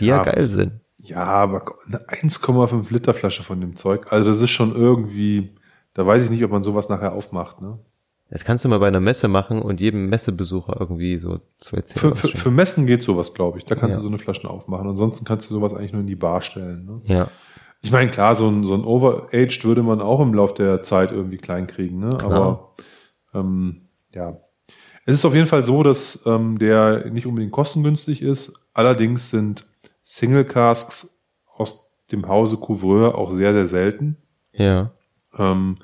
die 0.00 0.06
ja. 0.06 0.16
Ja. 0.18 0.22
geil 0.24 0.46
sind. 0.46 0.72
Ja, 0.98 1.24
aber 1.24 1.64
eine 1.86 1.98
1,5 2.08 2.92
Liter 2.92 3.14
Flasche 3.14 3.42
von 3.42 3.60
dem 3.60 3.74
Zeug, 3.76 4.12
also 4.12 4.24
das 4.30 4.40
ist 4.40 4.50
schon 4.50 4.74
irgendwie, 4.74 5.50
da 5.94 6.06
weiß 6.06 6.22
ich 6.24 6.30
nicht, 6.30 6.44
ob 6.44 6.50
man 6.52 6.62
sowas 6.62 6.88
nachher 6.88 7.12
aufmacht, 7.12 7.60
ne? 7.60 7.78
Das 8.30 8.44
kannst 8.46 8.64
du 8.64 8.70
mal 8.70 8.78
bei 8.78 8.88
einer 8.88 9.00
Messe 9.00 9.28
machen 9.28 9.60
und 9.60 9.78
jedem 9.80 10.08
Messebesucher 10.08 10.76
irgendwie 10.80 11.18
so 11.18 11.38
zwei 11.58 11.82
Zehn 11.82 11.98
Für, 12.00 12.16
für, 12.16 12.28
für 12.28 12.50
Messen 12.50 12.86
geht 12.86 13.02
sowas, 13.02 13.34
glaube 13.34 13.58
ich. 13.58 13.66
Da 13.66 13.74
kannst 13.74 13.92
Ja. 13.92 13.96
du 13.98 14.02
so 14.04 14.08
eine 14.08 14.18
Flaschen 14.18 14.48
aufmachen. 14.48 14.88
Ansonsten 14.88 15.26
kannst 15.26 15.50
du 15.50 15.54
sowas 15.54 15.74
eigentlich 15.74 15.92
nur 15.92 16.00
in 16.00 16.06
die 16.06 16.16
Bar 16.16 16.40
stellen. 16.40 16.86
Ne? 16.86 17.00
Ja, 17.14 17.28
Ich 17.82 17.90
meine, 17.90 18.10
klar, 18.10 18.34
so 18.34 18.48
ein, 18.48 18.64
so 18.64 18.74
ein 18.74 18.84
Overaged 18.84 19.64
würde 19.64 19.82
man 19.82 20.00
auch 20.00 20.20
im 20.20 20.34
Lauf 20.34 20.54
der 20.54 20.82
Zeit 20.82 21.10
irgendwie 21.10 21.36
klein 21.36 21.66
kriegen, 21.66 21.98
ne? 21.98 22.10
Aber 22.22 22.74
ähm, 23.34 23.88
ja. 24.14 24.38
Es 25.04 25.14
ist 25.14 25.24
auf 25.24 25.34
jeden 25.34 25.48
Fall 25.48 25.64
so, 25.64 25.82
dass 25.82 26.24
ähm, 26.26 26.58
der 26.58 27.10
nicht 27.10 27.26
unbedingt 27.26 27.52
kostengünstig 27.52 28.22
ist. 28.22 28.68
Allerdings 28.72 29.30
sind 29.30 29.64
Single 30.02 30.44
Casks 30.44 31.20
aus 31.56 31.90
dem 32.12 32.28
Hause 32.28 32.56
Couvreur 32.56 33.16
auch 33.16 33.32
sehr, 33.32 33.52
sehr 33.52 33.66
selten. 33.66 34.16
ja, 34.52 34.92
Ähm, 35.36 35.78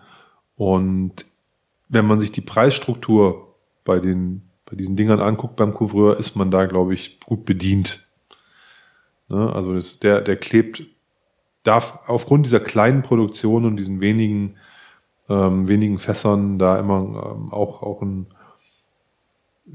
und 0.54 1.24
wenn 1.88 2.06
man 2.06 2.18
sich 2.20 2.30
die 2.30 2.40
Preisstruktur 2.40 3.56
bei 3.84 3.98
den 3.98 4.48
bei 4.68 4.76
diesen 4.76 4.96
Dingern 4.96 5.20
anguckt 5.20 5.56
beim 5.56 5.72
Couvreur, 5.72 6.18
ist 6.18 6.36
man 6.36 6.50
da, 6.50 6.66
glaube 6.66 6.92
ich, 6.92 7.20
gut 7.20 7.46
bedient. 7.46 8.06
Ne? 9.28 9.50
Also 9.52 9.74
das, 9.74 9.98
der, 9.98 10.20
der 10.20 10.36
klebt, 10.36 10.82
darf 11.62 12.08
aufgrund 12.08 12.46
dieser 12.46 12.60
kleinen 12.60 13.02
Produktion 13.02 13.64
und 13.64 13.76
diesen 13.76 14.00
wenigen, 14.00 14.56
ähm, 15.28 15.68
wenigen 15.68 15.98
Fässern 15.98 16.58
da 16.58 16.78
immer 16.78 17.34
ähm, 17.36 17.52
auch, 17.52 17.82
auch 17.82 18.02
ein 18.02 18.26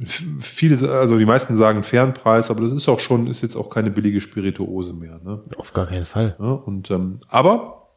viele, 0.06 0.90
also 0.92 1.20
die 1.20 1.26
meisten 1.26 1.56
sagen 1.56 1.84
fairen 1.84 2.14
Preis, 2.14 2.50
aber 2.50 2.62
das 2.62 2.74
ist 2.74 2.90
auch 2.90 3.00
schon, 3.00 3.28
ist 3.28 3.44
jetzt 3.44 3.56
auch 3.56 3.70
keine 3.70 3.92
billige 3.92 4.22
Spirituose 4.22 4.94
mehr. 4.94 5.20
Ne? 5.24 5.44
auf 5.58 5.74
gar 5.74 5.86
keinen 5.86 6.06
Fall. 6.06 6.36
Ja, 6.40 6.52
und 6.52 6.90
ähm, 6.90 7.20
aber 7.30 7.90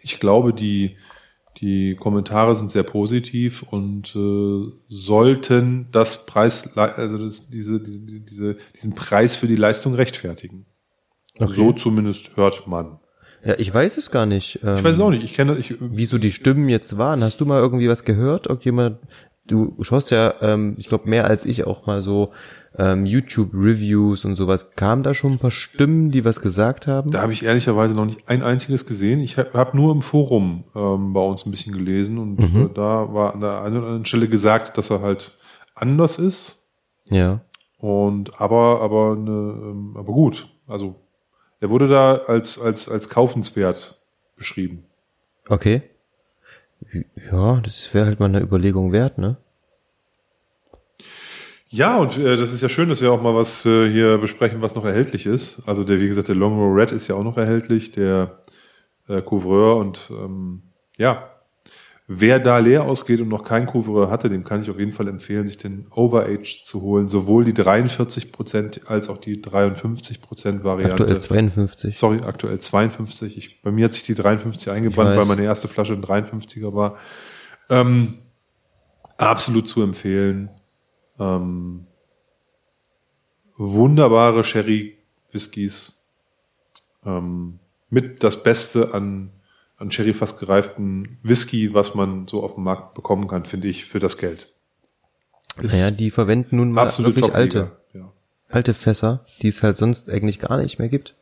ich 0.00 0.18
glaube, 0.18 0.54
die 0.54 0.96
die 1.58 1.96
Kommentare 1.96 2.54
sind 2.54 2.70
sehr 2.70 2.82
positiv 2.82 3.62
und 3.62 4.16
äh, 4.16 4.72
sollten 4.88 5.88
das 5.92 6.26
Preis, 6.26 6.76
also 6.76 7.18
das, 7.18 7.50
diese, 7.50 7.80
diese, 7.80 8.00
diese, 8.00 8.56
diesen 8.74 8.94
Preis 8.94 9.36
für 9.36 9.46
die 9.46 9.56
Leistung 9.56 9.94
rechtfertigen. 9.94 10.66
Okay. 11.38 11.52
So 11.54 11.72
zumindest 11.72 12.36
hört 12.36 12.66
man. 12.66 12.98
Ja, 13.44 13.54
ich 13.58 13.72
weiß 13.74 13.96
es 13.96 14.10
gar 14.10 14.26
nicht. 14.26 14.60
Ähm, 14.62 14.76
Ich 14.76 14.84
weiß 14.84 14.94
es 14.94 15.00
auch 15.00 15.10
nicht. 15.10 15.24
Ich 15.24 15.34
kenne, 15.34 15.56
ich, 15.58 15.74
Wieso 15.80 16.18
die 16.18 16.30
Stimmen 16.30 16.68
jetzt 16.68 16.96
waren? 16.98 17.22
Hast 17.24 17.40
du 17.40 17.46
mal 17.46 17.60
irgendwie 17.60 17.88
was 17.88 18.04
gehört? 18.04 18.46
Irgendjemand? 18.46 18.98
Du 19.44 19.74
schaust 19.82 20.12
ja, 20.12 20.34
ähm, 20.40 20.76
ich 20.78 20.86
glaube 20.86 21.10
mehr 21.10 21.24
als 21.26 21.44
ich 21.44 21.64
auch 21.66 21.84
mal 21.86 22.00
so 22.00 22.30
ähm, 22.78 23.04
YouTube-Reviews 23.06 24.24
und 24.24 24.36
sowas. 24.36 24.70
Kamen 24.76 25.02
da 25.02 25.14
schon 25.14 25.32
ein 25.32 25.38
paar 25.40 25.50
Stimmen, 25.50 26.12
die 26.12 26.24
was 26.24 26.40
gesagt 26.40 26.86
haben? 26.86 27.10
da 27.10 27.22
habe 27.22 27.32
ich 27.32 27.44
ehrlicherweise 27.44 27.94
noch 27.94 28.04
nicht 28.04 28.28
ein 28.28 28.44
einziges 28.44 28.86
gesehen. 28.86 29.18
Ich 29.20 29.38
habe 29.38 29.50
hab 29.54 29.74
nur 29.74 29.92
im 29.92 30.02
Forum 30.02 30.64
ähm, 30.76 31.12
bei 31.12 31.20
uns 31.20 31.44
ein 31.44 31.50
bisschen 31.50 31.74
gelesen 31.74 32.18
und 32.18 32.38
Mhm. 32.38 32.66
äh, 32.66 32.68
da 32.72 33.12
war 33.12 33.34
an 33.34 33.40
der 33.40 33.62
einen 33.62 33.78
oder 33.78 33.86
anderen 33.86 34.04
Stelle 34.04 34.28
gesagt, 34.28 34.78
dass 34.78 34.90
er 34.90 35.00
halt 35.00 35.32
anders 35.74 36.18
ist. 36.20 36.70
Ja. 37.10 37.40
Und 37.78 38.40
aber, 38.40 38.80
aber, 38.80 39.16
ne, 39.16 39.30
ähm, 39.32 39.96
aber 39.98 40.12
gut. 40.12 40.48
Also 40.68 40.94
er 41.62 41.70
wurde 41.70 41.86
da 41.86 42.16
als, 42.26 42.60
als, 42.60 42.88
als 42.88 43.08
kaufenswert 43.08 43.96
beschrieben. 44.36 44.84
Okay. 45.48 45.82
Ja, 47.30 47.60
das 47.60 47.94
wäre 47.94 48.06
halt 48.06 48.18
mal 48.18 48.26
eine 48.26 48.40
Überlegung 48.40 48.90
wert, 48.90 49.16
ne? 49.16 49.36
Ja, 51.68 51.98
und 51.98 52.18
äh, 52.18 52.36
das 52.36 52.52
ist 52.52 52.62
ja 52.62 52.68
schön, 52.68 52.88
dass 52.88 53.00
wir 53.00 53.12
auch 53.12 53.22
mal 53.22 53.36
was 53.36 53.64
äh, 53.64 53.88
hier 53.88 54.18
besprechen, 54.18 54.60
was 54.60 54.74
noch 54.74 54.84
erhältlich 54.84 55.24
ist. 55.24 55.66
Also 55.68 55.84
der, 55.84 56.00
wie 56.00 56.08
gesagt, 56.08 56.26
der 56.26 56.34
Long 56.34 56.58
Row 56.58 56.76
Red 56.76 56.90
ist 56.90 57.06
ja 57.06 57.14
auch 57.14 57.22
noch 57.22 57.36
erhältlich, 57.36 57.92
der 57.92 58.40
äh, 59.06 59.22
Couvreur 59.22 59.76
und 59.76 60.10
ähm, 60.10 60.62
ja, 60.98 61.31
wer 62.06 62.40
da 62.40 62.58
leer 62.58 62.84
ausgeht 62.84 63.20
und 63.20 63.28
noch 63.28 63.44
kein 63.44 63.66
Couvreur 63.66 64.10
hatte, 64.10 64.28
dem 64.28 64.44
kann 64.44 64.62
ich 64.62 64.70
auf 64.70 64.78
jeden 64.78 64.92
Fall 64.92 65.08
empfehlen, 65.08 65.46
sich 65.46 65.58
den 65.58 65.84
Overage 65.94 66.62
zu 66.64 66.82
holen. 66.82 67.08
Sowohl 67.08 67.44
die 67.44 67.54
43 67.54 68.32
Prozent 68.32 68.90
als 68.90 69.08
auch 69.08 69.18
die 69.18 69.40
53 69.40 70.20
Prozent 70.20 70.64
Variante. 70.64 71.02
Aktuell 71.02 71.20
52. 71.20 71.96
Sorry, 71.96 72.18
aktuell 72.24 72.58
52. 72.58 73.38
Ich, 73.38 73.62
bei 73.62 73.70
mir 73.70 73.86
hat 73.86 73.94
sich 73.94 74.04
die 74.04 74.14
53 74.14 74.70
eingebrannt, 74.70 75.16
weil 75.16 75.26
meine 75.26 75.44
erste 75.44 75.68
Flasche 75.68 75.94
ein 75.94 76.02
53er 76.02 76.74
war. 76.74 76.96
Ähm, 77.70 78.18
absolut 79.18 79.68
zu 79.68 79.82
empfehlen. 79.82 80.50
Ähm, 81.18 81.86
wunderbare 83.56 84.44
Sherry-Whiskys. 84.44 86.04
Ähm, 87.04 87.58
mit 87.90 88.24
das 88.24 88.42
Beste 88.42 88.94
an, 88.94 89.30
an 89.82 89.90
Sherry 89.90 90.12
fast 90.14 90.38
gereiften 90.38 91.18
Whisky, 91.22 91.74
was 91.74 91.94
man 91.94 92.26
so 92.28 92.42
auf 92.42 92.54
dem 92.54 92.64
Markt 92.64 92.94
bekommen 92.94 93.28
kann, 93.28 93.44
finde 93.44 93.68
ich, 93.68 93.84
für 93.84 93.98
das 93.98 94.16
Geld. 94.16 94.48
Ist 95.60 95.74
Naja, 95.74 95.90
die 95.90 96.10
verwenden 96.10 96.56
nun 96.56 96.72
mal 96.72 96.88
wirklich 96.98 97.34
alte, 97.34 97.72
Ja. 97.92 98.10
alte 98.48 98.72
Fässer, 98.72 99.26
die 99.42 99.48
es 99.48 99.62
halt 99.62 99.76
sonst 99.76 100.08
eigentlich 100.08 100.38
gar 100.38 100.56
nicht 100.56 100.78
mehr 100.78 100.88
gibt. 100.88 101.14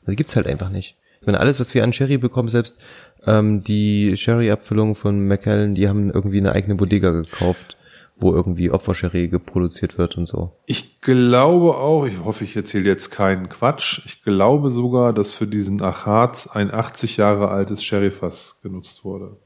Also 0.00 0.10
die 0.10 0.16
gibt's 0.16 0.36
halt 0.36 0.46
einfach 0.46 0.68
nicht. 0.70 0.96
Ich 1.20 1.26
meine, 1.26 1.40
alles, 1.40 1.60
was 1.60 1.72
wir 1.74 1.84
an 1.84 1.92
Sherry 1.92 2.18
bekommen, 2.18 2.48
selbst 2.48 2.80
ähm, 3.26 3.62
die 3.62 4.16
Sherry-Abfüllung 4.16 4.94
von 4.94 5.26
Macallan, 5.26 5.74
die 5.74 5.88
haben 5.88 6.10
irgendwie 6.10 6.38
eine 6.38 6.52
eigene 6.52 6.74
Bodega 6.74 7.10
gekauft, 7.10 7.76
wo 8.20 8.32
irgendwie 8.34 8.70
Opfer-Sherry 8.70 9.28
geproduziert 9.28 9.98
wird 9.98 10.16
und 10.16 10.26
so. 10.26 10.52
Ich 10.66 11.00
glaube 11.00 11.76
auch, 11.76 12.04
ich 12.06 12.18
hoffe, 12.24 12.44
ich 12.44 12.56
erzähle 12.56 12.84
jetzt 12.84 13.10
keinen 13.10 13.48
Quatsch. 13.48 14.02
Ich 14.06 14.22
glaube 14.22 14.70
sogar, 14.70 15.12
dass 15.12 15.34
für 15.34 15.46
diesen 15.46 15.82
Achatz 15.82 16.46
ein 16.46 16.72
80 16.72 17.16
Jahre 17.16 17.48
altes 17.48 17.82
Sherryfass 17.82 18.60
genutzt 18.62 19.04
wurde. 19.04 19.36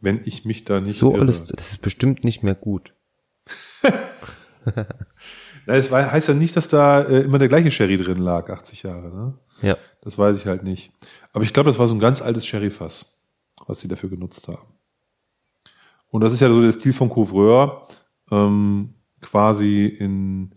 Wenn 0.00 0.20
ich 0.24 0.44
mich 0.44 0.64
da 0.64 0.80
nicht 0.80 0.96
so 0.96 1.12
irre. 1.12 1.22
alles, 1.22 1.44
das 1.44 1.72
ist 1.72 1.82
bestimmt 1.82 2.24
nicht 2.24 2.42
mehr 2.42 2.54
gut. 2.54 2.92
Es 5.66 5.90
war, 5.90 6.10
heißt 6.10 6.28
ja 6.28 6.34
nicht, 6.34 6.56
dass 6.56 6.68
da 6.68 7.00
äh, 7.00 7.20
immer 7.20 7.38
der 7.38 7.48
gleiche 7.48 7.70
Sherry 7.70 7.96
drin 7.96 8.16
lag, 8.16 8.48
80 8.48 8.82
Jahre. 8.82 9.08
Ne? 9.14 9.34
Ja. 9.62 9.76
Das 10.02 10.18
weiß 10.18 10.36
ich 10.36 10.46
halt 10.46 10.62
nicht. 10.62 10.90
Aber 11.32 11.44
ich 11.44 11.52
glaube, 11.52 11.70
das 11.70 11.78
war 11.78 11.86
so 11.86 11.94
ein 11.94 12.00
ganz 12.00 12.22
altes 12.22 12.46
Sherryfass, 12.46 13.18
was 13.66 13.80
sie 13.80 13.88
dafür 13.88 14.08
genutzt 14.08 14.48
haben. 14.48 14.66
Und 16.10 16.22
das 16.22 16.32
ist 16.32 16.40
ja 16.40 16.48
so 16.48 16.60
der 16.60 16.72
Stil 16.72 16.92
von 16.92 17.08
Couvreur, 17.08 17.86
ähm, 18.30 18.94
quasi 19.20 19.86
in, 19.86 20.54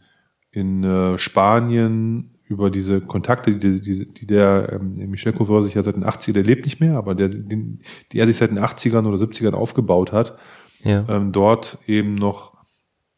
in 0.51 0.83
äh, 0.83 1.17
Spanien 1.17 2.31
über 2.45 2.69
diese 2.69 3.01
Kontakte, 3.01 3.55
die, 3.55 3.81
die, 3.81 4.13
die 4.13 4.27
der 4.27 4.73
ähm, 4.73 4.95
Michel 5.09 5.33
Couvreur 5.33 5.63
sich 5.63 5.73
ja 5.75 5.81
seit 5.83 5.95
den 5.95 6.05
80ern, 6.05 6.33
der 6.33 6.43
lebt 6.43 6.65
nicht 6.65 6.79
mehr, 6.79 6.97
aber 6.97 7.15
der, 7.15 7.29
den, 7.29 7.81
die 8.11 8.19
er 8.19 8.27
sich 8.27 8.37
seit 8.37 8.51
den 8.51 8.59
80ern 8.59 9.05
oder 9.07 9.17
70ern 9.17 9.53
aufgebaut 9.53 10.11
hat, 10.11 10.37
Ja. 10.83 11.05
ähm, 11.07 11.31
dort 11.31 11.79
eben 11.87 12.15
noch 12.15 12.53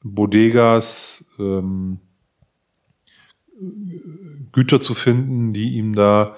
Bodegas, 0.04 1.30
ähm, 1.40 2.00
Güter 4.52 4.82
zu 4.82 4.94
finden, 4.94 5.54
die 5.54 5.76
ihm 5.76 5.96
da 5.96 6.36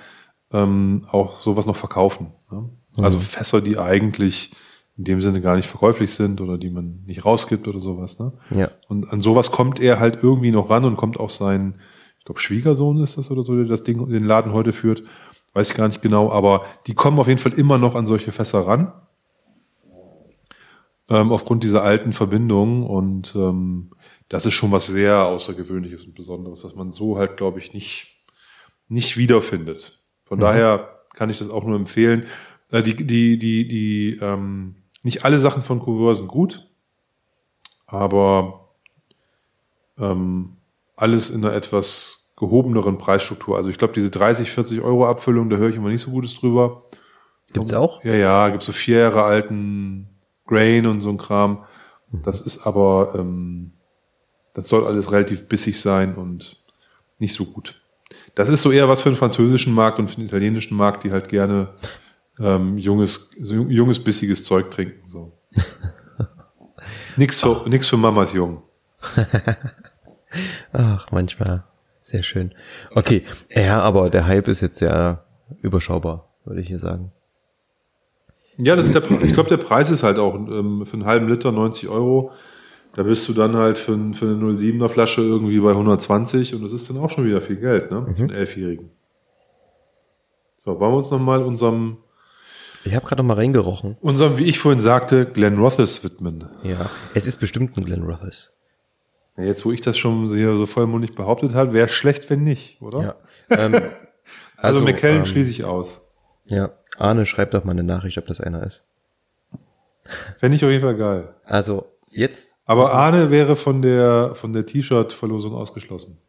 ähm, 0.51 1.03
auch 1.11 1.39
sowas 1.39 1.65
noch 1.65 1.75
verkaufen. 1.75 2.27
Ne? 2.51 2.69
Also 2.99 3.19
Fässer, 3.19 3.61
die 3.61 3.77
eigentlich 3.77 4.55
in 4.97 5.03
dem 5.03 5.21
Sinne 5.21 5.41
gar 5.41 5.55
nicht 5.55 5.67
verkäuflich 5.67 6.11
sind 6.11 6.41
oder 6.41 6.57
die 6.57 6.71
man 6.71 7.03
nicht 7.05 7.23
rausgibt 7.23 7.67
oder 7.67 7.79
sowas. 7.79 8.19
Ne? 8.19 8.33
Ja. 8.49 8.71
Und 8.87 9.11
an 9.11 9.21
sowas 9.21 9.51
kommt 9.51 9.79
er 9.79 9.99
halt 9.99 10.23
irgendwie 10.23 10.51
noch 10.51 10.69
ran 10.69 10.85
und 10.85 10.97
kommt 10.97 11.19
auch 11.19 11.29
sein, 11.29 11.77
ich 12.17 12.25
glaube 12.25 12.41
Schwiegersohn 12.41 13.01
ist 13.01 13.17
das 13.17 13.29
oder 13.29 13.43
so, 13.43 13.55
der 13.55 13.65
das 13.65 13.83
Ding, 13.83 14.09
den 14.09 14.23
Laden 14.23 14.53
heute 14.53 14.73
führt. 14.73 15.03
Weiß 15.53 15.69
ich 15.69 15.77
gar 15.77 15.87
nicht 15.87 16.01
genau, 16.01 16.31
aber 16.31 16.65
die 16.87 16.93
kommen 16.93 17.19
auf 17.19 17.27
jeden 17.27 17.39
Fall 17.39 17.53
immer 17.53 17.77
noch 17.77 17.95
an 17.95 18.07
solche 18.07 18.31
Fässer 18.31 18.65
ran. 18.65 18.91
Ähm, 21.09 21.31
aufgrund 21.31 21.63
dieser 21.63 21.83
alten 21.83 22.11
Verbindungen 22.11 22.83
und 22.83 23.33
ähm, 23.35 23.91
das 24.27 24.45
ist 24.45 24.55
schon 24.55 24.73
was 24.73 24.87
sehr 24.87 25.25
Außergewöhnliches 25.25 26.03
und 26.03 26.15
Besonderes, 26.15 26.63
dass 26.63 26.75
man 26.75 26.91
so 26.91 27.17
halt, 27.17 27.37
glaube 27.37 27.59
ich, 27.59 27.73
nicht, 27.73 28.25
nicht 28.89 29.15
wiederfindet. 29.15 30.03
Von 30.25 30.39
daher 30.39 31.05
kann 31.13 31.29
ich 31.29 31.37
das 31.37 31.49
auch 31.49 31.63
nur 31.63 31.77
empfehlen. 31.77 32.25
Äh, 32.71 32.83
die, 32.83 32.95
die, 32.95 33.39
die, 33.39 33.67
die, 33.67 34.19
ähm, 34.21 34.75
nicht 35.07 35.23
alle 35.23 35.39
Sachen 35.39 35.63
von 35.63 35.79
Couvreur 35.79 36.15
sind 36.15 36.27
gut, 36.27 36.67
aber 37.85 38.71
ähm, 39.97 40.57
alles 40.97 41.29
in 41.29 41.45
einer 41.45 41.55
etwas 41.55 42.33
gehobeneren 42.35 42.97
Preisstruktur. 42.97 43.55
Also 43.55 43.69
ich 43.69 43.77
glaube, 43.77 43.93
diese 43.93 44.11
30, 44.11 44.51
40 44.51 44.81
Euro 44.81 45.07
Abfüllung, 45.07 45.49
da 45.49 45.55
höre 45.55 45.69
ich 45.69 45.77
immer 45.77 45.87
nicht 45.87 46.01
so 46.01 46.11
Gutes 46.11 46.35
drüber. 46.35 46.83
Gibt's 47.53 47.73
auch? 47.73 48.03
Ja, 48.03 48.15
ja, 48.15 48.49
gibt 48.49 48.63
so 48.63 48.73
vier 48.73 48.97
Jahre 48.97 49.23
alten 49.23 50.09
Grain 50.45 50.85
und 50.85 50.99
so 50.99 51.09
ein 51.09 51.17
Kram. 51.17 51.63
Das 52.11 52.41
ist 52.41 52.67
aber, 52.67 53.13
ähm, 53.17 53.71
das 54.53 54.67
soll 54.67 54.85
alles 54.85 55.13
relativ 55.13 55.47
bissig 55.47 55.79
sein 55.79 56.15
und 56.15 56.65
nicht 57.17 57.33
so 57.33 57.45
gut. 57.45 57.81
Das 58.35 58.49
ist 58.49 58.61
so 58.61 58.71
eher 58.71 58.89
was 58.89 59.03
für 59.03 59.09
den 59.09 59.15
französischen 59.15 59.73
Markt 59.73 59.99
und 59.99 60.09
für 60.09 60.17
den 60.17 60.25
italienischen 60.25 60.75
Markt, 60.75 61.05
die 61.05 61.13
halt 61.13 61.29
gerne 61.29 61.75
ähm, 62.39 62.77
junges, 62.77 63.31
junges, 63.37 64.03
bissiges 64.03 64.43
Zeug 64.43 64.71
trinken. 64.71 65.07
So. 65.07 65.33
nix, 67.17 67.41
für, 67.41 67.67
nix 67.67 67.87
für 67.87 67.97
Mamas 67.97 68.33
Jung. 68.33 68.63
Ach, 70.73 71.11
manchmal. 71.11 71.63
Sehr 71.97 72.23
schön. 72.23 72.53
Okay, 72.91 73.23
ja, 73.49 73.81
aber 73.81 74.09
der 74.09 74.25
Hype 74.27 74.47
ist 74.47 74.61
jetzt 74.61 74.79
ja 74.79 75.25
überschaubar, 75.61 76.29
würde 76.45 76.61
ich 76.61 76.67
hier 76.67 76.79
sagen. 76.79 77.11
Ja, 78.57 78.75
das 78.75 78.87
ist 78.87 78.95
der, 78.95 79.03
ich 79.21 79.33
glaube, 79.33 79.49
der 79.49 79.57
Preis 79.57 79.89
ist 79.89 80.03
halt 80.03 80.17
auch 80.17 80.33
ähm, 80.33 80.85
für 80.85 80.93
einen 80.93 81.05
halben 81.05 81.27
Liter 81.27 81.51
90 81.51 81.89
Euro. 81.89 82.31
Da 82.95 83.03
bist 83.03 83.29
du 83.29 83.33
dann 83.33 83.55
halt 83.55 83.77
für, 83.77 83.95
für 84.13 84.25
eine 84.25 84.53
07er 84.53 84.89
Flasche 84.89 85.21
irgendwie 85.21 85.59
bei 85.59 85.71
120 85.71 86.55
und 86.55 86.63
das 86.63 86.71
ist 86.71 86.89
dann 86.89 86.97
auch 86.97 87.11
schon 87.11 87.25
wieder 87.25 87.41
viel 87.41 87.57
Geld, 87.57 87.91
ne? 87.91 88.07
Für 88.11 88.23
einen 88.23 88.31
Elfjährigen. 88.31 88.89
So, 90.55 90.79
wollen 90.79 90.93
wir 90.93 90.97
uns 90.97 91.11
nochmal 91.11 91.43
unserem, 91.43 91.97
Ich 92.87 92.95
habe 92.95 93.05
gerade 93.05 93.21
noch 93.21 93.27
mal 93.27 93.33
reingerochen. 93.33 93.97
unserem, 94.01 94.37
wie 94.37 94.45
ich 94.45 94.59
vorhin 94.59 94.79
sagte, 94.79 95.25
Glenn 95.25 95.57
Rothes 95.59 96.03
widmen. 96.05 96.47
Ja, 96.63 96.89
es 97.13 97.25
ist 97.25 97.39
bestimmt 97.39 97.75
ein 97.77 97.83
Glen 97.83 98.03
Rothes. 98.03 98.53
Jetzt, 99.35 99.65
wo 99.65 99.71
ich 99.73 99.81
das 99.81 99.97
schon 99.97 100.27
hier 100.27 100.55
so 100.55 100.65
vollmundig 100.65 101.13
behauptet 101.13 101.53
habe, 101.53 101.73
wäre 101.73 101.89
schlecht, 101.89 102.29
wenn 102.29 102.43
nicht, 102.43 102.81
oder? 102.81 103.01
Ja. 103.03 103.15
Ähm, 103.49 103.81
Also, 104.57 104.81
McKellen 104.81 105.19
ähm, 105.19 105.25
schließe 105.25 105.49
ich 105.49 105.63
aus. 105.63 106.09
Ja, 106.47 106.71
Arne, 106.97 107.25
schreib 107.25 107.51
doch 107.51 107.63
mal 107.63 107.71
eine 107.71 107.83
Nachricht, 107.83 108.17
ob 108.17 108.25
das 108.27 108.41
einer 108.41 108.63
ist. 108.63 108.83
Fände 110.37 110.57
ich 110.57 110.65
auf 110.65 110.71
jeden 110.71 110.83
Fall 110.83 110.97
geil. 110.97 111.35
Also, 111.45 111.85
jetzt? 112.09 112.55
Aber 112.65 112.93
Arne 112.93 113.31
wäre 113.31 113.55
von 113.55 113.81
der, 113.81 114.31
von 114.35 114.51
der 114.51 114.65
T-Shirt-Verlosung 114.65 115.53
ausgeschlossen. 115.53 116.19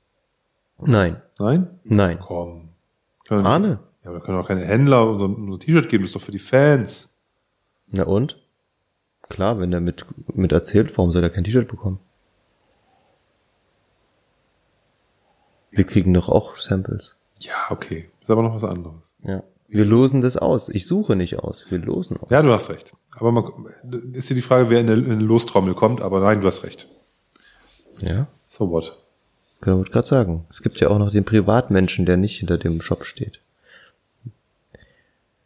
Nein. 0.79 1.21
Nein? 1.41 1.81
Nein. 1.83 2.19
Komm. 2.21 2.69
Arne? 3.29 3.81
Ja, 4.03 4.11
aber 4.11 4.19
wir 4.19 4.25
können 4.25 4.39
auch 4.39 4.49
keine 4.49 4.65
Händler 4.65 5.09
unser, 5.09 5.27
unser 5.27 5.59
T-Shirt 5.59 5.89
geben, 5.89 6.05
das 6.05 6.11
ist 6.11 6.17
doch 6.17 6.23
für 6.23 6.33
die 6.33 6.39
Fans. 6.39 7.21
Na 7.89 8.05
und? 8.05 8.41
Klar, 9.29 9.59
wenn 9.59 9.71
der 9.71 9.81
mit, 9.81 10.07
mit 10.35 10.53
erzählt, 10.53 10.97
warum 10.97 11.13
soll 11.13 11.23
er 11.23 11.31
kein 11.31 11.45
T-Shirt 11.45 11.69
bekommen? 11.69 12.01
Wir 15.71 15.85
kriegen 15.85 16.15
doch 16.15 16.29
auch 16.29 16.59
Samples. 16.59 17.17
Ja, 17.41 17.71
okay. 17.71 18.11
Ist 18.21 18.31
aber 18.31 18.43
noch 18.43 18.55
was 18.55 18.65
anderes. 18.65 19.17
Ja. 19.23 19.43
Wir 19.69 19.85
losen 19.85 20.23
das 20.23 20.37
aus. 20.37 20.71
Ich 20.71 20.87
suche 20.87 21.15
nicht 21.15 21.39
aus. 21.39 21.71
Wir 21.71 21.79
losen 21.79 22.17
aus. 22.17 22.31
Ja, 22.31 22.43
du 22.43 22.51
hast 22.53 22.71
recht. 22.71 22.95
Aber 23.17 23.33
man, 23.33 23.53
ist 24.13 24.31
dir 24.31 24.35
die 24.35 24.43
Frage, 24.43 24.71
wer 24.71 24.81
in 24.81 24.89
eine 24.89 25.17
Lostrommel 25.17 25.75
kommt, 25.75 26.01
aber 26.01 26.21
nein, 26.21 26.41
du 26.41 26.47
hast 26.47 26.65
recht. 26.65 26.89
Ja. 27.99 28.29
So 28.45 28.71
what? 28.71 28.97
Genau, 29.61 29.79
wollte 29.79 29.91
gerade 29.91 30.07
sagen. 30.07 30.45
Es 30.49 30.63
gibt 30.63 30.81
ja 30.81 30.89
auch 30.89 30.99
noch 30.99 31.11
den 31.11 31.25
Privatmenschen, 31.25 32.07
der 32.07 32.17
nicht 32.17 32.39
hinter 32.39 32.57
dem 32.57 32.81
Shop 32.81 33.05
steht. 33.05 33.41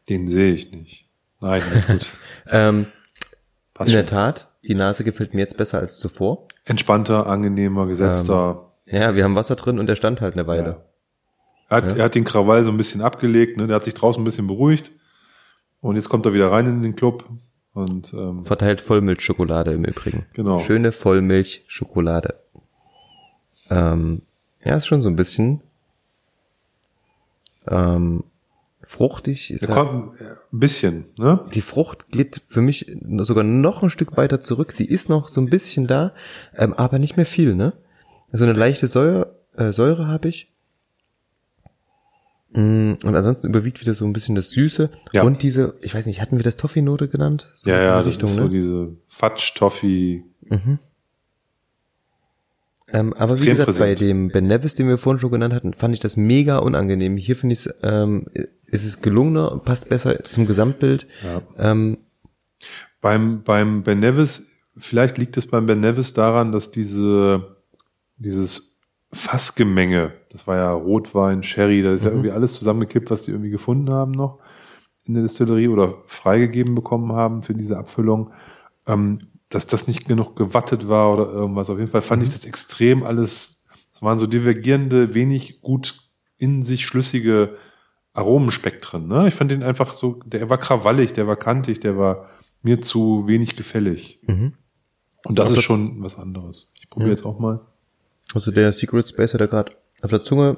Den 0.08 0.28
sehe 0.28 0.54
ich 0.54 0.72
nicht. 0.72 1.08
Nein, 1.40 1.62
alles 1.70 1.86
gut. 1.86 2.10
Ähm, 2.50 2.86
Passt 3.74 3.88
in 3.90 3.96
der 3.96 4.02
schon. 4.02 4.10
Tat, 4.10 4.48
die 4.64 4.74
Nase 4.74 5.04
gefällt 5.04 5.32
mir 5.32 5.40
jetzt 5.40 5.56
besser 5.56 5.78
als 5.78 5.98
zuvor. 5.98 6.48
Entspannter, 6.64 7.26
angenehmer, 7.26 7.86
gesetzter. 7.86 8.72
Ja, 8.86 9.14
wir 9.14 9.24
haben 9.24 9.36
Wasser 9.36 9.56
drin 9.56 9.78
und 9.78 9.86
der 9.86 9.96
stand 9.96 10.20
halt 10.20 10.34
eine 10.34 10.46
Weile. 10.46 10.68
Ja. 10.70 10.84
Er, 11.68 11.76
hat, 11.76 11.96
er 11.96 12.04
hat 12.04 12.14
den 12.14 12.24
Krawall 12.24 12.64
so 12.64 12.70
ein 12.70 12.76
bisschen 12.76 13.00
abgelegt, 13.00 13.56
ne? 13.56 13.66
der 13.66 13.76
hat 13.76 13.84
sich 13.84 13.94
draußen 13.94 14.20
ein 14.20 14.24
bisschen 14.24 14.46
beruhigt. 14.46 14.92
Und 15.80 15.96
jetzt 15.96 16.08
kommt 16.08 16.26
er 16.26 16.34
wieder 16.34 16.52
rein 16.52 16.66
in 16.66 16.82
den 16.82 16.94
Club. 16.94 17.24
Und 17.72 18.12
ähm, 18.12 18.44
Verteilt 18.44 18.80
Vollmilchschokolade 18.80 19.72
im 19.72 19.84
Übrigen. 19.84 20.26
Genau. 20.34 20.58
Schöne 20.58 20.92
Vollmilchschokolade. 20.92 22.38
Ähm, 23.70 24.22
ja, 24.62 24.76
ist 24.76 24.86
schon 24.86 25.00
so 25.00 25.08
ein 25.08 25.16
bisschen 25.16 25.62
ähm, 27.66 28.24
fruchtig. 28.92 29.50
Ist 29.50 29.62
er 29.62 29.74
halt, 29.74 29.88
kommt 29.88 30.20
äh, 30.20 30.24
ein 30.52 30.60
bisschen, 30.60 31.06
ne? 31.16 31.44
die 31.54 31.62
Frucht 31.62 32.08
geht 32.10 32.40
für 32.46 32.60
mich 32.60 32.94
sogar 33.18 33.42
noch 33.44 33.82
ein 33.82 33.90
Stück 33.90 34.16
weiter 34.16 34.40
zurück. 34.40 34.72
Sie 34.72 34.84
ist 34.84 35.08
noch 35.08 35.28
so 35.28 35.40
ein 35.40 35.48
bisschen 35.50 35.86
da, 35.86 36.12
ähm, 36.56 36.74
aber 36.74 36.98
nicht 36.98 37.16
mehr 37.16 37.26
viel, 37.26 37.54
ne? 37.54 37.72
So 38.32 38.44
eine 38.44 38.52
leichte 38.52 38.86
Säure, 38.86 39.34
äh, 39.56 39.72
Säure 39.72 40.06
habe 40.08 40.28
ich. 40.28 40.52
Mm, 42.52 42.92
Und 43.02 43.14
ansonsten 43.16 43.46
überwiegt 43.46 43.80
wieder 43.80 43.94
so 43.94 44.04
ein 44.04 44.12
bisschen 44.12 44.34
das 44.34 44.50
Süße 44.50 44.90
Ja. 45.12 45.22
und 45.22 45.42
diese, 45.42 45.74
ich 45.80 45.94
weiß 45.94 46.04
nicht, 46.06 46.20
hatten 46.20 46.36
wir 46.36 46.44
das 46.44 46.58
Toffee-Note 46.58 47.08
genannt? 47.08 47.50
So 47.54 47.70
ja, 47.70 47.82
ja, 47.82 48.02
die 48.02 48.10
das 48.10 48.30
ist 48.30 48.36
so 48.36 48.44
ne? 48.44 48.50
diese 48.50 48.96
Fatsch-Toffee. 49.08 50.24
Ähm, 52.92 53.14
aber 53.14 53.40
wie 53.40 53.46
gesagt, 53.46 53.66
bei 53.66 53.94
präsent. 53.94 54.00
dem 54.00 54.28
Ben 54.28 54.46
Nevis, 54.46 54.74
den 54.74 54.88
wir 54.88 54.98
vorhin 54.98 55.18
schon 55.20 55.32
genannt 55.32 55.54
hatten, 55.54 55.74
fand 55.74 55.94
ich 55.94 56.00
das 56.00 56.16
mega 56.16 56.58
unangenehm. 56.58 57.16
Hier 57.16 57.36
finde 57.36 57.54
ich 57.54 57.66
es, 57.66 57.74
ähm, 57.82 58.26
ist 58.66 58.84
es 58.84 59.00
gelungener, 59.02 59.60
passt 59.64 59.88
besser 59.88 60.22
zum 60.24 60.46
Gesamtbild. 60.46 61.06
Ja. 61.24 61.42
Ähm, 61.58 61.98
Beim, 63.00 63.42
beim 63.42 63.82
Ben 63.82 63.98
Nevis, 63.98 64.56
vielleicht 64.76 65.18
liegt 65.18 65.36
es 65.36 65.48
beim 65.48 65.66
Ben 65.66 65.80
Nevis 65.80 66.12
daran, 66.12 66.52
dass 66.52 66.70
diese, 66.70 67.56
dieses 68.16 68.78
Fassgemenge, 69.12 70.12
das 70.30 70.46
war 70.46 70.56
ja 70.56 70.72
Rotwein, 70.72 71.42
Sherry, 71.42 71.82
da 71.82 71.94
ist 71.94 72.04
ja 72.04 72.10
irgendwie 72.10 72.30
alles 72.30 72.52
zusammengekippt, 72.52 73.10
was 73.10 73.24
die 73.24 73.32
irgendwie 73.32 73.50
gefunden 73.50 73.90
haben 73.90 74.12
noch 74.12 74.38
in 75.04 75.14
der 75.14 75.24
Distillerie 75.24 75.66
oder 75.66 75.96
freigegeben 76.06 76.76
bekommen 76.76 77.12
haben 77.12 77.42
für 77.42 77.54
diese 77.54 77.76
Abfüllung, 77.76 78.30
ähm, 78.86 79.18
dass 79.54 79.66
das 79.66 79.86
nicht 79.86 80.06
genug 80.06 80.34
gewattet 80.36 80.88
war 80.88 81.12
oder 81.12 81.30
irgendwas. 81.30 81.68
Auf 81.70 81.78
jeden 81.78 81.90
Fall 81.90 82.02
fand 82.02 82.22
ich 82.22 82.30
das 82.30 82.44
extrem 82.44 83.02
alles, 83.02 83.62
es 83.94 84.02
waren 84.02 84.18
so 84.18 84.26
divergierende, 84.26 85.14
wenig 85.14 85.60
gut 85.60 85.98
in 86.38 86.62
sich 86.62 86.84
schlüssige 86.84 87.56
Aromenspektren. 88.14 89.06
Ne? 89.08 89.28
Ich 89.28 89.34
fand 89.34 89.50
den 89.50 89.62
einfach 89.62 89.94
so, 89.94 90.20
der 90.26 90.50
war 90.50 90.58
krawallig, 90.58 91.12
der 91.12 91.26
war 91.26 91.36
kantig, 91.36 91.80
der 91.80 91.96
war 91.96 92.28
mir 92.62 92.80
zu 92.80 93.26
wenig 93.26 93.56
gefällig. 93.56 94.20
Mhm. 94.26 94.54
Und 95.24 95.38
das 95.38 95.48
Aber- 95.50 95.58
ist 95.58 95.64
schon 95.64 96.02
was 96.02 96.16
anderes. 96.18 96.72
Ich 96.80 96.88
probiere 96.90 97.10
jetzt 97.10 97.24
auch 97.24 97.38
mal. 97.38 97.60
also 98.34 98.50
der 98.50 98.72
Secret 98.72 99.08
Space 99.08 99.34
hat 99.34 99.40
er 99.40 99.48
gerade 99.48 99.72
auf 100.02 100.10
der 100.10 100.22
Zunge. 100.24 100.56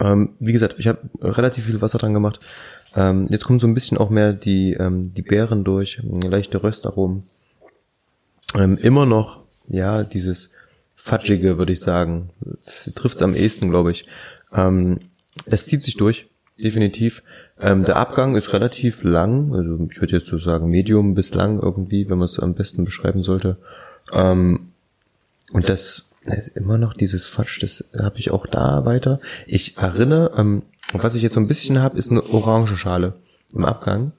Ähm, 0.00 0.34
wie 0.38 0.52
gesagt, 0.52 0.76
ich 0.78 0.86
habe 0.86 0.98
relativ 1.20 1.64
viel 1.66 1.80
Wasser 1.80 1.98
dran 1.98 2.14
gemacht. 2.14 2.38
Ähm, 2.94 3.26
jetzt 3.30 3.44
kommen 3.44 3.58
so 3.58 3.66
ein 3.66 3.74
bisschen 3.74 3.98
auch 3.98 4.10
mehr 4.10 4.32
die, 4.32 4.74
ähm, 4.74 5.12
die 5.14 5.22
Beeren 5.22 5.64
durch, 5.64 6.00
leichte 6.02 6.62
Röstaromen. 6.62 7.24
Ähm, 8.54 8.78
immer 8.78 9.06
noch, 9.06 9.40
ja, 9.68 10.02
dieses 10.04 10.52
Fudgige, 10.96 11.58
würde 11.58 11.72
ich 11.72 11.80
sagen. 11.80 12.30
Das 12.40 12.90
trifft's 12.94 13.22
am 13.22 13.34
ehesten, 13.34 13.70
glaube 13.70 13.90
ich. 13.90 14.06
Ähm, 14.52 15.00
es 15.46 15.66
zieht 15.66 15.82
sich 15.82 15.96
durch, 15.96 16.28
definitiv. 16.62 17.22
Ähm, 17.58 17.84
der 17.84 17.96
Abgang 17.96 18.36
ist 18.36 18.52
relativ 18.52 19.02
lang, 19.02 19.54
also 19.54 19.86
ich 19.90 20.00
würde 20.00 20.16
jetzt 20.16 20.26
so 20.26 20.38
sagen 20.38 20.68
Medium 20.68 21.14
bis 21.14 21.34
lang 21.34 21.60
irgendwie, 21.60 22.08
wenn 22.08 22.18
man 22.18 22.26
es 22.26 22.38
am 22.38 22.54
besten 22.54 22.84
beschreiben 22.84 23.22
sollte. 23.22 23.56
Ähm, 24.12 24.72
und 25.52 25.68
das 25.68 26.10
Da 26.24 26.34
ist 26.34 26.48
immer 26.48 26.76
noch 26.76 26.94
dieses 26.94 27.26
Fatsch, 27.26 27.62
das 27.62 27.84
habe 27.98 28.18
ich 28.18 28.30
auch 28.30 28.46
da 28.46 28.84
weiter. 28.84 29.20
Ich 29.46 29.78
erinnere, 29.78 30.32
ähm, 30.36 30.62
was 30.92 31.14
ich 31.14 31.22
jetzt 31.22 31.34
so 31.34 31.40
ein 31.40 31.48
bisschen 31.48 31.80
habe, 31.80 31.98
ist 31.98 32.10
eine 32.10 32.24
Orangenschale 32.24 33.14
im 33.52 33.64
Abgang. 33.64 34.12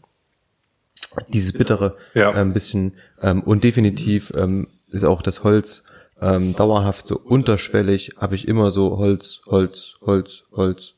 Dieses 1.30 1.54
bittere, 1.54 1.98
Ja. 2.14 2.32
ein 2.32 2.54
bisschen 2.54 2.94
ähm, 3.22 3.42
und 3.44 3.64
definitiv 3.64 4.32
ähm, 4.36 4.68
ist 4.90 5.04
auch 5.04 5.22
das 5.22 5.44
Holz 5.44 5.86
ähm, 6.22 6.56
dauerhaft 6.56 7.08
so 7.08 7.18
unterschwellig. 7.20 8.12
Habe 8.18 8.36
ich 8.36 8.48
immer 8.48 8.72
so 8.72 8.98
Holz, 8.98 9.42
Holz, 9.48 9.96
Holz, 10.02 10.44
Holz. 10.52 10.94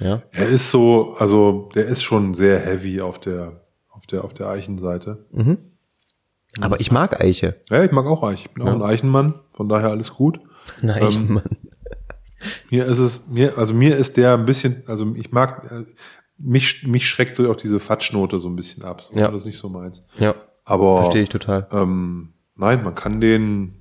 Ja, 0.00 0.22
Er 0.32 0.48
ist 0.48 0.70
so, 0.70 1.14
also 1.18 1.70
der 1.74 1.86
ist 1.86 2.02
schon 2.02 2.34
sehr 2.34 2.60
heavy 2.60 3.00
auf 3.00 3.18
der, 3.20 3.62
auf 3.90 4.06
der, 4.06 4.24
auf 4.24 4.32
der 4.34 4.48
Eichenseite. 4.48 5.24
aber 6.60 6.80
ich 6.80 6.90
mag 6.90 7.20
Eiche. 7.20 7.56
Ja, 7.70 7.82
ich 7.84 7.90
mag 7.92 8.06
auch 8.06 8.22
Eich. 8.22 8.46
Ich 8.46 8.50
bin 8.52 8.62
auch 8.66 8.72
ein 8.72 8.82
Eichenmann, 8.82 9.34
von 9.52 9.68
daher 9.68 9.90
alles 9.90 10.12
gut. 10.14 10.40
Nein, 10.82 11.02
Mann. 11.28 11.42
Mir 12.70 12.86
ist 12.86 12.98
es, 12.98 13.26
mir, 13.28 13.58
also 13.58 13.74
mir 13.74 13.96
ist 13.96 14.16
der 14.16 14.34
ein 14.34 14.44
bisschen, 14.46 14.84
also 14.86 15.12
ich 15.16 15.32
mag, 15.32 15.68
mich, 16.38 16.86
mich 16.86 17.06
schreckt 17.08 17.36
so 17.36 17.50
auch 17.50 17.56
diese 17.56 17.80
Fatschnote 17.80 18.38
so 18.38 18.48
ein 18.48 18.56
bisschen 18.56 18.84
ab. 18.84 19.02
So, 19.02 19.14
Ja. 19.18 19.28
Das 19.30 19.40
ist 19.42 19.46
nicht 19.46 19.58
so 19.58 19.68
meins. 19.68 20.06
Ja, 20.18 20.34
Aber 20.64 20.96
verstehe 20.96 21.22
ich 21.22 21.28
total. 21.28 21.66
ähm, 21.72 22.30
nein, 22.56 22.82
man 22.84 22.94
kann 22.94 23.20
den, 23.20 23.74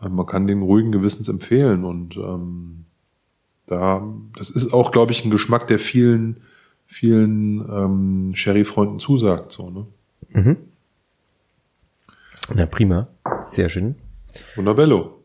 äh, 0.00 0.08
man 0.08 0.26
kann 0.26 0.46
den 0.46 0.62
ruhigen 0.62 0.92
Gewissens 0.92 1.28
empfehlen 1.28 1.84
und 1.84 2.16
ähm, 2.16 2.84
da, 3.66 4.02
das 4.36 4.50
ist 4.50 4.72
auch, 4.72 4.90
glaube 4.90 5.12
ich, 5.12 5.24
ein 5.24 5.30
Geschmack, 5.30 5.66
der 5.68 5.78
vielen, 5.78 6.40
vielen 6.86 7.58
ähm, 7.70 8.34
Sherry-Freunden 8.34 8.98
zusagt. 8.98 9.52
So, 9.52 9.70
ne? 9.70 10.56
Na 12.54 12.64
prima, 12.66 13.08
sehr 13.44 13.68
schön. 13.68 13.96
Wunderbello. 14.56 15.17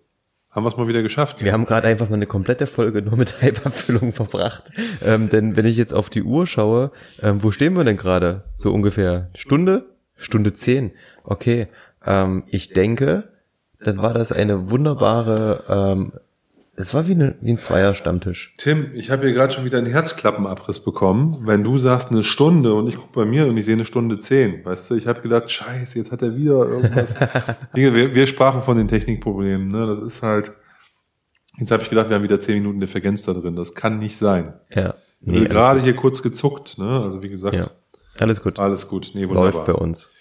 Haben 0.53 0.65
wir 0.65 0.69
es 0.69 0.77
mal 0.77 0.87
wieder 0.87 1.01
geschafft. 1.01 1.43
Wir 1.43 1.51
haben 1.51 1.65
gerade 1.65 1.87
einfach 1.87 2.09
mal 2.09 2.15
eine 2.15 2.27
komplette 2.27 2.67
Folge 2.67 3.01
nur 3.01 3.17
mit 3.17 3.33
Hyperfüllung 3.41 4.13
verbracht. 4.13 4.71
Ähm, 5.03 5.27
denn 5.27 5.57
wenn 5.57 5.65
ich 5.65 5.77
jetzt 5.77 5.93
auf 5.93 6.11
die 6.11 6.21
Uhr 6.21 6.45
schaue, 6.45 6.91
ähm, 7.23 7.41
wo 7.41 7.49
stehen 7.49 7.75
wir 7.75 7.83
denn 7.83 7.97
gerade? 7.97 8.43
So 8.53 8.71
ungefähr 8.71 9.29
Stunde? 9.33 9.85
Stunde 10.15 10.53
zehn. 10.53 10.91
Okay. 11.23 11.69
Ähm, 12.05 12.43
ich 12.47 12.69
denke, 12.69 13.29
dann 13.79 13.97
war 13.97 14.13
das 14.13 14.31
eine 14.31 14.69
wunderbare, 14.69 15.63
ähm, 15.67 16.13
es 16.75 16.93
war 16.93 17.07
wie, 17.07 17.11
eine, 17.11 17.35
wie 17.41 17.51
ein 17.51 17.57
Zweier-Stammtisch. 17.57 18.55
Tim, 18.57 18.91
ich 18.95 19.11
habe 19.11 19.25
hier 19.25 19.33
gerade 19.33 19.53
schon 19.53 19.63
wieder 19.63 19.77
einen 19.77 19.91
Herzklappenabriss 19.91 20.79
bekommen. 20.79 21.41
Wenn 21.45 21.63
du 21.63 21.77
sagst 21.77 22.09
eine 22.09 22.23
Stunde 22.23 22.73
und 22.73 22.87
ich 22.87 22.95
gucke 22.95 23.13
bei 23.13 23.25
mir 23.25 23.45
und 23.45 23.55
ich 23.57 23.65
sehe 23.65 23.75
eine 23.75 23.85
Stunde 23.85 24.17
zehn, 24.17 24.65
weißt 24.65 24.89
du, 24.89 24.95
ich 24.95 25.05
habe 25.05 25.21
gedacht, 25.21 25.51
scheiße, 25.51 25.99
jetzt 25.99 26.11
hat 26.11 26.23
er 26.23 26.35
wieder 26.35 26.65
irgendwas. 26.65 27.15
Wir, 27.73 28.15
wir 28.15 28.27
sprachen 28.27 28.63
von 28.63 28.77
den 28.77 28.87
Technikproblemen, 28.87 29.67
ne? 29.67 29.87
Das 29.87 29.99
ist 29.99 30.21
halt. 30.23 30.51
Jetzt 31.57 31.71
habe 31.71 31.83
ich 31.83 31.89
gedacht, 31.89 32.09
wir 32.09 32.15
haben 32.15 32.23
wieder 32.23 32.39
zehn 32.39 32.55
Minuten 32.55 32.79
Differenz 32.79 33.23
da 33.23 33.33
drin. 33.33 33.55
Das 33.55 33.75
kann 33.75 33.99
nicht 33.99 34.17
sein. 34.17 34.53
Ja. 34.73 34.95
Nee, 35.21 35.39
alles, 35.39 35.49
gerade 35.49 35.81
hier 35.81 35.95
kurz 35.95 36.21
gezuckt, 36.23 36.77
ne? 36.77 37.01
Also 37.03 37.21
wie 37.21 37.29
gesagt, 37.29 37.57
ja. 37.57 37.63
alles 38.19 38.41
gut. 38.41 38.59
alles 38.59 38.87
gut. 38.87 39.11
Nee, 39.13 39.27
wunderbar. 39.27 39.51
Läuft 39.51 39.65
bei 39.65 39.73
uns. 39.73 40.11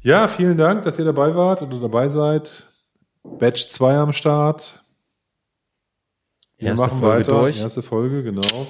Ja, 0.00 0.28
vielen 0.28 0.56
Dank, 0.56 0.82
dass 0.82 0.98
ihr 0.98 1.04
dabei 1.04 1.34
wart 1.34 1.62
oder 1.62 1.80
dabei 1.80 2.08
seid. 2.08 2.68
Batch 3.22 3.68
2 3.68 3.96
am 3.96 4.12
Start. 4.12 4.81
Wir 6.62 6.68
Erste 6.68 6.86
machen 6.86 7.00
Folge 7.00 7.26
weiter. 7.26 7.40
durch. 7.40 7.60
Erste 7.60 7.82
Folge, 7.82 8.22
genau. 8.22 8.66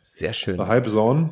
Sehr 0.00 0.32
schön. 0.32 0.60
Halb 0.60 0.88
Saun. 0.88 1.30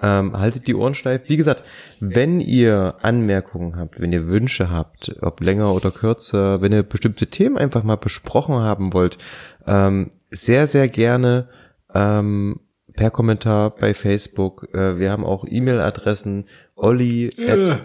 Ähm, 0.00 0.38
haltet 0.38 0.66
die 0.66 0.74
Ohren 0.74 0.94
steif. 0.94 1.22
Wie 1.26 1.36
gesagt, 1.36 1.64
wenn 2.00 2.40
ihr 2.40 2.94
Anmerkungen 3.02 3.76
habt, 3.76 4.00
wenn 4.00 4.10
ihr 4.10 4.26
Wünsche 4.26 4.70
habt, 4.70 5.14
ob 5.20 5.42
länger 5.42 5.74
oder 5.74 5.90
kürzer, 5.90 6.62
wenn 6.62 6.72
ihr 6.72 6.82
bestimmte 6.82 7.26
Themen 7.26 7.58
einfach 7.58 7.82
mal 7.82 7.96
besprochen 7.96 8.54
haben 8.54 8.94
wollt, 8.94 9.18
ähm, 9.66 10.12
sehr, 10.30 10.66
sehr 10.66 10.88
gerne 10.88 11.48
ähm, 11.92 12.60
per 12.94 13.10
Kommentar 13.10 13.74
bei 13.74 13.92
Facebook. 13.92 14.72
Äh, 14.72 14.98
wir 14.98 15.12
haben 15.12 15.26
auch 15.26 15.44
E-Mail-Adressen 15.46 16.46
olli 16.74 17.28
at 17.46 17.82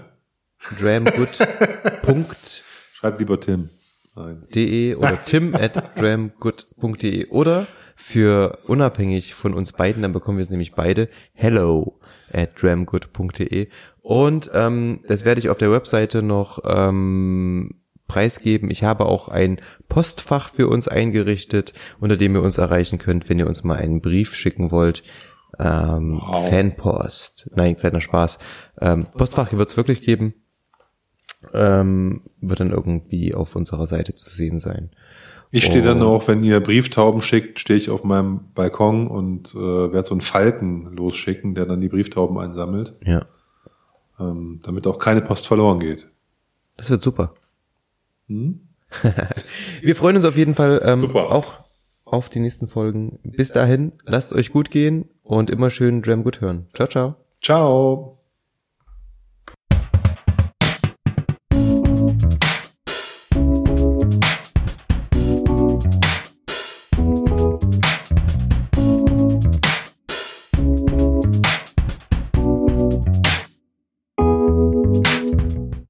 Schreibt 2.94 3.20
lieber 3.20 3.38
Tim. 3.38 3.70
Nein. 4.16 4.44
oder 4.96 5.20
tim 5.26 5.56
at 5.56 6.00
dramgood.de 6.00 7.28
oder 7.30 7.68
für 7.96 8.60
unabhängig 8.68 9.34
von 9.34 9.54
uns 9.54 9.72
beiden, 9.72 10.02
dann 10.02 10.14
bekommen 10.14 10.38
wir 10.38 10.44
es 10.44 10.50
nämlich 10.50 10.74
beide, 10.74 11.10
hello 11.34 12.00
at 12.32 12.62
dramgood.de 12.62 13.70
und 14.02 14.52
ähm, 14.54 15.00
das 15.08 15.26
werde 15.26 15.40
ich 15.40 15.50
auf 15.50 15.58
der 15.58 15.72
Webseite 15.72 16.22
noch 16.22 16.60
ähm, 16.66 17.82
preisgeben. 18.08 18.70
Ich 18.70 18.84
habe 18.84 19.06
auch 19.06 19.30
ein 19.30 19.60
Postfach 19.90 20.50
für 20.50 20.68
uns 20.68 20.88
eingerichtet, 20.88 21.74
unter 22.00 22.18
dem 22.18 22.36
ihr 22.36 22.44
uns 22.44 22.58
erreichen 22.58 23.00
könnt, 23.00 23.30
wenn 23.30 23.40
ihr 23.40 23.48
uns 23.48 23.64
mal 23.64 23.78
einen 23.78 24.02
Brief 24.02 24.36
schicken 24.36 24.72
wollt. 24.72 25.04
Ähm, 25.60 26.20
Wow. 26.24 26.50
Fanpost. 26.50 27.52
Nein, 27.56 27.78
kleiner 27.78 28.02
Spaß. 28.02 28.40
Ähm, 28.82 29.06
Postfach 29.16 29.54
wird 29.54 29.70
es 29.70 29.78
wirklich 29.78 30.02
geben 30.02 30.34
ähm, 31.54 32.22
wird 32.42 32.60
dann 32.60 32.72
irgendwie 32.72 33.34
auf 33.34 33.56
unserer 33.56 33.88
Seite 33.88 34.14
zu 34.14 34.30
sehen 34.30 34.60
sein. 34.60 34.90
Ich 35.52 35.66
stehe 35.66 35.84
dann 35.84 36.02
auch, 36.02 36.28
wenn 36.28 36.44
ihr 36.44 36.60
Brieftauben 36.62 37.22
schickt, 37.22 37.60
stehe 37.60 37.78
ich 37.78 37.92
auf 37.92 38.04
meinem 38.04 38.52
Balkon 38.56 39.08
und 39.08 39.54
äh, 39.54 39.58
werde 39.94 40.08
so 40.08 40.14
einen 40.16 40.22
Falken 40.22 40.96
losschicken, 40.96 41.54
der 41.54 41.68
dann 41.68 41.80
die 41.80 41.90
Brieftauben 41.90 42.40
einsammelt, 42.40 42.98
Ja, 43.06 43.26
ähm, 44.20 44.62
damit 44.64 44.88
auch 44.88 44.98
keine 44.98 45.22
Post 45.22 45.46
verloren 45.48 45.80
geht. 45.80 46.08
das 46.78 46.90
wird 46.90 47.04
super. 47.04 47.34
Wir 49.82 49.96
freuen 49.96 50.16
uns 50.16 50.26
auf 50.26 50.38
jeden 50.38 50.56
Fall 50.56 50.82
ähm, 50.84 51.00
Super. 51.00 51.32
auch 51.32 51.54
auf 52.06 52.30
die 52.30 52.40
nächsten 52.40 52.68
Folgen. 52.68 53.20
Bis 53.24 53.52
dahin, 53.52 53.92
lasst 54.06 54.32
es 54.32 54.38
euch 54.38 54.52
gut 54.52 54.72
gehen 54.72 55.06
und 55.24 55.50
immer 55.50 55.70
schön 55.70 56.02
Dram 56.02 56.24
gut 56.24 56.42
hören. 56.42 56.68
Ciao, 56.74 56.88
ciao. 56.88 57.16
Ciao. 57.42 58.23